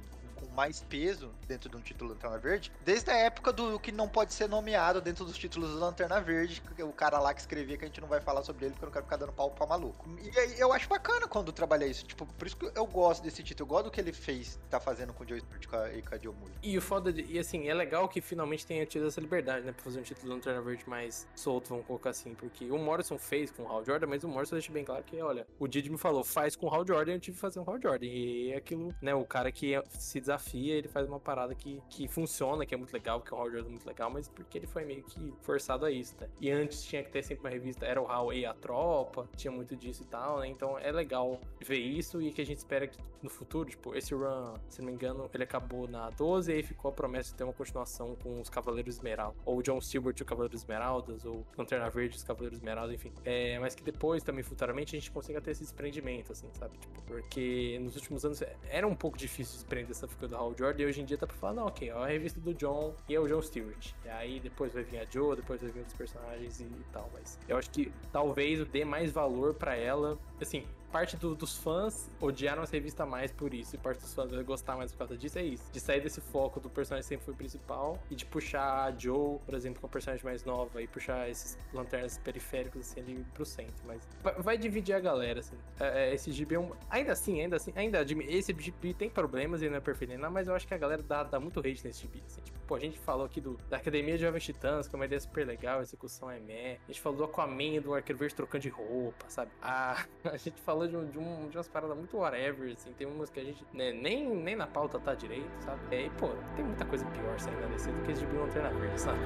com 0.41 0.53
mais 0.55 0.81
peso 0.89 1.31
dentro 1.47 1.69
de 1.69 1.77
um 1.77 1.81
título 1.81 2.11
Lanterna 2.11 2.37
Verde, 2.37 2.71
desde 2.83 3.09
a 3.11 3.15
época 3.15 3.53
do 3.53 3.79
que 3.79 3.91
não 3.91 4.07
pode 4.09 4.33
ser 4.33 4.49
nomeado 4.49 4.99
dentro 5.01 5.23
dos 5.25 5.37
títulos 5.37 5.69
do 5.71 5.79
Lanterna 5.79 6.19
Verde, 6.19 6.61
o 6.79 6.91
cara 6.91 7.19
lá 7.19 7.33
que 7.33 7.39
escrevia 7.41 7.77
que 7.77 7.83
a 7.85 7.87
gente 7.87 8.01
não 8.01 8.07
vai 8.07 8.19
falar 8.19 8.43
sobre 8.43 8.65
ele 8.65 8.73
porque 8.73 8.85
eu 8.85 8.87
não 8.87 8.93
quero 8.93 9.05
ficar 9.05 9.17
dando 9.17 9.31
pau 9.33 9.51
pra 9.51 9.65
maluco. 9.67 10.09
E 10.21 10.37
aí 10.39 10.59
eu 10.59 10.73
acho 10.73 10.87
bacana 10.89 11.27
quando 11.27 11.51
trabalha 11.51 11.85
isso, 11.85 12.05
tipo, 12.05 12.25
por 12.25 12.47
isso 12.47 12.57
que 12.57 12.71
eu 12.75 12.85
gosto 12.85 13.23
desse 13.23 13.43
título, 13.43 13.67
eu 13.67 13.69
gosto 13.69 13.85
do 13.85 13.91
que 13.91 14.01
ele 14.01 14.11
fez, 14.13 14.59
tá 14.69 14.79
fazendo 14.79 15.13
com 15.13 15.23
o 15.23 15.25
John 15.25 15.37
Stewart 15.37 15.63
e 15.95 16.01
com 16.01 16.15
a- 16.15 16.17
Joe. 16.17 16.33
E 16.63 16.77
o 16.77 16.81
foda, 16.81 17.11
de, 17.11 17.23
e 17.23 17.37
assim, 17.39 17.67
é 17.67 17.73
legal 17.73 18.07
que 18.07 18.21
finalmente 18.21 18.65
tenha 18.65 18.85
tido 18.85 19.07
essa 19.07 19.19
liberdade, 19.21 19.65
né, 19.65 19.71
pra 19.71 19.83
fazer 19.83 19.99
um 19.99 20.03
título 20.03 20.27
do 20.29 20.33
Lanterna 20.35 20.61
Verde 20.61 20.83
mais 20.87 21.27
solto, 21.35 21.69
vamos 21.69 21.85
colocar 21.85 22.11
assim, 22.11 22.33
porque 22.35 22.69
o 22.71 22.77
Morrison 22.77 23.17
fez 23.17 23.51
com 23.51 23.63
o 23.63 23.67
Hal 23.69 23.83
Jordan, 23.85 24.07
mas 24.07 24.23
o 24.23 24.27
Morrison 24.27 24.55
deixa 24.55 24.71
bem 24.71 24.83
claro 24.85 25.03
que, 25.03 25.21
olha, 25.21 25.45
o 25.59 25.67
Didi 25.67 25.89
me 25.89 25.97
falou, 25.97 26.23
faz 26.23 26.55
com 26.55 26.67
o 26.67 26.73
Hal 26.73 26.85
Jordan, 26.85 27.13
eu 27.13 27.19
tive 27.19 27.35
que 27.35 27.41
fazer 27.41 27.59
um 27.59 27.63
Hal 27.67 27.79
Jordan, 27.81 28.05
e 28.05 28.51
é 28.51 28.57
aquilo, 28.57 28.93
né, 29.01 29.13
o 29.15 29.25
cara 29.25 29.51
que 29.51 29.73
se 29.97 30.19
desafia, 30.31 30.75
ele 30.75 30.87
faz 30.87 31.07
uma 31.07 31.19
parada 31.19 31.53
que, 31.53 31.81
que 31.89 32.07
funciona, 32.07 32.65
que 32.65 32.73
é 32.73 32.77
muito 32.77 32.93
legal, 32.93 33.21
que 33.21 33.33
é 33.33 33.37
um 33.37 33.39
Hal 33.39 33.51
Jordan 33.51 33.69
muito 33.69 33.85
legal, 33.85 34.09
mas 34.09 34.27
porque 34.27 34.57
ele 34.57 34.67
foi 34.67 34.85
meio 34.85 35.03
que 35.03 35.33
forçado 35.41 35.85
a 35.85 35.91
isso, 35.91 36.15
né, 36.19 36.29
e 36.39 36.49
antes 36.49 36.83
tinha 36.83 37.03
que 37.03 37.11
ter 37.11 37.23
sempre 37.23 37.43
uma 37.43 37.49
revista, 37.49 37.85
era 37.85 38.01
o 38.01 38.07
Hal 38.07 38.33
e 38.33 38.45
a 38.45 38.53
Tropa, 38.53 39.27
tinha 39.35 39.51
muito 39.51 39.75
disso 39.75 40.03
e 40.03 40.05
tal, 40.05 40.39
né, 40.39 40.47
então 40.47 40.77
é 40.79 40.91
legal 40.91 41.39
ver 41.59 41.79
isso, 41.79 42.21
e 42.21 42.31
que 42.31 42.41
a 42.41 42.45
gente 42.45 42.59
espera 42.59 42.87
que 42.87 42.99
no 43.21 43.29
futuro, 43.29 43.69
tipo, 43.69 43.95
esse 43.95 44.13
run, 44.13 44.55
se 44.67 44.81
não 44.81 44.87
me 44.87 44.93
engano, 44.93 45.29
ele 45.33 45.43
acabou 45.43 45.87
na 45.87 46.09
12 46.09 46.51
e 46.51 46.55
aí 46.55 46.63
ficou 46.63 46.89
a 46.89 46.91
promessa 46.91 47.31
de 47.31 47.35
ter 47.35 47.43
uma 47.43 47.53
continuação 47.53 48.15
com 48.15 48.41
os 48.41 48.49
Cavaleiros 48.49 48.95
Esmeralda. 48.95 49.37
Ou 49.45 49.61
John 49.61 49.79
Stewart 49.79 50.19
e 50.19 50.23
o 50.23 50.25
Cavaleiro 50.25 50.55
Esmeraldas, 50.55 51.25
ou 51.25 51.45
Lanterna 51.57 51.89
Verde 51.89 52.15
e 52.15 52.17
os 52.17 52.23
Cavaleiros 52.23 52.57
Esmeralda, 52.57 52.93
enfim. 52.93 53.13
É, 53.23 53.59
mas 53.59 53.75
que 53.75 53.83
depois, 53.83 54.23
também 54.23 54.43
futuramente, 54.43 54.95
a 54.95 54.99
gente 54.99 55.11
consiga 55.11 55.39
ter 55.39 55.51
esse 55.51 55.61
desprendimento, 55.61 56.31
assim, 56.31 56.47
sabe? 56.53 56.77
Tipo, 56.77 57.01
porque 57.03 57.79
nos 57.81 57.95
últimos 57.95 58.25
anos 58.25 58.41
era 58.69 58.87
um 58.87 58.95
pouco 58.95 59.17
difícil 59.17 59.55
desprender 59.55 59.91
essa 59.91 60.07
do 60.27 60.35
Hal 60.35 60.53
Jordan 60.57 60.83
e 60.83 60.85
hoje 60.85 61.01
em 61.01 61.05
dia 61.05 61.17
tá 61.17 61.27
pra 61.27 61.35
falar, 61.35 61.53
não, 61.53 61.65
ok, 61.67 61.91
ó, 61.91 62.03
a 62.03 62.07
revista 62.07 62.39
do 62.39 62.53
John 62.53 62.93
e 63.07 63.15
é 63.15 63.19
o 63.19 63.27
John 63.27 63.41
Stewart. 63.41 63.91
E 64.05 64.09
aí 64.09 64.39
depois 64.39 64.73
vai 64.73 64.83
vir 64.83 64.99
a 64.99 65.05
Joe, 65.09 65.35
depois 65.35 65.61
vai 65.61 65.71
vir 65.71 65.79
outros 65.79 65.97
personagens 65.97 66.59
e, 66.59 66.63
e 66.63 66.85
tal, 66.91 67.09
mas 67.13 67.39
eu 67.47 67.57
acho 67.57 67.69
que 67.69 67.91
talvez 68.11 68.65
dê 68.67 68.85
mais 68.85 69.11
valor 69.11 69.53
pra 69.53 69.75
ela, 69.75 70.17
assim, 70.39 70.65
parte 70.91 71.15
do- 71.17 71.35
dos 71.35 71.57
fãs 71.57 72.09
odiaram 72.19 72.63
essa 72.63 72.73
revista 72.73 73.05
mais 73.05 73.31
por 73.31 73.53
isso, 73.53 73.75
e 73.75 73.77
parte 73.77 74.01
dos 74.01 74.13
fãs 74.13 74.31
gostar 74.43 74.75
mais 74.75 74.91
por 74.91 74.99
causa 74.99 75.17
disso, 75.17 75.39
é 75.39 75.43
isso. 75.43 75.63
De 75.71 75.79
sair 75.79 76.01
desse 76.01 76.21
foco 76.21 76.59
do 76.59 76.69
personagem 76.69 77.07
sempre 77.07 77.25
foi 77.25 77.33
principal 77.33 77.97
e 78.09 78.15
de 78.15 78.25
puxar 78.25 78.85
a 78.85 78.91
Joe, 78.97 79.39
por 79.45 79.53
exemplo, 79.53 79.79
com 79.79 79.87
a 79.87 79.89
personagem 79.89 80.23
mais 80.23 80.43
nova, 80.43 80.81
e 80.81 80.87
puxar 80.87 81.29
esses 81.29 81.57
lanternas 81.73 82.17
periféricos 82.17 82.81
assim 82.81 82.99
ali 82.99 83.25
pro 83.33 83.45
centro. 83.45 83.75
Mas 83.85 84.07
vai, 84.37 84.57
dividir 84.57 84.93
a 84.93 84.99
galera, 84.99 85.39
assim. 85.39 85.55
É, 85.79 86.09
é, 86.09 86.13
esse 86.13 86.31
gibi 86.31 86.55
é 86.55 86.59
um. 86.59 86.71
Ainda 86.89 87.13
assim, 87.13 87.41
ainda 87.41 87.55
assim, 87.55 87.71
ainda 87.75 88.01
esse 88.01 88.53
gibi 88.59 88.93
tem 88.93 89.09
problemas, 89.09 89.61
ele 89.61 89.71
não 89.71 89.77
é 89.77 89.81
perfeito 89.81 90.15
nada, 90.17 90.29
mas 90.29 90.47
eu 90.47 90.55
acho 90.55 90.67
que 90.67 90.73
a 90.73 90.77
galera 90.77 91.01
dá, 91.01 91.23
dá 91.23 91.39
muito 91.39 91.59
hate 91.59 91.85
nesse 91.85 92.01
gibi. 92.01 92.21
Assim. 92.25 92.41
Tipo, 92.41 92.59
pô, 92.67 92.75
a 92.75 92.79
gente 92.79 92.99
falou 92.99 93.25
aqui 93.25 93.41
do, 93.41 93.57
da 93.69 93.77
Academia 93.77 94.15
de 94.15 94.21
Jovens 94.21 94.43
Titãs, 94.43 94.87
que 94.87 94.95
é 94.95 94.97
uma 94.97 95.05
ideia 95.05 95.19
super 95.19 95.45
legal, 95.45 95.79
a 95.79 95.81
execução 95.81 96.29
é 96.29 96.39
meh. 96.39 96.77
A 96.87 96.91
gente 96.91 97.01
falou 97.01 97.17
do 97.17 97.23
Aquaman 97.23 97.75
e 97.75 97.79
do 97.79 97.93
Arqueiro 97.93 98.19
Verde 98.19 98.35
trocando 98.35 98.61
de 98.61 98.69
roupa, 98.69 99.25
sabe? 99.29 99.51
A, 99.61 100.05
a 100.25 100.37
gente 100.37 100.59
falou 100.61 100.80
de, 100.87 100.95
um, 100.95 101.05
de, 101.05 101.19
um, 101.19 101.49
de 101.49 101.57
umas 101.57 101.67
paradas 101.67 101.95
muito 101.97 102.17
whatever, 102.17 102.71
assim. 102.71 102.91
Tem 102.93 103.07
umas 103.07 103.29
que 103.29 103.39
a 103.39 103.43
gente 103.43 103.65
né, 103.73 103.91
nem, 103.91 104.29
nem 104.29 104.55
na 104.55 104.67
pauta 104.67 104.99
tá 104.99 105.13
direito, 105.13 105.49
sabe? 105.59 105.79
E, 105.91 106.09
pô, 106.11 106.29
tem 106.55 106.65
muita 106.65 106.85
coisa 106.85 107.05
pior 107.05 107.39
saindo 107.39 107.61
na 107.61 107.67
DC 107.67 107.91
do 107.91 108.01
que 108.03 108.11
esse 108.11 108.21
gibi 108.21 108.37
Lanterna 108.37 108.69
Verde, 108.71 108.99
sabe? 108.99 109.19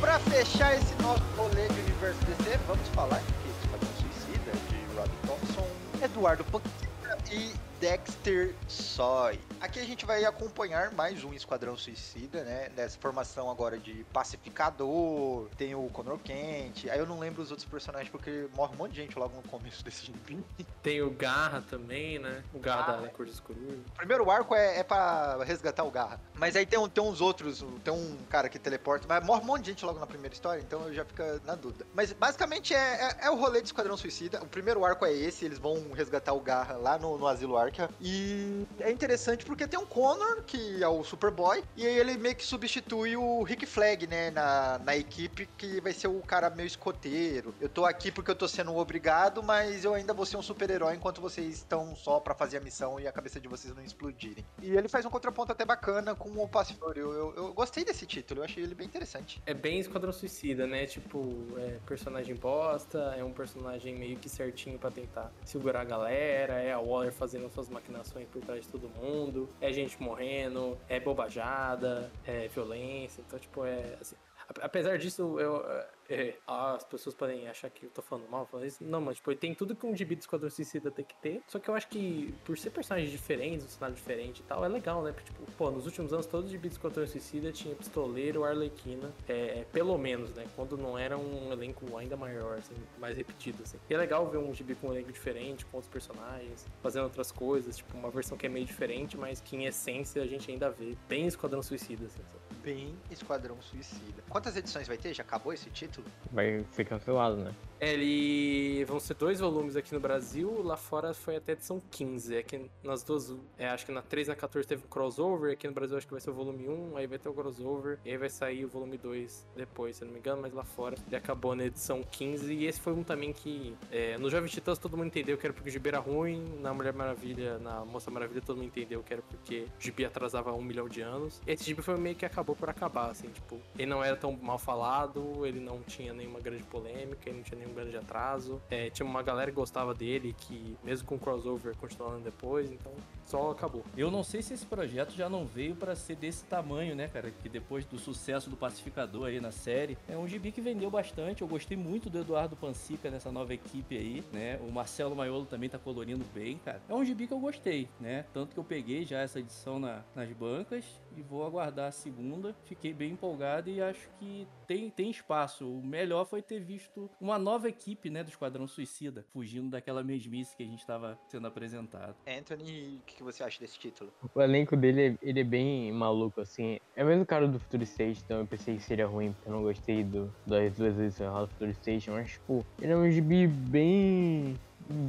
Pra 0.00 0.18
fechar 0.18 0.74
esse 0.74 0.94
nosso 1.02 1.22
rolê 1.36 1.68
de 1.68 1.80
universo 1.80 2.24
DC, 2.24 2.56
vamos 2.66 2.88
falar 2.88 3.18
de 3.18 3.50
Esquadrão 3.50 3.88
Suicida, 4.00 4.52
de 4.68 4.96
Rob 4.96 5.10
Thompson, 5.26 5.66
Eduardo 6.02 6.44
Panquita 6.44 7.18
e 7.30 7.71
Dexter 7.82 8.54
Soy. 8.68 9.40
Aqui 9.60 9.80
a 9.80 9.84
gente 9.84 10.06
vai 10.06 10.24
acompanhar 10.24 10.92
mais 10.92 11.24
um 11.24 11.32
Esquadrão 11.34 11.76
Suicida, 11.76 12.44
né? 12.44 12.70
Nessa 12.76 12.96
formação 13.00 13.50
agora 13.50 13.76
de 13.76 14.04
pacificador, 14.12 15.48
tem 15.58 15.74
o 15.74 15.88
Conor 15.88 16.16
Kent, 16.20 16.86
aí 16.88 16.96
eu 17.00 17.06
não 17.06 17.18
lembro 17.18 17.42
os 17.42 17.50
outros 17.50 17.68
personagens 17.68 18.08
porque 18.08 18.46
morre 18.54 18.72
um 18.74 18.76
monte 18.78 18.92
de 18.92 18.98
gente 18.98 19.18
logo 19.18 19.34
no 19.34 19.42
começo 19.48 19.82
desse 19.84 20.06
gibi. 20.06 20.44
Tem 20.80 21.02
o 21.02 21.10
Garra 21.10 21.60
também, 21.68 22.20
né? 22.20 22.44
O 22.54 22.60
Garra 22.60 22.98
Ah, 22.98 23.00
da 23.00 23.08
Cor 23.08 23.26
dos 23.26 23.40
Corujas. 23.40 23.80
O 23.88 23.96
primeiro 23.96 24.30
arco 24.30 24.54
é, 24.54 24.78
é 24.78 24.84
pra 24.84 25.42
resgatar 25.42 25.82
o 25.82 25.90
Garra. 25.90 26.20
Mas 26.34 26.54
aí 26.54 26.64
tem, 26.64 26.78
um- 26.78 26.88
tem 26.88 27.02
uns 27.02 27.20
outros, 27.20 27.64
tem 27.82 27.92
um 27.92 28.16
cara 28.30 28.48
que 28.48 28.60
teleporta, 28.60 29.06
mas 29.08 29.24
morre 29.26 29.42
um 29.42 29.46
monte 29.46 29.62
de 29.64 29.70
gente 29.70 29.84
logo 29.84 29.98
na 29.98 30.06
primeira 30.06 30.32
história, 30.32 30.60
então 30.60 30.82
eu 30.86 30.94
já 30.94 31.04
fica 31.04 31.40
na 31.44 31.56
dúvida. 31.56 31.84
Mas 31.92 32.12
basicamente 32.12 32.72
é, 32.74 32.78
é, 33.22 33.26
é 33.26 33.30
o 33.30 33.34
rolê 33.34 33.60
de 33.60 33.66
Esquadrão 33.66 33.96
Suicida. 33.96 34.40
O 34.40 34.46
primeiro 34.46 34.84
arco 34.84 35.04
é 35.04 35.12
esse, 35.12 35.44
eles 35.44 35.58
vão 35.58 35.90
resgatar 35.92 36.32
o 36.32 36.38
Garra 36.40 36.76
lá 36.76 36.96
no, 36.96 37.18
no 37.18 37.26
Asilo 37.26 37.56
E 38.00 38.66
é 38.80 38.90
interessante 38.90 39.44
porque 39.44 39.66
tem 39.66 39.78
um 39.78 39.86
Connor, 39.86 40.42
que 40.42 40.82
é 40.82 40.88
o 40.88 41.02
Superboy, 41.04 41.62
e 41.76 41.84
ele 41.84 42.16
meio 42.16 42.34
que 42.34 42.44
substitui 42.44 43.16
o 43.16 43.42
Rick 43.42 43.66
Flag, 43.66 44.06
né, 44.06 44.30
na, 44.30 44.78
na 44.78 44.96
equipe, 44.96 45.48
que 45.56 45.80
vai 45.80 45.92
ser 45.92 46.08
o 46.08 46.20
cara 46.20 46.50
meio 46.50 46.66
escoteiro. 46.66 47.54
Eu 47.60 47.68
tô 47.68 47.84
aqui 47.84 48.10
porque 48.10 48.30
eu 48.30 48.34
tô 48.34 48.48
sendo 48.48 48.76
obrigado, 48.76 49.42
mas 49.42 49.84
eu 49.84 49.94
ainda 49.94 50.12
vou 50.12 50.26
ser 50.26 50.36
um 50.36 50.42
super-herói 50.42 50.94
enquanto 50.94 51.20
vocês 51.20 51.54
estão 51.54 51.94
só 51.96 52.20
pra 52.20 52.34
fazer 52.34 52.58
a 52.58 52.60
missão 52.60 52.98
e 52.98 53.06
a 53.06 53.12
cabeça 53.12 53.40
de 53.40 53.48
vocês 53.48 53.74
não 53.74 53.82
explodirem. 53.82 54.44
E 54.60 54.70
ele 54.70 54.88
faz 54.88 55.04
um 55.04 55.10
contraponto 55.10 55.52
até 55.52 55.64
bacana 55.64 56.14
com 56.14 56.30
o 56.30 56.48
Pacificador. 56.48 56.96
Eu, 56.96 57.12
eu, 57.12 57.34
eu 57.36 57.52
gostei 57.52 57.84
desse 57.84 58.06
título, 58.06 58.40
eu 58.40 58.44
achei 58.44 58.62
ele 58.62 58.74
bem 58.74 58.86
interessante. 58.86 59.42
É 59.46 59.54
bem 59.54 59.78
Esquadrão 59.78 60.12
Suicida, 60.12 60.66
né? 60.66 60.86
Tipo, 60.86 61.46
é 61.58 61.78
personagem 61.86 62.34
bosta, 62.34 63.14
é 63.16 63.24
um 63.24 63.32
personagem 63.32 63.94
meio 63.94 64.16
que 64.16 64.28
certinho 64.28 64.78
pra 64.78 64.90
tentar 64.90 65.30
segurar 65.44 65.82
a 65.82 65.84
galera, 65.84 66.54
é 66.54 66.72
a 66.72 66.78
Waller 66.78 67.12
fazendo 67.12 67.50
suas 67.50 67.61
maquinações 67.68 68.26
por 68.28 68.42
trás 68.42 68.62
de 68.64 68.68
todo 68.68 68.88
mundo, 68.88 69.48
é 69.60 69.72
gente 69.72 70.00
morrendo, 70.00 70.78
é 70.88 70.98
bobajada, 71.00 72.10
é 72.24 72.48
violência, 72.48 73.22
então, 73.26 73.38
tipo, 73.38 73.64
é 73.64 73.96
assim. 74.00 74.16
Apesar 74.60 74.98
disso, 74.98 75.38
eu, 75.40 75.64
é, 76.12 76.36
as 76.46 76.84
pessoas 76.84 77.14
podem 77.14 77.48
achar 77.48 77.70
que 77.70 77.86
eu 77.86 77.90
tô 77.90 78.02
falando 78.02 78.28
mal, 78.28 78.48
isso. 78.64 78.84
Não, 78.84 79.00
mas 79.00 79.16
tipo, 79.16 79.34
tem 79.34 79.54
tudo 79.54 79.74
que 79.74 79.86
um 79.86 79.96
gibi 79.96 80.14
do 80.14 80.20
Esquadrão 80.20 80.50
Suicida 80.50 80.90
tem 80.90 81.04
que 81.04 81.14
ter. 81.16 81.42
Só 81.48 81.58
que 81.58 81.68
eu 81.68 81.74
acho 81.74 81.88
que, 81.88 82.34
por 82.44 82.56
ser 82.58 82.70
personagens 82.70 83.10
diferentes, 83.10 83.64
um 83.64 83.68
cenário 83.68 83.96
diferente 83.96 84.40
e 84.40 84.42
tal, 84.42 84.64
é 84.64 84.68
legal, 84.68 85.02
né? 85.02 85.12
Porque, 85.12 85.32
tipo, 85.32 85.50
pô, 85.52 85.70
nos 85.70 85.86
últimos 85.86 86.12
anos, 86.12 86.26
todos 86.26 86.46
os 86.46 86.52
gibis 86.52 86.72
do 86.72 86.74
Esquadrão 86.74 87.06
Suicida 87.06 87.50
tinha 87.52 87.74
Pistoleiro, 87.74 88.44
Arlequina, 88.44 89.12
é, 89.28 89.60
é, 89.60 89.66
pelo 89.72 89.96
menos, 89.96 90.32
né? 90.34 90.46
Quando 90.54 90.76
não 90.76 90.98
era 90.98 91.16
um 91.16 91.52
elenco 91.52 91.96
ainda 91.96 92.16
maior, 92.16 92.58
assim, 92.58 92.74
mais 92.98 93.16
repetido, 93.16 93.62
assim. 93.62 93.78
E 93.88 93.94
é 93.94 93.96
legal 93.96 94.28
ver 94.28 94.38
um 94.38 94.52
gibi 94.52 94.74
com 94.74 94.88
um 94.88 94.92
elenco 94.92 95.12
diferente, 95.12 95.64
com 95.66 95.78
outros 95.78 95.92
personagens, 95.92 96.66
fazendo 96.82 97.04
outras 97.04 97.32
coisas, 97.32 97.76
tipo, 97.76 97.96
uma 97.96 98.10
versão 98.10 98.36
que 98.36 98.46
é 98.46 98.48
meio 98.48 98.66
diferente, 98.66 99.16
mas 99.16 99.40
que 99.40 99.56
em 99.56 99.64
essência 99.64 100.22
a 100.22 100.26
gente 100.26 100.50
ainda 100.50 100.70
vê 100.70 100.96
bem 101.08 101.26
Esquadrão 101.26 101.62
Suicida, 101.62 102.06
assim? 102.06 102.22
Bem 102.62 102.94
Esquadrão 103.10 103.60
Suicida. 103.60 104.22
Quantas 104.28 104.56
edições 104.56 104.86
vai 104.86 104.96
ter? 104.96 105.12
Já 105.12 105.22
acabou 105.22 105.52
esse 105.52 105.68
título? 105.70 106.06
Vai 106.30 106.64
ser 106.70 106.84
cancelado, 106.84 107.36
né? 107.36 107.54
Ele 107.82 108.84
vão 108.84 109.00
ser 109.00 109.14
dois 109.14 109.40
volumes 109.40 109.74
aqui 109.74 109.92
no 109.92 109.98
Brasil, 109.98 110.62
lá 110.62 110.76
fora 110.76 111.12
foi 111.12 111.34
até 111.34 111.50
edição 111.50 111.82
15. 111.90 112.36
É 112.36 112.40
que 112.40 112.70
nas 112.80 113.02
duas, 113.02 113.34
é, 113.58 113.68
acho 113.68 113.84
que 113.84 113.90
na 113.90 114.00
3 114.00 114.28
e 114.28 114.30
na 114.30 114.36
14 114.36 114.68
teve 114.68 114.84
um 114.84 114.88
crossover, 114.88 115.52
aqui 115.52 115.66
no 115.66 115.74
Brasil 115.74 115.96
acho 115.96 116.06
que 116.06 116.12
vai 116.12 116.20
ser 116.20 116.30
o 116.30 116.32
volume 116.32 116.68
1, 116.68 116.96
aí 116.96 117.08
vai 117.08 117.18
ter 117.18 117.28
o 117.28 117.34
crossover, 117.34 117.98
e 118.04 118.10
aí 118.10 118.16
vai 118.16 118.30
sair 118.30 118.64
o 118.64 118.68
volume 118.68 118.96
2 118.96 119.48
depois, 119.56 119.96
se 119.96 120.04
não 120.04 120.12
me 120.12 120.20
engano, 120.20 120.42
mas 120.42 120.52
lá 120.52 120.62
fora 120.62 120.94
ele 121.08 121.16
acabou 121.16 121.56
na 121.56 121.64
edição 121.64 122.04
15. 122.04 122.54
E 122.54 122.66
esse 122.66 122.80
foi 122.80 122.92
um 122.92 123.02
também 123.02 123.32
que 123.32 123.74
é, 123.90 124.16
no 124.16 124.30
Jovem 124.30 124.48
Titãs 124.48 124.78
todo 124.78 124.96
mundo 124.96 125.08
entendeu 125.08 125.36
que 125.36 125.44
era 125.44 125.52
porque 125.52 125.68
o 125.68 125.72
gibi 125.72 125.88
era 125.88 125.98
ruim, 125.98 126.60
na 126.60 126.72
Mulher 126.72 126.92
Maravilha, 126.92 127.58
na 127.58 127.84
Moça 127.84 128.12
Maravilha 128.12 128.40
todo 128.40 128.58
mundo 128.58 128.66
entendeu 128.66 129.02
que 129.02 129.12
era 129.12 129.22
porque 129.22 129.66
o 129.76 129.82
gibi 129.82 130.04
atrasava 130.04 130.52
um 130.52 130.62
milhão 130.62 130.88
de 130.88 131.00
anos. 131.00 131.42
Esse 131.44 131.64
gibi 131.64 131.82
foi 131.82 131.96
meio 131.96 132.14
que 132.14 132.24
acabou 132.24 132.54
por 132.54 132.70
acabar, 132.70 133.10
assim, 133.10 133.26
tipo, 133.28 133.60
ele 133.76 133.90
não 133.90 134.04
era 134.04 134.16
tão 134.16 134.30
mal 134.40 134.56
falado, 134.56 135.44
ele 135.44 135.58
não 135.58 135.82
tinha 135.82 136.12
nenhuma 136.12 136.38
grande 136.38 136.62
polêmica, 136.62 137.28
ele 137.28 137.38
não 137.38 137.42
tinha 137.42 137.58
nenhum 137.58 137.71
grande 137.72 137.96
atraso. 137.96 138.60
É, 138.70 138.90
tinha 138.90 139.06
uma 139.06 139.22
galera 139.22 139.50
que 139.50 139.56
gostava 139.56 139.94
dele, 139.94 140.34
que 140.38 140.76
mesmo 140.82 141.06
com 141.06 141.18
crossover 141.18 141.76
continuando 141.76 142.20
depois, 142.20 142.70
então 142.70 142.92
só 143.26 143.50
acabou. 143.50 143.84
Eu 143.96 144.10
não 144.10 144.22
sei 144.22 144.42
se 144.42 144.54
esse 144.54 144.66
projeto 144.66 145.12
já 145.12 145.28
não 145.28 145.44
veio 145.44 145.74
para 145.74 145.94
ser 145.94 146.16
desse 146.16 146.44
tamanho, 146.44 146.94
né, 146.94 147.08
cara? 147.08 147.30
Que 147.30 147.48
depois 147.48 147.84
do 147.84 147.98
sucesso 147.98 148.50
do 148.50 148.56
Pacificador 148.56 149.26
aí 149.26 149.40
na 149.40 149.50
série, 149.50 149.96
é 150.08 150.16
um 150.16 150.26
gibi 150.26 150.52
que 150.52 150.60
vendeu 150.60 150.90
bastante. 150.90 151.42
Eu 151.42 151.48
gostei 151.48 151.76
muito 151.76 152.10
do 152.10 152.18
Eduardo 152.18 152.56
Pansica 152.56 153.10
nessa 153.10 153.30
nova 153.30 153.54
equipe 153.54 153.96
aí, 153.96 154.24
né? 154.32 154.58
O 154.62 154.70
Marcelo 154.70 155.16
Maiolo 155.16 155.46
também 155.46 155.68
tá 155.68 155.78
colorindo 155.78 156.24
bem, 156.34 156.58
cara. 156.58 156.80
É 156.88 156.94
um 156.94 157.04
gibi 157.04 157.26
que 157.26 157.34
eu 157.34 157.40
gostei, 157.40 157.88
né? 158.00 158.24
Tanto 158.32 158.54
que 158.54 158.58
eu 158.58 158.64
peguei 158.64 159.04
já 159.04 159.20
essa 159.20 159.40
edição 159.40 159.78
na, 159.78 160.02
nas 160.14 160.30
bancas 160.32 160.84
e 161.16 161.22
vou 161.22 161.46
aguardar 161.46 161.88
a 161.88 161.92
segunda. 161.92 162.54
Fiquei 162.64 162.92
bem 162.92 163.12
empolgado 163.12 163.70
e 163.70 163.80
acho 163.80 164.08
que 164.18 164.46
tem, 164.66 164.90
tem 164.90 165.10
espaço. 165.10 165.66
O 165.66 165.84
melhor 165.84 166.24
foi 166.24 166.42
ter 166.42 166.60
visto 166.60 167.10
uma 167.20 167.38
nova 167.38 167.68
equipe, 167.68 168.10
né, 168.10 168.22
do 168.22 168.30
Esquadrão 168.30 168.66
Suicida, 168.66 169.24
fugindo 169.32 169.70
daquela 169.70 170.02
mesmice 170.02 170.56
que 170.56 170.62
a 170.62 170.66
gente 170.66 170.80
estava 170.80 171.18
sendo 171.28 171.46
apresentado. 171.46 172.16
Anthony, 172.26 173.00
o 173.00 173.04
que, 173.04 173.21
que 173.22 173.32
você 173.32 173.42
acha 173.42 173.60
desse 173.60 173.78
título? 173.78 174.10
O 174.34 174.40
elenco 174.40 174.76
dele, 174.76 175.16
ele 175.22 175.40
é 175.40 175.44
bem 175.44 175.92
maluco, 175.92 176.40
assim. 176.40 176.78
É 176.94 177.04
o 177.04 177.06
mesmo 177.06 177.24
cara 177.24 177.46
do 177.46 177.58
Future 177.58 177.84
State, 177.84 178.22
então 178.24 178.40
eu 178.40 178.46
pensei 178.46 178.76
que 178.76 178.82
seria 178.82 179.06
ruim, 179.06 179.32
porque 179.32 179.48
eu 179.48 179.52
não 179.52 179.62
gostei 179.62 180.04
do, 180.04 180.32
das 180.46 180.76
duas 180.76 180.98
edições 180.98 181.30
do 181.32 181.48
Future 181.48 181.70
State, 181.70 182.10
mas, 182.10 182.30
tipo, 182.32 182.64
ele 182.80 182.92
é 182.92 182.96
um 182.96 183.10
gibi 183.10 183.46
bem 183.46 184.54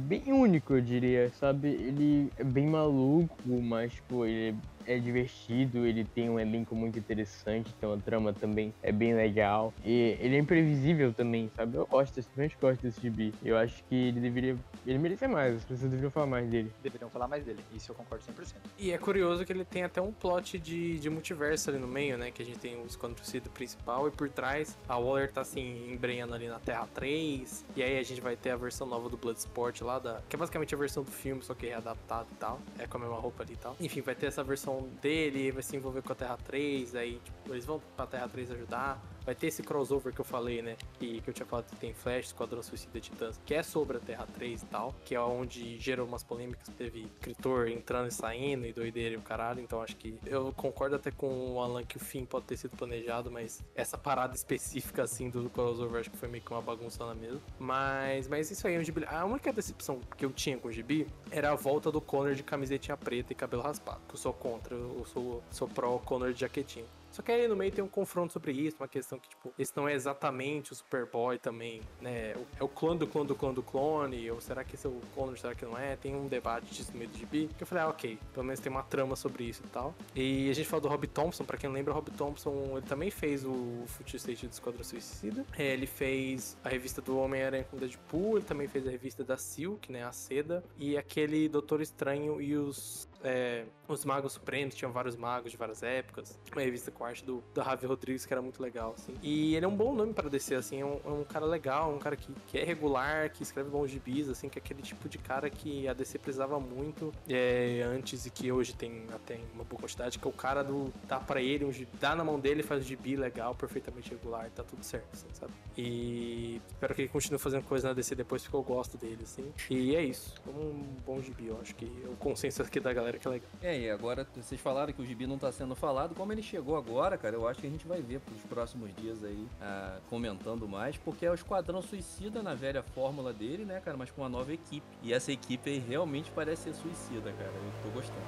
bem 0.06 0.32
único, 0.32 0.74
eu 0.74 0.80
diria, 0.80 1.30
sabe? 1.30 1.68
Ele 1.68 2.32
é 2.38 2.44
bem 2.44 2.66
maluco, 2.66 3.36
mas, 3.44 3.92
tipo, 3.94 4.24
ele 4.24 4.50
é 4.50 4.54
divertido, 4.98 5.86
ele 5.86 6.04
tem 6.04 6.30
um 6.30 6.38
elenco 6.38 6.74
muito 6.74 6.98
interessante, 6.98 7.72
tem 7.74 7.88
uma 7.88 7.98
trama 7.98 8.32
também 8.32 8.72
é 8.82 8.92
bem 8.92 9.14
legal. 9.14 9.72
E 9.84 10.16
ele 10.20 10.36
é 10.36 10.38
imprevisível 10.38 11.12
também, 11.12 11.50
sabe? 11.56 11.76
Eu 11.76 11.86
gosto, 11.86 12.16
eu 12.18 12.22
simplesmente 12.22 12.56
gosto 12.60 12.82
desse 12.82 13.00
gibi. 13.00 13.32
Eu 13.44 13.56
acho 13.56 13.82
que 13.84 13.94
ele 13.94 14.20
deveria. 14.20 14.56
Ele 14.86 14.98
merecia 14.98 15.28
mais, 15.28 15.56
as 15.56 15.64
pessoas 15.64 15.90
deveriam 15.90 16.10
falar 16.10 16.26
mais 16.26 16.48
dele. 16.48 16.70
Deveriam 16.82 17.10
falar 17.10 17.28
mais 17.28 17.44
dele, 17.44 17.60
isso 17.74 17.90
eu 17.90 17.96
concordo 17.96 18.24
100%. 18.24 18.54
E 18.78 18.92
é 18.92 18.98
curioso 18.98 19.44
que 19.44 19.52
ele 19.52 19.64
tem 19.64 19.82
até 19.82 20.00
um 20.00 20.12
plot 20.12 20.58
de, 20.58 20.98
de 20.98 21.10
multiverso 21.10 21.70
ali 21.70 21.78
no 21.78 21.88
meio, 21.88 22.18
né? 22.18 22.30
Que 22.30 22.42
a 22.42 22.44
gente 22.44 22.58
tem 22.58 22.76
o 22.76 22.88
Suicida 22.88 23.48
principal 23.50 24.08
e 24.08 24.10
por 24.10 24.28
trás 24.28 24.76
a 24.88 24.98
Waller 24.98 25.32
tá 25.32 25.40
assim, 25.40 25.90
embrenhando 25.92 26.34
ali 26.34 26.48
na 26.48 26.58
Terra 26.58 26.88
3. 26.94 27.64
E 27.76 27.82
aí 27.82 27.98
a 27.98 28.02
gente 28.02 28.20
vai 28.20 28.36
ter 28.36 28.50
a 28.50 28.56
versão 28.56 28.86
nova 28.86 29.08
do 29.08 29.16
Bloodsport 29.16 29.80
lá, 29.82 29.98
da, 29.98 30.20
que 30.28 30.36
é 30.36 30.38
basicamente 30.38 30.74
a 30.74 30.78
versão 30.78 31.02
do 31.02 31.10
filme, 31.10 31.42
só 31.42 31.54
que 31.54 31.66
readaptada 31.66 32.26
e 32.30 32.34
tal. 32.36 32.60
É 32.78 32.86
com 32.86 32.98
a 32.98 33.00
mesma 33.00 33.16
roupa 33.16 33.42
ali 33.42 33.54
e 33.54 33.56
tal. 33.56 33.76
Enfim, 33.80 34.00
vai 34.00 34.14
ter 34.14 34.26
essa 34.26 34.44
versão 34.44 34.73
dele, 34.82 35.50
vai 35.50 35.62
se 35.62 35.76
envolver 35.76 36.02
com 36.02 36.12
a 36.12 36.16
Terra 36.16 36.36
3, 36.36 36.94
aí 36.94 37.20
tipo, 37.24 37.52
eles 37.52 37.64
vão 37.64 37.80
pra 37.96 38.06
Terra 38.06 38.28
3 38.28 38.50
ajudar. 38.52 39.00
Vai 39.24 39.34
ter 39.34 39.46
esse 39.48 39.62
crossover 39.62 40.12
que 40.12 40.20
eu 40.20 40.24
falei, 40.24 40.60
né? 40.60 40.76
Que, 40.98 41.20
que 41.20 41.30
eu 41.30 41.34
tinha 41.34 41.46
falado 41.46 41.66
que 41.66 41.76
tem 41.76 41.94
Flash, 41.94 42.26
Esquadrão 42.26 42.62
Suicida 42.62 43.00
Titãs, 43.00 43.40
que 43.44 43.54
é 43.54 43.62
sobre 43.62 43.96
a 43.96 44.00
Terra 44.00 44.26
3 44.34 44.62
e 44.62 44.66
tal, 44.66 44.94
que 45.04 45.14
é 45.14 45.20
onde 45.20 45.78
gerou 45.78 46.06
umas 46.06 46.22
polêmicas, 46.22 46.68
teve 46.76 47.08
escritor 47.18 47.68
entrando 47.68 48.08
e 48.08 48.12
saindo 48.12 48.66
e 48.66 48.72
doideira 48.72 49.14
e 49.14 49.16
o 49.16 49.22
caralho, 49.22 49.60
então 49.60 49.82
acho 49.82 49.96
que 49.96 50.18
eu 50.26 50.52
concordo 50.52 50.96
até 50.96 51.10
com 51.10 51.54
o 51.54 51.60
Alan 51.60 51.84
que 51.84 51.96
o 51.96 52.00
fim 52.00 52.24
pode 52.24 52.46
ter 52.46 52.56
sido 52.56 52.76
planejado, 52.76 53.30
mas 53.30 53.62
essa 53.74 53.96
parada 53.96 54.34
específica 54.34 55.02
assim 55.02 55.30
do 55.30 55.48
crossover 55.50 56.00
acho 56.00 56.10
que 56.10 56.16
foi 56.16 56.28
meio 56.28 56.42
que 56.42 56.50
uma 56.50 56.62
bagunça 56.62 57.04
na 57.06 57.14
mesma. 57.14 57.40
Mas, 57.58 58.28
mas 58.28 58.50
isso 58.50 58.66
aí 58.66 58.74
é 58.74 58.78
um 58.78 58.84
gibi. 58.84 59.04
A 59.06 59.24
única 59.24 59.52
decepção 59.52 60.00
que 60.16 60.24
eu 60.24 60.30
tinha 60.30 60.58
com 60.58 60.68
o 60.68 60.72
gibi 60.72 61.06
era 61.30 61.52
a 61.52 61.54
volta 61.54 61.90
do 61.90 62.00
Connor 62.00 62.34
de 62.34 62.42
camisetinha 62.42 62.96
preta 62.96 63.32
e 63.32 63.36
cabelo 63.36 63.62
raspado. 63.62 64.00
Eu 64.10 64.16
sou 64.16 64.32
contra, 64.32 64.74
eu 64.74 65.04
sou, 65.06 65.42
sou 65.50 65.68
pró 65.68 65.98
Connor 65.98 66.32
de 66.32 66.40
jaquetinha. 66.40 66.86
Só 67.14 67.22
que 67.22 67.30
aí 67.30 67.46
no 67.46 67.54
meio 67.54 67.70
tem 67.70 67.84
um 67.84 67.88
confronto 67.88 68.32
sobre 68.32 68.50
isso, 68.50 68.76
uma 68.80 68.88
questão 68.88 69.20
que, 69.20 69.28
tipo, 69.28 69.54
esse 69.56 69.72
não 69.76 69.88
é 69.88 69.94
exatamente 69.94 70.72
o 70.72 70.74
Superboy 70.74 71.38
também, 71.38 71.80
né? 72.00 72.34
É 72.58 72.64
o 72.64 72.66
clone 72.66 72.98
do 72.98 73.06
clone 73.06 73.28
do 73.28 73.36
clone 73.36 73.54
do 73.54 73.62
clone, 73.62 74.28
ou 74.32 74.40
será 74.40 74.64
que 74.64 74.74
esse 74.74 74.84
é 74.84 74.90
o 74.90 75.00
Connor, 75.14 75.38
será 75.38 75.54
que 75.54 75.64
não 75.64 75.78
é? 75.78 75.94
Tem 75.94 76.12
um 76.12 76.26
debate 76.26 76.66
disso 76.74 76.90
no 76.90 76.98
meio 76.98 77.08
do 77.08 77.16
gibi, 77.16 77.48
que 77.56 77.62
eu 77.62 77.66
falei, 77.68 77.84
ah, 77.84 77.88
ok, 77.88 78.18
pelo 78.32 78.44
menos 78.44 78.58
tem 78.58 78.72
uma 78.72 78.82
trama 78.82 79.14
sobre 79.14 79.44
isso 79.44 79.62
e 79.64 79.68
tal. 79.68 79.94
E 80.12 80.50
a 80.50 80.52
gente 80.54 80.68
falou 80.68 80.80
do 80.80 80.88
Rob 80.88 81.06
Thompson, 81.06 81.44
pra 81.44 81.56
quem 81.56 81.68
não 81.68 81.74
lembra, 81.76 81.92
o 81.92 81.94
Rob 81.94 82.10
Thompson, 82.10 82.72
ele 82.72 82.86
também 82.86 83.12
fez 83.12 83.44
o 83.44 83.84
Future 83.86 84.16
State 84.16 84.48
do 84.48 84.52
Esquadrão 84.52 84.82
Suicida. 84.82 85.46
É, 85.56 85.72
ele 85.72 85.86
fez 85.86 86.56
a 86.64 86.68
revista 86.68 87.00
do 87.00 87.16
Homem-Aranha 87.16 87.62
com 87.70 87.76
Deadpool, 87.76 88.38
ele 88.38 88.44
também 88.44 88.66
fez 88.66 88.88
a 88.88 88.90
revista 88.90 89.22
da 89.22 89.36
Silk, 89.36 89.92
né, 89.92 90.02
a 90.02 90.10
Seda, 90.10 90.64
e 90.76 90.96
aquele 90.96 91.48
Doutor 91.48 91.80
Estranho 91.80 92.40
e 92.40 92.56
os 92.56 93.08
é, 93.24 93.64
os 93.88 94.04
Magos 94.04 94.32
Supremos, 94.32 94.74
tinham 94.74 94.92
vários 94.92 95.16
magos 95.16 95.50
de 95.50 95.56
várias 95.56 95.82
épocas. 95.82 96.38
Uma 96.52 96.62
revista 96.62 96.90
com 96.90 97.04
arte 97.04 97.24
do, 97.24 97.42
do 97.54 97.62
Javi 97.62 97.86
Rodrigues, 97.86 98.26
que 98.26 98.32
era 98.32 98.42
muito 98.42 98.62
legal, 98.62 98.94
assim. 98.96 99.14
E 99.22 99.54
ele 99.54 99.64
é 99.64 99.68
um 99.68 99.76
bom 99.76 99.94
nome 99.94 100.12
para 100.12 100.28
descer, 100.28 100.56
assim, 100.56 100.80
é 100.80 100.84
um, 100.84 101.00
é 101.04 101.08
um, 101.08 101.24
cara 101.24 101.46
legal, 101.46 101.92
um 101.92 101.98
cara 101.98 102.16
que, 102.16 102.30
que 102.46 102.58
é 102.58 102.64
regular, 102.64 103.30
que 103.30 103.42
escreve 103.42 103.70
bons 103.70 103.90
gibis, 103.90 104.28
assim, 104.28 104.48
que 104.48 104.58
é 104.58 104.62
aquele 104.62 104.82
tipo 104.82 105.08
de 105.08 105.18
cara 105.18 105.48
que 105.48 105.88
a 105.88 105.92
DC 105.92 106.18
precisava 106.18 106.60
muito 106.60 107.12
é, 107.28 107.82
antes 107.82 108.26
e 108.26 108.30
que 108.30 108.52
hoje 108.52 108.74
tem 108.74 109.06
até 109.12 109.38
uma 109.54 109.64
boa 109.64 109.80
quantidade, 109.80 110.18
que 110.18 110.26
é 110.26 110.30
o 110.30 110.32
cara 110.32 110.62
do 110.62 110.92
dá 111.06 111.18
para 111.18 111.40
ele, 111.40 111.64
um 111.64 111.72
gibi, 111.72 111.90
dá 112.00 112.14
na 112.14 112.24
mão 112.24 112.38
dele, 112.38 112.62
faz 112.62 112.82
um 112.82 112.86
gibi 112.86 113.16
legal, 113.16 113.54
perfeitamente 113.54 114.10
regular, 114.10 114.50
tá 114.50 114.62
tudo 114.62 114.82
certo, 114.82 115.08
assim, 115.12 115.26
sabe? 115.32 115.52
E 115.76 116.60
espero 116.68 116.94
que 116.94 117.02
ele 117.02 117.08
continue 117.08 117.38
fazendo 117.38 117.64
coisa 117.64 117.88
na 117.88 117.94
DC 117.94 118.14
depois, 118.14 118.42
porque 118.42 118.56
eu 118.56 118.62
gosto 118.62 118.98
dele, 118.98 119.20
assim. 119.22 119.52
E 119.70 119.96
é 119.96 120.04
isso, 120.04 120.34
é 120.46 120.50
um 120.50 120.84
bom 121.06 121.20
gibi, 121.22 121.46
eu 121.46 121.58
acho 121.60 121.74
que 121.74 121.90
é 122.04 122.08
o 122.08 122.16
consenso 122.16 122.62
aqui 122.62 122.80
da 122.80 122.92
galera 122.92 123.13
que 123.18 123.26
é 123.26 123.30
legal. 123.30 123.48
É, 123.62 123.78
e 123.78 123.90
agora 123.90 124.26
vocês 124.34 124.60
falaram 124.60 124.92
que 124.92 125.02
o 125.02 125.06
gibi 125.06 125.26
não 125.26 125.38
tá 125.38 125.50
sendo 125.52 125.74
falado, 125.74 126.14
como 126.14 126.32
ele 126.32 126.42
chegou 126.42 126.76
agora, 126.76 127.16
cara, 127.16 127.36
eu 127.36 127.46
acho 127.46 127.60
que 127.60 127.66
a 127.66 127.70
gente 127.70 127.86
vai 127.86 128.00
ver 128.00 128.20
pros 128.20 128.40
próximos 128.42 128.94
dias 128.96 129.22
aí, 129.24 129.46
ah, 129.60 129.98
comentando 130.08 130.68
mais, 130.68 130.96
porque 130.96 131.26
é 131.26 131.30
o 131.30 131.34
Esquadrão 131.34 131.82
Suicida 131.82 132.42
na 132.42 132.54
velha 132.54 132.82
fórmula 132.82 133.32
dele, 133.32 133.64
né, 133.64 133.80
cara, 133.80 133.96
mas 133.96 134.10
com 134.10 134.22
uma 134.22 134.28
nova 134.28 134.52
equipe. 134.52 134.86
E 135.02 135.12
essa 135.12 135.32
equipe 135.32 135.70
aí 135.70 135.78
realmente 135.78 136.30
parece 136.30 136.64
ser 136.64 136.74
suicida, 136.74 137.32
cara, 137.32 137.52
eu 137.52 137.72
tô 137.82 137.90
gostando. 137.90 138.18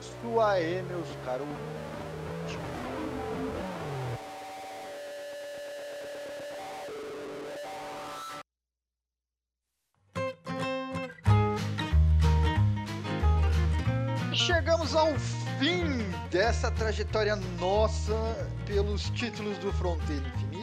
Isso 0.00 0.40
aí, 0.40 0.82
meus 0.82 1.08
caros. 1.24 1.46
Chegamos 14.86 14.94
ao 14.94 15.18
fim 15.58 15.98
dessa 16.30 16.70
trajetória 16.70 17.34
nossa 17.58 18.14
pelos 18.66 19.10
títulos 19.10 19.58
do 19.58 19.72
Fronteira 19.72 20.22
Infinita. 20.28 20.55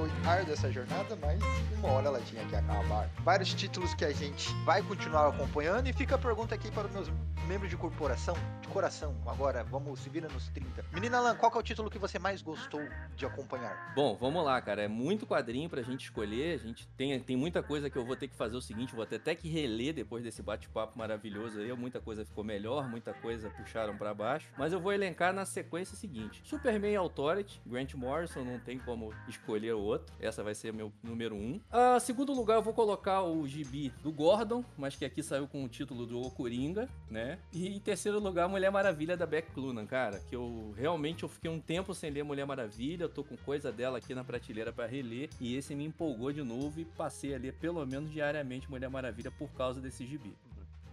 Foi 0.00 0.10
árdua 0.24 0.54
essa 0.54 0.72
jornada, 0.72 1.14
mas 1.20 1.38
uma 1.78 1.92
hora 1.92 2.06
ela 2.06 2.20
tinha 2.22 2.42
que 2.46 2.56
acabar. 2.56 3.06
Vários 3.22 3.52
títulos 3.52 3.92
que 3.92 4.02
a 4.02 4.10
gente 4.10 4.50
vai 4.64 4.82
continuar 4.82 5.28
acompanhando 5.28 5.88
e 5.88 5.92
fica 5.92 6.14
a 6.14 6.18
pergunta 6.18 6.54
aqui 6.54 6.70
para 6.70 6.86
os 6.86 6.92
meus 6.94 7.10
membros 7.46 7.68
de 7.68 7.76
corporação, 7.76 8.34
de 8.62 8.68
coração, 8.68 9.14
agora, 9.26 9.64
vamos 9.64 9.98
se 9.98 10.08
vira 10.08 10.28
nos 10.28 10.48
30. 10.50 10.84
Menina 10.92 11.20
Lan, 11.20 11.34
qual 11.34 11.52
é 11.52 11.58
o 11.58 11.62
título 11.62 11.90
que 11.90 11.98
você 11.98 12.16
mais 12.18 12.40
gostou 12.40 12.80
de 13.16 13.26
acompanhar? 13.26 13.92
Bom, 13.94 14.16
vamos 14.16 14.44
lá, 14.44 14.60
cara. 14.62 14.82
É 14.82 14.88
muito 14.88 15.26
quadrinho 15.26 15.68
pra 15.68 15.82
gente 15.82 16.04
escolher. 16.04 16.54
A 16.54 16.58
gente 16.58 16.86
tem, 16.96 17.18
tem 17.18 17.36
muita 17.36 17.62
coisa 17.62 17.90
que 17.90 17.98
eu 17.98 18.04
vou 18.04 18.14
ter 18.14 18.28
que 18.28 18.36
fazer 18.36 18.56
o 18.56 18.62
seguinte, 18.62 18.94
vou 18.94 19.04
ter 19.04 19.16
até 19.16 19.34
que 19.34 19.48
reler 19.48 19.92
depois 19.92 20.22
desse 20.22 20.42
bate-papo 20.42 20.96
maravilhoso 20.96 21.58
aí. 21.58 21.72
Muita 21.72 22.00
coisa 22.00 22.24
ficou 22.24 22.44
melhor, 22.44 22.88
muita 22.88 23.12
coisa 23.12 23.50
puxaram 23.50 23.96
pra 23.96 24.14
baixo. 24.14 24.48
Mas 24.56 24.72
eu 24.72 24.80
vou 24.80 24.92
elencar 24.92 25.32
na 25.34 25.44
sequência 25.44 25.96
seguinte: 25.96 26.40
Superman 26.44 26.96
Authority, 26.96 27.60
Grant 27.66 27.94
Morrison, 27.94 28.44
não 28.44 28.60
tem 28.60 28.78
como 28.78 29.12
escolher 29.28 29.72
o 29.72 29.80
outro. 29.90 30.14
Essa 30.20 30.42
vai 30.42 30.54
ser 30.54 30.72
meu 30.72 30.92
número 31.02 31.34
um. 31.34 31.60
A 31.70 31.98
segundo 32.00 32.32
lugar, 32.32 32.56
eu 32.56 32.62
vou 32.62 32.72
colocar 32.72 33.22
o 33.22 33.46
gibi 33.46 33.92
do 34.02 34.12
Gordon, 34.12 34.64
mas 34.76 34.96
que 34.96 35.04
aqui 35.04 35.22
saiu 35.22 35.46
com 35.46 35.64
o 35.64 35.68
título 35.68 36.06
do 36.06 36.30
Coringa, 36.30 36.88
né? 37.10 37.38
E 37.52 37.68
em 37.68 37.80
terceiro 37.80 38.18
lugar, 38.20 38.48
Mulher 38.48 38.70
Maravilha 38.70 39.16
da 39.16 39.26
Beck 39.26 39.52
Clunan, 39.52 39.86
cara. 39.86 40.20
Que 40.20 40.36
eu 40.36 40.72
realmente 40.76 41.22
eu 41.22 41.28
fiquei 41.28 41.50
um 41.50 41.60
tempo 41.60 41.94
sem 41.94 42.10
ler 42.10 42.22
Mulher 42.22 42.46
Maravilha. 42.46 43.04
Eu 43.04 43.08
tô 43.08 43.24
com 43.24 43.36
coisa 43.36 43.72
dela 43.72 43.98
aqui 43.98 44.14
na 44.14 44.24
prateleira 44.24 44.72
para 44.72 44.86
reler. 44.86 45.28
E 45.40 45.56
esse 45.56 45.74
me 45.74 45.84
empolgou 45.84 46.32
de 46.32 46.42
novo 46.42 46.80
e 46.80 46.84
passei 46.84 47.34
a 47.34 47.38
ler 47.38 47.54
pelo 47.54 47.84
menos 47.86 48.10
diariamente 48.10 48.70
Mulher 48.70 48.88
Maravilha 48.88 49.30
por 49.30 49.50
causa 49.52 49.80
desse 49.80 50.06
gibi. 50.06 50.34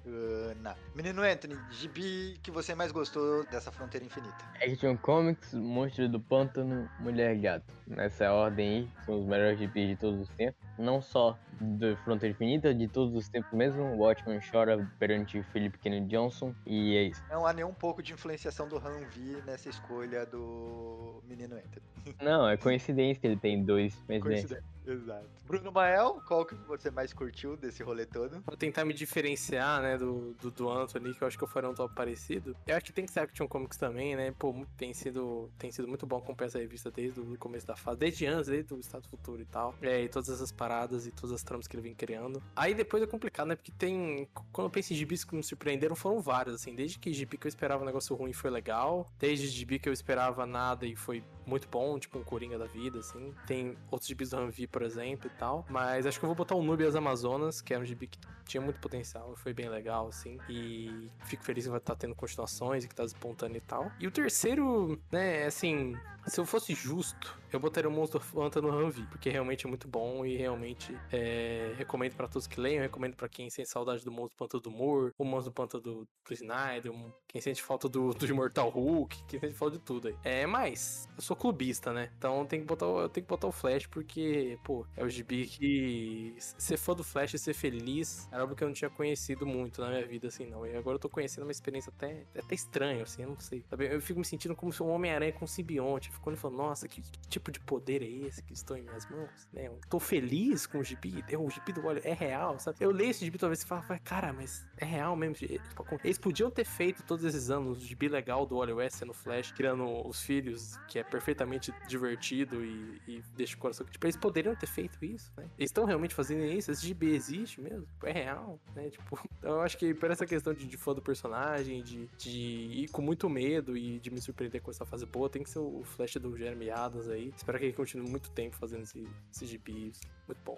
Bacana. 0.07 0.75
Menino 0.95 1.21
Anthony, 1.21 1.55
gibi 1.71 2.39
que 2.41 2.49
você 2.49 2.73
mais 2.73 2.91
gostou 2.91 3.45
dessa 3.45 3.71
Fronteira 3.71 4.05
Infinita? 4.05 4.37
Action 4.61 4.97
Comics, 4.97 5.53
Monstro 5.53 6.07
do 6.07 6.19
Pântano, 6.19 6.89
Mulher 6.99 7.35
Gato. 7.37 7.73
Nessa 7.85 8.31
ordem 8.31 8.69
aí, 8.69 8.89
são 9.05 9.19
os 9.19 9.25
melhores 9.25 9.59
GPs 9.59 9.87
de 9.87 9.95
todos 9.95 10.21
os 10.21 10.29
tempos. 10.29 10.59
Não 10.77 11.01
só 11.01 11.37
do 11.59 11.95
Fronteira 11.97 12.33
Infinita, 12.33 12.73
de 12.73 12.87
todos 12.87 13.15
os 13.15 13.27
tempos 13.29 13.51
mesmo. 13.51 13.83
O 13.83 13.99
Watchman 13.99 14.39
chora 14.51 14.89
perante 14.99 15.41
Philip 15.43 15.77
Kennedy 15.77 16.07
Johnson. 16.07 16.53
E 16.65 16.95
é 16.95 17.03
isso. 17.03 17.23
Não 17.29 17.45
há 17.45 17.53
nem 17.53 17.65
um 17.65 17.73
pouco 17.73 18.01
de 18.01 18.13
influenciação 18.13 18.67
do 18.67 18.77
Hanvi 18.77 19.41
nessa 19.45 19.69
escolha 19.69 20.25
do 20.25 21.21
Menino 21.27 21.55
Anthony. 21.55 22.15
Não, 22.21 22.47
é 22.47 22.57
coincidência 22.57 23.19
que 23.19 23.27
ele 23.27 23.37
tem 23.37 23.63
dois 23.63 23.93
coincidências. 24.07 24.51
Coincidência. 24.51 24.76
Exato. 24.87 25.27
Bruno 25.45 25.71
Mael, 25.71 26.21
qual 26.27 26.45
que 26.45 26.55
você 26.55 26.89
mais 26.89 27.13
curtiu 27.13 27.57
desse 27.57 27.83
rolê 27.83 28.05
todo? 28.05 28.41
Vou 28.45 28.55
tentar 28.55 28.85
me 28.85 28.93
diferenciar, 28.93 29.81
né, 29.81 29.97
do, 29.97 30.33
do, 30.41 30.49
do 30.49 30.69
Anthony, 30.69 31.13
que 31.13 31.21
eu 31.21 31.27
acho 31.27 31.37
que 31.37 31.43
eu 31.43 31.47
faria 31.47 31.69
um 31.69 31.73
top 31.73 31.93
parecido. 31.93 32.55
Eu 32.65 32.75
acho 32.75 32.85
que 32.85 32.93
tem 32.93 33.05
que 33.05 33.11
ser 33.11 33.21
Action 33.21 33.47
Comics 33.47 33.77
também, 33.77 34.15
né? 34.15 34.33
Pô, 34.37 34.65
tem 34.77 34.93
sido, 34.93 35.49
tem 35.57 35.71
sido 35.71 35.87
muito 35.87 36.05
bom 36.05 36.17
acompanhar 36.17 36.47
essa 36.47 36.59
revista 36.59 36.89
desde 36.89 37.19
o 37.19 37.37
começo 37.37 37.67
da 37.67 37.75
fase, 37.75 37.99
desde 37.99 38.25
antes, 38.25 38.47
desde 38.47 38.73
o 38.73 38.79
Estado 38.79 39.07
Futuro 39.07 39.41
e 39.41 39.45
tal. 39.45 39.75
É, 39.81 40.03
e 40.03 40.09
todas 40.09 40.29
essas 40.29 40.51
paradas 40.51 41.05
e 41.05 41.11
todas 41.11 41.31
as 41.31 41.43
tramas 41.43 41.67
que 41.67 41.75
ele 41.75 41.83
vem 41.83 41.95
criando. 41.95 42.41
Aí 42.55 42.73
depois 42.73 43.03
é 43.03 43.07
complicado, 43.07 43.47
né? 43.47 43.55
Porque 43.55 43.71
tem. 43.71 44.27
Quando 44.51 44.67
eu 44.67 44.71
penso 44.71 44.93
em 44.93 44.95
gibis 44.95 45.23
que 45.23 45.35
me 45.35 45.43
surpreenderam, 45.43 45.95
foram 45.95 46.21
vários, 46.21 46.55
assim. 46.55 46.73
Desde 46.73 46.97
que 46.97 47.11
gibi 47.13 47.37
que 47.37 47.47
eu 47.47 47.49
esperava 47.49 47.83
um 47.83 47.85
negócio 47.85 48.15
ruim 48.15 48.33
foi 48.33 48.49
legal. 48.49 49.07
Desde 49.19 49.47
gibi 49.47 49.79
que 49.79 49.89
eu 49.89 49.93
esperava 49.93 50.45
nada 50.45 50.85
e 50.85 50.95
foi 50.95 51.23
muito 51.47 51.67
bom, 51.67 51.97
tipo 51.97 52.19
um 52.19 52.23
Coringa 52.23 52.57
da 52.57 52.65
vida, 52.65 52.99
assim. 52.99 53.33
Tem 53.45 53.77
outros 53.89 54.07
gibis 54.07 54.31
do 54.31 54.37
Hanvi, 54.37 54.67
por 54.67 54.81
exemplo, 54.81 55.27
e 55.33 55.37
tal. 55.37 55.65
Mas 55.69 56.05
acho 56.05 56.19
que 56.19 56.25
eu 56.25 56.27
vou 56.27 56.35
botar 56.35 56.55
o 56.55 56.61
Noob 56.61 56.83
e 56.83 56.87
as 56.87 56.95
Amazonas, 56.95 57.61
que 57.61 57.73
era 57.73 57.81
um 57.81 57.85
gibi 57.85 58.07
que 58.07 58.19
tinha 58.45 58.61
muito 58.61 58.79
potencial 58.79 59.35
foi 59.35 59.53
bem 59.53 59.69
legal, 59.69 60.07
assim. 60.07 60.37
E 60.49 61.09
fico 61.25 61.43
feliz 61.43 61.65
que 61.65 61.69
vai 61.69 61.79
estar 61.79 61.95
tendo 61.95 62.15
continuações 62.15 62.83
e 62.83 62.87
que 62.87 62.95
tá 62.95 63.03
despontando 63.03 63.55
e 63.55 63.61
tal. 63.61 63.91
E 63.99 64.07
o 64.07 64.11
terceiro, 64.11 64.99
né, 65.11 65.45
assim. 65.45 65.95
Se 66.27 66.41
eu 66.41 66.45
fosse 66.45 66.73
justo, 66.73 67.39
eu 67.53 67.59
botaria 67.59 67.89
o 67.89 67.93
Monstro 67.93 68.19
Fanta 68.19 68.61
no 68.61 68.69
Hanvi, 68.69 69.03
porque 69.03 69.29
realmente 69.29 69.65
é 69.65 69.69
muito 69.69 69.87
bom 69.87 70.25
e 70.25 70.35
realmente 70.35 70.93
é, 71.09 71.73
recomendo 71.77 72.15
pra 72.15 72.27
todos 72.27 72.47
que 72.47 72.59
leiam, 72.59 72.81
recomendo 72.81 73.15
pra 73.15 73.29
quem 73.29 73.49
sente 73.49 73.69
saudade 73.69 74.03
do 74.03 74.11
Monstro 74.11 74.37
Panta 74.37 74.59
do 74.59 74.69
Moore, 74.69 75.13
o 75.17 75.23
Monstro 75.23 75.53
Panta 75.53 75.79
do, 75.79 76.05
do 76.05 76.33
Snyder, 76.33 76.91
quem 77.29 77.39
sente 77.39 77.63
falta 77.63 77.87
do, 77.87 78.13
do 78.13 78.25
Immortal 78.25 78.69
Hulk, 78.69 79.23
quem 79.23 79.39
sente 79.39 79.53
falta 79.53 79.77
de 79.77 79.83
tudo 79.83 80.09
aí. 80.09 80.17
É, 80.21 80.45
mas 80.45 81.07
eu 81.15 81.21
sou 81.21 81.33
clubista, 81.37 81.93
né? 81.93 82.09
Então 82.17 82.45
tem 82.45 82.59
que 82.59 82.65
botar, 82.65 82.85
eu 82.85 83.09
tenho 83.09 83.25
que 83.25 83.29
botar 83.29 83.47
o 83.47 83.51
Flash 83.51 83.87
porque, 83.87 84.57
pô, 84.63 84.85
é 84.95 85.03
o 85.03 85.09
gibi 85.09 85.45
que 85.47 86.35
ser 86.39 86.77
fã 86.77 86.93
do 86.93 87.03
Flash 87.03 87.33
e 87.33 87.39
ser 87.39 87.53
feliz 87.53 88.27
era 88.31 88.41
algo 88.41 88.55
que 88.55 88.63
eu 88.63 88.67
não 88.67 88.73
tinha 88.73 88.89
conhecido 88.89 89.45
muito 89.45 89.81
na 89.81 89.89
minha 89.89 90.05
vida, 90.05 90.27
assim, 90.27 90.45
não. 90.45 90.65
E 90.65 90.75
agora 90.75 90.95
eu 90.95 90.99
tô 90.99 91.09
conhecendo 91.09 91.43
uma 91.43 91.51
experiência 91.51 91.91
até, 91.95 92.25
até 92.37 92.55
estranha, 92.55 93.03
assim, 93.03 93.23
eu 93.23 93.29
não 93.29 93.39
sei. 93.39 93.63
sabe? 93.69 93.87
Eu 93.93 94.01
fico 94.01 94.19
me 94.19 94.25
sentindo 94.25 94.55
como 94.55 94.71
se 94.71 94.81
um 94.83 94.89
Homem-Aranha 94.89 95.31
com 95.33 95.45
um 95.45 95.47
simbionte. 95.47 96.11
Fico 96.11 96.29
olhando 96.29 96.37
e 96.39 96.41
falando, 96.41 96.57
nossa, 96.57 96.87
que, 96.87 97.01
que 97.01 97.27
tipo 97.29 97.51
de 97.51 97.59
poder 97.59 98.01
é 98.01 98.05
esse 98.07 98.43
que 98.43 98.53
estou 98.53 98.75
em 98.77 98.81
minhas 98.83 99.09
mãos? 99.09 99.47
Né? 99.53 99.67
Eu 99.67 99.79
tô 99.89 99.99
feliz 99.99 100.65
com 100.65 100.79
o 100.79 100.83
gibi, 100.83 101.23
o 101.37 101.49
gibi 101.49 101.71
do 101.73 101.85
óleo 101.85 102.01
é 102.03 102.13
real, 102.13 102.59
sabe? 102.59 102.77
Eu 102.79 102.91
leio 102.91 103.11
esse 103.11 103.23
gibi 103.23 103.37
talvez 103.37 103.61
e 103.61 103.65
falo, 103.65 103.81
"Vai, 103.83 103.99
cara, 103.99 104.33
mas 104.33 104.65
é 104.77 104.85
real 104.85 105.15
mesmo. 105.15 105.35
Tipo, 105.35 105.59
eles 106.03 106.17
podiam 106.17 106.49
ter 106.49 106.65
feito 106.65 107.03
todos 107.03 107.23
esses 107.25 107.49
anos 107.49 107.77
o 107.77 107.81
gibi 107.85 108.07
legal 108.07 108.45
do 108.45 108.57
Wally 108.57 108.73
West 108.73 109.01
no 109.01 109.13
Flash, 109.13 109.51
criando 109.51 109.85
os 110.07 110.21
filhos, 110.21 110.77
que 110.87 110.99
é 110.99 111.03
perfeitamente 111.27 111.73
divertido 111.89 112.63
e, 112.63 113.01
e 113.05 113.23
deixa 113.35 113.55
o 113.55 113.59
coração. 113.59 113.85
Tipo, 113.85 114.05
eles 114.05 114.15
poderiam 114.15 114.55
ter 114.55 114.67
feito 114.67 115.03
isso, 115.03 115.29
né? 115.35 115.43
Eles 115.57 115.69
estão 115.69 115.83
realmente 115.83 116.15
fazendo 116.15 116.45
isso? 116.45 116.71
Esse 116.71 116.87
gibi 116.87 117.13
existe 117.13 117.59
mesmo? 117.59 117.85
É 118.03 118.11
real, 118.11 118.57
né? 118.73 118.89
Tipo, 118.97 119.19
então 119.37 119.51
eu 119.51 119.61
acho 119.61 119.77
que 119.77 119.93
por 119.93 120.09
essa 120.09 120.25
questão 120.25 120.53
de, 120.53 120.65
de 120.65 120.77
fã 120.77 120.93
do 120.93 121.01
personagem, 121.01 121.83
de, 121.83 122.07
de 122.17 122.29
ir 122.31 122.87
com 122.89 123.01
muito 123.01 123.29
medo 123.29 123.75
e 123.75 123.99
de 123.99 124.09
me 124.09 124.21
surpreender 124.21 124.61
com 124.61 124.71
essa 124.71 124.85
fase 124.85 125.05
boa, 125.05 125.29
tem 125.29 125.43
que 125.43 125.49
ser 125.49 125.59
o 125.59 125.83
Flash 125.83 126.15
do 126.15 126.35
Jeremy 126.37 126.69
Adams 126.69 127.09
aí. 127.09 127.33
Espero 127.35 127.59
que 127.59 127.65
ele 127.65 127.73
continue 127.73 128.09
muito 128.09 128.31
tempo 128.31 128.55
fazendo 128.55 128.83
esse, 128.83 129.05
esse 129.31 129.45
gibi. 129.45 129.91
Muito 130.27 130.41
bom. 130.45 130.57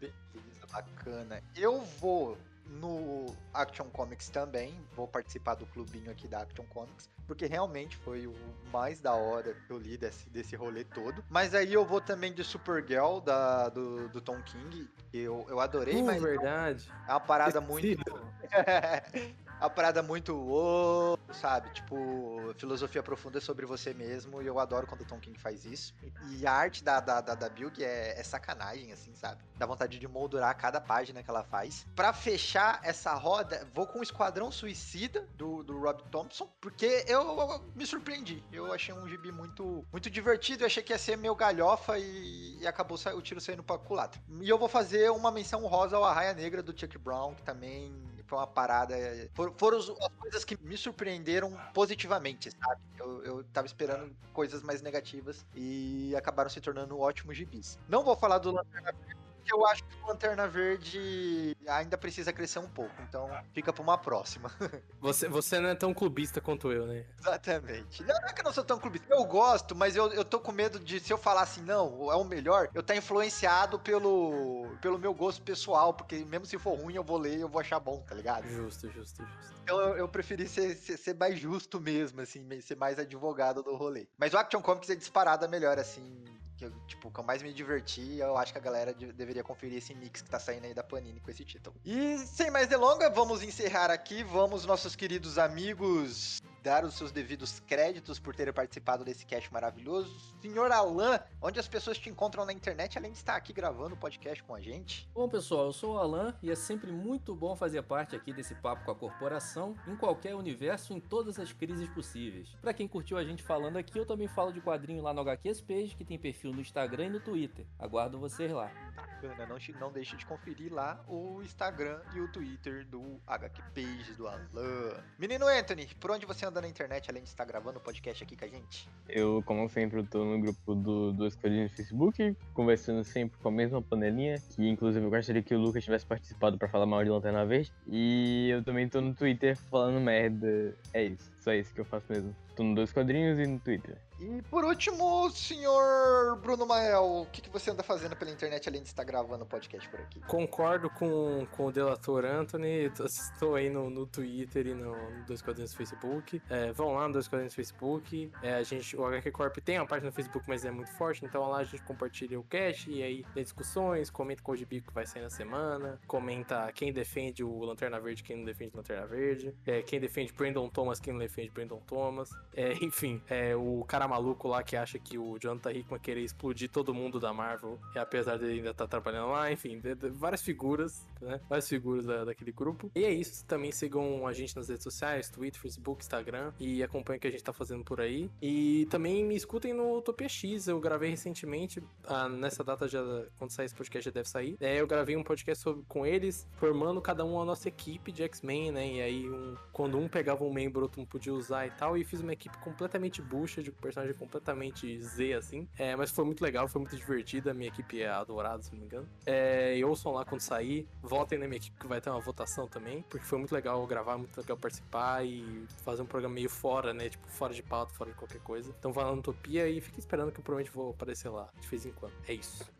Beleza, 0.00 0.66
bacana. 0.72 1.42
Eu 1.54 1.82
vou 2.00 2.38
no 2.70 3.26
Action 3.52 3.86
Comics 3.86 4.28
também, 4.28 4.74
vou 4.94 5.08
participar 5.08 5.54
do 5.54 5.66
clubinho 5.66 6.10
aqui 6.10 6.28
da 6.28 6.42
Action 6.42 6.64
Comics, 6.66 7.10
porque 7.26 7.46
realmente 7.46 7.96
foi 7.96 8.26
o 8.26 8.34
mais 8.72 9.00
da 9.00 9.14
hora 9.14 9.54
que 9.54 9.70
eu 9.72 9.78
li 9.78 9.96
desse, 9.96 10.28
desse 10.30 10.54
rolê 10.56 10.84
todo. 10.84 11.24
Mas 11.28 11.54
aí 11.54 11.72
eu 11.72 11.84
vou 11.84 12.00
também 12.00 12.32
de 12.32 12.44
Supergirl, 12.44 13.20
da, 13.20 13.68
do, 13.68 14.08
do 14.08 14.20
Tom 14.20 14.40
King, 14.42 14.88
que 15.10 15.18
eu, 15.18 15.44
eu 15.48 15.60
adorei, 15.60 16.00
Uh, 16.00 16.04
mas 16.04 16.22
verdade. 16.22 16.90
é 17.08 17.10
uma 17.10 17.20
parada 17.20 17.60
muito. 17.60 18.02
é 19.60 19.64
uma 19.64 19.70
parada 19.70 20.02
muito. 20.02 20.34
"Uou", 20.34 21.18
sabe? 21.32 21.70
Tipo, 21.70 22.52
filosofia 22.56 23.02
profunda 23.02 23.40
sobre 23.40 23.66
você 23.66 23.92
mesmo. 23.94 24.42
E 24.42 24.46
eu 24.46 24.58
adoro 24.58 24.86
quando 24.86 25.02
o 25.02 25.04
Tom 25.04 25.18
King 25.18 25.38
faz 25.38 25.64
isso. 25.64 25.94
E 26.30 26.46
a 26.46 26.52
arte 26.52 26.82
da, 26.82 27.00
da, 27.00 27.20
da, 27.20 27.34
da 27.34 27.48
Bilg 27.48 27.82
é, 27.82 28.18
é 28.18 28.22
sacanagem, 28.22 28.92
assim, 28.92 29.14
sabe? 29.14 29.42
Dá 29.56 29.66
vontade 29.66 29.98
de 29.98 30.08
moldurar 30.08 30.56
cada 30.56 30.80
página 30.80 31.22
que 31.22 31.30
ela 31.30 31.44
faz. 31.44 31.86
Pra 31.94 32.12
fechar 32.12 32.80
essa 32.82 33.14
roda, 33.14 33.66
vou 33.74 33.86
com 33.86 34.00
o 34.00 34.02
Esquadrão 34.02 34.50
Suicida 34.50 35.26
do, 35.34 35.62
do 35.62 35.78
Rob 35.78 36.02
Thompson. 36.10 36.48
Porque 36.60 37.04
eu, 37.06 37.20
eu 37.22 37.64
me 37.74 37.86
surpreendi. 37.86 38.42
Eu 38.52 38.72
achei 38.72 38.94
um 38.94 39.08
gibi 39.08 39.30
muito, 39.30 39.84
muito 39.92 40.10
divertido. 40.10 40.62
Eu 40.62 40.66
achei 40.66 40.82
que 40.82 40.92
ia 40.92 40.98
ser 40.98 41.16
meio 41.16 41.34
galhofa 41.34 41.98
e, 41.98 42.58
e 42.60 42.66
acabou 42.66 42.98
o 43.14 43.22
tiro 43.22 43.40
saindo 43.40 43.62
pra 43.62 43.78
culatra. 43.78 44.20
E 44.40 44.48
eu 44.48 44.58
vou 44.58 44.68
fazer 44.68 45.10
uma 45.10 45.30
menção 45.30 45.66
rosa 45.66 45.96
ao 45.96 46.04
Arraia 46.04 46.34
Negra 46.34 46.62
do 46.62 46.78
Chuck 46.78 46.96
Brown, 46.98 47.34
que 47.34 47.42
também 47.42 47.92
foi 48.30 48.38
uma 48.38 48.46
parada. 48.46 48.94
for- 49.34 49.52
Foram 49.58 49.78
as 49.78 49.88
coisas 50.18 50.44
que 50.44 50.56
me 50.62 50.76
surpreenderam 50.76 51.58
positivamente, 51.74 52.50
sabe? 52.52 52.80
Eu, 52.96 53.24
eu 53.24 53.44
tava 53.52 53.66
esperando 53.66 54.16
coisas 54.32 54.62
mais 54.62 54.80
negativas 54.80 55.44
e 55.52 56.14
acabaram 56.16 56.48
se 56.48 56.60
tornando 56.60 56.98
ótimos 56.98 57.36
gibis. 57.36 57.76
Não 57.88 58.04
vou 58.04 58.14
falar 58.16 58.38
do 58.38 58.52
Lanterna 58.52 58.92
Verde, 58.92 59.16
eu 59.52 59.66
acho 59.66 59.84
que 59.84 59.96
o 60.02 60.06
Lanterna 60.06 60.46
Verde 60.46 61.56
ainda 61.66 61.96
precisa 61.96 62.32
crescer 62.32 62.58
um 62.58 62.68
pouco, 62.68 62.94
então 63.08 63.30
fica 63.52 63.72
pra 63.72 63.82
uma 63.82 63.98
próxima. 63.98 64.50
Você, 65.00 65.28
você 65.28 65.58
não 65.58 65.70
é 65.70 65.74
tão 65.74 65.94
clubista 65.94 66.40
quanto 66.40 66.70
eu, 66.70 66.86
né? 66.86 67.06
Exatamente. 67.18 68.02
Não, 68.02 68.14
não 68.20 68.28
é 68.28 68.32
que 68.32 68.40
eu 68.40 68.44
não 68.44 68.52
sou 68.52 68.62
tão 68.62 68.78
clubista. 68.78 69.06
Eu 69.10 69.24
gosto, 69.24 69.74
mas 69.74 69.96
eu, 69.96 70.12
eu 70.12 70.24
tô 70.24 70.38
com 70.38 70.52
medo 70.52 70.78
de, 70.78 71.00
se 71.00 71.10
eu 71.10 71.16
falar 71.16 71.42
assim, 71.42 71.62
não, 71.62 72.12
é 72.12 72.16
o 72.16 72.24
melhor, 72.24 72.68
eu 72.74 72.82
tá 72.82 72.94
influenciado 72.94 73.78
pelo, 73.78 74.76
pelo 74.82 74.98
meu 74.98 75.14
gosto 75.14 75.42
pessoal, 75.42 75.94
porque 75.94 76.24
mesmo 76.26 76.44
se 76.44 76.58
for 76.58 76.78
ruim, 76.78 76.94
eu 76.94 77.02
vou 77.02 77.16
ler 77.16 77.38
e 77.38 77.40
eu 77.40 77.48
vou 77.48 77.60
achar 77.60 77.80
bom, 77.80 78.02
tá 78.02 78.14
ligado? 78.14 78.46
Justo, 78.46 78.90
justo, 78.90 79.24
justo. 79.24 79.50
Então 79.62 79.80
eu, 79.80 79.96
eu 79.96 80.08
preferi 80.08 80.46
ser, 80.46 80.74
ser, 80.74 80.96
ser 80.96 81.14
mais 81.14 81.38
justo 81.38 81.80
mesmo, 81.80 82.20
assim, 82.20 82.46
ser 82.60 82.76
mais 82.76 82.98
advogado 82.98 83.62
do 83.62 83.74
rolê. 83.74 84.06
Mas 84.18 84.34
o 84.34 84.38
Action 84.38 84.60
Comics 84.60 84.90
é 84.90 84.94
disparada 84.94 85.48
melhor, 85.48 85.78
assim. 85.78 86.24
Que 86.60 86.66
eu, 86.66 86.72
tipo, 86.86 87.10
que 87.10 87.18
eu 87.18 87.24
mais 87.24 87.42
me 87.42 87.54
diverti, 87.54 88.18
eu 88.18 88.36
acho 88.36 88.52
que 88.52 88.58
a 88.58 88.60
galera 88.60 88.92
de- 88.92 89.14
deveria 89.14 89.42
conferir 89.42 89.78
esse 89.78 89.94
mix 89.94 90.20
que 90.20 90.28
tá 90.28 90.38
saindo 90.38 90.66
aí 90.66 90.74
da 90.74 90.82
Panini 90.82 91.18
com 91.18 91.30
esse 91.30 91.42
título. 91.42 91.74
E 91.86 92.18
sem 92.26 92.50
mais 92.50 92.68
delonga, 92.68 93.08
vamos 93.08 93.42
encerrar 93.42 93.90
aqui. 93.90 94.22
Vamos, 94.22 94.66
nossos 94.66 94.94
queridos 94.94 95.38
amigos, 95.38 96.42
dar 96.62 96.84
os 96.84 96.94
seus 96.94 97.10
devidos 97.10 97.60
créditos 97.60 98.18
por 98.18 98.34
terem 98.34 98.52
participado 98.52 99.04
desse 99.04 99.24
cast 99.24 99.52
maravilhoso. 99.52 100.14
Senhor 100.40 100.70
Alan, 100.70 101.20
onde 101.40 101.58
as 101.58 101.68
pessoas 101.68 101.98
te 101.98 102.10
encontram 102.10 102.44
na 102.44 102.52
internet, 102.52 102.98
além 102.98 103.12
de 103.12 103.18
estar 103.18 103.36
aqui 103.36 103.52
gravando 103.52 103.94
o 103.94 103.98
podcast 103.98 104.42
com 104.42 104.54
a 104.54 104.60
gente? 104.60 105.08
Bom, 105.14 105.28
pessoal, 105.28 105.66
eu 105.66 105.72
sou 105.72 105.94
o 105.94 105.98
Alan 105.98 106.34
e 106.42 106.50
é 106.50 106.54
sempre 106.54 106.92
muito 106.92 107.34
bom 107.34 107.56
fazer 107.56 107.82
parte 107.82 108.14
aqui 108.14 108.32
desse 108.32 108.54
papo 108.54 108.84
com 108.84 108.90
a 108.90 108.94
corporação, 108.94 109.74
em 109.86 109.96
qualquer 109.96 110.34
universo, 110.34 110.92
em 110.92 111.00
todas 111.00 111.38
as 111.38 111.52
crises 111.52 111.88
possíveis. 111.88 112.56
Pra 112.60 112.74
quem 112.74 112.86
curtiu 112.86 113.16
a 113.16 113.24
gente 113.24 113.42
falando 113.42 113.76
aqui, 113.76 113.98
eu 113.98 114.06
também 114.06 114.28
falo 114.28 114.52
de 114.52 114.60
quadrinho 114.60 115.02
lá 115.02 115.14
no 115.14 115.20
HQs 115.20 115.60
Page, 115.60 115.96
que 115.96 116.04
tem 116.04 116.18
perfil 116.18 116.52
no 116.52 116.60
Instagram 116.60 117.06
e 117.06 117.10
no 117.10 117.20
Twitter. 117.20 117.66
Aguardo 117.78 118.18
vocês 118.18 118.50
lá. 118.50 118.70
Bacana, 118.94 119.46
não, 119.46 119.58
não 119.78 119.92
deixe 119.92 120.16
de 120.16 120.26
conferir 120.26 120.72
lá 120.72 121.02
o 121.06 121.42
Instagram 121.42 122.00
e 122.14 122.20
o 122.20 122.30
Twitter 122.30 122.86
do 122.86 123.20
HQ 123.26 123.62
Page 123.74 124.14
do 124.14 124.26
Alan. 124.26 125.02
Menino 125.18 125.46
Anthony, 125.46 125.86
por 125.98 126.10
onde 126.10 126.26
você 126.26 126.49
anda 126.50 126.60
na 126.60 126.68
internet 126.68 127.08
além 127.08 127.22
de 127.22 127.28
estar 127.28 127.44
gravando 127.44 127.78
o 127.78 127.80
podcast 127.80 128.22
aqui 128.22 128.36
com 128.36 128.44
a 128.44 128.48
gente? 128.48 128.88
Eu, 129.08 129.42
como 129.46 129.68
sempre, 129.68 130.02
tô 130.02 130.24
no 130.24 130.38
grupo 130.40 130.74
do, 130.74 131.12
do 131.12 131.26
Esquadrinho 131.26 131.64
no 131.64 131.70
Facebook, 131.70 132.36
conversando 132.52 133.02
sempre 133.04 133.38
com 133.38 133.48
a 133.48 133.52
mesma 133.52 133.80
panelinha, 133.80 134.36
que 134.54 134.68
inclusive 134.68 135.04
eu 135.04 135.10
gostaria 135.10 135.42
que 135.42 135.54
o 135.54 135.58
Lucas 135.58 135.84
tivesse 135.84 136.04
participado 136.04 136.58
pra 136.58 136.68
falar 136.68 136.86
mal 136.86 137.02
de 137.02 137.10
Lanterna 137.10 137.46
Verde. 137.46 137.72
E 137.86 138.50
eu 138.50 138.62
também 138.62 138.88
tô 138.88 139.00
no 139.00 139.14
Twitter 139.14 139.56
falando 139.70 140.00
merda. 140.00 140.74
É 140.92 141.04
isso. 141.04 141.30
Só 141.40 141.54
isso 141.54 141.72
que 141.72 141.80
eu 141.80 141.84
faço 141.84 142.06
mesmo. 142.10 142.34
Tô 142.56 142.64
no 142.64 142.74
Dois 142.74 142.92
Quadrinhos 142.92 143.38
e 143.38 143.46
no 143.46 143.58
Twitter. 143.60 143.96
E 144.20 144.42
por 144.50 144.66
último, 144.66 145.30
senhor 145.30 146.36
Bruno 146.42 146.66
Mael, 146.66 147.22
o 147.22 147.26
que, 147.32 147.40
que 147.40 147.48
você 147.48 147.70
anda 147.70 147.82
fazendo 147.82 148.14
pela 148.14 148.30
internet 148.30 148.68
além 148.68 148.82
de 148.82 148.88
estar 148.88 149.02
gravando 149.02 149.46
podcast 149.46 149.88
por 149.88 149.98
aqui? 149.98 150.20
Concordo 150.20 150.90
com, 150.90 151.46
com 151.52 151.66
o 151.66 151.72
delator 151.72 152.26
Anthony. 152.26 152.92
Estou 153.02 153.54
aí 153.54 153.70
no, 153.70 153.88
no 153.88 154.04
Twitter 154.06 154.66
e 154.66 154.74
no, 154.74 154.94
no 154.94 155.24
Dois 155.24 155.40
Quadrinhos 155.40 155.72
Facebook. 155.72 156.42
É, 156.50 156.70
vão 156.70 156.92
lá 156.92 157.06
no 157.06 157.14
Dois 157.14 157.28
Quadrinhos 157.28 157.54
Facebook. 157.54 158.30
É, 158.42 158.56
a 158.56 158.62
gente, 158.62 158.94
o 158.94 159.06
HQ 159.06 159.30
Corp 159.30 159.56
tem 159.56 159.78
uma 159.78 159.86
página 159.86 160.10
no 160.10 160.12
Facebook, 160.12 160.46
mas 160.46 160.66
é 160.66 160.70
muito 160.70 160.92
forte. 160.92 161.24
Então 161.24 161.48
lá 161.48 161.58
a 161.58 161.64
gente 161.64 161.82
compartilha 161.84 162.38
o 162.38 162.44
cast 162.44 162.90
e 162.90 163.02
aí 163.02 163.24
tem 163.32 163.42
discussões. 163.42 164.10
Comenta 164.10 164.42
com 164.42 164.52
o 164.52 164.56
gibi 164.56 164.82
que 164.82 164.92
vai 164.92 165.06
sair 165.06 165.22
na 165.22 165.30
semana. 165.30 165.98
Comenta 166.06 166.70
quem 166.74 166.92
defende 166.92 167.42
o 167.42 167.64
Lanterna 167.64 167.98
Verde, 167.98 168.22
quem 168.22 168.36
não 168.36 168.44
defende 168.44 168.74
o 168.74 168.76
Lanterna 168.76 169.06
Verde. 169.06 169.54
É, 169.66 169.80
quem 169.80 169.98
defende 169.98 170.30
Brandon 170.30 170.68
Thomas, 170.68 171.00
quem 171.00 171.14
não 171.14 171.20
defende 171.20 171.50
Brandon 171.50 171.80
Thomas. 171.86 172.30
É, 172.54 172.74
enfim, 172.84 173.22
é, 173.26 173.56
o 173.56 173.82
cara 173.88 174.09
maluco 174.10 174.48
lá 174.48 174.62
que 174.62 174.76
acha 174.76 174.98
que 174.98 175.16
o 175.16 175.38
Jonathan 175.38 175.72
Hickman 175.72 176.00
querer 176.00 176.20
explodir 176.22 176.68
todo 176.68 176.92
mundo 176.92 177.18
da 177.20 177.32
Marvel, 177.32 177.78
e 177.94 177.98
apesar 177.98 178.38
dele 178.38 178.54
ainda 178.58 178.70
estar 178.70 178.86
trabalhando 178.86 179.30
lá, 179.30 179.50
enfim, 179.52 179.78
de- 179.78 179.94
de- 179.94 180.08
várias 180.10 180.42
figuras, 180.42 181.06
né? 181.20 181.40
Várias 181.48 181.68
figuras 181.68 182.04
da- 182.04 182.24
daquele 182.24 182.52
grupo. 182.52 182.90
E 182.94 183.04
é 183.04 183.10
isso, 183.12 183.44
também 183.46 183.70
sigam 183.72 184.26
a 184.26 184.32
gente 184.32 184.54
nas 184.56 184.68
redes 184.68 184.82
sociais, 184.82 185.30
Twitter, 185.30 185.60
Facebook, 185.60 186.02
Instagram, 186.02 186.52
e 186.58 186.82
acompanhem 186.82 187.18
o 187.18 187.20
que 187.20 187.28
a 187.28 187.30
gente 187.30 187.44
tá 187.44 187.52
fazendo 187.52 187.84
por 187.84 188.00
aí. 188.00 188.30
E 188.42 188.86
também 188.90 189.24
me 189.24 189.36
escutem 189.36 189.72
no 189.72 189.96
Utopia 189.98 190.28
X, 190.28 190.66
eu 190.68 190.80
gravei 190.80 191.10
recentemente, 191.10 191.82
ah, 192.04 192.28
nessa 192.28 192.64
data 192.64 192.88
já, 192.88 193.00
quando 193.38 193.50
sair 193.50 193.66
esse 193.66 193.74
podcast 193.74 194.04
já 194.06 194.10
deve 194.12 194.28
sair. 194.28 194.56
É, 194.60 194.80
eu 194.80 194.86
gravei 194.86 195.16
um 195.16 195.22
podcast 195.22 195.62
sobre, 195.62 195.84
com 195.88 196.04
eles, 196.04 196.46
formando 196.56 197.00
cada 197.00 197.24
um 197.24 197.40
a 197.40 197.44
nossa 197.44 197.68
equipe 197.68 198.10
de 198.12 198.22
X-Men, 198.24 198.72
né? 198.72 198.86
E 198.94 199.00
aí, 199.00 199.28
um, 199.30 199.54
quando 199.72 199.96
um 199.98 200.08
pegava 200.08 200.44
um 200.44 200.52
membro, 200.52 200.82
outro 200.82 201.00
não 201.00 201.06
podia 201.06 201.32
usar 201.32 201.66
e 201.66 201.70
tal, 201.70 201.96
e 201.96 202.04
fiz 202.04 202.20
uma 202.20 202.32
equipe 202.32 202.56
completamente 202.58 203.20
bucha, 203.22 203.62
de 203.62 203.70
um 203.70 203.74
personagem 204.00 204.14
completamente 204.14 205.00
Z, 205.00 205.34
assim. 205.34 205.68
É, 205.78 205.94
mas 205.94 206.10
foi 206.10 206.24
muito 206.24 206.42
legal, 206.42 206.66
foi 206.68 206.80
muito 206.80 206.96
divertida. 206.96 207.52
Minha 207.52 207.68
equipe 207.68 208.00
é 208.00 208.08
adorada, 208.08 208.62
se 208.62 208.72
não 208.72 208.78
me 208.78 208.86
engano. 208.86 209.08
É, 209.26 209.76
e 209.76 209.84
ouçam 209.84 210.12
lá 210.12 210.24
quando 210.24 210.40
sair. 210.40 210.88
Votem 211.02 211.38
na 211.38 211.46
minha 211.46 211.58
equipe 211.58 211.78
que 211.78 211.86
vai 211.86 212.00
ter 212.00 212.10
uma 212.10 212.20
votação 212.20 212.66
também. 212.66 213.02
Porque 213.02 213.24
foi 213.24 213.38
muito 213.38 213.52
legal 213.52 213.84
gravar, 213.86 214.16
muito 214.18 214.36
legal 214.36 214.56
participar 214.56 215.24
e 215.24 215.66
fazer 215.84 216.02
um 216.02 216.06
programa 216.06 216.34
meio 216.34 216.50
fora, 216.50 216.92
né? 216.92 217.08
Tipo, 217.08 217.28
fora 217.28 217.52
de 217.52 217.62
pauta, 217.62 217.92
fora 217.94 218.10
de 218.10 218.16
qualquer 218.16 218.40
coisa. 218.40 218.74
Então 218.78 218.92
vai 218.92 219.04
lá 219.04 219.12
no 219.12 219.18
Utopia 219.18 219.68
e 219.68 219.80
fique 219.80 219.98
esperando 219.98 220.32
que 220.32 220.40
eu 220.40 220.44
provavelmente 220.44 220.74
vou 220.74 220.90
aparecer 220.90 221.28
lá 221.28 221.48
de 221.60 221.68
vez 221.68 221.86
em 221.86 221.92
quando. 221.92 222.14
É 222.26 222.32
isso. 222.32 222.70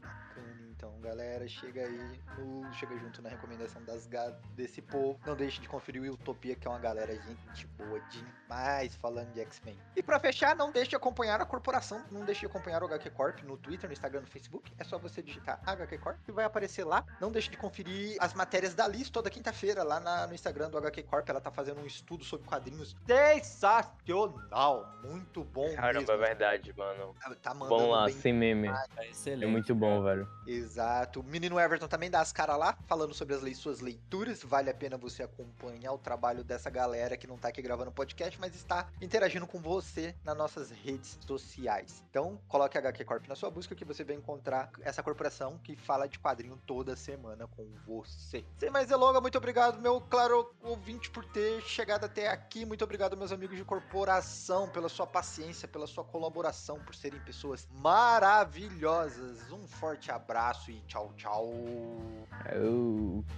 Então, 0.81 0.99
galera, 1.03 1.47
chega 1.47 1.83
aí 1.83 2.19
no 2.39 2.73
chega 2.73 2.97
junto 2.99 3.21
na 3.21 3.29
recomendação 3.29 3.83
das 3.85 4.09
desse 4.55 4.81
povo. 4.81 5.21
Não 5.27 5.37
deixe 5.37 5.61
de 5.61 5.69
conferir 5.69 6.01
o 6.01 6.15
Utopia, 6.15 6.57
que 6.57 6.67
é 6.67 6.71
uma 6.71 6.79
galera 6.79 7.15
gente 7.15 7.67
boa 7.77 8.01
demais 8.09 8.97
falando 8.97 9.31
de 9.35 9.41
X-Men. 9.43 9.77
E 9.95 10.03
pra 10.03 10.19
fechar, 10.19 10.57
não 10.57 10.73
deixe 10.73 10.89
de 10.89 10.97
acompanhar 10.97 11.39
a 11.39 11.45
corporação, 11.45 12.03
não 12.11 12.25
deixe 12.25 12.41
de 12.41 12.47
acompanhar 12.47 12.83
o 12.83 12.87
HQ 12.87 13.11
Corp 13.11 13.43
no 13.43 13.59
Twitter, 13.59 13.91
no 13.91 13.93
Instagram, 13.93 14.23
no 14.23 14.27
Facebook. 14.27 14.73
É 14.79 14.85
só 14.85 14.97
você 14.99 15.21
digitar 15.23 15.61
HQ 15.67 15.99
Corp 15.99 16.17
que 16.25 16.33
vai 16.33 16.47
aparecer 16.47 16.85
lá. 16.85 17.05
Não 17.21 17.31
deixe 17.31 17.51
de 17.51 17.59
conferir 17.59 18.17
as 18.19 18.33
matérias 18.33 18.73
da 18.75 18.89
Liz 18.89 19.11
toda 19.11 19.29
quinta-feira 19.29 19.83
lá 19.83 20.01
na- 20.01 20.27
no 20.29 20.33
Instagram 20.33 20.71
do 20.71 20.79
HQ 20.79 21.03
Corp. 21.03 21.29
Ela 21.29 21.43
tá 21.43 21.51
fazendo 21.51 21.83
um 21.83 21.87
estudo 21.87 22.25
sobre 22.25 22.47
quadrinhos 22.49 22.97
sensacional, 23.07 24.91
muito 25.05 25.45
bom 25.45 25.75
Caramba, 25.75 26.15
é 26.15 26.17
mesmo. 26.17 26.27
verdade, 26.27 26.75
mano. 26.75 27.15
Tá 27.43 27.53
mandando 27.53 27.69
Bom 27.69 27.91
lá, 27.91 28.07
bem 28.07 28.15
sem 28.15 28.33
meme. 28.33 28.69
Tá 28.69 28.87
É 28.97 29.11
excelente. 29.11 29.51
muito 29.51 29.75
bom, 29.75 30.03
velho. 30.03 30.27
Exato. 30.47 30.70
O 31.17 31.23
menino 31.23 31.59
Everton 31.59 31.89
também 31.89 32.11
dá 32.11 32.21
as 32.21 32.33
caras 32.33 32.59
lá, 32.59 32.77
falando 32.87 33.13
sobre 33.13 33.35
as 33.35 33.57
suas 33.57 33.81
leituras. 33.81 34.43
Vale 34.43 34.71
a 34.71 34.75
pena 34.75 34.97
você 34.97 35.23
acompanhar 35.23 35.93
o 35.93 35.99
trabalho 35.99 36.45
dessa 36.45 36.71
galera 36.71 37.17
que 37.17 37.27
não 37.27 37.37
tá 37.37 37.49
aqui 37.49 37.61
gravando 37.61 37.91
podcast, 37.91 38.39
mas 38.41 38.55
está 38.55 38.89
interagindo 39.01 39.47
com 39.47 39.59
você 39.59 40.15
nas 40.25 40.37
nossas 40.37 40.71
redes 40.71 41.19
sociais. 41.27 42.03
Então, 42.11 42.41
coloque 42.49 42.79
HQ 42.79 43.05
Corp 43.05 43.27
na 43.27 43.35
sua 43.35 43.51
busca 43.51 43.75
que 43.75 43.85
você 43.85 44.05
vai 44.05 44.15
encontrar 44.15 44.71
essa 44.83 45.03
corporação 45.03 45.59
que 45.59 45.75
fala 45.75 46.09
de 46.09 46.19
quadrinho 46.19 46.57
toda 46.67 46.95
semana 46.95 47.47
com 47.49 47.67
você. 47.87 48.45
Sem 48.59 48.71
mais 48.71 48.89
delongas, 48.89 49.21
muito 49.21 49.39
obrigado, 49.39 49.81
meu 49.81 50.01
claro 50.01 50.55
ouvinte, 50.63 51.11
por 51.11 51.25
ter 51.25 51.61
chegado 51.63 52.05
até 52.05 52.29
aqui. 52.29 52.65
Muito 52.65 52.85
obrigado, 52.85 53.17
meus 53.17 53.33
amigos 53.33 53.57
de 53.57 53.65
corporação, 53.65 54.69
pela 54.69 54.89
sua 54.89 55.07
paciência, 55.07 55.67
pela 55.67 55.87
sua 55.87 56.05
colaboração, 56.05 56.79
por 56.81 56.95
serem 56.95 57.21
pessoas 57.21 57.67
maravilhosas. 57.73 59.51
Um 59.51 59.67
forte 59.67 60.11
abraço 60.11 60.60
abraço 60.61 60.71
e 60.71 60.81
tchau, 60.87 61.13
tchau. 61.17 61.53